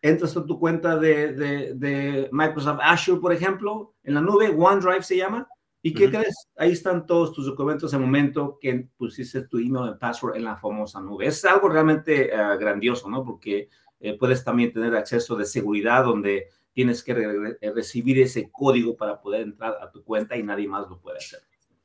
entras 0.02 0.36
a 0.36 0.44
tu 0.44 0.58
cuenta 0.58 0.96
de, 0.96 1.32
de, 1.32 1.74
de 1.74 2.28
Microsoft 2.32 2.80
Azure, 2.82 3.20
por 3.20 3.32
ejemplo, 3.32 3.94
en 4.02 4.14
la 4.14 4.20
nube, 4.20 4.54
OneDrive 4.56 5.02
se 5.02 5.16
llama, 5.16 5.48
¿Y 5.82 5.94
qué 5.94 6.10
crees? 6.10 6.34
Ahí 6.56 6.72
están 6.72 7.06
todos 7.06 7.32
tus 7.32 7.46
documentos 7.46 7.92
en 7.92 8.00
el 8.00 8.06
momento 8.06 8.58
que 8.60 8.88
pusiste 8.98 9.46
tu 9.46 9.58
email 9.58 9.94
y 9.94 9.98
password 9.98 10.36
en 10.36 10.44
la 10.44 10.56
famosa 10.56 11.00
nube. 11.00 11.26
Es 11.26 11.42
algo 11.44 11.68
realmente 11.68 12.30
uh, 12.34 12.58
grandioso, 12.58 13.08
¿no? 13.08 13.24
Porque 13.24 13.70
eh, 13.98 14.16
puedes 14.18 14.44
también 14.44 14.72
tener 14.72 14.94
acceso 14.94 15.36
de 15.36 15.46
seguridad 15.46 16.04
donde 16.04 16.48
tienes 16.72 17.02
que 17.02 17.14
re 17.14 17.58
recibir 17.74 18.20
ese 18.20 18.50
código 18.50 18.94
para 18.94 19.20
poder 19.20 19.42
entrar 19.42 19.76
a 19.80 19.90
tu 19.90 20.04
cuenta 20.04 20.36
y 20.36 20.42
nadie 20.42 20.68
más 20.68 20.88
lo 20.88 21.00
puede 21.00 21.18
hacer. 21.18 21.40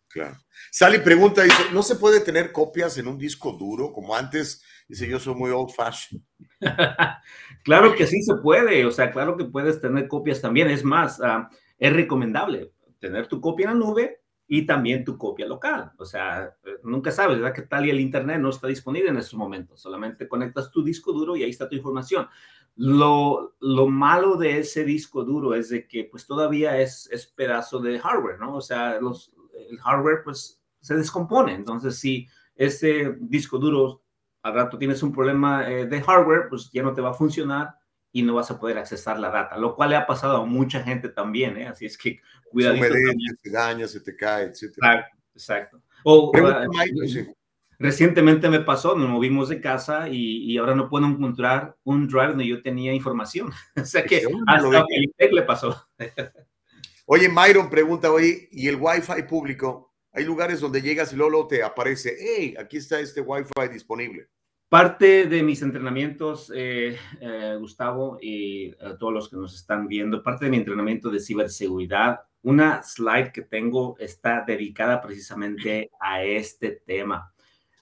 Claro. 0.10 0.38
Sally 0.72 1.00
pregunta, 1.00 1.44
dice, 1.44 1.64
¿no 1.74 1.82
se 1.82 1.96
puede 1.96 2.20
tener 2.20 2.52
copias 2.52 2.98
en 2.98 3.08
un 3.08 3.18
disco 3.18 3.54
duro 3.54 3.92
como 3.92 4.16
antes? 4.16 4.62
Dice, 4.88 5.08
yo 5.08 5.20
soy 5.20 5.36
muy 5.36 5.52
old 5.52 5.72
fashioned. 5.72 6.24
claro 7.64 7.96
que 7.96 8.06
sí 8.06 8.22
se 8.22 8.36
puede, 8.36 8.86
o 8.86 8.92
sea, 8.92 9.12
claro 9.12 9.36
que 9.36 9.46
puedes 9.46 9.82
tener 9.82 10.08
copias 10.08 10.42
también. 10.42 10.70
Es 10.70 10.84
más, 10.84 11.20
uh, 11.20 11.48
es 11.78 11.94
recomendable 11.94 12.72
tener 13.00 13.28
tu 13.28 13.42
copia 13.42 13.70
en 13.70 13.80
la 13.80 13.86
nube 13.86 14.22
y 14.48 14.66
también 14.66 15.04
tu 15.04 15.18
copia 15.18 15.48
local. 15.48 15.92
O 15.98 16.06
sea, 16.06 16.56
eh, 16.64 16.78
nunca 16.84 17.12
sabes, 17.12 17.38
¿verdad? 17.38 17.54
Que 17.54 17.64
tal 17.64 17.86
y 17.86 17.90
el 17.90 18.00
Internet 18.00 18.40
no 18.40 18.50
está 18.50 18.68
disponible 18.68 19.10
en 19.10 19.18
estos 19.18 19.36
momentos. 19.36 19.82
Solamente 19.82 20.28
conectas 20.28 20.72
tu 20.72 20.84
disco 20.84 21.12
duro 21.12 21.36
y 21.36 21.44
ahí 21.44 21.50
está 21.50 21.68
tu 21.68 21.76
información. 21.76 22.28
Lo, 22.76 23.56
lo 23.60 23.88
malo 23.88 24.36
de 24.36 24.60
ese 24.60 24.84
disco 24.84 25.24
duro 25.24 25.56
es 25.56 25.70
de 25.70 25.88
que 25.88 26.04
pues 26.06 26.28
todavía 26.28 26.80
es, 26.80 27.10
es 27.12 27.26
pedazo 27.26 27.80
de 27.80 28.00
hardware, 28.00 28.40
¿no? 28.40 28.56
O 28.56 28.62
sea, 28.62 29.00
los, 29.00 29.34
el 29.70 29.80
hardware 29.80 30.22
pues 30.24 30.62
se 30.82 30.96
descompone. 30.96 31.54
Entonces, 31.56 31.98
si 31.98 32.28
ese 32.56 33.16
disco 33.20 33.58
duro 33.58 34.04
al 34.46 34.54
rato 34.54 34.78
tienes 34.78 35.02
un 35.02 35.12
problema 35.12 35.68
eh, 35.68 35.88
de 35.88 36.02
hardware, 36.04 36.50
pues 36.50 36.70
ya 36.72 36.84
no 36.84 36.94
te 36.94 37.02
va 37.02 37.10
a 37.10 37.14
funcionar 37.16 37.74
y 38.12 38.22
no 38.22 38.36
vas 38.36 38.52
a 38.52 38.60
poder 38.60 38.78
accesar 38.78 39.20
la 39.20 39.32
data, 39.32 39.58
lo 39.58 39.76
cual 39.76 39.90
le 39.90 39.96
ha 39.96 40.06
pasado 40.06 40.38
a 40.38 40.46
mucha 40.46 40.84
gente 40.84 41.10
también, 41.10 41.58
¿eh? 41.58 41.68
Así 41.68 41.88
es 41.88 41.98
que 41.98 42.22
cuidadito. 42.52 42.86
Se 42.86 43.36
te 43.42 43.50
daña, 43.50 43.88
se 43.88 44.00
te 44.02 44.16
cae, 44.16 44.46
etc. 44.46 44.66
Exacto. 44.66 45.18
exacto. 45.34 45.82
O, 46.04 46.30
uh, 46.30 47.34
recientemente 47.80 48.48
me 48.48 48.60
pasó, 48.60 48.96
nos 48.96 49.10
movimos 49.10 49.50
de 49.50 49.60
casa 49.60 50.10
y, 50.10 50.44
y, 50.44 50.58
ahora 50.60 50.76
no 50.76 50.90
puedo 50.90 51.08
encontrar 51.08 51.76
un 51.84 52.08
drive 52.08 52.28
donde 52.28 52.48
yo 52.48 52.62
tenía 52.62 52.94
información. 52.94 53.50
o 53.76 53.84
sea 53.84 54.06
que 54.06 54.28
hasta 54.46 54.86
ITEC 54.92 55.34
le 55.34 55.42
pasó. 55.42 55.88
oye, 57.08 57.30
Myron 57.30 57.68
pregunta, 57.68 58.12
oye, 58.12 58.48
¿y 58.52 58.68
el 58.68 58.78
Wi-Fi 58.80 59.24
público? 59.28 59.92
Hay 60.12 60.24
lugares 60.24 60.62
donde 60.62 60.84
llegas 60.84 61.12
y 61.12 61.16
luego 61.16 61.48
te 61.48 61.64
aparece, 61.64 62.16
hey, 62.20 62.54
aquí 62.60 62.78
está 62.78 63.00
este 63.00 63.22
Wi-Fi 63.22 63.70
disponible. 63.74 64.30
Parte 64.76 65.26
de 65.28 65.42
mis 65.42 65.62
entrenamientos, 65.62 66.52
eh, 66.54 66.98
eh, 67.22 67.56
Gustavo, 67.58 68.18
y 68.22 68.72
a 68.72 68.90
eh, 68.90 68.96
todos 69.00 69.14
los 69.14 69.30
que 69.30 69.38
nos 69.38 69.56
están 69.56 69.88
viendo, 69.88 70.22
parte 70.22 70.44
de 70.44 70.52
mi 70.52 70.58
entrenamiento 70.58 71.10
de 71.10 71.22
ciberseguridad, 71.22 72.24
una 72.42 72.84
slide 72.84 73.32
que 73.32 73.44
tengo 73.44 73.96
está 74.00 74.44
dedicada 74.46 75.00
precisamente 75.00 75.92
a 75.98 76.24
este 76.24 76.72
tema. 76.86 77.34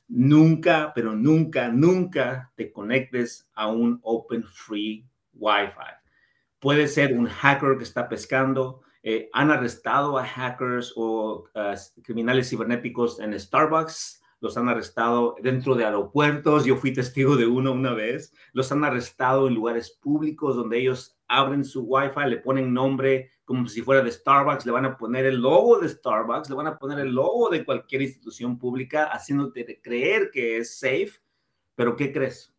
Nunca, 0.07 0.91
pero 0.93 1.15
nunca, 1.15 1.69
nunca 1.69 2.51
te 2.53 2.71
conectes 2.71 3.49
a 3.55 3.71
un 3.71 3.99
Open 4.03 4.43
Free 4.43 5.03
Wi-Fi. 5.33 5.95
Puede 6.59 6.87
ser 6.87 7.17
un 7.17 7.25
hacker 7.25 7.75
que 7.79 7.85
está 7.85 8.07
pescando. 8.07 8.81
han 9.33 9.49
arrestado 9.49 10.19
a 10.19 10.25
hackers 10.27 10.93
o 10.95 11.45
criminales 12.03 12.51
cibernéticos 12.51 13.19
en 13.19 13.37
Starbucks 13.39 14.22
los 14.43 14.57
han 14.57 14.67
arrestado 14.67 15.37
dentro 15.41 15.73
de 15.73 15.85
aeropuertos, 15.85 16.65
yo 16.65 16.75
fui 16.75 16.91
testigo 16.91 17.37
de 17.37 17.47
uno 17.47 17.71
una 17.71 17.93
vez, 17.93 18.33
los 18.51 18.69
han 18.73 18.83
arrestado 18.83 19.47
en 19.47 19.55
lugares 19.55 19.97
públicos 20.01 20.57
donde 20.57 20.79
ellos 20.79 21.17
abren 21.29 21.63
su 21.63 21.83
Wi-Fi, 21.83 22.29
le 22.29 22.37
ponen 22.39 22.73
nombre 22.73 23.31
como 23.45 23.67
si 23.69 23.81
fuera 23.81 24.03
de 24.03 24.11
Starbucks, 24.11 24.65
le 24.65 24.73
van 24.73 24.83
a 24.83 24.97
poner 24.97 25.25
el 25.25 25.37
logo 25.37 25.79
de 25.79 25.87
Starbucks, 25.87 26.49
le 26.49 26.57
van 26.57 26.67
a 26.67 26.77
poner 26.77 26.99
el 26.99 27.13
logo 27.13 27.49
de 27.49 27.63
cualquier 27.63 28.01
institución 28.01 28.59
pública, 28.59 29.05
haciéndote 29.05 29.79
creer 29.81 30.29
que 30.29 30.57
es 30.57 30.77
safe, 30.77 31.13
pero 31.75 31.95
¿qué 31.95 32.11
crees? 32.11 32.53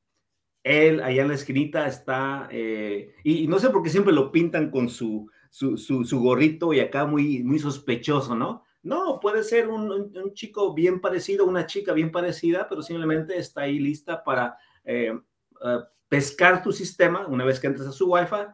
Él 0.62 1.02
allá 1.02 1.20
en 1.20 1.28
la 1.28 1.35
esquinita 1.35 1.86
está, 1.86 2.48
eh, 2.51 3.15
y, 3.24 3.47
no 3.47 3.59
sé 3.59 3.69
por 3.69 3.82
qué 3.82 3.90
siempre 3.90 4.15
lo 4.15 4.32
pintan 4.32 4.70
con 4.70 4.89
su, 4.89 5.31
su, 5.51 5.77
su, 5.77 6.06
su 6.06 6.20
gorrito 6.20 6.73
y 6.73 6.81
acá 6.81 7.05
muy, 7.05 7.43
muy 7.43 7.59
sospechoso, 7.59 8.35
¿no? 8.35 8.65
No, 8.85 9.19
puede 9.19 9.43
ser 9.43 9.69
un, 9.69 9.90
un, 9.90 10.35
chico 10.35 10.74
bien 10.74 11.01
parecido, 11.01 11.47
una 11.47 11.65
chica 11.65 11.94
bien 11.94 12.12
parecida, 12.12 12.69
pero 12.69 12.82
simplemente 12.82 13.39
está 13.39 13.62
ahí 13.62 13.78
lista 13.78 14.23
para 14.23 14.59
eh, 14.85 15.11
uh, 15.11 15.81
pescar 16.06 16.62
tu 16.62 16.70
sistema 16.70 17.27
una 17.27 17.47
vez 17.47 17.59
que 17.59 17.66
entres 17.66 17.86
a 17.86 17.93
su 17.93 18.12
Wi-Fi 18.12 18.47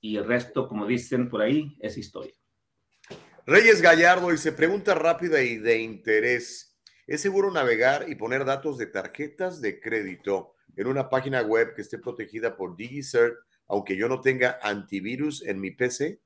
y 0.00 0.16
el 0.16 0.24
resto, 0.24 0.66
como 0.66 0.86
dicen 0.86 1.28
por 1.28 1.42
ahí, 1.42 1.76
es 1.80 1.98
historia. 1.98 2.32
Reyes 3.44 3.82
Gallardo 3.82 4.30
dice, 4.30 4.52
pregunta 4.52 4.94
rápida 4.94 5.42
y 5.42 5.58
de 5.58 5.80
interés. 5.80 6.78
¿Es 7.06 7.20
seguro 7.20 7.50
navegar 7.50 8.08
y 8.08 8.14
poner 8.14 8.46
datos 8.46 8.78
de 8.78 8.86
tarjetas 8.86 9.60
de 9.60 9.80
crédito 9.80 10.54
en 10.76 10.86
una 10.86 11.10
página 11.10 11.42
web 11.42 11.74
que 11.74 11.82
esté 11.82 11.98
protegida 11.98 12.56
por 12.56 12.74
DigiCert, 12.74 13.34
aunque 13.66 13.98
yo 13.98 14.08
no 14.08 14.22
tenga 14.22 14.58
antivirus 14.62 15.42
en 15.42 15.60
mi 15.60 15.72
PC? 15.72 16.22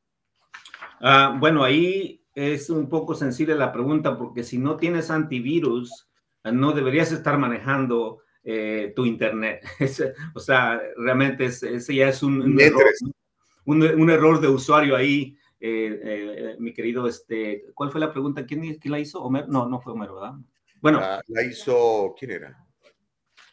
Uh, 1.01 1.37
bueno, 1.39 1.65
ahí 1.65 2.23
es 2.37 2.69
un 2.69 2.89
poco 2.89 3.15
sensible 3.15 3.55
la 3.55 3.73
pregunta 3.73 4.17
porque 4.19 4.45
si 4.45 4.59
no 4.59 4.77
tienes 4.77 5.11
antivirus, 5.11 6.07
no 6.45 6.73
deberías 6.73 7.11
estar 7.11 7.39
manejando 7.39 8.19
eh, 8.45 8.93
tu 8.95 9.07
internet. 9.07 9.67
o 10.35 10.39
sea, 10.39 10.81
realmente 10.99 11.47
ese 11.47 11.95
ya 11.95 12.11
es 12.11 12.23
un, 12.23 12.43
un, 12.43 12.61
error, 12.61 12.85
un, 13.65 13.83
un, 13.83 14.11
error, 14.11 14.41
de 14.41 14.49
usuario 14.49 14.95
ahí. 14.95 15.35
Eh, 15.59 16.01
eh, 16.03 16.57
mi 16.59 16.75
querido, 16.75 17.09
este, 17.09 17.65
¿cuál 17.75 17.91
fue 17.91 18.01
la 18.01 18.13
pregunta? 18.13 18.45
¿Quién, 18.45 18.79
¿Quién, 18.79 18.93
la 18.93 19.01
hizo? 19.01 19.23
Homer? 19.23 19.49
No, 19.49 19.67
no 19.67 19.81
fue 19.81 19.95
Homer, 19.95 20.11
¿verdad? 20.13 20.35
Bueno. 20.83 21.01
La, 21.01 21.23
la 21.27 21.43
hizo, 21.43 22.15
¿quién 22.19 22.33
era? 22.33 22.67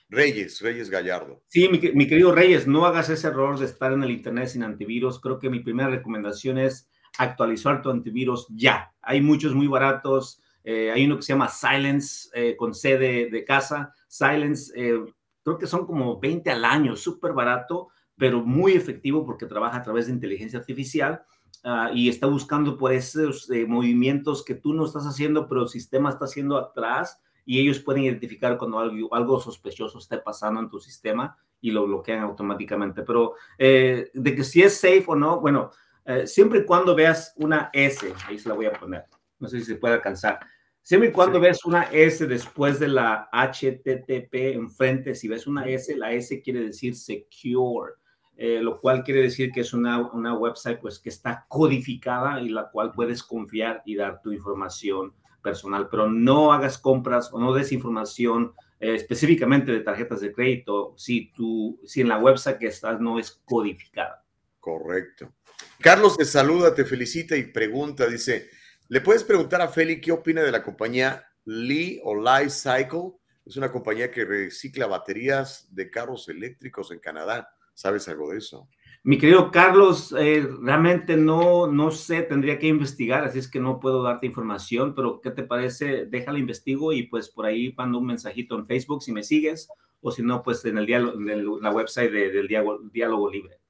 Reyes, 0.10 0.60
Reyes 0.60 0.90
Gallardo. 0.90 1.42
Sí, 1.48 1.70
mi, 1.70 1.80
mi, 1.94 2.06
querido 2.06 2.34
Reyes, 2.34 2.68
no 2.68 2.86
hagas 2.86 3.10
ese 3.10 3.28
error 3.28 3.58
de 3.58 3.66
estar 3.66 3.94
en 3.94 4.04
el 4.04 4.12
Internet 4.12 4.50
sin 4.50 4.64
antivirus. 4.64 5.22
Creo 5.22 5.40
que 5.40 5.50
mi 5.50 5.62
primera 5.62 5.90
recomendación 5.90 6.58
es 6.58 6.90
actualizar 7.18 7.81
tu 7.81 7.90
antivirus 7.90 8.48
ya. 8.49 8.91
Hay 9.02 9.22
muchos 9.22 9.53
muy 9.53 9.68
baratos. 9.68 10.41
Eh, 10.64 10.91
hay 10.91 11.06
uno 11.06 11.18
que 11.18 11.23
se 11.23 11.34
llama 11.34 11.49
Silence 11.49 12.30
eh, 12.34 12.56
con 12.56 12.73
C 12.73 12.98
de, 12.98 13.45
casa. 13.45 13.94
Silence, 14.07 14.72
eh, 14.76 15.03
creo 15.44 15.57
que 15.57 15.68
son 15.68 15.85
como 15.85 16.19
20 16.19 16.49
al 16.52 16.65
año, 16.65 16.95
súper 16.95 17.34
barato, 17.34 17.90
pero 18.18 18.41
muy 18.41 18.73
efectivo 18.73 19.26
porque 19.26 19.45
trabaja 19.45 19.77
a 19.77 19.84
través 19.84 20.07
de 20.07 20.14
inteligencia 20.14 20.60
artificial. 20.60 21.23
Uh, 21.64 21.94
y 21.94 22.10
está 22.10 22.27
buscando 22.27 22.77
por 22.77 22.91
esos 22.91 23.49
movimientos 23.68 24.44
que 24.44 24.56
tú 24.56 24.73
no 24.73 24.85
estás 24.85 25.06
haciendo, 25.06 25.48
pero 25.48 25.61
el 25.61 25.69
sistema 25.69 26.10
está 26.10 26.26
haciendo 26.26 26.57
atrás 26.57 27.22
y 27.45 27.57
ellos 27.57 27.80
pueden 27.80 28.03
identificar 28.03 28.57
cuando 28.57 28.80
algo, 28.80 29.14
algo 29.15 29.40
sospechoso 29.40 29.99
esté 29.99 30.18
pasando 30.18 30.60
en 30.60 30.68
tu 30.68 30.81
sistema 30.81 31.38
y 31.61 31.72
lo 31.72 31.85
bloquean 31.85 32.19
automáticamente. 32.22 33.03
Pero 33.03 33.35
de 33.57 34.35
que 34.35 34.44
si 34.44 34.61
es 34.61 34.76
safe 34.76 35.06
o 35.07 35.15
no, 35.15 35.40
bueno, 35.40 35.72
eh, 36.06 36.28
siempre 36.28 36.60
y 36.60 36.66
cuando 36.66 36.96
veas 36.96 37.34
una 37.38 37.70
S, 37.74 38.14
ahí 38.28 38.38
se 38.38 38.50
la 38.50 38.56
voy 38.56 38.66
a 38.66 38.74
poner, 38.74 39.06
no 39.40 39.48
sé 39.48 39.60
si 39.60 39.66
se 39.66 39.76
puede 39.76 39.96
alcanzar. 39.96 40.40
Siempre 40.82 41.10
y 41.10 41.12
cuando 41.14 41.40
sí. 41.40 41.46
ves 41.46 41.66
una 41.66 41.84
S 41.84 42.28
después 42.28 42.78
de 42.80 42.90
la 42.90 43.30
HTTP 43.32 44.34
enfrente, 44.56 45.16
si 45.16 45.30
ves 45.30 45.48
una 45.48 45.66
S, 45.66 45.96
la 45.96 46.12
S 46.12 46.42
quiere 46.42 46.60
decir 46.60 46.96
secure, 46.96 47.94
eh, 48.36 48.60
lo 48.62 48.82
cual 48.82 49.04
quiere 49.04 49.22
decir 49.22 49.52
que 49.52 49.62
es 49.62 49.74
una, 49.74 50.02
una 50.12 50.34
website 50.38 50.82
pues 50.82 51.00
que 51.00 51.10
está 51.10 51.46
codificada 51.48 52.42
y 52.42 52.50
la 52.50 52.70
cual 52.70 52.92
puedes 52.92 53.24
confiar 53.24 53.82
y 53.86 53.96
dar 53.96 54.22
tu 54.22 54.34
información 54.34 55.14
personal, 55.42 55.88
pero 55.90 56.10
no 56.10 56.52
hagas 56.52 56.78
compras 56.78 57.30
o 57.32 57.40
no 57.40 57.54
des 57.54 57.72
información 57.72 58.54
eh, 58.80 58.96
específicamente 58.96 59.72
de 59.72 59.82
tarjetas 59.82 60.20
de 60.20 60.34
crédito 60.34 60.94
si, 60.98 61.32
tu, 61.32 61.80
si 61.86 62.02
en 62.02 62.10
la 62.10 62.18
website 62.18 62.58
que 62.58 62.68
estás 62.68 63.00
no 63.00 63.20
es 63.20 63.42
codificada. 63.46 64.23
Correcto. 64.64 65.34
Carlos 65.81 66.15
te 66.15 66.23
saluda, 66.23 66.73
te 66.73 66.85
felicita 66.85 67.35
y 67.35 67.52
pregunta, 67.52 68.07
dice, 68.07 68.49
¿le 68.88 69.02
puedes 69.02 69.26
preguntar 69.26 69.60
a 69.60 69.68
Feli 69.68 69.99
qué 69.99 70.14
opina 70.14 70.41
de 70.41 70.53
la 70.53 70.64
compañía 70.64 71.27
Lee 71.44 71.99
o 72.02 72.15
Life 72.15 72.49
Cycle? 72.49 73.11
Es 73.45 73.57
una 73.57 73.69
compañía 73.69 74.10
que 74.10 74.23
recicla 74.23 74.88
baterías 74.88 75.68
de 75.69 75.91
carros 75.91 76.30
eléctricos 76.30 76.91
en 76.91 76.99
Canadá. 76.99 77.49
¿Sabes 77.73 78.07
algo 78.07 78.31
de 78.31 78.38
eso? 78.38 78.69
Mi 79.03 79.18
querido 79.18 79.52
Carlos, 79.52 80.15
eh, 80.18 80.48
realmente 80.61 81.18
no, 81.18 81.68
no 81.68 81.91
sé, 81.91 82.22
tendría 82.22 82.57
que 82.57 82.68
investigar, 82.68 83.26
así 83.26 83.40
es 83.40 83.52
que 83.52 83.60
no 83.60 83.81
puedo 83.81 84.02
darte 84.02 84.27
información, 84.27 84.95
pero 84.95 85.19
¿qué 85.19 85.31
te 85.31 85.44
parece? 85.44 86.06
Déjala 86.06 86.40
investigo 86.40 86.94
y 86.94 87.07
pues 87.07 87.27
por 87.27 87.45
ahí 87.45 87.73
mando 87.77 87.98
un 87.98 88.06
mensajito 88.06 88.56
en 88.56 88.65
Facebook 88.65 89.03
si 89.03 89.11
me 89.11 89.23
sigues 89.23 89.68
o 89.99 90.10
si 90.10 90.23
no, 90.23 90.41
pues 90.41 90.64
en, 90.64 90.77
el 90.77 90.85
diálogo, 90.85 91.19
en 91.19 91.61
la 91.61 91.72
website 91.72 92.14
de, 92.14 92.31
del 92.31 92.48
diálogo 92.48 93.30
Libre. 93.30 93.62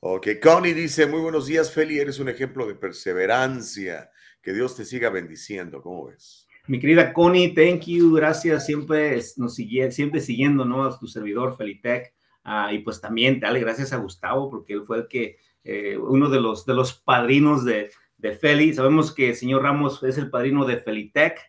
Ok, 0.00 0.28
Connie 0.40 0.74
dice, 0.74 1.06
muy 1.08 1.20
buenos 1.20 1.46
días, 1.46 1.74
Feli, 1.74 1.98
eres 1.98 2.20
un 2.20 2.28
ejemplo 2.28 2.68
de 2.68 2.76
perseverancia. 2.76 4.12
Que 4.40 4.52
Dios 4.52 4.76
te 4.76 4.84
siga 4.84 5.10
bendiciendo, 5.10 5.82
¿cómo 5.82 6.06
ves? 6.06 6.46
Mi 6.68 6.78
querida 6.78 7.12
Connie, 7.12 7.52
thank 7.52 7.86
you, 7.86 8.14
gracias, 8.14 8.64
siempre 8.64 9.20
nos 9.38 9.56
sigue, 9.56 9.90
siempre 9.90 10.20
siguiendo, 10.20 10.64
¿no? 10.64 10.84
A 10.84 10.96
tu 10.96 11.08
servidor, 11.08 11.56
Felitec, 11.56 12.14
uh, 12.44 12.72
y 12.72 12.78
pues 12.78 13.00
también 13.00 13.40
dale 13.40 13.58
gracias 13.58 13.92
a 13.92 13.96
Gustavo, 13.96 14.48
porque 14.48 14.74
él 14.74 14.84
fue 14.84 14.98
el 14.98 15.08
que, 15.08 15.38
eh, 15.64 15.98
uno 15.98 16.30
de 16.30 16.40
los, 16.40 16.64
de 16.64 16.74
los 16.74 16.92
padrinos 16.92 17.64
de, 17.64 17.90
de 18.18 18.36
Feli, 18.36 18.74
sabemos 18.74 19.12
que 19.12 19.30
el 19.30 19.34
señor 19.34 19.64
Ramos 19.64 20.00
es 20.04 20.16
el 20.16 20.30
padrino 20.30 20.64
de 20.64 20.76
Felitec, 20.76 21.40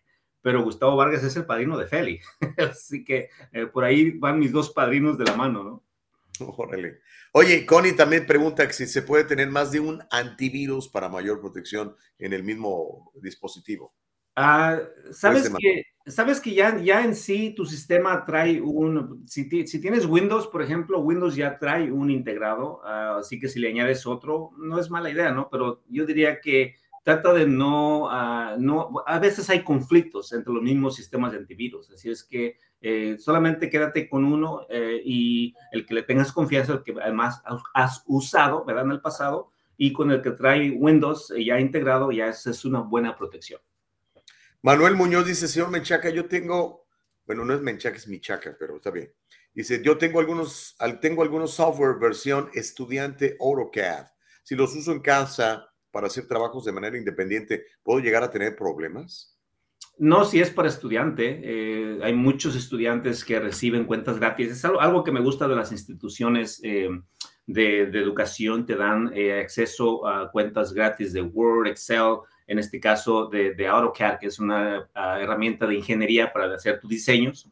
pero 0.41 0.63
Gustavo 0.63 0.95
Vargas 0.95 1.23
es 1.23 1.35
el 1.35 1.45
padrino 1.45 1.77
de 1.77 1.85
Feli, 1.85 2.19
así 2.57 3.03
que 3.03 3.29
eh, 3.51 3.67
por 3.67 3.83
ahí 3.83 4.09
van 4.09 4.39
mis 4.39 4.51
dos 4.51 4.71
padrinos 4.71 5.19
de 5.19 5.25
la 5.25 5.35
mano, 5.35 5.63
¿no? 5.63 5.83
Órale. 6.57 7.01
Oye, 7.31 7.65
Connie 7.65 7.93
también 7.93 8.25
pregunta 8.25 8.65
que 8.65 8.73
si 8.73 8.87
se 8.87 9.01
puede 9.01 9.23
tener 9.23 9.49
más 9.49 9.71
de 9.71 9.79
un 9.79 10.01
antivirus 10.09 10.87
para 10.87 11.09
mayor 11.09 11.39
protección 11.39 11.95
en 12.17 12.33
el 12.33 12.43
mismo 12.43 13.11
dispositivo. 13.21 13.93
Ah, 14.35 14.79
sabes 15.11 15.49
que, 15.49 15.83
sabes 16.07 16.39
que 16.39 16.53
ya, 16.53 16.77
ya 16.77 17.03
en 17.03 17.13
sí 17.13 17.53
tu 17.55 17.65
sistema 17.65 18.23
trae 18.25 18.61
un, 18.61 19.23
si, 19.27 19.49
si 19.67 19.81
tienes 19.81 20.05
Windows, 20.05 20.47
por 20.47 20.61
ejemplo, 20.61 20.99
Windows 20.99 21.35
ya 21.35 21.59
trae 21.59 21.91
un 21.91 22.09
integrado, 22.09 22.81
ah, 22.85 23.17
así 23.19 23.39
que 23.39 23.49
si 23.49 23.59
le 23.59 23.69
añades 23.69 24.07
otro, 24.07 24.51
no 24.57 24.79
es 24.79 24.89
mala 24.89 25.09
idea, 25.09 25.31
¿no? 25.31 25.49
Pero 25.51 25.83
yo 25.89 26.05
diría 26.05 26.39
que 26.39 26.75
trata 27.09 27.33
de 27.33 27.47
no, 27.47 28.03
uh, 28.03 28.59
no, 28.59 29.03
a 29.03 29.17
veces 29.17 29.49
hay 29.49 29.63
conflictos 29.63 30.31
entre 30.31 30.53
los 30.53 30.61
mismos 30.61 30.95
sistemas 30.95 31.31
de 31.31 31.39
antivirus, 31.39 31.89
así 31.89 32.11
es 32.11 32.23
que 32.23 32.57
eh, 32.81 33.17
solamente 33.17 33.67
quédate 33.67 34.07
con 34.07 34.23
uno 34.23 34.67
eh, 34.69 35.01
y 35.03 35.55
el 35.71 35.87
que 35.87 35.95
le 35.95 36.03
tengas 36.03 36.31
confianza, 36.31 36.73
el 36.73 36.83
que 36.83 36.93
además 37.01 37.41
has 37.73 38.03
usado, 38.05 38.63
¿verdad? 38.63 38.85
En 38.85 38.91
el 38.91 39.01
pasado, 39.01 39.49
y 39.75 39.91
con 39.91 40.11
el 40.11 40.21
que 40.21 40.31
trae 40.31 40.69
Windows 40.69 41.33
ya 41.35 41.59
integrado, 41.59 42.11
ya 42.11 42.27
es, 42.27 42.45
es 42.45 42.63
una 42.63 42.81
buena 42.81 43.17
protección. 43.17 43.59
Manuel 44.61 44.95
Muñoz 44.95 45.25
dice, 45.25 45.47
señor 45.47 45.71
Menchaca, 45.71 46.11
yo 46.11 46.27
tengo, 46.27 46.85
bueno, 47.25 47.43
no 47.43 47.55
es 47.55 47.61
Menchaca, 47.61 47.97
es 47.97 48.07
Michaca, 48.07 48.55
pero 48.59 48.75
está 48.75 48.91
bien. 48.91 49.11
Dice, 49.51 49.81
yo 49.83 49.97
tengo 49.97 50.19
algunos, 50.19 50.77
tengo 51.01 51.23
algunos 51.23 51.55
software 51.55 51.97
versión 51.99 52.51
estudiante 52.53 53.35
AutoCAD. 53.39 54.05
Si 54.43 54.55
los 54.55 54.75
uso 54.75 54.91
en 54.91 54.99
casa 54.99 55.69
para 55.91 56.07
hacer 56.07 56.27
trabajos 56.27 56.65
de 56.65 56.71
manera 56.71 56.97
independiente, 56.97 57.65
¿puedo 57.83 57.99
llegar 57.99 58.23
a 58.23 58.31
tener 58.31 58.55
problemas? 58.55 59.39
No, 59.97 60.23
si 60.23 60.39
es 60.39 60.49
para 60.49 60.69
estudiante. 60.69 61.41
Eh, 61.43 61.99
hay 62.01 62.13
muchos 62.13 62.55
estudiantes 62.55 63.25
que 63.25 63.39
reciben 63.39 63.83
cuentas 63.83 64.17
gratis. 64.17 64.51
Es 64.51 64.63
algo, 64.63 64.79
algo 64.79 65.03
que 65.03 65.11
me 65.11 65.19
gusta 65.19 65.47
de 65.47 65.55
las 65.55 65.73
instituciones 65.73 66.61
eh, 66.63 66.89
de, 67.45 67.87
de, 67.87 67.99
educación. 67.99 68.65
Te 68.65 68.75
dan 68.75 69.11
eh, 69.13 69.41
acceso 69.41 70.07
a 70.07 70.31
cuentas 70.31 70.73
gratis 70.73 71.11
de 71.11 71.21
Word, 71.21 71.67
Excel, 71.67 72.19
en 72.47 72.59
este 72.59 72.79
caso 72.79 73.27
de, 73.27 73.53
de 73.53 73.67
AutoCAD, 73.67 74.19
que 74.19 74.27
es 74.27 74.39
una 74.39 74.89
uh, 74.95 75.19
herramienta 75.19 75.67
de 75.67 75.75
ingeniería 75.75 76.31
para 76.31 76.53
hacer 76.53 76.79
tus 76.79 76.89
diseños. 76.89 77.47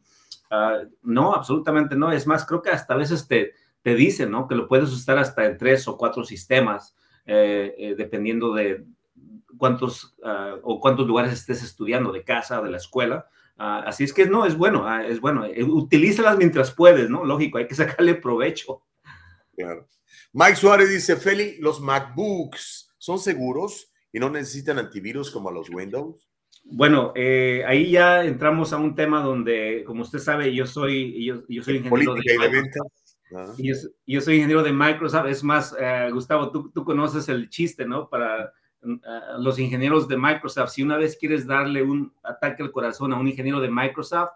Uh, 0.50 0.88
no, 1.02 1.34
absolutamente 1.34 1.96
no. 1.96 2.10
Es 2.10 2.26
más, 2.26 2.46
creo 2.46 2.62
que 2.62 2.70
hasta 2.70 2.94
a 2.94 2.96
veces 2.96 3.28
te, 3.28 3.52
te 3.82 3.94
dicen 3.94 4.30
¿no? 4.30 4.48
que 4.48 4.54
lo 4.54 4.66
puedes 4.66 4.90
usar 4.90 5.18
hasta 5.18 5.44
en 5.44 5.56
tres 5.56 5.86
o 5.86 5.96
cuatro 5.96 6.24
sistemas, 6.24 6.96
eh, 7.28 7.74
eh, 7.78 7.94
dependiendo 7.96 8.52
de 8.52 8.84
cuántos 9.56 10.16
uh, 10.24 10.58
o 10.62 10.80
cuántos 10.80 11.06
lugares 11.06 11.32
estés 11.32 11.62
estudiando, 11.62 12.10
de 12.10 12.24
casa, 12.24 12.60
de 12.60 12.70
la 12.70 12.78
escuela. 12.78 13.26
así 13.56 14.02
es 14.04 14.12
que 14.12 14.26
no, 14.26 14.44
es 14.44 14.56
bueno, 14.56 15.00
es 15.00 15.20
bueno. 15.20 15.46
Utilízalas 15.68 16.36
mientras 16.36 16.72
puedes, 16.72 17.08
¿no? 17.08 17.24
Lógico, 17.24 17.58
hay 17.58 17.68
que 17.68 17.74
sacarle 17.74 18.14
provecho. 18.16 18.82
Claro. 19.56 19.86
Mike 20.32 20.56
Suárez 20.56 20.90
dice, 20.90 21.16
Feli, 21.16 21.58
¿los 21.58 21.80
MacBooks 21.80 22.94
son 22.98 23.18
seguros? 23.18 23.92
y 24.12 24.18
no 24.18 24.30
necesitan 24.30 24.78
antivirus 24.78 25.30
como 25.30 25.50
los 25.50 25.70
Windows? 25.70 26.28
Bueno, 26.64 27.12
eh, 27.14 27.62
ahí 27.66 27.90
ya 27.90 28.24
entramos 28.24 28.72
a 28.72 28.78
un 28.78 28.94
tema 28.94 29.22
donde, 29.22 29.84
como 29.86 30.02
usted 30.02 30.18
sabe, 30.18 30.54
yo 30.54 30.66
soy, 30.66 31.24
yo, 31.24 31.42
yo 31.48 31.62
soy 31.62 31.76
ingeniero 31.76 32.14
de, 32.14 32.20
y 32.24 32.38
de 32.38 32.48
ventas. 32.48 33.07
Ah. 33.34 33.52
Yo, 33.58 33.74
yo, 34.06 34.20
soy 34.20 34.36
ingeniero 34.36 34.62
de 34.62 34.72
Microsoft. 34.72 35.26
Es 35.26 35.44
más, 35.44 35.72
uh, 35.72 36.12
Gustavo, 36.12 36.50
tú, 36.50 36.70
tú, 36.70 36.84
conoces 36.84 37.28
el 37.28 37.48
chiste, 37.48 37.84
¿no? 37.84 38.08
Para 38.08 38.52
uh, 38.82 39.40
los 39.40 39.58
ingenieros 39.58 40.08
de 40.08 40.16
Microsoft, 40.16 40.70
si 40.70 40.82
una 40.82 40.96
vez 40.96 41.16
quieres 41.16 41.46
darle 41.46 41.82
un 41.82 42.12
ataque 42.22 42.62
al 42.62 42.72
corazón 42.72 43.12
a 43.12 43.18
un 43.18 43.28
ingeniero 43.28 43.60
de 43.60 43.70
Microsoft, 43.70 44.30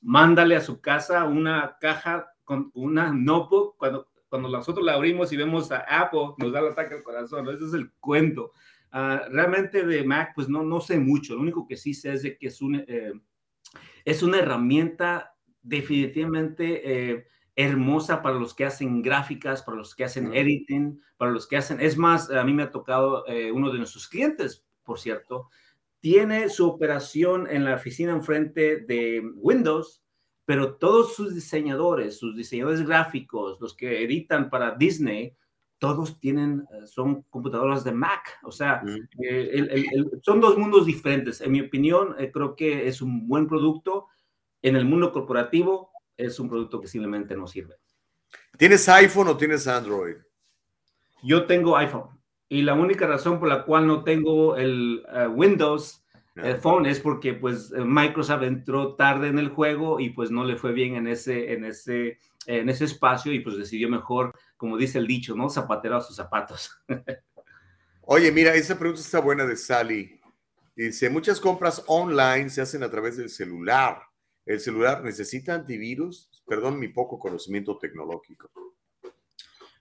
mándale 0.00 0.56
a 0.56 0.60
su 0.60 0.80
casa 0.80 1.24
una 1.24 1.76
caja 1.80 2.28
con 2.44 2.70
una 2.74 3.12
notebook. 3.12 3.76
Cuando, 3.76 4.08
cuando 4.28 4.48
nosotros 4.48 4.84
la 4.84 4.94
abrimos 4.94 5.32
y 5.32 5.36
vemos 5.36 5.70
a 5.72 5.78
Apple, 5.78 6.34
nos 6.38 6.52
da 6.52 6.60
el 6.60 6.68
ataque 6.68 6.94
al 6.94 7.02
corazón. 7.02 7.44
¿no? 7.44 7.50
Ese 7.50 7.64
es 7.64 7.74
el 7.74 7.90
cuento. 8.00 8.52
Uh, 8.92 9.30
realmente 9.30 9.84
de 9.84 10.02
Mac, 10.02 10.32
pues 10.34 10.48
no, 10.48 10.62
no 10.62 10.80
sé 10.80 10.98
mucho. 10.98 11.34
Lo 11.34 11.42
único 11.42 11.66
que 11.66 11.76
sí 11.76 11.92
sé 11.92 12.12
es 12.12 12.22
de 12.22 12.38
que 12.38 12.46
es, 12.46 12.62
un, 12.62 12.76
eh, 12.76 13.12
es 14.04 14.22
una 14.22 14.38
herramienta 14.38 15.34
definitivamente 15.60 17.10
eh, 17.10 17.26
hermosa 17.58 18.22
para 18.22 18.38
los 18.38 18.54
que 18.54 18.64
hacen 18.64 19.02
gráficas, 19.02 19.62
para 19.62 19.78
los 19.78 19.96
que 19.96 20.04
hacen 20.04 20.32
editing, 20.32 21.02
para 21.16 21.32
los 21.32 21.48
que 21.48 21.56
hacen... 21.56 21.80
Es 21.80 21.98
más, 21.98 22.30
a 22.30 22.44
mí 22.44 22.54
me 22.54 22.62
ha 22.62 22.70
tocado 22.70 23.26
eh, 23.26 23.50
uno 23.50 23.72
de 23.72 23.78
nuestros 23.78 24.06
clientes, 24.06 24.64
por 24.84 25.00
cierto, 25.00 25.50
tiene 25.98 26.50
su 26.50 26.68
operación 26.68 27.48
en 27.50 27.64
la 27.64 27.74
oficina 27.74 28.12
enfrente 28.12 28.78
de 28.82 29.28
Windows, 29.34 30.04
pero 30.44 30.76
todos 30.76 31.16
sus 31.16 31.34
diseñadores, 31.34 32.16
sus 32.16 32.36
diseñadores 32.36 32.86
gráficos, 32.86 33.60
los 33.60 33.74
que 33.74 34.04
editan 34.04 34.50
para 34.50 34.76
Disney, 34.76 35.34
todos 35.78 36.20
tienen, 36.20 36.64
son 36.86 37.22
computadoras 37.22 37.82
de 37.82 37.90
Mac, 37.90 38.38
o 38.44 38.52
sea, 38.52 38.82
eh, 39.20 39.50
el, 39.52 39.68
el, 39.70 39.84
el, 39.92 40.10
son 40.22 40.40
dos 40.40 40.56
mundos 40.56 40.86
diferentes. 40.86 41.40
En 41.40 41.50
mi 41.50 41.60
opinión, 41.60 42.14
eh, 42.18 42.30
creo 42.32 42.54
que 42.54 42.86
es 42.86 43.02
un 43.02 43.26
buen 43.26 43.48
producto. 43.48 44.06
En 44.62 44.74
el 44.74 44.84
mundo 44.84 45.12
corporativo, 45.12 45.90
es 46.18 46.38
un 46.38 46.50
producto 46.50 46.80
que 46.80 46.88
simplemente 46.88 47.34
no 47.34 47.46
sirve. 47.46 47.76
¿Tienes 48.58 48.86
iPhone 48.90 49.28
o 49.28 49.36
tienes 49.38 49.66
Android? 49.66 50.16
Yo 51.22 51.46
tengo 51.46 51.76
iPhone. 51.78 52.10
Y 52.50 52.60
la 52.62 52.74
única 52.74 53.06
razón 53.06 53.38
por 53.38 53.48
la 53.48 53.64
cual 53.64 53.86
no 53.86 54.04
tengo 54.04 54.56
el 54.56 55.02
uh, 55.10 55.30
Windows 55.30 56.04
el 56.42 56.56
phone 56.58 56.86
es 56.86 57.00
porque 57.00 57.34
pues 57.34 57.72
Microsoft 57.72 58.44
entró 58.44 58.94
tarde 58.94 59.26
en 59.26 59.38
el 59.38 59.48
juego 59.48 59.98
y 59.98 60.10
pues 60.10 60.30
no 60.30 60.44
le 60.44 60.56
fue 60.56 60.72
bien 60.72 60.94
en 60.94 61.08
ese, 61.08 61.52
en 61.52 61.64
ese, 61.64 62.20
en 62.46 62.68
ese 62.68 62.84
espacio 62.84 63.32
y 63.32 63.40
pues 63.40 63.56
decidió 63.56 63.88
mejor 63.88 64.32
como 64.58 64.76
dice 64.76 64.98
el 64.98 65.06
dicho, 65.06 65.34
¿no? 65.34 65.48
Zapatero 65.48 65.96
a 65.96 66.00
sus 66.00 66.16
zapatos. 66.16 66.76
Oye, 68.02 68.32
mira, 68.32 68.54
esa 68.54 68.78
pregunta 68.78 69.00
está 69.00 69.20
buena 69.20 69.46
de 69.46 69.56
Sally. 69.56 70.20
Dice, 70.74 71.08
muchas 71.08 71.40
compras 71.40 71.82
online 71.86 72.50
se 72.50 72.60
hacen 72.60 72.82
a 72.82 72.90
través 72.90 73.16
del 73.16 73.30
celular. 73.30 74.02
¿El 74.48 74.60
celular 74.60 75.04
necesita 75.04 75.54
antivirus? 75.54 76.30
Perdón 76.46 76.78
mi 76.78 76.88
poco 76.88 77.18
conocimiento 77.18 77.76
tecnológico. 77.76 78.50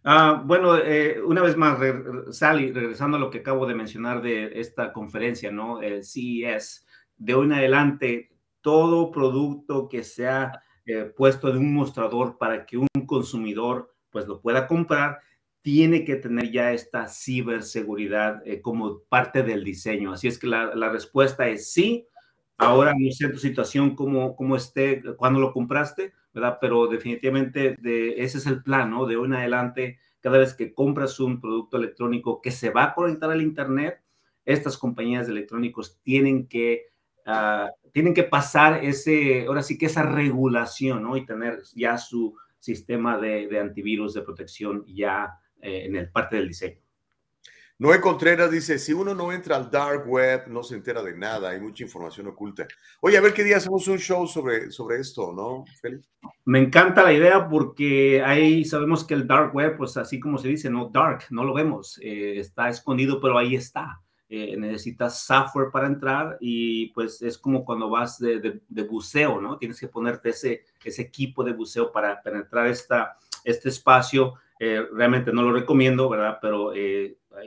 Ah, 0.03 0.43
bueno, 0.45 0.77
eh, 0.77 1.21
una 1.23 1.41
vez 1.41 1.55
más, 1.55 1.79
re 1.79 1.93
Sally, 2.33 2.73
regresando 2.73 3.15
a 3.15 3.19
lo 3.19 3.29
que 3.29 3.39
acabo 3.39 3.65
de 3.65 3.75
mencionar 3.75 4.21
de 4.21 4.59
esta 4.59 4.91
conferencia, 4.91 5.51
¿no? 5.51 5.81
El 5.81 6.03
CES, 6.03 6.85
de 7.15 7.33
hoy 7.33 7.45
en 7.45 7.53
adelante, 7.53 8.29
todo 8.59 9.09
producto 9.09 9.87
que 9.87 10.03
sea 10.03 10.61
eh, 10.85 11.13
puesto 11.15 11.47
en 11.49 11.59
un 11.59 11.73
mostrador 11.73 12.37
para 12.37 12.65
que 12.65 12.77
un 12.77 12.87
consumidor 13.05 13.95
pues 14.09 14.27
lo 14.27 14.41
pueda 14.41 14.67
comprar, 14.67 15.19
tiene 15.61 16.03
que 16.03 16.17
tener 16.17 16.51
ya 16.51 16.73
esta 16.73 17.07
ciberseguridad 17.07 18.45
eh, 18.45 18.61
como 18.61 18.99
parte 19.03 19.43
del 19.43 19.63
diseño. 19.63 20.11
Así 20.11 20.27
es 20.27 20.37
que 20.37 20.47
la, 20.47 20.75
la, 20.75 20.89
respuesta 20.89 21.47
es 21.47 21.71
sí. 21.71 22.05
Ahora 22.57 22.93
no 22.97 23.11
sé 23.11 23.29
tu 23.29 23.37
situación, 23.37 23.95
cómo, 23.95 24.35
cómo 24.35 24.55
esté, 24.55 25.01
cuando 25.15 25.39
lo 25.39 25.53
compraste, 25.53 26.13
¿verdad? 26.33 26.57
Pero 26.59 26.87
definitivamente 26.87 27.75
de, 27.79 28.21
ese 28.23 28.39
es 28.39 28.47
el 28.47 28.63
plan, 28.63 28.89
¿no? 28.89 29.05
De 29.05 29.15
hoy 29.15 29.27
en 29.27 29.33
adelante, 29.33 29.99
cada 30.19 30.39
vez 30.39 30.53
que 30.53 30.73
compras 30.73 31.19
un 31.19 31.39
producto 31.39 31.77
electrónico 31.77 32.41
que 32.41 32.51
se 32.51 32.69
va 32.71 32.85
a 32.85 32.93
conectar 32.93 33.29
al 33.29 33.41
Internet, 33.41 34.01
estas 34.45 34.77
compañías 34.77 35.27
de 35.27 35.33
electrónicos 35.33 35.99
tienen 36.01 36.47
que, 36.47 36.87
uh, 37.27 37.69
tienen 37.91 38.13
que 38.13 38.23
pasar 38.23 38.83
ese, 38.83 39.45
ahora 39.45 39.61
sí 39.61 39.77
que 39.77 39.85
esa 39.85 40.03
regulación, 40.03 41.03
¿no? 41.03 41.15
Y 41.15 41.25
tener 41.25 41.59
ya 41.75 41.97
su, 41.97 42.35
sistema 42.59 43.17
de, 43.17 43.47
de 43.47 43.59
antivirus 43.59 44.13
de 44.13 44.21
protección 44.21 44.83
ya 44.87 45.39
eh, 45.61 45.85
en 45.85 45.95
el 45.95 46.09
parte 46.11 46.35
del 46.35 46.47
diseño. 46.47 46.79
Noé 47.79 48.01
Contreras 48.01 48.49
dice, 48.49 48.79
si 48.79 48.91
uno 48.91 49.13
no 49.13 49.31
entra 49.31 49.55
al 49.55 49.69
dark 49.69 50.09
web, 50.09 50.47
no 50.47 50.63
se 50.63 50.73
entera 50.73 51.03
de 51.03 51.15
nada, 51.15 51.51
hay 51.51 51.61
mucha 51.61 51.83
información 51.83 52.25
oculta. 52.25 52.67
Oye, 53.01 53.17
a 53.17 53.21
ver 53.21 53.35
qué 53.35 53.43
día 53.43 53.57
hacemos 53.57 53.87
un 53.87 53.99
show 53.99 54.25
sobre, 54.25 54.71
sobre 54.71 54.99
esto, 54.99 55.31
¿no, 55.31 55.63
Félix? 55.79 56.09
Me 56.43 56.57
encanta 56.57 57.03
la 57.03 57.13
idea 57.13 57.47
porque 57.47 58.23
ahí 58.25 58.65
sabemos 58.65 59.05
que 59.05 59.13
el 59.13 59.27
dark 59.27 59.53
web, 59.53 59.77
pues 59.77 59.95
así 59.95 60.19
como 60.19 60.39
se 60.39 60.47
dice, 60.47 60.71
no 60.71 60.89
dark, 60.91 61.25
no 61.29 61.43
lo 61.43 61.53
vemos, 61.53 61.99
eh, 62.01 62.39
está 62.39 62.67
escondido, 62.67 63.21
pero 63.21 63.37
ahí 63.37 63.55
está. 63.55 64.01
Eh, 64.27 64.57
necesitas 64.57 65.21
software 65.23 65.69
para 65.71 65.85
entrar 65.85 66.37
y 66.41 66.87
pues 66.87 67.21
es 67.21 67.37
como 67.37 67.63
cuando 67.63 67.91
vas 67.91 68.17
de, 68.17 68.59
de, 68.67 68.83
buceo, 68.83 69.39
¿no? 69.39 69.57
Tienes 69.57 69.79
que 69.79 69.87
ponerte 69.87 70.29
ese, 70.29 70.65
ese 70.83 71.03
equipo 71.03 71.43
de 71.43 71.53
buceo 71.53 71.91
para 71.91 72.21
penetrar 72.23 72.67
esta, 72.67 73.17
este 73.43 73.69
espacio 73.69 74.33
realmente 74.59 75.31
no 75.31 75.43
lo 75.43 75.53
recomiendo, 75.53 76.09
¿verdad? 76.09 76.39
Pero 76.41 76.73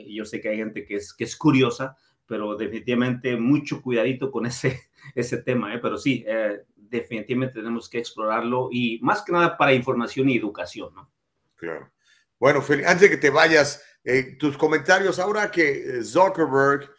yo 0.07 0.25
sé 0.25 0.41
que 0.41 0.49
hay 0.49 0.57
gente 0.57 0.85
que 0.85 0.95
es, 0.95 1.13
que 1.13 1.23
es 1.23 1.35
curiosa, 1.35 1.97
pero 2.31 2.55
definitivamente 2.55 3.35
mucho 3.35 3.81
cuidadito 3.81 4.31
con 4.31 4.45
ese, 4.45 4.79
ese 5.15 5.37
tema, 5.37 5.73
¿eh? 5.73 5.79
pero 5.79 5.97
sí, 5.97 6.23
eh, 6.25 6.61
definitivamente 6.75 7.55
tenemos 7.55 7.89
que 7.89 7.99
explorarlo 7.99 8.69
y 8.71 8.99
más 9.01 9.21
que 9.21 9.31
nada 9.31 9.57
para 9.57 9.73
información 9.73 10.29
y 10.29 10.37
educación, 10.37 10.93
¿no? 10.95 11.11
Claro. 11.55 11.91
Bueno, 12.39 12.59
antes 12.59 13.01
de 13.01 13.09
que 13.09 13.17
te 13.17 13.29
vayas, 13.29 13.83
eh, 14.03 14.37
tus 14.39 14.57
comentarios, 14.57 15.19
ahora 15.19 15.51
que 15.51 16.01
Zuckerberg 16.03 16.89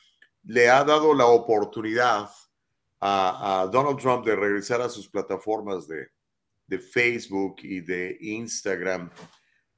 le 0.45 0.69
ha 0.69 0.85
dado 0.85 1.15
la 1.15 1.27
oportunidad 1.27 2.31
a, 3.01 3.69
Donald 3.73 3.99
Trump 3.99 4.25
de 4.25 4.37
regresar 4.37 4.81
a 4.81 4.89
sus 4.89 5.09
plataformas 5.09 5.89
de, 5.89 6.09
de 6.67 6.79
Facebook 6.79 7.57
y 7.63 7.81
de 7.81 8.17
Instagram, 8.21 9.11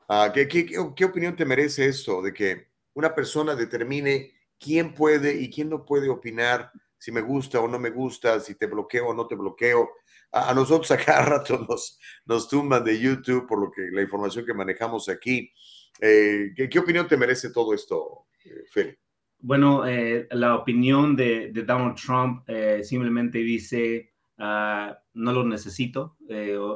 uh, 0.08 0.32
¿qué, 0.34 0.46
qué, 0.46 0.66
qué 0.94 1.04
opinión 1.04 1.34
te 1.34 1.46
merece 1.46 1.86
esto 1.86 2.20
de 2.20 2.34
que 2.34 2.73
una 2.94 3.14
persona 3.14 3.54
determine 3.54 4.32
quién 4.58 4.94
puede 4.94 5.34
y 5.40 5.50
quién 5.50 5.68
no 5.68 5.84
puede 5.84 6.08
opinar 6.08 6.72
si 7.04 7.12
me 7.12 7.20
gusta 7.20 7.60
o 7.60 7.68
no 7.68 7.78
me 7.78 7.90
gusta, 7.90 8.40
si 8.40 8.54
te 8.54 8.66
bloqueo 8.66 9.08
o 9.08 9.14
no 9.14 9.26
te 9.26 9.34
bloqueo. 9.34 9.90
A, 10.32 10.54
nosotros 10.54 10.90
a 10.90 10.96
cada 10.96 11.22
rato 11.22 11.58
nos, 11.68 11.98
nos 12.24 12.48
tumban 12.48 12.82
de 12.82 12.98
YouTube 12.98 13.46
por 13.46 13.60
lo 13.60 13.70
que 13.70 13.82
la 13.92 14.00
información 14.00 14.46
que 14.46 14.54
manejamos 14.54 15.10
aquí. 15.10 15.52
Eh, 16.00 16.54
¿qué, 16.70 16.78
opinión 16.78 17.06
te 17.06 17.16
merece 17.16 17.52
todo 17.52 17.74
esto, 17.74 18.26
eh, 18.44 18.64
Feli? 18.70 18.96
Bueno, 19.38 19.86
eh, 19.86 20.26
la 20.30 20.56
opinión 20.56 21.14
de, 21.14 21.52
Donald 21.52 21.96
Trump 21.96 22.48
simplemente 22.82 23.38
dice, 23.38 24.14
ah, 24.38 24.98
no 25.12 25.32
lo 25.32 25.44
necesito. 25.44 26.16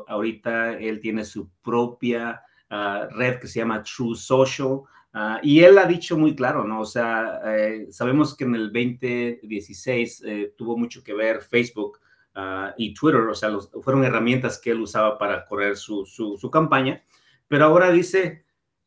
ahorita 0.07 0.79
él 0.79 1.01
tiene 1.01 1.25
su 1.25 1.51
propia 1.63 2.43
ah, 2.69 3.09
red 3.13 3.41
que 3.41 3.49
se 3.49 3.61
llama 3.61 3.83
True 3.83 4.15
Social. 4.15 4.83
Ah, 5.21 5.41
y 5.43 5.65
él 5.65 5.77
ha 5.79 5.85
dicho 5.85 6.17
muy 6.17 6.37
claro, 6.37 6.63
¿no? 6.63 6.81
O 6.81 6.87
sea, 6.87 7.41
eh, 7.45 7.89
sabemos 7.91 8.37
que 8.37 8.45
en 8.45 8.55
el 8.55 8.73
2016 8.73 10.23
eh, 10.25 10.55
tuvo 10.57 10.77
mucho 10.77 11.03
que 11.03 11.13
ver 11.13 11.43
Facebook 11.43 11.99
ah, 12.37 12.73
y 12.79 12.95
Twitter, 12.95 13.23
o 13.23 13.35
sea, 13.35 13.51
fueron 13.83 14.05
herramientas 14.05 14.61
que 14.61 14.71
él 14.71 14.81
usaba 14.81 15.19
para 15.19 15.45
correr 15.45 15.77
su, 15.77 16.07
su, 16.07 16.51
campaña, 16.53 17.03
pero 17.49 17.65
ahora 17.65 17.91
dice, 17.91 18.45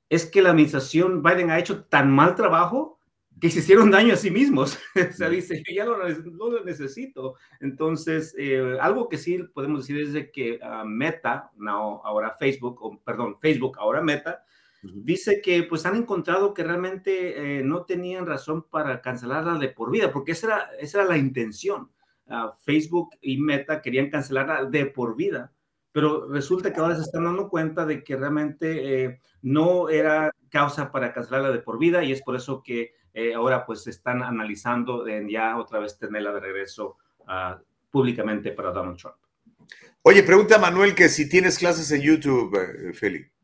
es 0.07 0.25
que 0.25 0.41
la 0.41 0.51
administración 0.51 1.21
Biden 1.21 1.49
ha 1.51 1.59
hecho 1.59 1.83
tan 1.83 2.09
mal 2.09 2.33
trabajo 2.35 2.97
que 3.41 3.49
se 3.49 3.59
hicieron 3.59 3.91
daño 3.91 4.13
a 4.13 4.17
sí 4.17 4.31
mismos. 4.31 4.79
o 5.09 5.11
sea, 5.11 5.27
dice, 5.27 5.61
yo 5.67 5.75
ya 5.75 5.83
no, 5.83 5.97
lo 5.97 6.63
necesito. 6.63 7.35
Entonces, 7.59 8.33
eh, 8.37 8.77
algo 8.79 9.09
que 9.09 9.17
sí 9.17 9.37
podemos 9.53 9.85
decir 9.85 10.01
es 10.01 10.13
de 10.13 10.31
que 10.31 10.59
ah, 10.63 10.85
Meta, 10.85 11.51
no, 11.57 11.99
ahora 12.05 12.37
Facebook, 12.39 12.81
o, 12.81 12.97
perdón, 13.03 13.37
Facebook, 13.41 13.77
ahora 13.77 14.01
Meta, 14.01 14.45
dice 14.81 15.41
que 15.41 15.63
pues 15.63 15.85
han 15.85 15.95
encontrado 15.95 16.53
que 16.53 16.63
realmente 16.63 17.59
eh, 17.59 17.63
no 17.63 17.85
tenían 17.85 18.25
razón 18.25 18.63
para 18.63 19.01
cancelarla 19.01 19.57
de 19.57 19.69
por 19.69 19.91
vida, 19.91 20.11
porque 20.11 20.31
esa 20.31 20.47
era, 20.47 20.69
esa 20.79 21.01
era 21.01 21.09
la 21.09 21.17
intención. 21.17 21.91
Ah, 22.27 22.55
Facebook 22.63 23.09
y 23.21 23.37
Meta 23.37 23.81
querían 23.81 24.09
cancelarla 24.09 24.65
de 24.65 24.85
por 24.85 25.15
vida, 25.15 25.51
pero 25.91 26.27
resulta 26.29 26.73
que 26.73 26.79
ahora 26.79 26.95
se 26.95 27.01
están 27.01 27.25
dando 27.25 27.49
cuenta 27.49 27.85
de 27.85 28.03
que 28.03 28.15
realmente 28.15 29.03
eh, 29.03 29.19
no 29.41 29.89
era 29.89 30.31
causa 30.49 30.91
para 30.91 31.13
cancelarla 31.13 31.51
de 31.51 31.59
por 31.59 31.77
vida 31.77 32.03
y 32.03 32.11
es 32.11 32.21
por 32.21 32.35
eso 32.35 32.63
que 32.63 32.93
eh, 33.13 33.33
ahora 33.33 33.65
pues 33.65 33.85
están 33.87 34.23
analizando 34.23 35.07
en 35.07 35.29
ya 35.29 35.57
otra 35.57 35.79
vez 35.79 35.97
tenerla 35.97 36.31
de 36.31 36.39
regreso 36.39 36.97
ah, 37.27 37.59
públicamente 37.89 38.51
para 38.51 38.71
Donald 38.71 38.97
Trump. 38.97 39.15
Oye, 40.03 40.23
pregunta 40.23 40.57
Manuel 40.57 40.95
que 40.95 41.09
si 41.09 41.29
tienes 41.29 41.59
clases 41.59 41.91
en 41.91 42.01
YouTube, 42.01 42.57
Félix. 42.93 43.40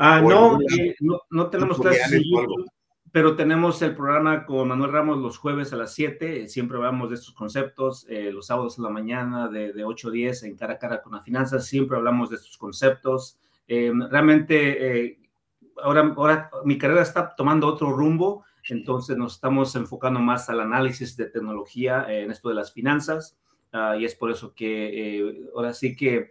Ah, 0.00 0.20
no, 0.20 0.60
eh, 0.60 0.94
no, 1.00 1.22
no, 1.28 1.50
tenemos 1.50 1.76
clases 1.76 2.12
en 2.12 2.22
YouTube, 2.22 2.70
pero 3.10 3.34
tenemos 3.34 3.82
el 3.82 3.96
programa 3.96 4.46
con 4.46 4.68
Manuel 4.68 4.92
Ramos 4.92 5.18
los 5.18 5.38
jueves 5.38 5.72
a 5.72 5.76
las 5.76 5.92
7. 5.92 6.46
Siempre 6.46 6.76
hablamos 6.76 7.08
de 7.08 7.16
estos 7.16 7.34
conceptos. 7.34 8.06
Eh, 8.08 8.30
los 8.32 8.46
sábados 8.46 8.78
en 8.78 8.84
la 8.84 8.90
mañana 8.90 9.48
de, 9.48 9.72
de, 9.72 9.82
8 9.82 10.06
a 10.06 10.10
10 10.12 10.42
en 10.44 10.56
cara 10.56 10.74
a 10.74 10.78
cara 10.78 11.02
con 11.02 11.14
las 11.14 11.24
finanzas. 11.24 11.66
Siempre 11.66 11.96
hablamos 11.96 12.30
de 12.30 12.36
estos 12.36 12.56
conceptos. 12.56 13.40
Eh, 13.66 13.90
realmente, 14.08 15.18
ahora, 15.82 16.14
ahora 16.16 16.48
mi 16.64 16.78
carrera 16.78 17.02
está 17.02 17.34
tomando 17.34 17.66
otro 17.66 17.90
rumbo. 17.90 18.44
Entonces 18.68 19.16
nos 19.16 19.34
estamos 19.34 19.74
enfocando 19.74 20.20
más 20.20 20.48
al 20.48 20.60
análisis 20.60 21.16
de 21.16 21.26
tecnología 21.26 22.06
en 22.08 22.30
esto 22.30 22.50
de 22.50 22.54
las 22.54 22.72
finanzas. 22.72 23.36
Ah, 23.72 23.96
y 23.98 24.04
es 24.04 24.14
por 24.14 24.30
eso 24.30 24.54
que 24.54 25.44
ahora 25.56 25.74
sí 25.74 25.96
que 25.96 26.30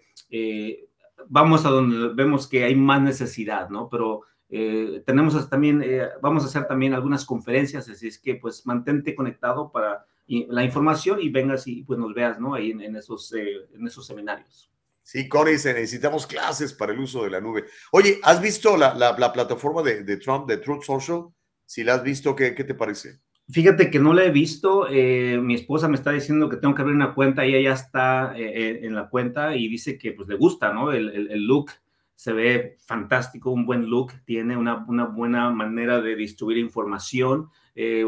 vamos 1.27 1.65
a 1.65 1.69
donde 1.69 2.14
vemos 2.14 2.48
que 2.48 2.64
hay 2.64 2.76
más 2.76 3.02
necesidad, 3.02 3.69
¿no? 3.69 3.89
Pero 3.89 4.23
eh, 4.49 5.03
tenemos 5.06 5.49
también, 5.49 5.81
eh, 5.84 6.07
vamos 6.22 6.44
a 6.44 6.48
hacer 6.48 6.68
también 6.68 6.94
algunas 6.94 7.26
conferencias, 7.26 7.89
así 7.89 8.07
es 8.07 8.19
que 8.19 8.35
pues 8.35 8.65
mantente 8.65 9.15
conectado 9.15 9.72
para 9.72 10.06
la 10.27 10.64
información 10.64 11.19
y 11.22 11.30
vengas 11.30 11.68
y 11.68 11.84
pues 11.84 11.99
nos 11.99 12.14
veas, 12.14 12.39
¿no? 12.39 12.53
Ahí 12.53 12.72
en, 12.72 12.95
esos, 12.95 13.34
eh, 13.34 13.68
en 13.73 13.88
esos 13.88 14.06
seminarios. 14.06 14.72
Sí, 15.02 15.30
Connie, 15.30 15.53
necesitamos 15.53 16.27
clases 16.27 16.73
para 16.73 16.91
el 16.91 16.99
uso 16.99 17.23
de 17.23 17.30
la 17.30 17.39
nube. 17.39 17.65
Oye, 17.91 18.19
¿has 18.23 18.41
visto 18.41 18.76
la, 18.76 18.94
la, 18.94 19.31
plataforma 19.31 19.81
de, 19.81 20.03
de, 20.03 20.18
Trump, 20.18 20.48
de 20.49 20.57
Truth 20.57 20.84
Social? 20.84 21.27
Si 21.65 21.84
la 21.84 21.95
has 21.95 22.03
visto, 22.03 22.35
¿qué, 22.35 22.53
qué 22.53 22.65
te 22.65 22.73
parece? 22.73 23.22
Fíjate 23.49 23.90
que 23.90 23.99
no 23.99 24.14
la 24.14 24.26
he 24.26 24.30
visto. 24.30 24.88
Eh, 24.90 25.40
mi 25.41 25.56
esposa 25.56 25.88
me 25.88 25.95
está 25.95 26.11
diciendo 26.11 26.49
que 26.49 26.57
tengo 26.57 26.76
que 26.76 26.82
abrir 26.82 26.95
una 26.95 27.14
cuenta 27.14 27.45
y 27.45 27.56
ella 27.56 27.69
ya 27.69 27.76
está 27.76 28.38
eh, 28.38 28.44
eh, 28.44 28.80
en 28.84 28.94
la 28.94 29.10
cuenta 29.10 29.56
y 29.56 29.69
dice 29.69 29.98
que 29.98 30.11
pues 30.11 30.28
le 30.28 30.36
gusta, 30.36 30.74
¿no? 30.74 30.91
El, 30.91 31.45
look 31.45 31.72
se 32.14 32.34
ve 32.34 32.78
fantástico, 32.86 33.52
un 33.52 33.65
buen 33.65 33.90
look, 33.90 34.11
tiene 34.26 34.57
una, 34.57 34.76
buena 35.06 35.49
manera 35.49 36.02
de 36.02 36.15
distribuir 36.15 36.57
información 36.57 37.49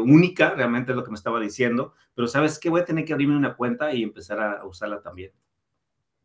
única, 0.04 0.50
realmente 0.50 0.90
es 0.90 0.96
lo 0.96 1.04
que 1.04 1.12
me 1.12 1.16
estaba 1.16 1.38
diciendo. 1.38 1.94
Pero 2.14 2.26
sabes 2.26 2.58
qué, 2.58 2.68
voy 2.68 2.80
a 2.80 2.84
tener 2.84 3.04
que 3.04 3.12
abrirme 3.12 3.36
una 3.36 3.54
cuenta 3.54 3.94
y 3.94 4.02
empezar 4.02 4.40
a 4.40 4.66
usarla 4.66 5.00
también. 5.00 5.30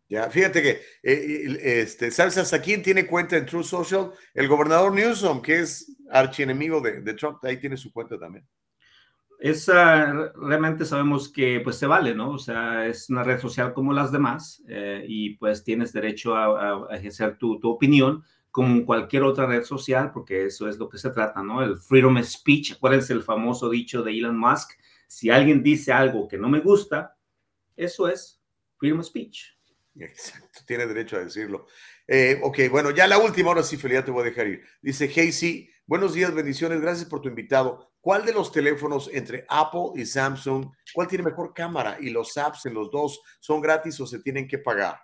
Ya, 0.09 0.29
fíjate 0.31 0.63
que, 0.63 0.81
este, 1.03 2.09
¿sabes 2.09 2.39
hasta 2.39 2.59
quién 2.59 2.81
tiene 2.81 3.05
cuenta 3.05 3.37
en 3.37 3.45
True 3.45 3.63
Social? 3.63 4.11
El 4.33 4.47
gobernador 4.47 4.91
Newsom, 4.91 5.43
que 5.43 5.59
es 5.59 5.95
archienemigo 6.09 6.81
de 6.81 7.13
Trump, 7.13 7.37
ahí 7.43 7.57
tiene 7.57 7.77
su 7.77 7.93
cuenta 7.93 8.17
también 8.17 8.43
esa 9.39 10.31
realmente 10.35 10.85
sabemos 10.85 11.29
que 11.29 11.59
pues 11.61 11.77
se 11.77 11.87
vale, 11.87 12.15
¿no? 12.15 12.31
O 12.31 12.39
sea, 12.39 12.87
es 12.87 13.09
una 13.09 13.23
red 13.23 13.39
social 13.39 13.73
como 13.73 13.93
las 13.93 14.11
demás 14.11 14.63
eh, 14.67 15.05
y 15.07 15.31
pues 15.35 15.63
tienes 15.63 15.93
derecho 15.93 16.35
a, 16.35 16.87
ejercer 16.95 17.37
tu, 17.37 17.59
tu, 17.59 17.69
opinión 17.69 18.23
como 18.51 18.85
cualquier 18.85 19.23
otra 19.23 19.45
red 19.45 19.63
social, 19.63 20.11
porque 20.13 20.45
eso 20.45 20.69
es 20.69 20.77
lo 20.77 20.87
que 20.87 20.97
se 20.97 21.09
trata, 21.09 21.43
¿no? 21.43 21.61
El 21.61 21.77
freedom 21.77 22.17
of 22.17 22.25
speech, 22.25 22.77
¿cuál 22.79 22.93
es 22.93 23.09
el 23.09 23.21
famoso 23.21 23.69
dicho 23.69 24.01
de 24.01 24.17
Elon 24.17 24.37
Musk? 24.37 24.71
Si 25.07 25.29
alguien 25.29 25.61
dice 25.61 25.91
algo 25.91 26.27
que 26.27 26.37
no 26.37 26.49
me 26.49 26.61
gusta, 26.61 27.17
eso 27.75 28.07
es 28.07 28.41
freedom 28.77 28.99
of 28.99 29.05
speech. 29.05 29.55
Exacto, 29.97 30.59
tiene 30.65 30.85
derecho 30.85 31.15
a 31.15 31.23
decirlo. 31.23 31.67
Eh, 32.07 32.39
ok, 32.43 32.59
bueno, 32.69 32.91
ya 32.91 33.07
la 33.07 33.17
última, 33.17 33.49
ahora 33.49 33.63
sí, 33.63 33.77
Felia, 33.77 34.03
te 34.03 34.11
voy 34.11 34.21
a 34.21 34.25
dejar 34.25 34.47
ir. 34.47 34.63
Dice 34.81 35.07
Casey, 35.07 35.69
buenos 35.85 36.13
días, 36.13 36.33
bendiciones, 36.33 36.81
gracias 36.81 37.07
por 37.07 37.21
tu 37.21 37.29
invitado. 37.29 37.91
¿Cuál 38.01 38.25
de 38.25 38.33
los 38.33 38.51
teléfonos 38.51 39.09
entre 39.13 39.45
Apple 39.49 39.91
y 39.95 40.05
Samsung, 40.05 40.67
cuál 40.93 41.07
tiene 41.07 41.23
mejor 41.23 41.53
cámara? 41.53 41.97
¿Y 41.99 42.09
los 42.09 42.37
apps 42.37 42.65
en 42.65 42.73
los 42.73 42.91
dos 42.91 43.21
son 43.39 43.61
gratis 43.61 43.99
o 43.99 44.05
se 44.05 44.19
tienen 44.19 44.47
que 44.47 44.59
pagar? 44.59 44.99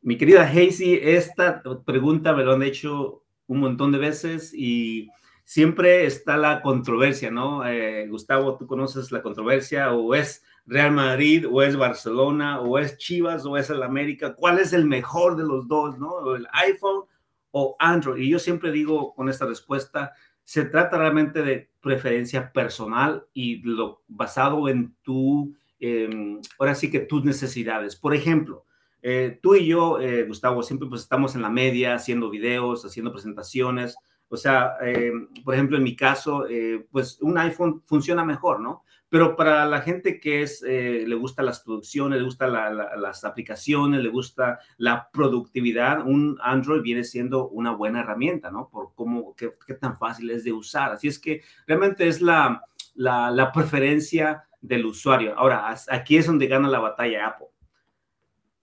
Mi 0.00 0.16
querida 0.16 0.48
Hazy, 0.48 0.98
esta 1.02 1.62
pregunta 1.84 2.32
me 2.32 2.44
lo 2.44 2.54
han 2.54 2.62
hecho 2.62 3.24
un 3.48 3.60
montón 3.60 3.92
de 3.92 3.98
veces 3.98 4.52
y 4.54 5.10
siempre 5.50 6.06
está 6.06 6.36
la 6.36 6.62
controversia, 6.62 7.32
¿no? 7.32 7.66
Eh, 7.66 8.06
Gustavo, 8.06 8.56
tú 8.56 8.68
conoces 8.68 9.10
la 9.10 9.20
controversia 9.20 9.92
o 9.92 10.14
es 10.14 10.44
Real 10.64 10.92
Madrid 10.92 11.44
o 11.50 11.60
es 11.60 11.76
Barcelona 11.76 12.60
o 12.60 12.78
es 12.78 12.96
Chivas 12.98 13.44
o 13.44 13.56
es 13.56 13.68
el 13.68 13.82
América. 13.82 14.36
¿Cuál 14.36 14.60
es 14.60 14.72
el 14.72 14.86
mejor 14.86 15.36
de 15.36 15.42
los 15.42 15.66
dos, 15.66 15.98
¿no? 15.98 16.36
¿El 16.36 16.46
iPhone 16.52 17.02
o 17.50 17.74
Android? 17.80 18.22
Y 18.22 18.30
yo 18.30 18.38
siempre 18.38 18.70
digo 18.70 19.12
con 19.12 19.28
esta 19.28 19.44
respuesta, 19.44 20.12
se 20.44 20.66
trata 20.66 20.98
realmente 20.98 21.42
de 21.42 21.68
preferencia 21.80 22.52
personal 22.52 23.26
y 23.34 23.60
lo 23.64 24.04
basado 24.06 24.68
en 24.68 24.94
tu, 25.02 25.52
em, 25.80 26.40
ahora 26.60 26.76
sí 26.76 26.92
que 26.92 27.00
tus 27.00 27.24
necesidades. 27.24 27.96
Por 27.96 28.14
ejemplo, 28.14 28.66
eh, 29.02 29.40
tú 29.42 29.56
y 29.56 29.66
yo, 29.66 29.98
eh, 29.98 30.22
Gustavo, 30.28 30.62
siempre 30.62 30.88
pues 30.88 31.00
estamos 31.00 31.34
en 31.34 31.42
la 31.42 31.50
media 31.50 31.96
haciendo 31.96 32.30
videos, 32.30 32.84
haciendo 32.84 33.10
presentaciones. 33.10 33.96
O 34.32 34.36
sea, 34.36 34.76
em, 34.80 35.28
por 35.44 35.54
ejemplo, 35.54 35.76
en 35.76 35.82
mi 35.82 35.96
caso, 35.96 36.46
eh, 36.48 36.86
pues 36.92 37.18
un 37.20 37.36
iPhone 37.36 37.82
funciona 37.84 38.24
mejor, 38.24 38.60
¿no? 38.60 38.84
Pero 39.08 39.34
para 39.34 39.66
la 39.66 39.80
gente 39.80 40.20
que 40.20 40.42
es, 40.42 40.62
eh, 40.62 41.04
le 41.04 41.16
gusta 41.16 41.42
las 41.42 41.58
producciones, 41.60 42.20
le 42.20 42.24
gusta 42.24 42.46
las 42.46 43.24
aplicaciones, 43.24 44.00
le 44.00 44.08
gusta 44.08 44.60
la 44.78 45.10
productividad, 45.10 46.06
un 46.06 46.38
Android 46.40 46.80
viene 46.80 47.02
siendo 47.02 47.48
una 47.48 47.72
buena 47.72 48.02
herramienta, 48.02 48.52
¿no? 48.52 48.68
Por 48.68 48.94
cómo, 48.94 49.34
qué, 49.34 49.50
tan 49.74 49.96
fácil 49.98 50.30
es 50.30 50.44
de 50.44 50.52
usar. 50.52 50.92
Así 50.92 51.08
es 51.08 51.18
que 51.18 51.42
realmente 51.66 52.06
es 52.06 52.22
la, 52.22 52.64
la, 52.94 53.50
preferencia 53.52 54.44
del 54.60 54.86
usuario. 54.86 55.36
Ahora, 55.36 55.74
aquí 55.88 56.16
es 56.16 56.26
donde 56.26 56.46
gana 56.46 56.68
la 56.68 56.78
batalla 56.78 57.26
Apple. 57.26 57.48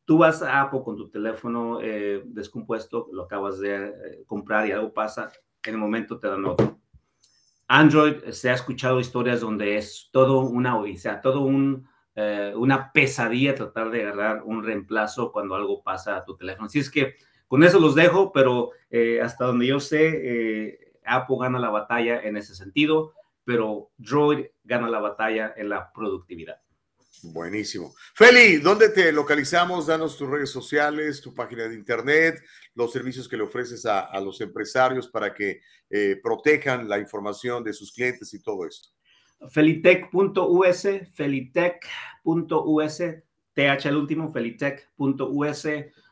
Tú 0.05 0.19
vas 0.19 0.41
a 0.41 0.61
Apple 0.61 0.79
con 0.85 0.95
tu 0.95 1.09
teléfono 1.09 1.81
eh, 1.81 2.23
descompuesto, 2.25 3.09
lo 3.11 3.23
acabas 3.23 3.59
de 3.59 3.87
eh, 3.87 4.23
comprar 4.25 4.65
y 4.65 4.71
algo 4.71 4.93
pasa, 4.93 5.29
en 5.67 5.75
el 5.75 5.79
momento 5.79 6.19
te 6.19 6.27
dan 6.27 6.45
otro. 6.45 6.79
Android 7.67 8.29
se 8.31 8.49
ha 8.49 8.53
escuchado 8.53 8.99
historias 8.99 9.41
donde 9.41 9.77
es 9.77 10.09
todo 10.11 10.41
una 10.41 10.77
odisea, 10.77 11.21
todo 11.21 11.41
un, 11.41 11.87
eh, 12.15 12.53
una 12.55 12.91
pesadilla 12.91 13.55
tratar 13.55 13.91
de 13.91 14.03
agarrar 14.03 14.43
un 14.43 14.63
reemplazo 14.63 15.31
cuando 15.31 15.55
algo 15.55 15.83
pasa 15.83 16.15
a 16.15 16.23
tu 16.23 16.37
teléfono. 16.37 16.67
Así 16.67 16.79
es 16.79 16.89
que 16.89 17.15
con 17.47 17.63
eso 17.63 17.79
los 17.79 17.95
dejo, 17.95 18.31
pero 18.31 18.71
eh, 18.89 19.21
hasta 19.21 19.45
donde 19.45 19.67
yo 19.67 19.79
sé, 19.79 20.07
eh, 20.07 20.93
Apple 21.05 21.37
gana 21.39 21.59
la 21.59 21.69
batalla 21.69 22.21
en 22.21 22.37
ese 22.37 22.55
sentido, 22.55 23.13
pero 23.43 23.91
Droid 23.97 24.47
gana 24.63 24.89
la 24.89 24.99
batalla 24.99 25.53
en 25.55 25.69
la 25.69 25.91
productividad. 25.93 26.61
Buenísimo. 27.23 27.93
Feli, 28.13 28.57
¿dónde 28.57 28.89
te 28.89 29.11
localizamos? 29.11 29.87
Danos 29.87 30.17
tus 30.17 30.29
redes 30.29 30.51
sociales, 30.51 31.21
tu 31.21 31.33
página 31.33 31.63
de 31.67 31.73
internet, 31.75 32.43
los 32.75 32.91
servicios 32.91 33.27
que 33.27 33.37
le 33.37 33.43
ofreces 33.43 33.85
a, 33.85 34.19
los 34.19 34.39
empresarios 34.41 35.07
para 35.07 35.33
que 35.33 35.61
eh, 35.89 36.19
protejan 36.21 36.87
la 36.87 36.99
información 36.99 37.63
de 37.63 37.73
sus 37.73 37.91
clientes 37.91 38.33
y 38.33 38.41
todo 38.41 38.67
esto. 38.67 38.89
Felitech.us, 39.49 40.87
felitech.us, 41.13 42.97
TH 43.53 43.85
el 43.85 43.95
último, 43.95 44.31
felitech.us. 44.31 45.67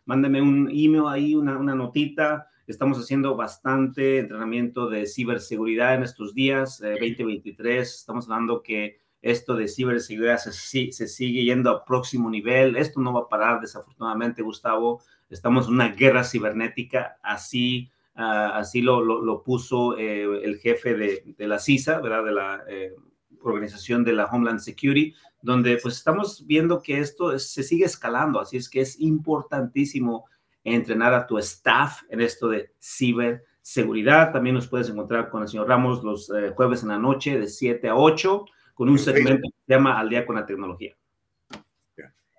Mándeme 0.06 0.42
un 0.42 0.70
email 0.70 1.06
ahí, 1.08 1.36
una, 1.36 1.58
una 1.58 1.76
notita. 1.76 2.50
Estamos 2.68 2.98
haciendo 2.98 3.36
bastante 3.36 4.18
entrenamiento 4.20 4.90
de 4.90 5.06
ciberseguridad 5.06 5.96
en 5.96 6.04
estos 6.04 6.34
días, 6.34 6.82
eh, 6.82 6.92
2023. 7.00 7.96
Estamos 7.96 8.26
hablando 8.26 8.64
que 8.64 9.05
esto 9.26 9.56
de 9.56 9.68
ciberseguridad 9.68 10.38
se, 10.38 10.92
se, 10.92 11.08
sigue 11.08 11.44
yendo 11.44 11.72
a 11.72 11.84
próximo 11.84 12.30
nivel. 12.30 12.76
Esto 12.76 13.02
no 13.02 13.12
va 13.12 13.22
a 13.22 13.28
parar, 13.28 13.60
desafortunadamente, 13.60 14.44
Gustavo. 14.44 15.02
Estamos 15.32 15.68
en 15.68 15.74
una 15.74 15.90
guerra 15.90 16.24
cibernética, 16.24 17.18
así, 17.24 17.90
uh, 18.18 18.54
así 18.54 18.84
lo, 18.84 19.02
lo, 19.02 19.24
lo 19.24 19.42
puso 19.42 19.98
eh, 19.98 20.44
el 20.44 20.60
jefe 20.60 20.94
de, 20.94 21.34
de, 21.40 21.48
la 21.48 21.58
CISA, 21.58 22.02
¿verdad? 22.02 22.24
De 22.24 22.32
la 22.32 22.64
eh, 22.70 22.94
Organización 23.42 24.04
de 24.04 24.14
la 24.14 24.26
Homeland 24.26 24.60
Security, 24.60 25.16
donde 25.42 25.80
pues 25.82 25.96
estamos 25.96 26.46
viendo 26.46 26.84
que 26.84 27.00
esto 27.00 27.34
es, 27.34 27.52
se 27.52 27.64
sigue 27.64 27.86
escalando, 27.86 28.40
así 28.40 28.58
es 28.58 28.70
que 28.70 28.82
es 28.82 29.00
importantísimo 29.00 30.26
entrenar 30.64 31.16
a 31.16 31.26
tu 31.26 31.40
staff 31.40 32.04
en 32.10 32.22
esto 32.22 32.48
de 32.48 32.70
ciberseguridad. 32.80 34.32
También 34.32 34.54
nos 34.54 34.68
puedes 34.68 34.88
encontrar 34.90 35.32
con 35.32 35.42
el 35.42 35.48
señor 35.48 35.68
Ramos 35.68 36.04
los 36.04 36.30
eh, 36.30 36.54
jueves 36.56 36.84
en 36.84 36.90
la 36.90 37.00
noche 37.00 37.40
de 37.40 37.48
7 37.48 37.90
a 37.90 37.96
8 37.96 38.46
con 38.76 38.90
un 38.90 39.00
segmento 39.00 39.48
que 39.50 39.64
se 39.66 39.74
llama 39.74 40.00
Al 40.00 40.10
día 40.10 40.26
con 40.26 40.36
la 40.36 40.46
tecnología. 40.46 40.96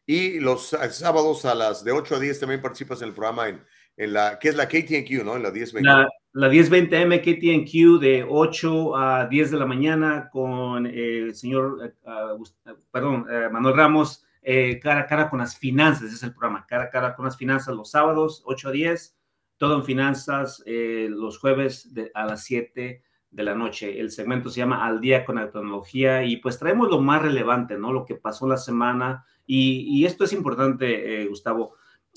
Y 0.08 0.38
los 0.38 0.68
sábados 0.90 1.44
a 1.44 1.56
las 1.56 1.82
de 1.82 1.90
8 1.90 2.14
a 2.14 2.20
10 2.20 2.38
también 2.38 2.62
participas 2.62 3.02
en 3.02 3.08
el 3.08 3.14
programa 3.14 3.48
en, 3.48 3.60
en 3.96 4.12
la, 4.12 4.38
que 4.38 4.50
es 4.50 4.54
la 4.54 4.68
KTNQ, 4.68 5.24
¿no? 5.24 5.34
En 5.34 5.42
la 5.42 5.50
1020. 5.50 5.82
La, 5.82 6.08
la 6.32 6.48
1020M 6.48 7.20
KTNQ 7.22 8.00
de 8.00 8.24
8 8.28 8.96
a 8.96 9.26
10 9.26 9.50
de 9.50 9.56
la 9.56 9.66
mañana 9.66 10.28
con 10.30 10.86
eh, 10.86 11.18
el 11.18 11.34
señor, 11.34 11.92
uh, 12.04 12.40
uh, 12.40 12.76
perdón, 12.92 13.26
uh, 13.28 13.50
Manuel 13.50 13.76
Ramos, 13.76 14.24
eh, 14.48 14.78
cara 14.78 15.00
a 15.00 15.06
cara 15.06 15.28
con 15.28 15.40
las 15.40 15.58
finanzas, 15.58 16.12
es 16.12 16.22
el 16.22 16.30
programa, 16.30 16.64
cara 16.68 16.84
a 16.84 16.90
cara 16.90 17.16
con 17.16 17.24
las 17.24 17.36
finanzas 17.36 17.74
los 17.74 17.90
sábados, 17.90 18.44
8 18.44 18.68
a 18.68 18.70
10, 18.70 19.16
todo 19.56 19.74
en 19.74 19.84
finanzas 19.84 20.62
eh, 20.66 21.08
los 21.10 21.40
jueves 21.40 21.92
de, 21.92 22.12
a 22.14 22.26
las 22.26 22.44
7 22.44 23.02
de 23.36 23.42
la 23.42 23.54
noche. 23.54 24.00
El 24.00 24.10
segmento 24.10 24.48
se 24.48 24.60
llama 24.60 24.86
Al 24.86 24.98
día 24.98 25.24
con 25.24 25.36
la 25.36 25.50
tecnología 25.50 26.24
y 26.24 26.38
pues 26.38 26.58
traemos 26.58 26.88
lo 26.88 27.00
más 27.00 27.20
relevante, 27.20 27.76
¿no? 27.76 27.92
Lo 27.92 28.06
que 28.06 28.14
pasó 28.14 28.48
la 28.48 28.56
semana 28.56 29.26
y, 29.44 29.82
y 29.98 30.06
esto 30.06 30.24
es 30.24 30.32
importante, 30.32 31.22
eh, 31.22 31.26
Gustavo. 31.26 31.74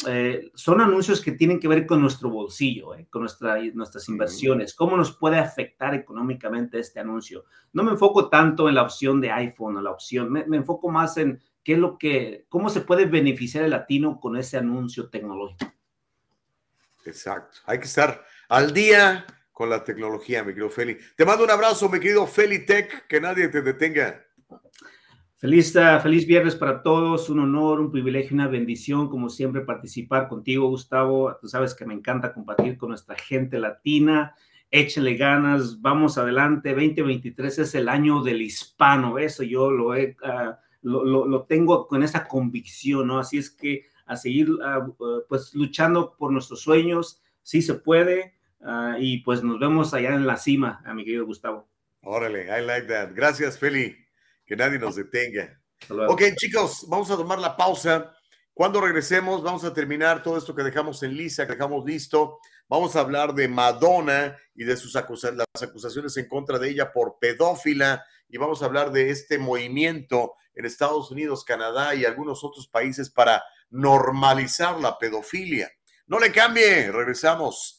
Eh, 0.07 0.49
son 0.53 0.79
anuncios 0.79 1.19
que 1.19 1.33
tienen 1.33 1.59
que 1.59 1.67
ver 1.67 1.85
con 1.85 1.99
nuestro 1.99 2.29
bolsillo, 2.29 2.95
eh, 2.95 3.05
con 3.09 3.23
nuestra, 3.23 3.61
nuestras 3.73 4.07
inversiones, 4.07 4.73
cómo 4.73 4.95
nos 4.95 5.11
puede 5.17 5.37
afectar 5.37 5.93
económicamente 5.93 6.79
este 6.79 7.01
anuncio. 7.01 7.43
No 7.73 7.83
me 7.83 7.91
enfoco 7.91 8.29
tanto 8.29 8.69
en 8.69 8.75
la 8.75 8.83
opción 8.83 9.19
de 9.19 9.31
iPhone 9.31 9.75
o 9.75 9.81
la 9.81 9.91
opción, 9.91 10.31
me, 10.31 10.45
me 10.45 10.55
enfoco 10.55 10.89
más 10.89 11.17
en 11.17 11.41
qué 11.65 11.73
es 11.73 11.79
lo 11.79 11.97
que, 11.97 12.45
cómo 12.47 12.69
se 12.69 12.79
puede 12.79 13.07
beneficiar 13.07 13.65
el 13.65 13.71
latino 13.71 14.21
con 14.21 14.37
ese 14.37 14.57
anuncio 14.57 15.09
tecnológico. 15.09 15.69
Exacto, 17.05 17.57
hay 17.65 17.79
que 17.79 17.85
estar 17.85 18.23
al 18.47 18.73
día 18.73 19.25
con 19.59 19.69
la 19.69 19.83
tecnología, 19.83 20.41
mi 20.41 20.53
querido 20.53 20.69
Feli. 20.69 20.97
Te 21.17 21.25
mando 21.25 21.43
un 21.43 21.51
abrazo, 21.51 21.89
mi 21.89 21.99
querido 21.99 22.25
Feli 22.25 22.65
Tech, 22.65 23.05
que 23.07 23.19
nadie 23.19 23.49
te 23.49 23.61
detenga. 23.61 24.25
Feliz, 25.35 25.75
uh, 25.75 25.99
feliz 26.01 26.25
viernes 26.25 26.55
para 26.55 26.81
todos, 26.81 27.29
un 27.29 27.41
honor, 27.41 27.81
un 27.81 27.91
privilegio, 27.91 28.35
una 28.35 28.47
bendición, 28.47 29.09
como 29.09 29.27
siempre, 29.27 29.59
participar 29.59 30.29
contigo, 30.29 30.69
Gustavo. 30.69 31.35
Tú 31.41 31.49
sabes 31.49 31.75
que 31.75 31.85
me 31.85 31.93
encanta 31.93 32.33
compartir 32.33 32.77
con 32.77 32.87
nuestra 32.87 33.17
gente 33.17 33.59
latina. 33.59 34.33
Échele 34.71 35.17
ganas, 35.17 35.81
vamos 35.81 36.17
adelante. 36.17 36.69
2023 36.69 37.59
es 37.59 37.75
el 37.75 37.89
año 37.89 38.23
del 38.23 38.41
hispano, 38.41 39.19
eso 39.19 39.43
yo 39.43 39.71
lo, 39.71 39.93
he, 39.93 40.15
uh, 40.23 40.53
lo, 40.83 41.43
tengo 41.43 41.85
con 41.85 42.01
esa 42.01 42.29
convicción, 42.29 43.07
¿no? 43.07 43.19
Así 43.19 43.37
es 43.37 43.49
que 43.49 43.87
a 44.05 44.15
seguir 44.15 44.51
uh, 44.51 44.95
pues 45.27 45.53
luchando 45.53 46.15
por 46.17 46.31
nuestros 46.31 46.61
sueños, 46.61 47.21
sí 47.41 47.61
se 47.61 47.73
puede, 47.73 48.38
y 48.99 49.19
pues 49.23 49.43
nos 49.43 49.59
vemos 49.59 49.93
allá 49.93 50.09
en 50.15 50.27
la 50.27 50.37
cima, 50.37 50.81
a 50.85 50.93
mi 50.93 51.05
querido 51.05 51.25
Gustavo. 51.25 51.69
Órale, 52.01 52.45
I 52.45 52.65
like 52.65 52.87
that. 52.87 53.11
Gracias, 53.13 53.57
Feli 53.59 53.95
que 54.49 54.55
nadie 54.55 54.79
nos 54.79 54.95
detenga. 54.95 55.61
Ok, 56.07 56.23
chicos, 56.35 56.83
vamos 56.87 57.11
a 57.11 57.15
tomar 57.15 57.37
la 57.37 57.55
pausa. 57.55 58.11
Cuando 58.51 58.81
regresemos, 58.81 59.43
vamos 59.43 59.63
a 59.63 59.71
terminar 59.71 60.23
todo 60.23 60.39
esto 60.39 60.55
que 60.55 60.63
dejamos 60.63 61.03
en 61.03 61.15
lisa, 61.15 61.45
que 61.45 61.53
dejamos 61.53 61.85
listo. 61.85 62.39
Vamos 62.67 62.95
a 62.95 63.01
hablar 63.01 63.35
de 63.35 63.47
Madonna 63.47 64.35
y 64.55 64.63
de 64.63 64.75
sus 64.75 64.95
las 64.95 65.61
acusaciones 65.61 66.17
en 66.17 66.27
contra 66.27 66.57
de 66.57 66.69
ella 66.69 66.91
por 66.91 67.19
pedófila. 67.19 68.03
Y 68.27 68.39
vamos 68.39 68.63
a 68.63 68.65
hablar 68.65 68.91
de 68.91 69.11
este 69.11 69.37
movimiento 69.37 70.33
en 70.55 70.65
Estados 70.65 71.11
Unidos, 71.11 71.45
Canadá 71.45 71.93
y 71.93 72.05
algunos 72.05 72.43
otros 72.43 72.67
países 72.67 73.11
para 73.11 73.43
normalizar 73.69 74.79
la 74.79 74.97
pedofilia. 74.97 75.69
No 76.07 76.17
le 76.17 76.31
cambie, 76.31 76.91
regresamos. 76.91 77.78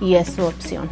y 0.00 0.14
es 0.14 0.32
su 0.34 0.44
opción. 0.44 0.88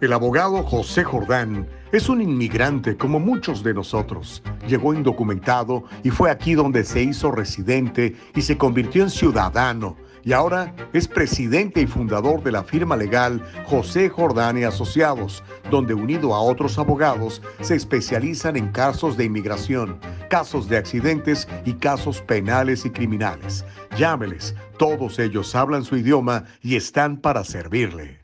El 0.00 0.12
abogado 0.12 0.64
José 0.64 1.04
Jordán 1.04 1.68
es 1.92 2.08
un 2.08 2.20
inmigrante 2.20 2.96
como 2.96 3.20
muchos 3.20 3.62
de 3.62 3.72
nosotros. 3.72 4.42
Llegó 4.66 4.94
indocumentado 4.94 5.84
y 6.02 6.10
fue 6.10 6.28
aquí 6.28 6.54
donde 6.54 6.82
se 6.82 7.04
hizo 7.04 7.30
residente 7.30 8.16
y 8.34 8.42
se 8.42 8.58
convirtió 8.58 9.04
en 9.04 9.10
ciudadano 9.10 9.96
y 10.24 10.32
ahora 10.32 10.74
es 10.92 11.08
presidente 11.08 11.80
y 11.80 11.86
fundador 11.86 12.42
de 12.42 12.52
la 12.52 12.62
firma 12.62 12.96
legal 12.96 13.42
José 13.66 14.08
Jordán 14.08 14.58
y 14.58 14.64
Asociados, 14.64 15.42
donde 15.70 15.94
unido 15.94 16.34
a 16.34 16.40
otros 16.40 16.78
abogados 16.78 17.42
se 17.60 17.74
especializan 17.74 18.56
en 18.56 18.70
casos 18.70 19.16
de 19.16 19.24
inmigración, 19.24 19.98
casos 20.30 20.68
de 20.68 20.76
accidentes 20.76 21.48
y 21.64 21.74
casos 21.74 22.20
penales 22.22 22.84
y 22.84 22.90
criminales. 22.90 23.64
Llámeles, 23.96 24.54
todos 24.78 25.18
ellos 25.18 25.54
hablan 25.54 25.84
su 25.84 25.96
idioma 25.96 26.44
y 26.60 26.76
están 26.76 27.20
para 27.20 27.44
servirle. 27.44 28.22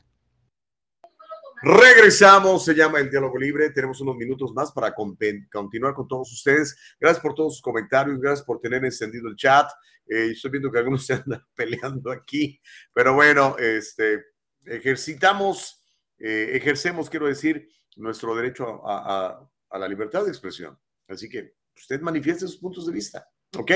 Regresamos, 1.61 2.63
se 2.63 2.73
llama 2.73 2.99
el 2.99 3.09
diálogo 3.09 3.37
libre. 3.37 3.69
Tenemos 3.71 3.99
unos 3.99 4.15
minutos 4.15 4.53
más 4.53 4.71
para 4.71 4.93
continuar 4.93 5.93
con 5.93 6.07
todos 6.07 6.31
ustedes. 6.31 6.77
Gracias 6.99 7.21
por 7.21 7.35
todos 7.35 7.55
sus 7.55 7.61
comentarios, 7.61 8.17
gracias 8.19 8.45
por 8.45 8.61
tener 8.61 8.85
encendido 8.85 9.27
el 9.27 9.35
chat. 9.35 9.69
Eh, 10.09 10.31
estoy 10.31 10.51
viendo 10.51 10.71
que 10.71 10.79
algunos 10.79 11.05
se 11.05 11.13
andan 11.13 11.45
peleando 11.55 12.11
aquí, 12.11 12.59
pero 12.93 13.13
bueno, 13.13 13.55
este, 13.57 14.25
ejercitamos, 14.65 15.85
eh, 16.17 16.51
ejercemos, 16.53 17.09
quiero 17.09 17.27
decir, 17.27 17.69
nuestro 17.95 18.35
derecho 18.35 18.81
a, 18.85 19.47
la 19.71 19.87
libertad 19.87 20.23
de 20.23 20.29
expresión. 20.29 20.77
Así 21.07 21.29
que 21.29 21.53
usted 21.75 22.01
manifieste 22.01 22.47
sus 22.47 22.57
puntos 22.57 22.87
de 22.87 22.93
vista, 22.93 23.27
¿ok? 23.57 23.71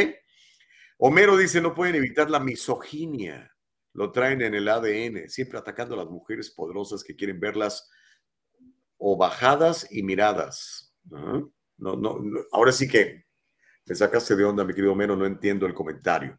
Homero 0.97 1.38
dice, 1.38 1.61
no 1.61 1.73
pueden 1.73 1.95
evitar 1.95 2.30
la 2.30 2.39
misoginia 2.39 3.53
lo 3.93 4.11
traen 4.11 4.41
en 4.41 4.55
el 4.55 4.68
ADN, 4.68 5.30
siempre 5.30 5.60
atacando 5.60 5.93
a 5.93 5.99
las 5.99 6.10
mujeres 6.10 6.49
poderosas 6.51 7.03
que 7.03 7.15
quieren 7.15 7.39
verlas 7.39 7.89
o 8.97 9.18
bajadas 9.18 9.88
y 9.91 10.03
miradas. 10.03 10.95
No, 11.03 11.51
no, 11.77 12.19
ahora 12.51 12.72
sí 12.72 12.88
que 12.88 13.23
me 13.85 13.95
sacaste 13.95 14.35
de 14.35 14.45
onda, 14.45 14.64
mi 14.64 14.73
querido 14.73 14.95
Mero, 14.95 15.15
no 15.15 15.26
entiendo 15.26 15.65
el 15.65 15.73
comentario. 15.73 16.38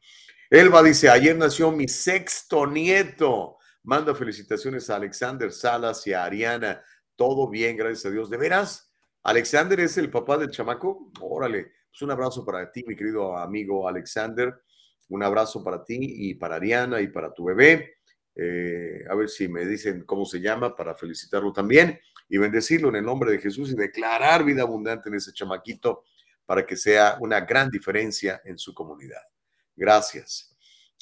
Elba 0.50 0.82
dice, 0.82 1.10
ayer 1.10 1.36
nació 1.36 1.70
mi 1.72 1.88
sexto 1.88 2.66
nieto. 2.66 3.58
Manda 3.82 4.14
felicitaciones 4.14 4.88
a 4.88 4.96
Alexander 4.96 5.52
Salas 5.52 6.06
y 6.06 6.12
a 6.12 6.24
Ariana. 6.24 6.82
Todo 7.16 7.48
bien, 7.48 7.76
gracias 7.76 8.06
a 8.06 8.10
Dios. 8.10 8.30
¿De 8.30 8.36
veras? 8.36 8.90
¿Alexander 9.22 9.78
es 9.80 9.98
el 9.98 10.10
papá 10.10 10.38
del 10.38 10.50
chamaco? 10.50 11.10
Órale, 11.20 11.72
pues 11.90 12.02
un 12.02 12.10
abrazo 12.10 12.44
para 12.44 12.70
ti, 12.70 12.84
mi 12.86 12.96
querido 12.96 13.36
amigo 13.36 13.88
Alexander. 13.88 14.54
Un 15.08 15.22
abrazo 15.22 15.62
para 15.62 15.84
ti 15.84 15.98
y 16.00 16.34
para 16.34 16.56
Ariana 16.56 17.00
y 17.00 17.08
para 17.08 17.32
tu 17.32 17.44
bebé. 17.44 17.98
Eh, 18.34 19.04
a 19.08 19.14
ver 19.14 19.28
si 19.28 19.48
me 19.48 19.66
dicen 19.66 20.04
cómo 20.04 20.24
se 20.24 20.40
llama 20.40 20.74
para 20.74 20.94
felicitarlo 20.94 21.52
también 21.52 22.00
y 22.28 22.38
bendecirlo 22.38 22.88
en 22.88 22.96
el 22.96 23.04
nombre 23.04 23.30
de 23.30 23.38
Jesús 23.38 23.70
y 23.70 23.76
declarar 23.76 24.44
vida 24.44 24.62
abundante 24.62 25.08
en 25.08 25.16
ese 25.16 25.32
chamaquito 25.32 26.04
para 26.46 26.66
que 26.66 26.76
sea 26.76 27.16
una 27.20 27.40
gran 27.40 27.70
diferencia 27.70 28.40
en 28.44 28.58
su 28.58 28.74
comunidad. 28.74 29.22
Gracias. 29.76 30.56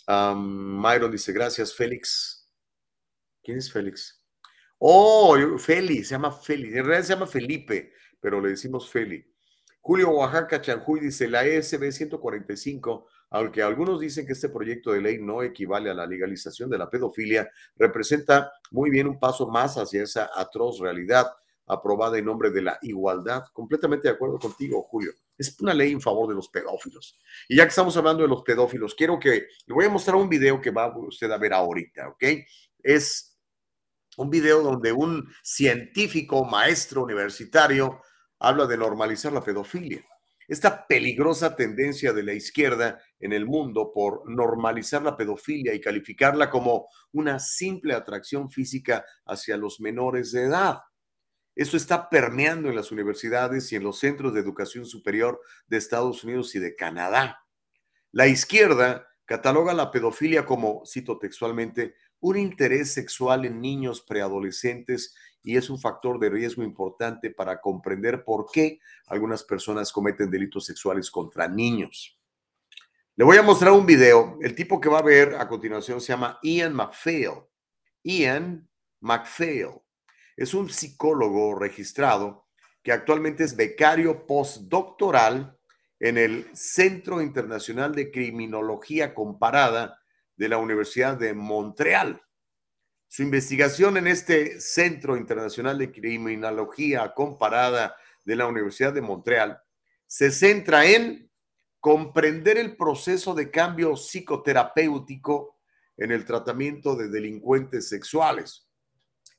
Myron 0.07 1.11
dice, 1.11 1.33
gracias, 1.33 1.75
Félix. 1.75 2.49
¿Quién 3.43 3.59
es 3.59 3.73
Félix? 3.73 4.23
Oh, 4.79 5.37
Félix, 5.59 6.09
se 6.09 6.15
llama 6.15 6.33
Félix. 6.33 6.75
En 6.75 6.85
realidad 6.85 7.07
se 7.07 7.15
llama 7.15 7.27
Felipe, 7.27 7.93
pero 8.21 8.41
le 8.41 8.51
decimos 8.51 8.91
Félix. 8.91 9.29
Julio 9.81 10.11
Oaxaca 10.11 10.61
Chanjuy 10.61 11.01
dice, 11.01 11.29
la 11.29 11.45
ESB 11.45 11.91
145 11.91 13.09
aunque 13.33 13.63
algunos 13.63 13.99
dicen 13.99 14.27
que 14.27 14.35
este 14.35 14.51
proyecto 14.51 14.93
de 14.93 15.01
ley 15.01 15.19
no 15.19 15.43
equivale 15.43 15.91
a 15.91 15.95
la 15.95 16.07
legalización 16.07 16.69
de 16.69 16.77
la 16.77 16.91
pedofilia, 16.91 17.51
representa 17.77 18.53
muy 18.71 18.91
bien 18.91 19.07
un 19.09 19.19
paso 19.19 19.49
más 19.49 19.77
hacia 19.79 20.03
esa 20.03 20.31
atroz 20.35 20.79
realidad 20.79 21.33
aprobada 21.73 22.19
en 22.19 22.25
nombre 22.25 22.51
de 22.51 22.63
la 22.63 22.79
igualdad. 22.83 23.45
Completamente 23.53 24.09
de 24.09 24.15
acuerdo 24.15 24.39
contigo, 24.39 24.83
Julio. 24.83 25.13
Es 25.37 25.57
una 25.61 25.75
ley 25.75 25.93
en 25.93 26.01
favor 26.01 26.29
de 26.29 26.35
los 26.35 26.49
pedófilos. 26.49 27.19
Y 27.49 27.57
ya 27.57 27.65
que 27.65 27.71
estamos 27.71 27.97
hablando 27.97 28.23
de 28.23 28.29
los 28.29 28.43
pedófilos, 28.43 28.95
quiero 28.95 29.19
que 29.19 29.47
le 29.67 29.75
voy 29.75 29.87
a 29.87 29.91
mostrar 29.91 30.17
un 30.17 30.29
video 30.29 30.61
que 30.61 30.71
va 30.71 30.97
usted 30.97 31.31
a 31.31 31.39
ver 31.39 31.53
ahorita, 31.53 32.09
¿ok? 32.09 32.25
Es 32.83 33.39
un 34.17 34.31
video 34.31 34.63
donde 34.63 34.93
un 34.93 35.29
científico, 35.43 36.45
maestro 36.45 37.03
universitario, 37.03 38.01
habla 38.39 38.67
de 38.67 38.77
normalizar 38.77 39.33
la 39.33 39.43
pedofilia 39.43 40.05
esta 40.53 40.87
peligrosa 40.87 41.57
tendencia 41.57 42.13
de 42.13 42.23
la 42.23 42.35
izquierda 42.35 43.01
en 43.21 43.33
el 43.33 43.47
mundo 43.47 43.91
por 43.95 44.29
normalizar 44.31 45.03
la 45.03 45.17
pedofilia 45.17 45.73
y 45.73 45.81
calificarla 45.81 46.51
como 46.51 46.89
una 47.13 47.39
simple 47.39 47.95
atracción 47.95 48.51
física 48.51 49.03
hacia 49.25 49.57
los 49.57 49.81
menores 49.81 50.33
de 50.33 50.43
edad. 50.43 50.81
Esto 51.55 51.77
está 51.77 52.09
permeando 52.09 52.71
en 52.71 52.77
las 52.77 52.93
universidades 52.93 53.71
y 53.73 53.77
en 53.77 53.83
los 53.83 53.99
centros 53.99 54.33
de 54.33 54.41
educación 54.41 54.87
superior 54.87 55.41
de 55.67 55.77
Estados 55.77 56.25
Unidos 56.25 56.55
y 56.55 56.59
de 56.59 56.75
Canadá. 56.75 57.45
La 58.11 58.27
izquierda 58.27 59.07
cataloga 59.27 59.75
la 59.75 59.91
pedofilia 59.91 60.47
como, 60.47 60.83
cito 60.87 61.19
textualmente, 61.19 61.95
un 62.21 62.39
interés 62.39 62.93
sexual 62.93 63.45
en 63.45 63.61
niños 63.61 64.01
preadolescentes 64.01 65.15
y 65.43 65.57
es 65.57 65.69
un 65.69 65.79
factor 65.79 66.19
de 66.19 66.31
riesgo 66.31 66.63
importante 66.63 67.31
para 67.31 67.61
comprender 67.61 68.25
por 68.25 68.47
qué 68.51 68.79
algunas 69.07 69.43
personas 69.43 69.93
cometen 69.93 70.31
delitos 70.31 70.65
sexuales 70.65 71.11
contra 71.11 71.49
niños. 71.49 72.19
Le 73.17 73.25
voy 73.25 73.37
a 73.37 73.43
mostrar 73.43 73.73
un 73.73 73.85
video. 73.85 74.39
El 74.41 74.55
tipo 74.55 74.81
que 74.81 74.89
va 74.89 75.01
a 75.01 75.03
ver 75.03 75.35
a 75.35 75.49
continuación 75.49 76.01
se 76.01 76.09
llama 76.13 76.39
Ian 76.43 76.75
McPhail. 76.75 77.43
Ian 78.03 78.69
McPhail 79.01 79.83
es 80.37 80.55
un 80.55 80.69
psicólogo 80.71 81.55
registrado 81.55 82.47
que 82.83 82.93
actualmente 82.93 83.45
es 83.45 83.57
becario 83.57 84.27
postdoctoral 84.27 85.57
en 86.01 86.19
el 86.19 86.47
Centro 86.53 87.23
Internacional 87.23 87.95
de 87.95 88.11
Criminología 88.11 89.15
Comparada 89.15 90.01
de 90.37 90.49
la 90.49 90.59
Universidad 90.59 91.17
de 91.17 91.33
Montreal. 91.33 92.21
Su 93.07 93.23
investigación 93.23 93.97
en 93.99 94.07
este 94.07 94.61
Centro 94.61 95.17
Internacional 95.17 95.79
de 95.79 95.93
Criminología 95.93 97.13
Comparada 97.15 97.95
de 98.25 98.37
la 98.37 98.47
Universidad 98.47 98.93
de 98.93 99.03
Montreal 99.03 99.63
se 100.07 100.31
centra 100.31 100.87
en 100.87 101.31
comprender 101.79 102.59
el 102.59 102.77
proceso 102.77 103.35
de 103.35 103.51
cambio 103.51 103.97
psicoterapéutico 103.97 105.59
en 105.97 106.11
el 106.11 106.25
tratamiento 106.25 106.97
de 106.97 107.09
delincuentes 107.09 107.89
sexuales. 107.89 108.69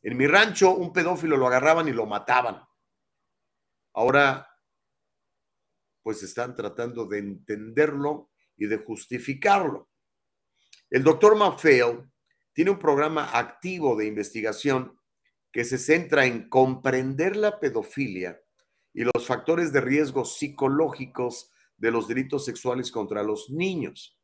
En 0.03 0.17
mi 0.17 0.27
rancho 0.27 0.75
un 0.75 0.91
pedófilo 0.91 1.37
lo 1.37 1.47
agarraban 1.47 1.87
y 1.87 1.93
lo 1.93 2.05
mataban. 2.05 2.61
Ahora, 3.93 4.47
pues 6.03 6.21
están 6.23 6.55
tratando 6.55 7.05
de 7.05 7.19
entenderlo 7.19 8.31
y 8.57 8.67
de 8.67 8.77
justificarlo. 8.77 9.89
El 10.89 11.03
doctor 11.03 11.37
Maffeo 11.37 12.11
tiene 12.51 12.71
un 12.71 12.79
programa 12.79 13.37
activo 13.37 13.95
de 13.95 14.05
investigación 14.05 14.99
que 15.51 15.63
se 15.63 15.77
centra 15.77 16.25
en 16.25 16.49
comprender 16.49 17.37
la 17.37 17.59
pedofilia 17.59 18.39
y 18.93 19.03
los 19.03 19.25
factores 19.25 19.71
de 19.71 19.81
riesgo 19.81 20.25
psicológicos 20.25 21.51
de 21.77 21.91
los 21.91 22.07
delitos 22.07 22.43
sexuales 22.43 22.91
contra 22.91 23.23
los 23.23 23.49
niños. 23.49 24.19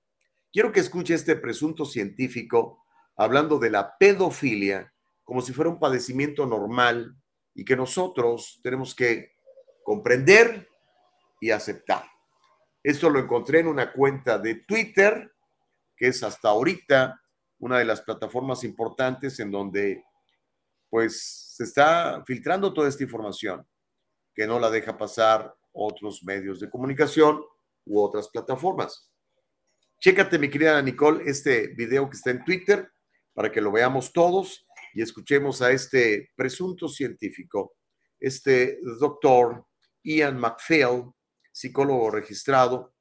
Quiero 0.51 0.71
que 0.71 0.79
escuche 0.81 1.13
este 1.13 1.35
presunto 1.35 1.85
científico 1.85 2.85
hablando 3.15 3.59
de 3.59 3.69
la 3.69 3.97
pedofilia 3.97 4.93
como 5.29 5.41
si 5.41 5.53
fuera 5.53 5.69
un 5.69 5.77
padecimiento 5.77 6.47
normal 6.47 7.15
y 7.53 7.63
que 7.63 7.75
nosotros 7.75 8.59
tenemos 8.63 8.95
que 8.95 9.33
comprender 9.83 10.67
y 11.39 11.51
aceptar. 11.51 12.03
Esto 12.81 13.11
lo 13.11 13.19
encontré 13.19 13.59
en 13.59 13.67
una 13.67 13.93
cuenta 13.93 14.39
de 14.39 14.55
Twitter, 14.55 15.31
que 15.95 16.07
es 16.07 16.23
hasta 16.23 16.49
ahorita 16.49 17.21
una 17.59 17.77
de 17.77 17.85
las 17.85 18.01
plataformas 18.01 18.63
importantes 18.63 19.39
en 19.39 19.51
donde 19.51 20.03
pues 20.89 21.53
se 21.55 21.63
está 21.63 22.23
filtrando 22.25 22.73
toda 22.73 22.89
esta 22.89 23.03
información 23.03 23.67
que 24.33 24.47
no 24.47 24.59
la 24.59 24.71
deja 24.71 24.97
pasar 24.97 25.55
otros 25.71 26.23
medios 26.23 26.59
de 26.59 26.71
comunicación 26.71 27.39
u 27.85 28.01
otras 28.01 28.29
plataformas. 28.29 29.11
Chécate, 29.99 30.39
mi 30.39 30.49
querida 30.49 30.81
Nicole, 30.81 31.29
este 31.29 31.67
video 31.67 32.09
que 32.09 32.17
está 32.17 32.31
en 32.31 32.43
Twitter 32.43 32.91
para 33.35 33.51
que 33.51 33.61
lo 33.61 33.71
veamos 33.71 34.11
todos 34.11 34.65
y 34.93 35.01
escuchemos 35.01 35.61
a 35.61 35.71
este 35.71 36.29
presunto 36.35 36.87
científico, 36.87 37.75
este 38.19 38.79
doctor 38.99 39.65
Ian 40.03 40.39
McPhail, 40.39 41.11
psicólogo 41.51 42.11
registrado, 42.11 42.93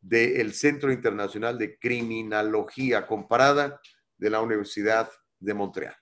del 0.00 0.52
Centro 0.52 0.92
Internacional 0.92 1.56
de 1.56 1.78
Criminología 1.78 3.06
Comparada 3.06 3.80
de 4.18 4.30
la 4.30 4.40
Universidad 4.42 5.10
de 5.38 5.54
Montreal. 5.54 5.96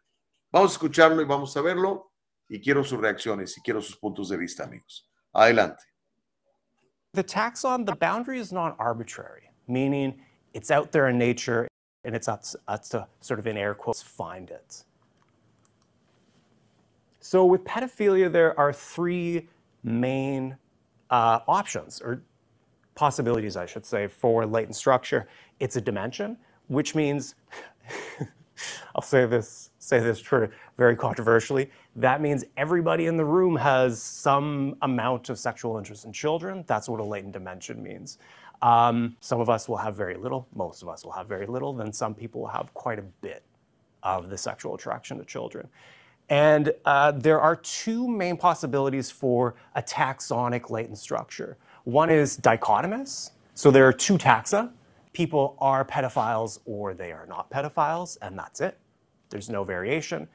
Vamos 0.50 0.72
a 0.72 0.74
escucharlo 0.74 1.22
y 1.22 1.24
vamos 1.24 1.56
a 1.56 1.62
verlo 1.62 2.12
y 2.48 2.60
quiero 2.60 2.82
sus 2.82 3.00
reacciones 3.00 3.56
y 3.56 3.62
quiero 3.62 3.80
sus 3.80 3.96
puntos 3.96 4.28
de 4.28 4.36
vista, 4.36 4.64
amigos. 4.64 5.08
Adelante. 5.32 5.84
The 7.14 7.22
taxon, 7.22 7.84
the 7.84 7.94
boundary 7.94 8.40
is 8.40 8.52
not 8.52 8.74
arbitrary, 8.78 9.50
meaning 9.68 10.20
it's 10.52 10.70
out 10.70 10.92
there 10.92 11.08
in 11.08 11.18
nature 11.18 11.68
and 12.04 12.16
it's 12.16 12.26
to 12.26 12.58
us 12.66 12.88
to 12.88 13.06
sort 13.20 13.38
of 13.38 13.46
in 13.46 13.56
air 13.56 13.74
quotes 13.74 14.02
find 14.02 14.50
it. 14.50 14.84
So 17.22 17.46
with 17.46 17.62
pedophilia, 17.62 18.30
there 18.30 18.58
are 18.58 18.72
three 18.72 19.48
main 19.84 20.56
uh, 21.08 21.38
options 21.46 22.02
or 22.02 22.20
possibilities, 22.96 23.56
I 23.56 23.64
should 23.64 23.86
say, 23.86 24.08
for 24.08 24.44
latent 24.44 24.74
structure. 24.74 25.28
It's 25.60 25.76
a 25.76 25.80
dimension, 25.80 26.36
which 26.66 26.96
means 26.96 27.36
I'll 28.96 29.02
say 29.02 29.24
this 29.26 29.70
say 29.78 30.00
this 30.00 30.18
for 30.18 30.50
very 30.76 30.96
controversially. 30.96 31.70
That 31.94 32.20
means 32.20 32.44
everybody 32.56 33.06
in 33.06 33.16
the 33.16 33.24
room 33.24 33.54
has 33.54 34.02
some 34.02 34.76
amount 34.82 35.28
of 35.30 35.38
sexual 35.38 35.78
interest 35.78 36.04
in 36.04 36.12
children. 36.12 36.64
That's 36.66 36.88
what 36.88 36.98
a 36.98 37.04
latent 37.04 37.34
dimension 37.34 37.80
means. 37.82 38.18
Um, 38.62 39.16
some 39.20 39.40
of 39.40 39.48
us 39.48 39.68
will 39.68 39.76
have 39.76 39.94
very 39.94 40.16
little. 40.16 40.48
Most 40.56 40.82
of 40.82 40.88
us 40.88 41.04
will 41.04 41.12
have 41.12 41.28
very 41.28 41.46
little. 41.46 41.72
Then 41.72 41.92
some 41.92 42.14
people 42.14 42.40
will 42.40 42.48
have 42.48 42.74
quite 42.74 42.98
a 42.98 43.02
bit 43.02 43.44
of 44.02 44.28
the 44.28 44.38
sexual 44.38 44.74
attraction 44.74 45.18
to 45.18 45.24
children. 45.24 45.68
And 46.32 46.72
uh, 46.86 47.12
there 47.12 47.42
are 47.42 47.56
two 47.56 48.08
main 48.08 48.38
possibilities 48.38 49.10
for 49.10 49.54
a 49.74 49.82
taxonic 49.82 50.70
latent 50.70 50.96
structure. 50.96 51.58
One 51.84 52.08
is 52.08 52.38
dichotomous. 52.38 53.32
So 53.52 53.70
there 53.70 53.86
are 53.86 53.92
two 53.92 54.16
taxa. 54.16 54.70
People 55.12 55.56
are 55.58 55.84
pedophiles 55.84 56.58
or 56.64 56.94
they 56.94 57.12
are 57.12 57.26
not 57.26 57.50
pedophiles, 57.50 58.16
and 58.22 58.38
that's 58.38 58.62
it. 58.62 58.78
There's 59.28 59.50
no 59.50 59.62
variation. 59.62 60.26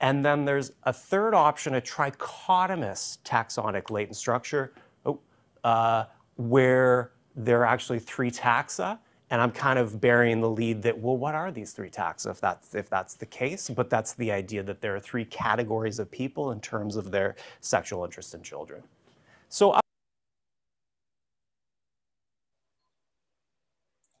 And 0.00 0.24
then 0.24 0.44
there's 0.44 0.70
a 0.84 0.92
third 0.92 1.34
option, 1.34 1.74
a 1.74 1.80
trichotomous 1.80 3.18
taxonic 3.24 3.90
latent 3.90 4.16
structure, 4.16 4.72
oh, 5.04 5.18
uh, 5.64 6.04
where 6.36 7.10
there 7.34 7.62
are 7.62 7.66
actually 7.66 7.98
three 7.98 8.30
taxa. 8.30 9.00
And 9.30 9.40
I'm 9.40 9.52
kind 9.52 9.78
of 9.78 10.00
burying 10.00 10.40
the 10.40 10.50
lead 10.50 10.82
that, 10.82 10.98
well, 10.98 11.16
what 11.16 11.36
are 11.36 11.52
these 11.52 11.72
three 11.72 11.90
taxa 11.90 12.30
if 12.30 12.40
that's, 12.40 12.74
if 12.74 12.90
that's 12.90 13.14
the 13.14 13.26
case? 13.26 13.70
But 13.70 13.88
that's 13.88 14.14
the 14.14 14.32
idea 14.32 14.62
that 14.64 14.80
there 14.80 14.94
are 14.96 15.00
three 15.00 15.24
categories 15.24 16.00
of 16.00 16.10
people 16.10 16.50
in 16.50 16.60
terms 16.60 16.96
of 16.96 17.12
their 17.12 17.36
sexual 17.60 18.04
interest 18.04 18.34
in 18.34 18.42
children. 18.42 18.82
So 19.48 19.70
uh, 19.72 19.80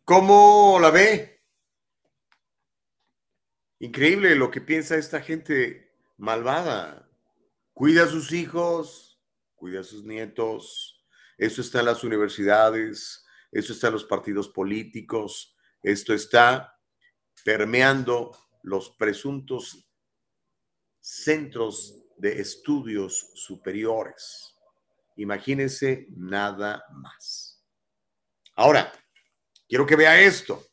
¿Cómo 0.06 0.80
la 0.80 0.90
ve? 0.90 1.38
Increíble 3.80 4.36
lo 4.36 4.50
que 4.50 4.60
piensa 4.60 4.96
esta 4.96 5.20
gente 5.20 5.88
malvada. 6.18 7.08
Cuida 7.72 8.04
a 8.04 8.06
sus 8.08 8.32
hijos, 8.32 9.18
cuida 9.56 9.80
a 9.80 9.84
sus 9.84 10.04
nietos. 10.04 11.04
Eso 11.38 11.62
está 11.62 11.78
en 11.78 11.86
las 11.86 12.02
universidades, 12.02 13.24
eso 13.52 13.72
está 13.72 13.88
en 13.88 13.94
los 13.94 14.04
partidos 14.04 14.48
políticos, 14.48 15.56
esto 15.82 16.14
está 16.14 16.78
permeando 17.44 18.36
los 18.62 18.90
presuntos 18.90 19.88
centros 21.00 22.04
de 22.16 22.40
estudios 22.40 23.30
superiores. 23.34 24.54
Imagínense 25.16 26.06
nada 26.10 26.84
más. 26.92 27.64
Ahora, 28.54 28.92
quiero 29.68 29.86
que 29.86 29.96
vea 29.96 30.20
esto, 30.20 30.66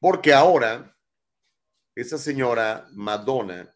porque 0.00 0.32
ahora 0.32 0.96
esa 1.94 2.18
señora 2.18 2.88
Madonna 2.92 3.70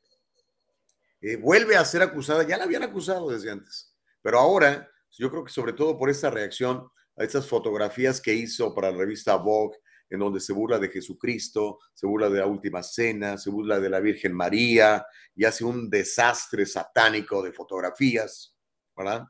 eh, 1.20 1.36
vuelve 1.36 1.76
a 1.76 1.84
ser 1.84 2.02
acusada, 2.02 2.42
ya 2.44 2.56
la 2.56 2.64
habían 2.64 2.82
acusado 2.82 3.30
desde 3.30 3.50
antes, 3.50 3.94
pero 4.22 4.38
ahora 4.38 4.90
yo 5.10 5.30
creo 5.30 5.44
que 5.44 5.52
sobre 5.52 5.72
todo 5.72 5.98
por 5.98 6.10
esta 6.10 6.30
reacción 6.30 6.90
a 7.18 7.24
estas 7.24 7.48
fotografías 7.48 8.20
que 8.20 8.32
hizo 8.32 8.74
para 8.74 8.90
la 8.90 8.98
revista 8.98 9.36
Vogue, 9.36 9.76
en 10.08 10.20
donde 10.20 10.40
se 10.40 10.52
burla 10.52 10.78
de 10.78 10.88
Jesucristo, 10.88 11.80
se 11.92 12.06
burla 12.06 12.30
de 12.30 12.38
la 12.38 12.46
última 12.46 12.82
cena, 12.82 13.36
se 13.36 13.50
burla 13.50 13.78
de 13.80 13.90
la 13.90 14.00
Virgen 14.00 14.32
María 14.32 15.04
y 15.34 15.44
hace 15.44 15.64
un 15.64 15.90
desastre 15.90 16.64
satánico 16.64 17.42
de 17.42 17.52
fotografías, 17.52 18.56
¿verdad? 18.96 19.24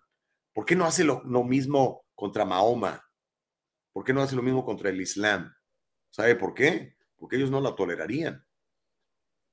¿Por 0.52 0.64
qué 0.64 0.76
no 0.76 0.84
hace 0.84 1.02
lo, 1.02 1.22
lo 1.24 1.42
mismo 1.42 2.04
contra 2.14 2.44
Mahoma? 2.44 3.02
¿Por 3.92 4.04
qué 4.04 4.12
no 4.12 4.22
hace 4.22 4.36
lo 4.36 4.42
mismo 4.42 4.64
contra 4.64 4.90
el 4.90 5.00
Islam? 5.00 5.52
¿Sabe 6.10 6.36
por 6.36 6.54
qué? 6.54 6.96
Porque 7.16 7.36
ellos 7.36 7.50
no 7.50 7.60
la 7.60 7.74
tolerarían. 7.74 8.46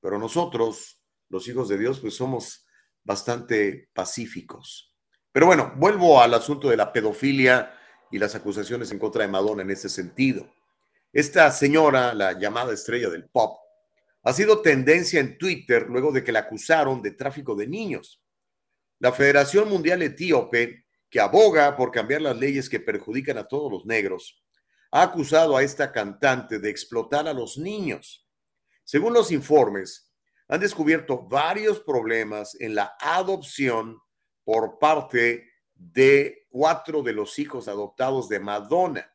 Pero 0.02 0.20
nosotros, 0.20 1.02
los 1.30 1.48
hijos 1.48 1.70
de 1.70 1.78
Dios, 1.78 2.00
pues 2.00 2.16
somos 2.16 2.68
bastante 3.04 3.90
pacíficos. 3.94 4.94
Pero 5.32 5.48
bueno, 5.48 5.74
vuelvo 5.78 6.22
al 6.22 6.34
asunto 6.34 6.70
de 6.70 6.78
la 6.78 6.94
pedofilia 6.94 7.72
y 8.16 8.18
las 8.18 8.34
acusaciones 8.34 8.90
en 8.94 8.98
contra 8.98 9.24
de 9.24 9.28
Madonna 9.28 9.64
en 9.64 9.72
ese 9.72 9.90
sentido. 9.90 10.50
Esta 11.12 11.52
señora, 11.52 12.14
la 12.14 12.40
llamada 12.40 12.74
estrella 12.74 13.10
del 13.10 13.26
pop, 13.26 13.58
ha 14.24 14.32
sido 14.32 14.62
tendencia 14.62 15.20
en 15.20 15.38
Twitter 15.38 15.88
luego 15.90 16.14
de 16.14 16.24
que 16.24 16.32
la 16.32 16.40
acusaron 16.40 17.02
de 17.02 17.12
tráfico 17.12 17.56
de 17.56 17.68
niños. 17.68 18.24
La 19.00 19.12
Federación 19.12 19.68
Mundial 19.68 20.02
Etíope, 20.02 20.86
que 21.10 21.20
aboga 21.20 21.76
por 21.76 21.92
cambiar 21.92 22.22
las 22.22 22.38
leyes 22.38 22.70
que 22.70 22.80
perjudican 22.80 23.38
a 23.38 23.50
todos 23.50 23.70
los 23.70 23.86
negros, 23.86 24.42
ha 24.92 25.02
acusado 25.02 25.58
a 25.58 25.64
esta 25.64 25.92
cantante 25.92 26.60
de 26.60 26.70
explotar 26.70 27.28
a 27.28 27.34
los 27.34 27.58
niños. 27.58 28.26
Según 28.86 29.14
los 29.14 29.30
informes, 29.30 30.10
han 30.48 30.62
descubierto 30.62 31.22
varios 31.28 31.82
problemas 31.82 32.56
en 32.62 32.76
la 32.76 32.96
adopción 33.02 34.00
por 34.46 34.80
parte 34.80 35.50
de 35.74 36.45
cuatro 36.56 37.04
de 37.04 37.12
los 37.12 37.38
hijos 37.38 37.68
adoptados 37.68 38.30
de 38.30 38.40
Madonna. 38.40 39.14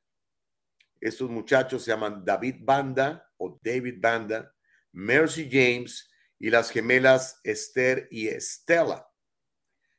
Estos 1.01 1.31
muchachos 1.31 1.83
se 1.83 1.91
llaman 1.91 2.23
David 2.23 2.57
Banda 2.61 3.33
o 3.39 3.59
David 3.63 3.95
Banda, 3.99 4.55
Mercy 4.93 5.49
James 5.51 6.11
y 6.39 6.51
las 6.51 6.71
gemelas 6.71 7.41
Esther 7.43 8.09
y 8.11 8.29
Estela. 8.29 9.09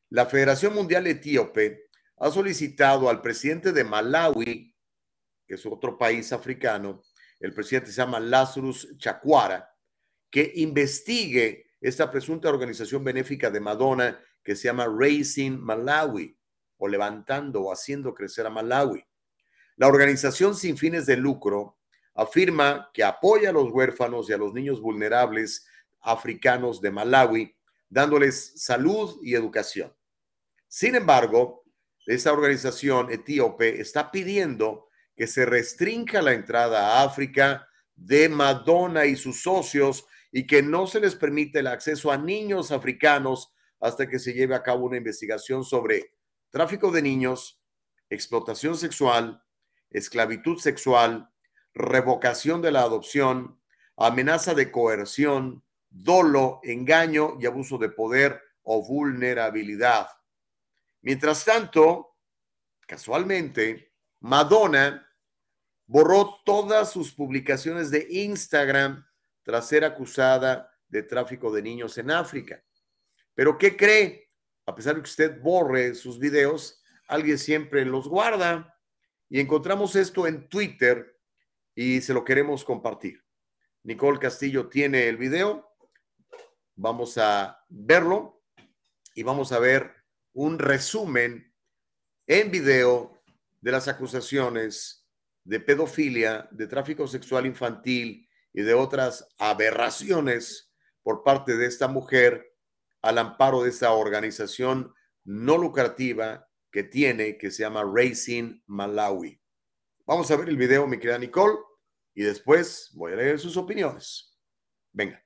La 0.09 0.27
Federación 0.27 0.75
Mundial 0.75 1.07
Etíope 1.07 1.89
ha 2.17 2.29
solicitado 2.29 3.09
al 3.09 3.23
presidente 3.23 3.71
de 3.71 3.85
Malawi, 3.85 4.75
que 5.47 5.55
es 5.55 5.65
otro 5.65 5.97
país 5.97 6.31
africano, 6.31 7.01
el 7.39 7.55
presidente 7.55 7.89
se 7.89 7.97
llama 7.97 8.19
Lazarus 8.19 8.95
Chakwara, 8.99 9.67
que 10.29 10.51
investigue 10.57 11.71
esta 11.81 12.11
presunta 12.11 12.49
organización 12.49 13.03
benéfica 13.03 13.49
de 13.49 13.59
Madonna 13.59 14.23
que 14.43 14.55
se 14.55 14.65
llama 14.65 14.85
Raising 14.85 15.59
Malawi 15.59 16.37
o 16.81 16.87
levantando 16.87 17.61
o 17.61 17.71
haciendo 17.71 18.15
crecer 18.15 18.47
a 18.47 18.49
Malawi. 18.49 19.05
La 19.77 19.87
organización 19.87 20.55
sin 20.55 20.77
fines 20.77 21.05
de 21.05 21.15
lucro 21.15 21.77
afirma 22.15 22.89
que 22.91 23.03
apoya 23.03 23.51
a 23.51 23.53
los 23.53 23.71
huérfanos 23.71 24.27
y 24.29 24.33
a 24.33 24.37
los 24.37 24.51
niños 24.51 24.81
vulnerables 24.81 25.67
africanos 26.01 26.81
de 26.81 26.89
Malawi, 26.89 27.55
dándoles 27.87 28.53
salud 28.63 29.19
y 29.21 29.35
educación. 29.35 29.93
Sin 30.67 30.95
embargo, 30.95 31.63
esta 32.07 32.33
organización 32.33 33.11
etíope 33.11 33.79
está 33.79 34.09
pidiendo 34.09 34.87
que 35.15 35.27
se 35.27 35.45
restrinja 35.45 36.23
la 36.23 36.33
entrada 36.33 36.97
a 36.97 37.03
África 37.03 37.67
de 37.95 38.27
Madonna 38.27 39.05
y 39.05 39.15
sus 39.15 39.43
socios 39.43 40.07
y 40.31 40.47
que 40.47 40.63
no 40.63 40.87
se 40.87 40.99
les 40.99 41.13
permite 41.13 41.59
el 41.59 41.67
acceso 41.67 42.11
a 42.11 42.17
niños 42.17 42.71
africanos 42.71 43.53
hasta 43.79 44.09
que 44.09 44.17
se 44.17 44.33
lleve 44.33 44.55
a 44.55 44.63
cabo 44.63 44.87
una 44.87 44.97
investigación 44.97 45.63
sobre 45.63 46.15
tráfico 46.51 46.91
de 46.91 47.01
niños, 47.01 47.61
explotación 48.09 48.77
sexual, 48.77 49.43
esclavitud 49.89 50.59
sexual, 50.59 51.31
revocación 51.73 52.61
de 52.61 52.71
la 52.71 52.81
adopción, 52.81 53.59
amenaza 53.97 54.53
de 54.53 54.71
coerción, 54.71 55.63
dolo, 55.89 56.59
engaño 56.63 57.37
y 57.39 57.45
abuso 57.45 57.77
de 57.77 57.89
poder 57.89 58.41
o 58.63 58.85
vulnerabilidad. 58.85 60.07
Mientras 61.01 61.43
tanto, 61.45 62.17
casualmente, 62.85 63.93
Madonna 64.19 65.07
borró 65.87 66.41
todas 66.45 66.91
sus 66.91 67.11
publicaciones 67.11 67.89
de 67.91 68.07
Instagram 68.09 69.05
tras 69.43 69.67
ser 69.67 69.83
acusada 69.83 70.71
de 70.87 71.03
tráfico 71.03 71.51
de 71.51 71.61
niños 71.61 71.97
en 71.97 72.11
África. 72.11 72.63
Pero 73.33 73.57
¿qué 73.57 73.75
cree? 73.75 74.30
A 74.65 74.75
pesar 74.75 74.95
de 74.95 75.01
que 75.01 75.09
usted 75.09 75.41
borre 75.41 75.95
sus 75.95 76.19
videos, 76.19 76.81
alguien 77.07 77.37
siempre 77.37 77.85
los 77.85 78.07
guarda. 78.07 78.77
Y 79.29 79.39
encontramos 79.39 79.95
esto 79.95 80.27
en 80.27 80.47
Twitter 80.49 81.17
y 81.75 82.01
se 82.01 82.13
lo 82.13 82.23
queremos 82.23 82.63
compartir. 82.63 83.23
Nicole 83.83 84.19
Castillo 84.19 84.67
tiene 84.67 85.07
el 85.07 85.17
video. 85.17 85.67
Vamos 86.75 87.17
a 87.17 87.63
verlo 87.69 88.43
y 89.15 89.23
vamos 89.23 89.51
a 89.51 89.59
ver 89.59 89.93
un 90.33 90.59
resumen 90.59 91.53
en 92.27 92.51
video 92.51 93.21
de 93.59 93.71
las 93.71 93.87
acusaciones 93.87 95.07
de 95.43 95.59
pedofilia, 95.59 96.47
de 96.51 96.67
tráfico 96.67 97.07
sexual 97.07 97.45
infantil 97.45 98.27
y 98.53 98.61
de 98.61 98.73
otras 98.73 99.27
aberraciones 99.37 100.71
por 101.03 101.23
parte 101.23 101.57
de 101.57 101.65
esta 101.65 101.87
mujer 101.87 102.50
al 103.01 103.17
amparo 103.17 103.63
de 103.63 103.69
esta 103.69 103.91
organización 103.91 104.93
no 105.23 105.57
lucrativa 105.57 106.47
que 106.71 106.83
tiene, 106.83 107.37
que 107.37 107.51
se 107.51 107.63
llama 107.63 107.83
Racing 107.83 108.61
Malawi. 108.67 109.39
Vamos 110.05 110.29
a 110.31 110.35
ver 110.35 110.49
el 110.49 110.57
video, 110.57 110.87
mi 110.87 110.97
querida 110.97 111.17
Nicole, 111.17 111.57
y 112.13 112.23
después 112.23 112.91
voy 112.93 113.13
a 113.13 113.15
leer 113.15 113.39
sus 113.39 113.57
opiniones. 113.57 114.37
Venga. 114.91 115.23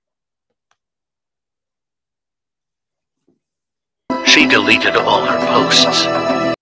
She 4.26 4.46
deleted 4.46 4.96
all 4.98 5.26
her 5.26 5.40
posts. 5.48 6.55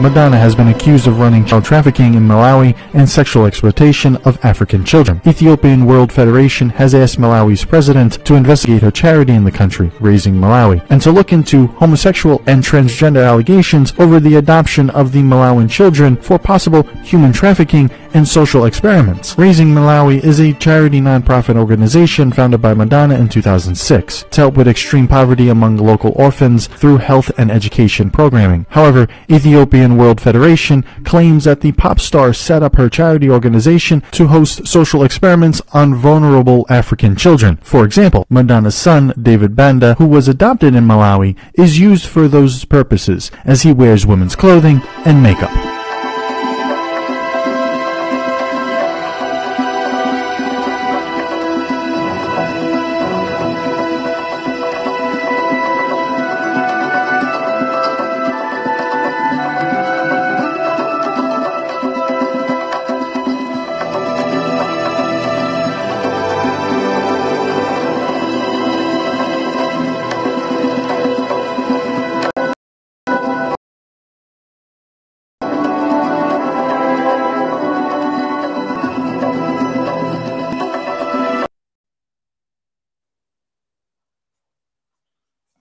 Madonna 0.00 0.38
has 0.38 0.54
been 0.54 0.68
accused 0.68 1.08
of 1.08 1.18
running 1.18 1.44
child 1.44 1.64
trafficking 1.64 2.14
in 2.14 2.22
Malawi 2.22 2.76
and 2.94 3.08
sexual 3.08 3.46
exploitation 3.46 4.14
of 4.18 4.38
African 4.44 4.84
children. 4.84 5.20
Ethiopian 5.26 5.86
World 5.86 6.12
Federation 6.12 6.68
has 6.68 6.94
asked 6.94 7.18
Malawi's 7.18 7.64
president 7.64 8.24
to 8.24 8.36
investigate 8.36 8.82
her 8.82 8.92
charity 8.92 9.32
in 9.32 9.42
the 9.42 9.50
country, 9.50 9.90
Raising 9.98 10.34
Malawi, 10.34 10.86
and 10.88 11.02
to 11.02 11.10
look 11.10 11.32
into 11.32 11.66
homosexual 11.66 12.40
and 12.46 12.62
transgender 12.62 13.26
allegations 13.26 13.92
over 13.98 14.20
the 14.20 14.36
adoption 14.36 14.88
of 14.90 15.10
the 15.10 15.18
Malawian 15.18 15.68
children 15.68 16.16
for 16.16 16.38
possible 16.38 16.84
human 17.02 17.32
trafficking 17.32 17.90
and 18.14 18.26
social 18.26 18.64
experiments. 18.64 19.36
Raising 19.36 19.68
Malawi 19.68 20.22
is 20.22 20.40
a 20.40 20.54
charity 20.54 21.00
nonprofit 21.00 21.56
organization 21.56 22.32
founded 22.32 22.62
by 22.62 22.72
Madonna 22.72 23.18
in 23.18 23.28
2006 23.28 24.24
to 24.30 24.40
help 24.40 24.56
with 24.56 24.68
extreme 24.68 25.08
poverty 25.08 25.48
among 25.48 25.76
local 25.76 26.12
orphans 26.16 26.68
through 26.68 26.98
health 26.98 27.30
and 27.36 27.50
education 27.50 28.10
programming. 28.10 28.64
However, 28.70 29.08
Ethiopian 29.30 29.87
World 29.96 30.20
Federation 30.20 30.84
claims 31.04 31.44
that 31.44 31.60
the 31.60 31.72
pop 31.72 32.00
star 32.00 32.32
set 32.32 32.62
up 32.62 32.76
her 32.76 32.88
charity 32.88 33.30
organization 33.30 34.02
to 34.12 34.26
host 34.26 34.66
social 34.66 35.02
experiments 35.02 35.62
on 35.72 35.94
vulnerable 35.94 36.66
African 36.68 37.16
children. 37.16 37.56
For 37.62 37.84
example, 37.84 38.26
Madonna's 38.28 38.74
son, 38.74 39.14
David 39.20 39.56
Banda, 39.56 39.94
who 39.94 40.06
was 40.06 40.28
adopted 40.28 40.74
in 40.74 40.84
Malawi, 40.84 41.36
is 41.54 41.78
used 41.78 42.06
for 42.06 42.28
those 42.28 42.64
purposes 42.64 43.30
as 43.44 43.62
he 43.62 43.72
wears 43.72 44.06
women's 44.06 44.36
clothing 44.36 44.82
and 45.04 45.22
makeup. 45.22 45.77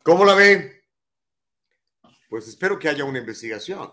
¿Cómo 0.08 0.24
la 0.24 0.36
ve? 0.36 0.86
Pues 2.30 2.48
espero 2.48 2.80
que 2.80 2.88
haya 2.88 3.04
una 3.04 3.20
investigación 3.20 3.92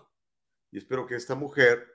y 0.71 0.77
espero 0.77 1.05
que 1.05 1.15
esta 1.15 1.35
mujer 1.35 1.85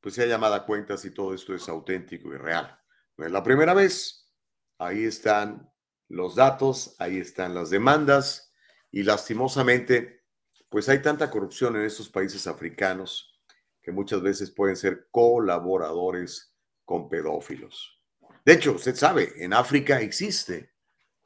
pues 0.00 0.14
sea 0.14 0.24
llamada 0.24 0.56
a 0.56 0.64
cuenta 0.64 0.96
si 0.96 1.10
todo 1.10 1.34
esto 1.34 1.54
es 1.54 1.68
auténtico 1.68 2.32
y 2.32 2.38
real. 2.38 2.80
No 3.18 3.26
es 3.26 3.30
la 3.30 3.42
primera 3.42 3.74
vez. 3.74 4.32
Ahí 4.78 5.04
están 5.04 5.70
los 6.08 6.34
datos, 6.34 6.96
ahí 6.98 7.18
están 7.18 7.52
las 7.52 7.68
demandas 7.68 8.54
y 8.90 9.02
lastimosamente 9.02 10.24
pues 10.70 10.88
hay 10.88 11.02
tanta 11.02 11.30
corrupción 11.30 11.76
en 11.76 11.82
estos 11.82 12.08
países 12.08 12.46
africanos 12.46 13.38
que 13.82 13.92
muchas 13.92 14.22
veces 14.22 14.50
pueden 14.50 14.76
ser 14.76 15.08
colaboradores 15.10 16.56
con 16.86 17.10
pedófilos. 17.10 18.00
De 18.46 18.54
hecho, 18.54 18.72
usted 18.72 18.94
sabe, 18.94 19.44
en 19.44 19.52
África 19.52 20.00
existe 20.00 20.72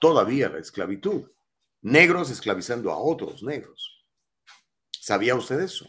todavía 0.00 0.48
la 0.48 0.58
esclavitud 0.58 1.30
negros 1.86 2.30
esclavizando 2.30 2.90
a 2.90 2.98
otros 2.98 3.44
negros. 3.44 4.04
¿Sabía 4.90 5.36
usted 5.36 5.60
eso? 5.60 5.88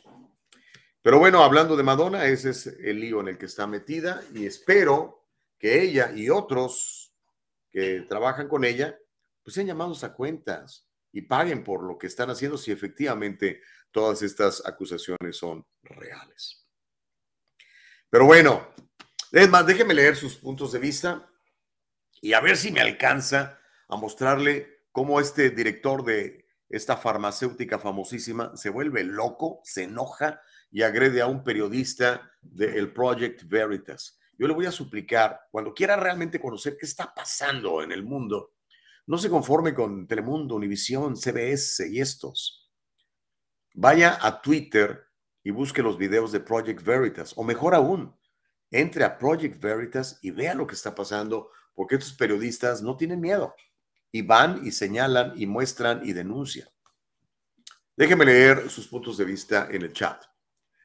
Pero 1.01 1.17
bueno, 1.17 1.43
hablando 1.43 1.75
de 1.75 1.81
Madonna, 1.81 2.27
ese 2.27 2.51
es 2.51 2.67
el 2.67 2.99
lío 2.99 3.19
en 3.21 3.29
el 3.29 3.37
que 3.39 3.47
está 3.47 3.65
metida 3.65 4.21
y 4.31 4.45
espero 4.45 5.27
que 5.57 5.81
ella 5.81 6.11
y 6.15 6.29
otros 6.29 7.15
que 7.71 8.01
trabajan 8.07 8.47
con 8.47 8.63
ella, 8.63 8.95
pues 9.41 9.55
sean 9.55 9.65
llamados 9.65 10.03
a 10.03 10.13
cuentas 10.13 10.87
y 11.11 11.23
paguen 11.23 11.63
por 11.63 11.81
lo 11.81 11.97
que 11.97 12.05
están 12.05 12.29
haciendo 12.29 12.59
si 12.59 12.71
efectivamente 12.71 13.61
todas 13.89 14.21
estas 14.21 14.63
acusaciones 14.67 15.35
son 15.35 15.65
reales. 15.81 16.67
Pero 18.07 18.25
bueno, 18.25 18.71
es 19.31 19.49
más, 19.49 19.65
déjeme 19.65 19.95
leer 19.95 20.15
sus 20.15 20.35
puntos 20.35 20.73
de 20.73 20.79
vista 20.79 21.27
y 22.21 22.33
a 22.33 22.39
ver 22.39 22.55
si 22.55 22.71
me 22.71 22.81
alcanza 22.81 23.59
a 23.87 23.95
mostrarle 23.95 24.76
cómo 24.97 25.19
este 25.19 25.51
director 25.51 26.03
de 26.03 26.47
esta 26.69 26.97
farmacéutica 26.97 27.77
famosísima 27.77 28.57
se 28.57 28.71
vuelve 28.71 29.03
loco, 29.03 29.61
se 29.63 29.83
enoja 29.83 30.41
y 30.71 30.81
agrede 30.81 31.21
a 31.21 31.27
un 31.27 31.43
periodista 31.43 32.31
del 32.41 32.91
Project 32.91 33.43
Veritas. 33.43 34.17
Yo 34.39 34.47
le 34.47 34.55
voy 34.55 34.65
a 34.65 34.71
suplicar, 34.71 35.39
cuando 35.51 35.71
quiera 35.75 35.97
realmente 35.97 36.39
conocer 36.39 36.77
qué 36.79 36.87
está 36.87 37.13
pasando 37.13 37.83
en 37.83 37.91
el 37.91 38.03
mundo, 38.03 38.55
no 39.05 39.19
se 39.19 39.29
conforme 39.29 39.75
con 39.75 40.07
Telemundo, 40.07 40.55
Univisión, 40.55 41.15
CBS 41.15 41.87
y 41.87 41.99
estos. 41.99 42.67
Vaya 43.75 44.17
a 44.19 44.41
Twitter 44.41 44.99
y 45.43 45.51
busque 45.51 45.83
los 45.83 45.99
videos 45.99 46.31
de 46.31 46.39
Project 46.39 46.81
Veritas, 46.81 47.33
o 47.35 47.43
mejor 47.43 47.75
aún, 47.75 48.17
entre 48.71 49.03
a 49.03 49.19
Project 49.19 49.61
Veritas 49.61 50.17
y 50.23 50.31
vea 50.31 50.55
lo 50.55 50.65
que 50.65 50.73
está 50.73 50.95
pasando, 50.95 51.51
porque 51.75 51.97
estos 51.97 52.13
periodistas 52.13 52.81
no 52.81 52.97
tienen 52.97 53.21
miedo 53.21 53.53
y 54.11 54.21
van 54.21 54.65
y 54.65 54.71
señalan 54.71 55.33
y 55.35 55.45
muestran 55.45 56.01
y 56.03 56.13
denuncian. 56.13 56.67
Déjenme 57.95 58.25
leer 58.25 58.69
sus 58.69 58.87
puntos 58.87 59.17
de 59.17 59.25
vista 59.25 59.67
en 59.71 59.81
el 59.81 59.93
chat. 59.93 60.23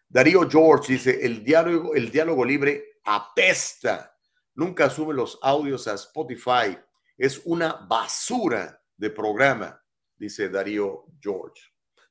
Darío 0.09 0.49
George 0.49 0.94
dice, 0.94 1.24
el 1.24 1.44
diálogo, 1.44 1.94
el 1.94 2.11
diálogo 2.11 2.44
libre 2.44 3.01
apesta. 3.05 4.19
Nunca 4.55 4.90
sube 4.90 5.15
los 5.15 5.39
audios 5.43 5.89
a 5.89 5.94
Spotify. 5.94 6.78
Es 7.16 7.40
una 7.44 7.73
basura 7.89 8.82
de 8.97 9.11
programa, 9.11 9.82
dice 10.16 10.49
Darío 10.49 11.07
George. 11.20 11.62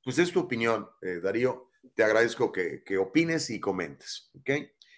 Pues 0.04 0.18
es 0.20 0.32
tu 0.32 0.40
opinión, 0.40 0.88
eh, 1.02 1.20
Darío. 1.22 1.70
Te 1.96 2.04
agradezco 2.04 2.52
que, 2.52 2.84
que 2.84 2.98
opines 2.98 3.50
y 3.50 3.60
comentes. 3.60 4.32
¿ok? 4.36 4.50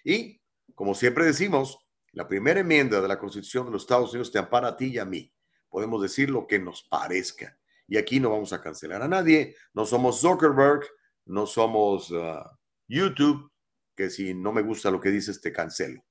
Y, 0.04 0.40
como 0.74 0.94
siempre 0.94 1.24
decimos, 1.24 1.78
la 2.12 2.28
primera 2.28 2.60
enmienda 2.60 3.00
de 3.00 3.08
la 3.08 3.18
Constitución 3.18 3.66
de 3.66 3.72
los 3.72 3.82
Estados 3.82 4.10
Unidos 4.12 4.30
te 4.30 4.38
ampara 4.38 4.68
a 4.68 4.76
ti 4.76 4.86
y 4.86 4.98
a 4.98 5.04
mí 5.04 5.34
podemos 5.74 6.00
decir 6.00 6.30
lo 6.30 6.46
que 6.46 6.60
nos 6.60 6.84
parezca. 6.84 7.58
Y 7.88 7.96
aquí 7.96 8.20
no 8.20 8.30
vamos 8.30 8.52
a 8.52 8.62
cancelar 8.62 9.02
a 9.02 9.08
nadie. 9.08 9.56
No 9.72 9.84
somos 9.84 10.20
Zuckerberg, 10.20 10.84
no 11.24 11.48
somos 11.48 12.12
uh, 12.12 12.44
YouTube, 12.86 13.50
que 13.96 14.08
si 14.08 14.34
no 14.34 14.52
me 14.52 14.62
gusta 14.62 14.92
lo 14.92 15.00
que 15.00 15.10
dices, 15.10 15.40
te 15.40 15.52
cancelo. 15.52 16.04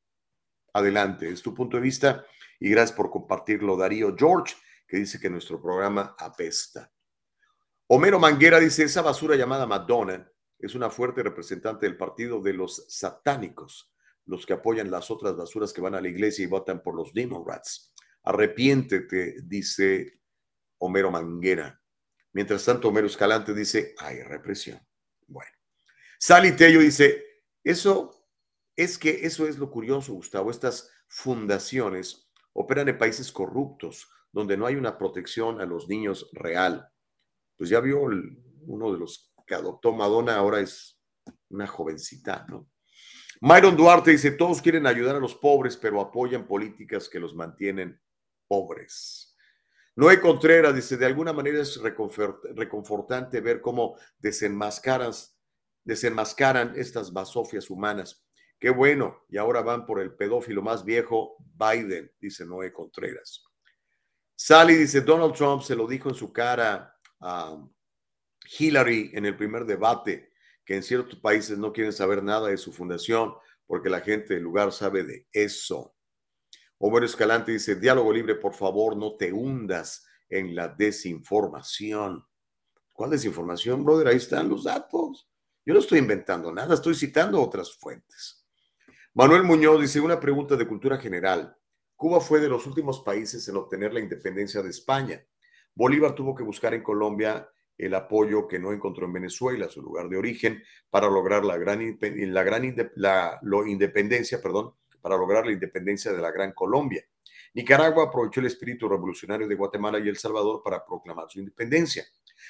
Adelante, 0.74 1.30
es 1.30 1.42
tu 1.42 1.54
punto 1.54 1.78
de 1.78 1.84
vista 1.84 2.26
y 2.60 2.72
gracias 2.72 2.92
por 2.92 3.10
compartirlo, 3.10 3.78
Darío 3.78 4.14
George, 4.18 4.54
que 4.86 4.98
dice 4.98 5.18
que 5.18 5.30
nuestro 5.30 5.62
programa 5.62 6.14
apesta. 6.20 6.92
Homero 7.88 8.20
Manguera 8.20 8.60
dice, 8.60 8.84
esa 8.84 9.02
basura 9.02 9.38
llamada 9.38 9.66
Madonna 9.66 10.30
es 10.60 10.76
una 10.76 10.90
fuerte 10.90 11.24
representante 11.24 11.86
del 11.86 11.96
partido 11.96 12.42
de 12.42 12.52
los 12.52 12.86
satánicos, 12.90 13.94
los 14.26 14.46
que 14.46 14.52
apoyan 14.52 14.92
las 14.92 15.10
otras 15.10 15.38
basuras 15.38 15.72
que 15.72 15.80
van 15.80 15.96
a 15.96 16.02
la 16.02 16.10
iglesia 16.10 16.44
y 16.44 16.48
votan 16.48 16.84
por 16.84 16.96
los 16.96 17.14
Demon 17.14 17.46
Rats. 17.48 17.93
Arrepiéntete, 18.24 19.42
dice 19.44 20.20
Homero 20.80 21.12
Manguera. 21.12 21.80
Mientras 22.34 22.66
tanto, 22.66 22.88
Homero 22.90 23.08
Escalante 23.08 23.54
dice, 23.54 23.94
hay 23.98 24.22
represión. 24.24 24.80
Bueno. 25.28 25.52
Sally 26.20 26.56
Tello 26.56 26.80
dice, 26.80 27.24
eso 27.64 28.28
es 28.76 28.98
que 28.98 29.26
eso 29.26 29.48
es 29.48 29.58
lo 29.58 29.70
curioso, 29.70 30.14
Gustavo. 30.14 30.50
Estas 30.50 30.90
fundaciones 31.08 32.32
operan 32.54 32.90
en 32.90 32.98
países 32.98 33.32
corruptos, 33.32 34.10
donde 34.32 34.58
no 34.58 34.66
hay 34.66 34.76
una 34.76 34.98
protección 34.98 35.62
a 35.62 35.66
los 35.66 35.88
niños 35.88 36.30
real. 36.34 36.90
Pues 37.58 37.70
ya 37.70 37.80
vio 37.80 38.02
uno 38.02 38.92
de 38.92 38.98
los 38.98 39.34
que 39.46 39.56
adoptó 39.56 39.94
Madonna, 39.94 40.36
ahora 40.36 40.60
es 40.60 41.00
una 41.50 41.68
jovencita, 41.68 42.46
¿no? 42.50 42.70
Myron 43.42 43.76
Duarte 43.76 44.12
dice, 44.12 44.32
todos 44.32 44.62
quieren 44.62 44.88
ayudar 44.88 45.18
a 45.18 45.20
los 45.20 45.36
pobres, 45.36 45.76
pero 45.76 46.00
apoyan 46.00 46.48
políticas 46.48 47.10
que 47.10 47.20
los 47.20 47.36
mantienen 47.36 48.00
pobres. 48.54 49.36
Noé 49.96 50.22
Contreras 50.22 50.76
dice, 50.76 50.96
de 50.96 51.08
alguna 51.08 51.34
manera 51.34 51.60
es 51.60 51.80
reconfortante 51.82 53.42
ver 53.42 53.62
cómo 53.62 53.98
desenmascaran, 54.20 55.12
desenmascaran 55.84 56.74
estas 56.76 57.12
basofias 57.12 57.72
humanas. 57.72 58.24
Qué 58.60 58.70
bueno, 58.70 59.24
y 59.28 59.38
ahora 59.38 59.62
van 59.62 59.88
por 59.88 60.00
el 60.00 60.14
pedófilo 60.14 60.62
más 60.62 60.86
viejo, 60.86 61.36
Biden, 61.40 62.12
dice 62.20 62.46
Noé 62.46 62.72
Contreras. 62.72 63.44
Sally 64.36 64.76
dice, 64.76 65.02
Donald 65.02 65.34
Trump 65.34 65.64
se 65.64 65.76
lo 65.76 65.88
dijo 65.88 66.10
en 66.10 66.16
su 66.16 66.32
cara 66.32 66.96
a 67.22 67.58
Hillary 68.60 69.12
en 69.16 69.26
el 69.26 69.36
primer 69.36 69.66
debate, 69.66 70.32
que 70.64 70.76
en 70.76 70.84
ciertos 70.84 71.20
países 71.20 71.58
no 71.58 71.74
quieren 71.74 71.92
saber 71.92 72.22
nada 72.22 72.50
de 72.50 72.58
su 72.58 72.72
fundación 72.72 73.34
porque 73.66 73.90
la 73.90 74.02
gente 74.02 74.36
del 74.36 74.44
lugar 74.44 74.72
sabe 74.72 75.04
de 75.04 75.28
eso. 75.32 75.93
Homero 76.86 77.06
Escalante 77.06 77.54
dice, 77.54 77.78
diálogo 77.78 78.12
libre, 78.12 78.36
por 78.36 78.54
favor, 78.54 78.98
no 78.98 79.16
te 79.16 79.32
hundas 79.32 80.06
en 80.28 80.54
la 80.54 80.68
desinformación. 80.68 82.26
¿Cuál 82.92 83.12
desinformación, 83.12 83.86
brother? 83.86 84.10
Ahí 84.10 84.18
están 84.18 84.50
los 84.50 84.66
datos. 84.66 85.30
Yo 85.66 85.74
no 85.74 85.80
estoy 85.80 86.00
inventando 86.00 86.52
nada, 86.52 86.74
estoy 86.74 86.94
citando 86.94 87.42
otras 87.42 87.74
fuentes. 87.78 88.46
Manuel 89.14 89.44
Muñoz 89.44 89.80
dice 89.80 90.02
una 90.02 90.20
pregunta 90.20 90.58
de 90.58 90.68
cultura 90.68 90.98
general. 90.98 91.56
Cuba 91.96 92.20
fue 92.20 92.42
de 92.42 92.50
los 92.50 92.68
últimos 92.68 93.00
países 93.00 93.48
en 93.48 93.56
obtener 93.56 93.94
la 93.94 94.02
independencia 94.02 94.62
de 94.62 94.72
España. 94.72 95.26
Bolívar 95.74 96.14
tuvo 96.14 96.36
que 96.36 96.44
buscar 96.44 96.74
en 96.74 96.84
Colombia 96.84 97.50
el 97.78 97.96
apoyo 97.96 98.46
que 98.46 98.60
no 98.60 98.74
encontró 98.74 99.06
en 99.06 99.14
Venezuela, 99.14 99.70
su 99.70 99.82
lugar 99.82 100.10
de 100.10 100.18
origen, 100.18 100.62
para 100.90 101.10
lograr 101.10 101.46
la 101.46 101.56
gran, 101.56 101.98
la 102.28 102.44
gran 102.44 102.66
independencia, 102.66 104.42
perdón, 104.42 104.74
para 105.04 105.18
lograr 105.18 105.46
la 105.46 105.52
independencia 105.52 106.14
de 106.14 106.22
la 106.22 106.32
Gran 106.32 106.54
Colombia. 106.54 107.06
Nicaragua 107.54 108.06
aprovechó 108.06 108.40
el 108.40 108.46
espíritu 108.48 108.88
revolucionario 108.88 109.50
de 109.50 109.56
Guatemala 109.56 110.00
y 110.00 110.08
El 110.08 110.16
Salvador 110.18 110.62
para 110.64 110.86
proclamar 110.86 111.26
su 111.30 111.40
independencia. 111.40 112.06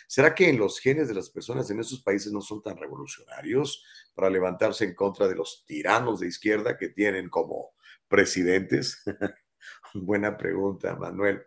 ¿Será 0.08 0.36
que 0.36 0.48
en 0.48 0.60
los 0.60 0.80
genes 0.80 1.08
de 1.08 1.16
las 1.16 1.32
personas 1.32 1.70
en 1.72 1.80
esos 1.80 2.02
países 2.04 2.32
no 2.32 2.42
son 2.42 2.62
tan 2.62 2.78
revolucionarios 2.78 3.84
para 4.14 4.30
levantarse 4.30 4.86
en 4.86 4.94
contra 4.94 5.28
de 5.28 5.36
los 5.36 5.66
tiranos 5.66 6.20
de 6.20 6.28
izquierda 6.28 6.78
que 6.78 6.90
tienen 6.90 7.28
como 7.28 7.74
presidentes? 8.08 9.04
Buena 9.96 10.38
pregunta, 10.38 10.96
Manuel. 10.96 11.42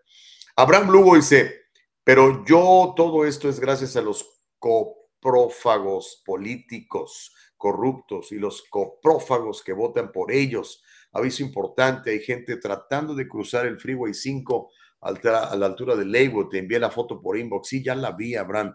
Abraham 0.57 0.91
Lugo 0.91 1.15
dice, 1.15 1.67
pero 2.03 2.45
yo 2.45 2.95
todo 2.97 3.25
esto 3.25 3.49
es 3.49 3.61
gracias 3.61 3.97
a 3.97 4.03
los 4.03 4.29
coprófagos 4.59 6.23
políticos 6.27 7.33
corruptos 7.57 8.33
y 8.33 8.37
los 8.37 8.63
coprófagos 8.63 9.63
que 9.63 9.73
votan 9.73 10.13
por 10.13 10.31
ellos. 10.31 10.83
Aviso 11.13 11.43
importante, 11.43 12.11
hay 12.11 12.21
gente 12.21 12.57
tratando 12.57 13.15
de 13.15 13.29
cruzar 13.29 13.67
el 13.67 13.79
Freeway 13.79 14.13
5 14.13 14.71
a 15.01 15.57
la 15.57 15.67
altura 15.67 15.95
de 15.95 16.05
Leywood, 16.05 16.49
te 16.49 16.59
envié 16.59 16.79
la 16.79 16.91
foto 16.91 17.21
por 17.21 17.39
inbox, 17.39 17.69
sí, 17.69 17.83
ya 17.83 17.95
la 17.95 18.13
vi, 18.13 18.35
Abraham. 18.35 18.75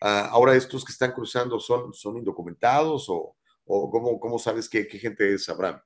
Ah, 0.00 0.28
ahora 0.30 0.54
estos 0.54 0.84
que 0.84 0.92
están 0.92 1.12
cruzando 1.12 1.60
son, 1.60 1.92
son 1.94 2.16
indocumentados 2.16 3.08
o, 3.08 3.36
o 3.64 3.90
cómo, 3.90 4.18
cómo 4.18 4.38
sabes 4.38 4.68
qué, 4.68 4.86
qué 4.86 4.98
gente 4.98 5.34
es, 5.34 5.48
Abraham. 5.48 5.80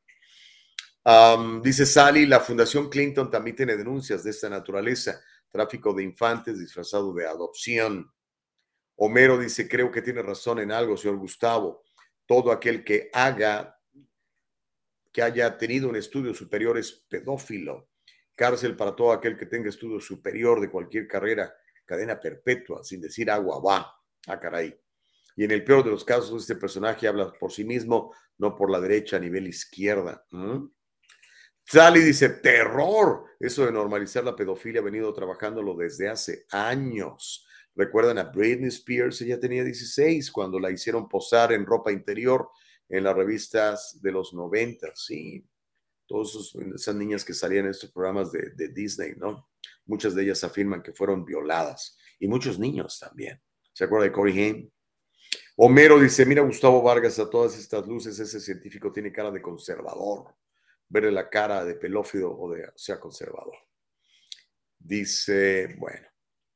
dice 1.63 1.87
Sally, 1.87 2.27
la 2.27 2.41
Fundación 2.41 2.89
Clinton 2.89 3.31
también 3.31 3.57
tiene 3.57 3.77
denuncias 3.77 4.25
de 4.25 4.31
esta 4.31 4.49
naturaleza, 4.49 5.21
tráfico 5.51 5.93
de 5.93 6.03
infantes 6.03 6.59
disfrazado 6.59 7.13
de 7.15 7.27
adopción. 7.27 8.11
Homero 8.97 9.39
dice, 9.39 9.69
creo 9.69 9.91
que 9.91 10.03
tiene 10.03 10.23
razón 10.23 10.59
en 10.61 10.73
algo, 10.73 10.97
señor 10.97 11.19
Gustavo. 11.19 11.85
Todo 12.27 12.51
aquel 12.51 12.85
que 12.85 13.11
haga, 13.13 13.76
que 15.17 15.23
haya 15.23 15.57
tenido 15.57 15.89
un 15.89 15.97
estudio 15.97 16.35
superior 16.35 16.77
es 16.77 16.93
pedófilo 16.93 17.89
cárcel 18.35 18.77
para 18.77 18.95
todo 18.95 19.13
aquel 19.13 19.39
que 19.39 19.47
tenga 19.47 19.71
estudio 19.71 19.99
superior 19.99 20.61
de 20.61 20.69
cualquier 20.69 21.09
carrera, 21.09 21.57
cadena 21.87 22.21
perpetua, 22.21 22.85
sin 22.85 23.01
decir 23.01 23.31
agua 23.31 23.59
va. 23.59 23.99
Ah, 24.27 24.39
caray. 24.39 24.79
Y 25.35 25.45
en 25.45 25.53
el 25.53 25.65
peor 25.65 25.85
de 25.85 25.91
los 25.91 26.05
casos, 26.05 26.43
este 26.43 26.57
personaje 26.57 27.09
habla 27.09 27.33
por 27.33 27.51
sí 27.51 27.65
mismo, 27.65 28.13
no 28.37 28.55
por 28.55 28.71
la 28.71 28.79
derecha 28.79 29.17
a 29.17 29.21
nivel 29.21 29.47
izquierda. 29.47 30.23
Sally 31.65 32.01
dice, 32.01 32.29
terror. 32.29 33.25
Eso 33.41 33.65
de 33.65 33.73
normalizar 33.73 34.23
la 34.23 34.37
pedofilia 34.37 34.83
ha 34.83 34.85
venido 34.85 35.15
trabajándolo 35.15 35.75
desde 35.75 36.11
hace 36.11 36.45
años. 36.51 37.47
Recuerdan 37.75 38.19
a 38.19 38.25
Britney 38.25 38.69
Spears, 38.69 39.23
ella 39.23 39.41
tenía 39.41 39.65
16 39.65 40.31
cuando 40.31 40.61
la 40.61 40.71
hicieron 40.71 41.09
posar 41.09 41.55
en 41.55 41.65
ropa 41.65 41.91
interior 41.91 42.51
en 42.89 43.05
las 43.05 43.17
revistas 43.17 44.01
de 44.01 44.13
los 44.13 44.33
90, 44.35 44.93
sí 44.95 45.47
todas 46.07 46.55
esas 46.75 46.95
niñas 46.95 47.25
que 47.25 47.35
salían 47.35 47.65
en 47.65 47.73
estos 47.73 47.91
programas 47.91 48.31
de, 48.33 48.69
Disney, 48.69 49.15
¿no? 49.17 49.51
Muchas 49.85 50.15
de 50.15 50.23
ellas 50.23 50.43
afirman 50.45 50.83
que 50.83 50.93
fueron 50.93 51.25
violadas 51.25 51.99
y 52.19 52.29
muchos 52.29 52.59
niños 52.59 52.99
también. 52.99 53.41
¿Se 53.73 53.85
acuerda 53.85 54.07
de 54.07 54.13
Corey 54.13 54.39
Haim? 54.39 54.71
Homero 55.57 55.99
dice, 55.99 56.25
mira 56.25 56.43
Gustavo 56.43 56.83
Vargas, 56.83 57.19
a 57.19 57.29
todas 57.29 57.59
estas 57.59 57.87
luces 57.87 58.19
ese 58.19 58.41
científico 58.41 58.93
tiene 58.93 59.13
cara 59.13 59.31
de 59.31 59.43
conservador. 59.43 60.35
Verle 60.89 61.11
la 61.11 61.29
cara 61.29 61.65
de 61.65 61.75
pelófido 61.75 62.37
o 62.39 62.53
de 62.53 62.71
sea 62.77 63.01
conservador. 63.01 63.57
Dice, 64.79 65.75
bueno, 65.79 66.07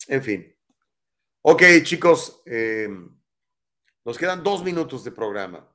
en 0.06 0.22
fin. 0.22 0.56
Ok, 1.42 1.62
chicos, 1.82 2.42
eh, 2.46 2.88
nos 4.04 4.18
quedan 4.18 4.42
dos 4.42 4.62
minutos 4.62 5.02
de 5.02 5.10
programa. 5.10 5.69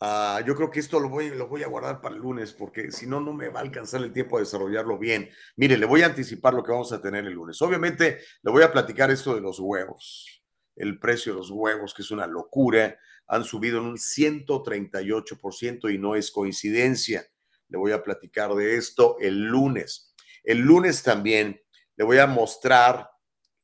Ah, 0.00 0.40
yo 0.46 0.54
creo 0.54 0.70
que 0.70 0.78
esto 0.78 1.00
lo 1.00 1.08
voy, 1.08 1.30
lo 1.30 1.48
voy 1.48 1.64
a 1.64 1.66
guardar 1.66 2.00
para 2.00 2.14
el 2.14 2.20
lunes 2.20 2.52
porque 2.52 2.92
si 2.92 3.08
no, 3.08 3.20
no 3.20 3.32
me 3.32 3.48
va 3.48 3.58
a 3.58 3.62
alcanzar 3.64 4.00
el 4.00 4.12
tiempo 4.12 4.36
de 4.38 4.44
desarrollarlo 4.44 4.96
bien. 4.96 5.28
Mire, 5.56 5.76
le 5.76 5.86
voy 5.86 6.02
a 6.02 6.06
anticipar 6.06 6.54
lo 6.54 6.62
que 6.62 6.70
vamos 6.70 6.92
a 6.92 7.02
tener 7.02 7.26
el 7.26 7.32
lunes. 7.32 7.60
Obviamente, 7.62 8.20
le 8.42 8.50
voy 8.52 8.62
a 8.62 8.70
platicar 8.70 9.10
esto 9.10 9.34
de 9.34 9.40
los 9.40 9.58
huevos. 9.58 10.40
El 10.76 11.00
precio 11.00 11.32
de 11.32 11.38
los 11.38 11.50
huevos, 11.50 11.94
que 11.94 12.02
es 12.02 12.12
una 12.12 12.28
locura, 12.28 12.96
han 13.26 13.42
subido 13.42 13.78
en 13.78 13.86
un 13.86 13.96
138% 13.96 15.92
y 15.92 15.98
no 15.98 16.14
es 16.14 16.30
coincidencia. 16.30 17.26
Le 17.68 17.76
voy 17.76 17.90
a 17.90 18.04
platicar 18.04 18.54
de 18.54 18.76
esto 18.76 19.16
el 19.18 19.46
lunes. 19.46 20.14
El 20.44 20.60
lunes 20.60 21.02
también 21.02 21.60
le 21.96 22.04
voy 22.04 22.18
a 22.18 22.28
mostrar 22.28 23.10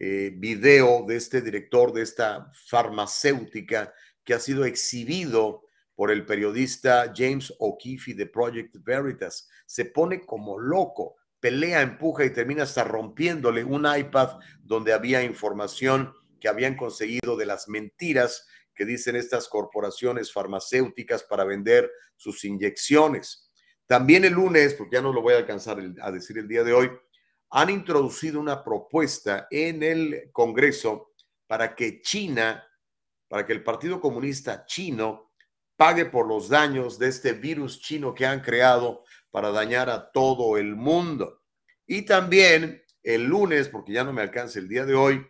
eh, 0.00 0.32
video 0.34 1.04
de 1.06 1.14
este 1.14 1.40
director 1.40 1.92
de 1.92 2.02
esta 2.02 2.50
farmacéutica 2.66 3.94
que 4.24 4.34
ha 4.34 4.40
sido 4.40 4.64
exhibido 4.64 5.63
por 5.94 6.10
el 6.10 6.26
periodista 6.26 7.12
James 7.14 7.52
O'Keefe 7.58 8.14
de 8.14 8.26
Project 8.26 8.76
Veritas. 8.82 9.48
Se 9.66 9.86
pone 9.86 10.24
como 10.24 10.58
loco, 10.58 11.16
pelea, 11.40 11.82
empuja 11.82 12.24
y 12.24 12.30
termina 12.30 12.64
hasta 12.64 12.84
rompiéndole 12.84 13.64
un 13.64 13.86
iPad 13.86 14.38
donde 14.62 14.92
había 14.92 15.22
información 15.22 16.12
que 16.40 16.48
habían 16.48 16.76
conseguido 16.76 17.36
de 17.36 17.46
las 17.46 17.68
mentiras 17.68 18.46
que 18.74 18.84
dicen 18.84 19.16
estas 19.16 19.48
corporaciones 19.48 20.32
farmacéuticas 20.32 21.22
para 21.22 21.44
vender 21.44 21.90
sus 22.16 22.44
inyecciones. 22.44 23.50
También 23.86 24.24
el 24.24 24.32
lunes, 24.32 24.74
porque 24.74 24.96
ya 24.96 25.02
no 25.02 25.12
lo 25.12 25.22
voy 25.22 25.34
a 25.34 25.38
alcanzar 25.38 25.78
a 26.00 26.10
decir 26.10 26.38
el 26.38 26.48
día 26.48 26.64
de 26.64 26.72
hoy, 26.72 26.90
han 27.50 27.70
introducido 27.70 28.40
una 28.40 28.64
propuesta 28.64 29.46
en 29.50 29.82
el 29.82 30.30
Congreso 30.32 31.12
para 31.46 31.74
que 31.76 32.00
China, 32.00 32.66
para 33.28 33.46
que 33.46 33.52
el 33.52 33.62
Partido 33.62 34.00
Comunista 34.00 34.64
Chino 34.66 35.33
pague 35.76 36.06
por 36.06 36.26
los 36.26 36.48
daños 36.48 36.98
de 36.98 37.08
este 37.08 37.32
virus 37.32 37.80
chino 37.80 38.14
que 38.14 38.26
han 38.26 38.40
creado 38.40 39.04
para 39.30 39.50
dañar 39.50 39.90
a 39.90 40.10
todo 40.10 40.56
el 40.56 40.76
mundo. 40.76 41.42
Y 41.86 42.02
también 42.02 42.82
el 43.02 43.24
lunes, 43.24 43.68
porque 43.68 43.92
ya 43.92 44.04
no 44.04 44.12
me 44.12 44.22
alcanza 44.22 44.58
el 44.58 44.68
día 44.68 44.84
de 44.84 44.94
hoy, 44.94 45.26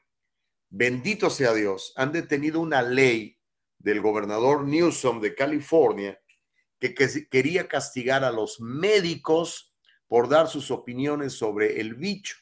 bendito 0.70 1.30
sea 1.30 1.52
Dios, 1.54 1.92
han 1.96 2.12
detenido 2.12 2.60
una 2.60 2.82
ley 2.82 3.38
del 3.78 4.00
gobernador 4.00 4.64
Newsom 4.64 5.20
de 5.20 5.34
California 5.34 6.20
que, 6.78 6.94
quería 7.30 7.66
castigar 7.66 8.24
a 8.24 8.30
los 8.30 8.60
médicos 8.60 9.74
por 10.06 10.28
dar 10.28 10.48
sus 10.48 10.70
opiniones 10.70 11.32
sobre 11.32 11.80
el 11.80 11.94
bicho. 11.94 12.36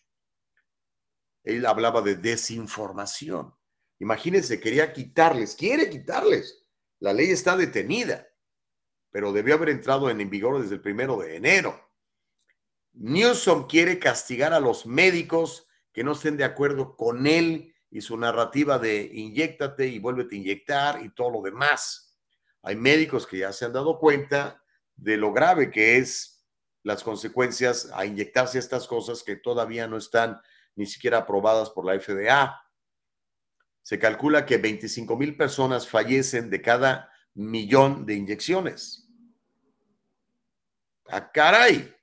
Él 1.45 1.65
hablaba 1.67 2.03
de 2.03 2.17
desinformación. 2.17 3.55
Imagínense, 3.99 4.61
quería 4.61 4.93
quitarles, 4.93 5.55
quiere 5.55 5.89
quitarles 5.89 6.62
la 7.03 7.13
ley 7.13 7.33
está 7.33 7.57
detenida, 7.57 8.29
pero 9.11 9.33
debió 9.33 9.55
haber 9.55 9.71
entrado 9.71 10.09
en 10.09 10.31
vigor 10.31 10.63
desde 10.63 10.77
el 10.77 10.81
primero 10.81 11.17
de 11.17 11.35
enero. 11.35 11.91
Newsom 12.93 13.67
quiere 13.67 13.99
castigar 13.99 14.53
a 14.53 14.61
los 14.61 14.87
médicos 14.87 15.67
que 15.93 16.05
no 16.05 16.13
estén 16.13 16.37
de 16.37 16.45
acuerdo 16.45 16.97
con 16.97 17.27
él 17.27 17.75
y 17.91 18.03
su 18.03 18.17
narrativa 18.17 18.79
de 18.79 19.11
inyectate 19.15 19.89
y 19.89 19.99
vuélvete 19.99 20.37
a 20.37 20.39
inyectar 20.39 21.05
y 21.05 21.13
todo 21.13 21.31
lo 21.31 21.43
demás. 21.43 22.17
Hay 22.63 22.77
médicos 22.77 23.27
que 23.27 23.39
ya 23.39 23.53
se 23.53 23.65
han 23.65 23.73
dado 23.73 23.99
cuenta 23.99 24.63
de 24.95 25.17
lo 25.17 25.33
grave 25.33 25.73
que 25.73 25.97
es 25.97 26.47
las 26.85 27.03
consecuencias 27.03 27.91
a 27.93 28.07
inyectarse 28.07 28.61
estas 28.61 28.87
cosas 28.87 29.25
que 29.25 29.35
todavía 29.35 29.89
no 29.89 29.97
están 29.97 30.41
ni 30.77 30.87
siquiera 30.87 31.19
aprobadas 31.19 31.69
por 31.71 31.85
la 31.85 31.99
FDA. 31.99 32.62
Se 33.83 33.99
calcula 33.99 34.47
que 34.47 34.59
25 34.59 35.17
mil 35.17 35.37
personas 35.37 35.89
fallecen 35.89 36.51
de 36.51 36.63
cada 36.63 37.11
millón 37.35 38.07
de 38.07 38.15
inyecciones. 38.15 39.09
¡A 41.09 41.17
¡Ah, 41.17 41.33
caray! 41.33 41.95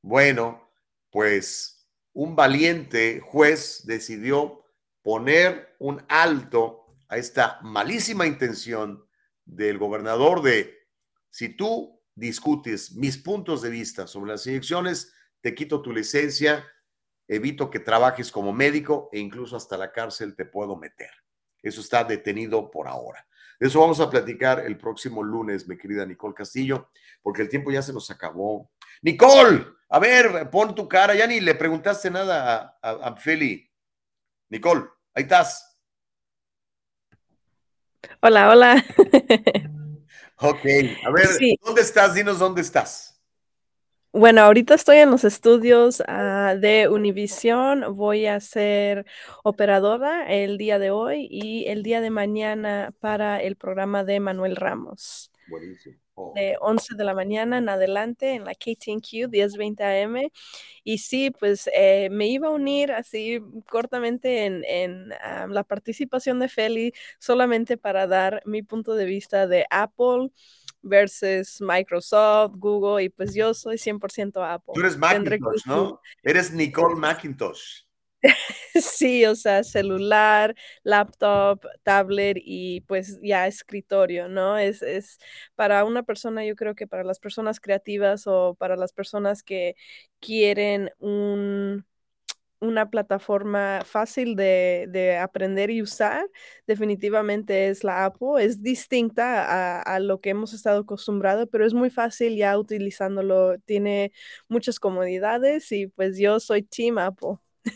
Bueno, 0.00 0.70
pues 1.10 1.86
un 2.12 2.34
valiente 2.34 3.20
juez 3.20 3.82
decidió 3.84 4.64
poner 5.02 5.76
un 5.78 6.02
alto 6.08 6.96
a 7.08 7.18
esta 7.18 7.60
malísima 7.62 8.26
intención 8.26 9.06
del 9.44 9.78
gobernador 9.78 10.42
de, 10.42 10.74
si 11.30 11.50
tú 11.50 12.00
discutes 12.14 12.92
mis 12.92 13.18
puntos 13.18 13.62
de 13.62 13.70
vista 13.70 14.06
sobre 14.06 14.32
las 14.32 14.46
inyecciones, 14.46 15.12
te 15.40 15.54
quito 15.54 15.82
tu 15.82 15.92
licencia 15.92 16.64
evito 17.28 17.70
que 17.70 17.80
trabajes 17.80 18.30
como 18.30 18.52
médico 18.52 19.08
e 19.12 19.18
incluso 19.18 19.56
hasta 19.56 19.76
la 19.76 19.92
cárcel 19.92 20.34
te 20.36 20.44
puedo 20.44 20.76
meter. 20.76 21.10
Eso 21.62 21.80
está 21.80 22.04
detenido 22.04 22.70
por 22.70 22.88
ahora. 22.88 23.26
De 23.60 23.68
eso 23.68 23.80
vamos 23.80 24.00
a 24.00 24.10
platicar 24.10 24.60
el 24.60 24.76
próximo 24.76 25.22
lunes, 25.22 25.68
mi 25.68 25.78
querida 25.78 26.04
Nicole 26.04 26.34
Castillo, 26.34 26.90
porque 27.22 27.42
el 27.42 27.48
tiempo 27.48 27.70
ya 27.70 27.80
se 27.82 27.92
nos 27.92 28.10
acabó. 28.10 28.70
Nicole, 29.02 29.64
a 29.88 29.98
ver, 30.00 30.50
pon 30.50 30.74
tu 30.74 30.88
cara, 30.88 31.14
ya 31.14 31.26
ni 31.26 31.40
le 31.40 31.54
preguntaste 31.54 32.10
nada 32.10 32.78
a, 32.82 32.90
a, 32.90 33.16
Feli. 33.16 33.70
Nicole, 34.48 34.86
ahí 35.14 35.22
estás. 35.22 35.78
Hola, 38.20 38.50
hola. 38.50 38.84
Ok, 40.44 40.64
a 41.06 41.10
ver, 41.12 41.26
Sí. 41.28 41.56
¿dónde 41.62 41.82
estás? 41.82 42.14
Dinos 42.14 42.40
dónde 42.40 42.62
estás. 42.62 43.11
Bueno, 44.14 44.42
ahorita 44.42 44.74
estoy 44.74 44.98
en 44.98 45.10
los 45.10 45.24
estudios 45.24 46.02
ah, 46.06 46.54
de 46.54 46.86
Univision. 46.86 47.96
Voy 47.96 48.26
a 48.26 48.40
ser 48.40 49.06
operadora 49.42 50.30
el 50.30 50.58
día 50.58 50.78
de 50.78 50.90
hoy 50.90 51.26
y 51.30 51.64
el 51.68 51.82
día 51.82 52.02
de 52.02 52.10
mañana 52.10 52.92
para 53.00 53.40
el 53.40 53.56
programa 53.56 54.04
de 54.04 54.20
Manuel 54.20 54.56
Ramos. 54.56 55.32
Buenísimo. 55.48 55.96
Oh. 56.14 56.34
De 56.34 56.58
11 56.60 56.94
de 56.94 57.04
la 57.04 57.14
mañana 57.14 57.56
en 57.56 57.70
adelante 57.70 58.34
en 58.34 58.44
la 58.44 58.52
KTNQ 58.54 59.30
1020 59.30 59.82
AM. 59.82 60.30
Y 60.84 60.98
sí, 60.98 61.30
pues 61.30 61.70
eh, 61.74 62.10
me 62.10 62.26
iba 62.26 62.48
a 62.48 62.50
unir 62.50 62.92
así 62.92 63.40
cortamente 63.66 64.44
en, 64.44 64.62
en, 64.66 65.12
ah, 65.22 65.46
la 65.48 65.64
participación 65.64 66.38
de 66.38 66.50
Feli 66.50 66.92
solamente 67.18 67.78
para 67.78 68.06
dar 68.06 68.42
mi 68.44 68.62
punto 68.62 68.94
de 68.94 69.06
vista 69.06 69.46
de 69.46 69.64
Apple 69.70 70.32
versus 70.82 71.60
Microsoft, 71.60 72.56
Google, 72.56 73.04
y 73.04 73.08
pues 73.08 73.34
yo 73.34 73.54
soy 73.54 73.78
100% 73.78 74.42
Apple. 74.42 74.72
Tú 74.74 74.80
eres 74.80 74.96
Macintosh, 74.96 75.66
¿no? 75.66 76.00
Eres 76.22 76.52
Nicole 76.52 76.96
Macintosh. 76.96 77.82
Sí, 78.74 79.24
o 79.26 79.34
sea, 79.34 79.64
celular, 79.64 80.54
laptop, 80.82 81.66
tablet 81.82 82.38
y 82.40 82.80
pues 82.82 83.18
ya 83.22 83.46
escritorio, 83.46 84.28
¿no? 84.28 84.56
Es, 84.56 84.82
es 84.82 85.18
para 85.54 85.84
una 85.84 86.02
persona, 86.02 86.44
yo 86.44 86.56
creo 86.56 86.74
que 86.74 86.86
para 86.86 87.04
las 87.04 87.18
personas 87.18 87.60
creativas 87.60 88.26
o 88.26 88.54
para 88.58 88.76
las 88.76 88.92
personas 88.92 89.42
que 89.42 89.76
quieren 90.20 90.90
un, 90.98 91.84
una 92.62 92.90
plataforma 92.90 93.82
fácil 93.84 94.36
de, 94.36 94.86
de 94.90 95.18
aprender 95.18 95.70
y 95.70 95.82
usar, 95.82 96.26
definitivamente 96.66 97.68
es 97.68 97.84
la 97.84 98.04
Apple. 98.06 98.44
Es 98.44 98.62
distinta 98.62 99.44
a, 99.80 99.82
a 99.82 100.00
lo 100.00 100.20
que 100.20 100.30
hemos 100.30 100.54
estado 100.54 100.80
acostumbrados, 100.82 101.48
pero 101.52 101.66
es 101.66 101.74
muy 101.74 101.90
fácil 101.90 102.36
ya 102.36 102.58
utilizándolo. 102.58 103.58
Tiene 103.60 104.12
muchas 104.48 104.80
comodidades 104.80 105.72
y 105.72 105.88
pues 105.88 106.18
yo 106.18 106.40
soy 106.40 106.62
Team 106.62 106.98
Apple. 106.98 107.38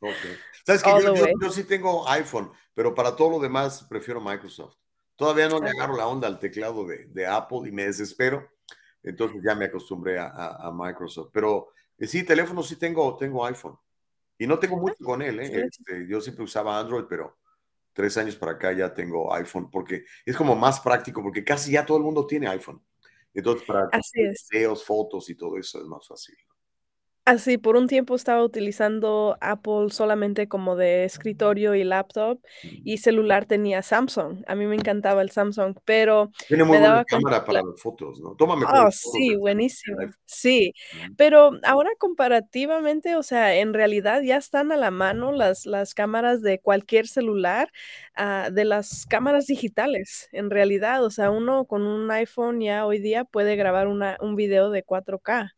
Ok. 0.00 0.24
Sabes 0.66 0.82
que 0.82 0.94
yo, 0.94 1.08
yo- 1.14 1.26
yo 1.40 1.50
sí 1.50 1.64
tengo 1.64 2.08
iPhone, 2.08 2.50
pero 2.74 2.94
para 2.94 3.14
todo 3.16 3.30
lo 3.30 3.38
demás 3.40 3.84
prefiero 3.88 4.20
Microsoft. 4.20 4.76
Todavía 5.16 5.48
no 5.48 5.60
le 5.60 5.70
agarro 5.70 5.96
la 5.96 6.06
onda 6.08 6.26
al 6.28 6.38
teclado 6.38 6.86
de, 6.86 7.06
de 7.06 7.26
Apple 7.26 7.60
y 7.68 7.72
me 7.72 7.84
desespero. 7.84 8.48
Entonces 9.02 9.40
ya 9.44 9.54
me 9.54 9.66
acostumbré 9.66 10.18
a, 10.18 10.26
a- 10.28 10.68
a 10.68 10.72
Microsoft. 10.72 11.30
Pero 11.32 11.68
eh, 11.98 12.06
sí, 12.06 12.24
teléfono 12.24 12.62
sí 12.62 12.76
tengo, 12.76 13.16
tengo 13.16 13.44
iPhone. 13.46 13.78
Y 14.38 14.46
no 14.46 14.58
tengo 14.58 14.76
mucho 14.76 14.96
con 15.04 15.22
él, 15.22 15.40
¿eh? 15.40 15.66
Este, 15.66 16.06
yo 16.08 16.20
siempre 16.20 16.44
usaba 16.44 16.78
Android, 16.78 17.04
pero 17.08 17.38
tres 17.92 18.16
años 18.16 18.36
para 18.36 18.52
acá 18.52 18.72
ya 18.72 18.92
tengo 18.92 19.32
iPhone 19.34 19.70
porque 19.70 20.04
es 20.24 20.36
como 20.36 20.56
más 20.56 20.80
práctico, 20.80 21.22
porque 21.22 21.44
casi 21.44 21.72
ya 21.72 21.84
todo 21.84 21.98
el 21.98 22.04
mundo 22.04 22.26
tiene 22.26 22.48
iPhone. 22.48 22.82
Entonces, 23.34 23.66
para 23.66 23.88
Así 23.92 24.22
es. 24.22 24.46
videos, 24.50 24.84
fotos 24.84 25.28
y 25.30 25.34
todo 25.34 25.58
eso 25.58 25.78
es 25.78 25.86
más 25.86 26.06
fácil. 26.06 26.36
Así, 27.24 27.56
por 27.56 27.76
un 27.76 27.86
tiempo 27.86 28.16
estaba 28.16 28.42
utilizando 28.42 29.36
Apple 29.40 29.90
solamente 29.90 30.48
como 30.48 30.74
de 30.74 31.04
escritorio 31.04 31.76
y 31.76 31.84
laptop 31.84 32.40
y 32.62 32.98
celular 32.98 33.46
tenía 33.46 33.80
Samsung. 33.80 34.42
A 34.48 34.56
mí 34.56 34.66
me 34.66 34.74
encantaba 34.74 35.22
el 35.22 35.30
Samsung, 35.30 35.76
pero 35.84 36.32
Tiene 36.48 36.64
muy 36.64 36.72
me 36.72 36.78
buena 36.80 36.94
daba 36.94 37.04
cámara 37.04 37.44
para 37.44 37.62
las 37.62 37.80
fotos, 37.80 38.20
¿no? 38.20 38.34
Toma 38.34 38.56
Oh, 38.74 38.90
sí, 38.90 39.36
buenísimo. 39.36 39.98
Sí, 40.24 40.72
pero 41.16 41.52
ahora 41.62 41.90
comparativamente, 41.96 43.14
o 43.14 43.22
sea, 43.22 43.54
en 43.54 43.72
realidad 43.72 44.22
ya 44.22 44.36
están 44.36 44.72
a 44.72 44.76
la 44.76 44.90
mano 44.90 45.30
las, 45.30 45.64
las 45.64 45.94
cámaras 45.94 46.42
de 46.42 46.58
cualquier 46.58 47.06
celular, 47.06 47.70
ah, 48.16 48.48
de 48.52 48.64
las 48.64 49.06
cámaras 49.06 49.46
digitales, 49.46 50.28
en 50.32 50.50
realidad. 50.50 51.04
O 51.04 51.10
sea, 51.10 51.30
uno 51.30 51.66
con 51.66 51.82
un 51.82 52.10
iPhone 52.10 52.60
ya 52.60 52.84
hoy 52.84 52.98
día 52.98 53.24
puede 53.24 53.54
grabar 53.54 53.86
una, 53.86 54.16
un 54.20 54.34
video 54.34 54.70
de 54.70 54.82
4K, 54.82 55.52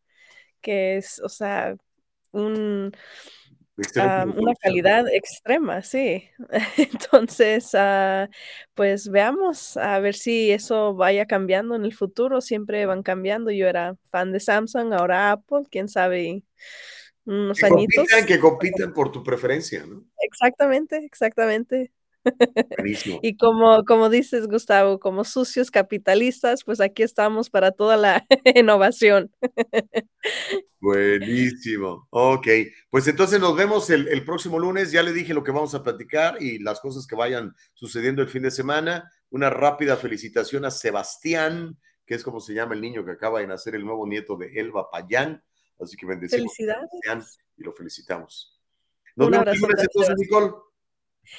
que 0.64 0.96
es, 0.96 1.20
o 1.22 1.28
sea, 1.28 1.76
un, 2.32 2.90
ah, 4.00 4.26
una 4.34 4.54
calidad 4.54 5.06
extrema, 5.12 5.82
sí. 5.82 6.24
Entonces, 6.78 7.70
ah, 7.74 8.28
pues 8.74 9.08
veamos 9.08 9.76
a 9.76 10.00
ver 10.00 10.14
si 10.14 10.50
eso 10.50 10.94
vaya 10.94 11.26
cambiando 11.26 11.76
en 11.76 11.84
el 11.84 11.94
futuro. 11.94 12.40
Siempre 12.40 12.86
van 12.86 13.02
cambiando. 13.02 13.50
Yo 13.50 13.68
era 13.68 13.96
fan 14.10 14.32
de 14.32 14.40
Samsung, 14.40 14.94
ahora 14.94 15.32
Apple, 15.32 15.64
quién 15.70 15.88
sabe, 15.88 16.42
unos 17.26 17.58
Que 17.58 17.66
añitos. 17.66 17.96
compitan, 17.96 18.26
que 18.26 18.38
compitan 18.40 18.94
por 18.94 19.12
tu 19.12 19.22
preferencia, 19.22 19.84
¿no? 19.86 20.02
Exactamente, 20.18 20.96
exactamente. 21.04 21.92
Buenísimo. 22.76 23.18
Y 23.22 23.36
como, 23.36 23.84
como 23.84 24.08
dices, 24.08 24.46
Gustavo, 24.46 24.98
como 24.98 25.24
sucios 25.24 25.70
capitalistas, 25.70 26.64
pues 26.64 26.80
aquí 26.80 27.02
estamos 27.02 27.50
para 27.50 27.72
toda 27.72 27.96
la 27.96 28.26
innovación. 28.54 29.30
Buenísimo. 30.80 32.06
Ok, 32.10 32.46
pues 32.90 33.08
entonces 33.08 33.40
nos 33.40 33.56
vemos 33.56 33.88
el, 33.90 34.08
el 34.08 34.24
próximo 34.24 34.58
lunes. 34.58 34.92
Ya 34.92 35.02
le 35.02 35.12
dije 35.12 35.34
lo 35.34 35.42
que 35.42 35.52
vamos 35.52 35.74
a 35.74 35.82
platicar 35.82 36.40
y 36.40 36.58
las 36.58 36.80
cosas 36.80 37.06
que 37.06 37.16
vayan 37.16 37.54
sucediendo 37.72 38.22
el 38.22 38.28
fin 38.28 38.42
de 38.42 38.50
semana. 38.50 39.10
Una 39.30 39.50
rápida 39.50 39.96
felicitación 39.96 40.64
a 40.64 40.70
Sebastián, 40.70 41.78
que 42.06 42.14
es 42.14 42.22
como 42.22 42.40
se 42.40 42.54
llama 42.54 42.74
el 42.74 42.80
niño 42.80 43.04
que 43.04 43.12
acaba 43.12 43.40
de 43.40 43.46
nacer, 43.46 43.74
el 43.74 43.84
nuevo 43.84 44.06
nieto 44.06 44.36
de 44.36 44.52
Elba 44.60 44.90
Payán. 44.90 45.42
Así 45.80 45.96
que 45.96 46.06
bendecimos 46.06 46.52
a 46.52 46.54
Felicidades. 46.54 46.90
Sebastián 46.90 47.24
y 47.56 47.62
lo 47.64 47.72
felicitamos. 47.72 48.60
Nos 49.16 49.26
Un 49.26 49.32
vemos 49.32 49.54
el 49.54 49.60
lunes 49.60 49.78
entonces. 49.80 50.14
Nicole. 50.18 50.52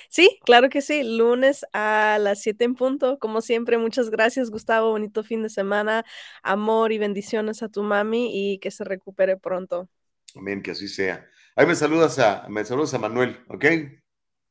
Sí, 0.10 0.40
claro 0.46 0.70
que 0.70 0.82
sí. 0.82 1.04
Lunes 1.04 1.66
a 1.74 2.18
las 2.20 2.42
7 2.42 2.66
en 2.66 2.76
punto. 2.76 3.20
Como 3.20 3.42
siempre, 3.42 3.78
muchas 3.78 4.10
gracias, 4.10 4.50
Gustavo. 4.52 4.92
Bonito 4.92 5.24
fin 5.24 5.44
de 5.44 5.50
semana. 5.50 6.06
Amor 6.44 6.92
y 6.92 6.98
bendiciones 6.98 7.64
a 7.64 7.70
tu 7.70 7.84
mami 7.84 8.30
y 8.54 8.60
que 8.60 8.72
se 8.72 8.84
recupere 8.84 9.38
pronto. 9.38 9.90
Amén, 10.36 10.62
que 10.62 10.72
así 10.72 10.88
sea. 10.88 11.28
Ahí 11.56 11.66
me 11.66 11.76
saludas 11.76 12.20
a, 12.20 12.48
me 12.50 12.64
saludas 12.66 12.94
a 12.94 13.00
Manuel, 13.00 13.44
¿ok? 13.50 13.66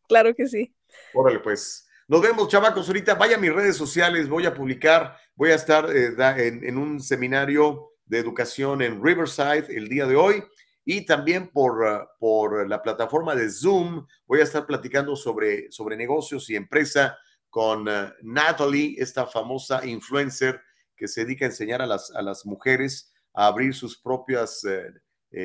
Claro 0.09 0.35
que 0.35 0.47
sí. 0.49 0.75
Órale, 1.13 1.41
pues. 1.41 1.89
Nos 2.09 2.21
vemos, 2.21 2.49
chavacos. 2.49 2.87
Ahorita 2.89 3.15
vaya 3.15 3.37
a 3.37 3.41
mis 3.41 3.53
redes 3.53 3.77
sociales, 3.77 4.29
voy 4.29 4.47
a 4.47 4.55
publicar, 4.55 5.17
voy 5.35 5.51
a 5.51 5.55
estar 5.55 5.89
eh, 5.95 6.15
da- 6.15 6.39
en, 6.39 6.65
en 6.65 6.77
un 6.77 7.01
seminario 7.01 7.93
de 8.05 8.19
educación 8.19 8.83
en 8.83 9.03
Riverside 9.03 9.67
el 9.75 9.89
día 9.89 10.07
de 10.07 10.17
hoy 10.17 10.45
y 10.85 11.07
también 11.07 11.49
por, 11.49 11.87
ah, 11.87 12.09
por 12.19 12.69
la 12.69 12.83
plataforma 12.83 13.35
de 13.35 13.51
Zoom 13.51 14.07
voy 14.27 14.41
a 14.41 14.45
estar 14.45 14.67
platicando 14.67 15.17
sobre, 15.17 15.71
sobre 15.71 15.97
negocios 15.97 16.49
y 16.51 16.57
empresa 16.57 17.17
con 17.51 17.89
ah, 17.89 18.15
Natalie, 18.23 18.97
esta 18.99 19.27
famosa 19.27 19.85
influencer 19.87 20.61
que 20.97 21.09
se 21.09 21.25
dedica 21.25 21.45
a 21.45 21.49
enseñar 21.49 21.83
a 21.83 21.87
las, 21.87 22.11
a 22.15 22.23
las 22.23 22.45
mujeres 22.47 23.13
a 23.33 23.47
abrir 23.47 23.75
sus 23.75 24.01
propios 24.01 24.65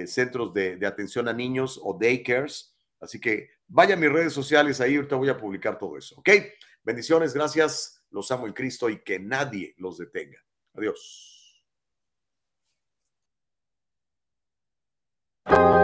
centros 0.05 0.53
de, 0.53 0.75
de 0.75 0.85
atención 0.85 1.27
a 1.27 1.33
niños 1.33 1.79
o 1.81 1.97
daycares. 1.99 2.77
Así 2.99 3.19
que 3.19 3.49
vaya 3.67 3.95
a 3.95 3.97
mis 3.97 4.11
redes 4.11 4.33
sociales, 4.33 4.79
ahí 4.79 4.95
ahorita 4.95 5.15
voy 5.15 5.29
a 5.29 5.37
publicar 5.37 5.79
todo 5.79 5.97
eso, 5.97 6.15
¿ok? 6.17 6.29
Bendiciones, 6.83 7.33
gracias, 7.33 8.05
los 8.11 8.29
amo 8.31 8.47
en 8.47 8.53
Cristo 8.53 8.89
y 8.89 9.01
que 9.03 9.19
nadie 9.19 9.73
los 9.77 9.97
detenga. 9.97 10.37
Adiós. 10.73 11.28
you 15.47 15.78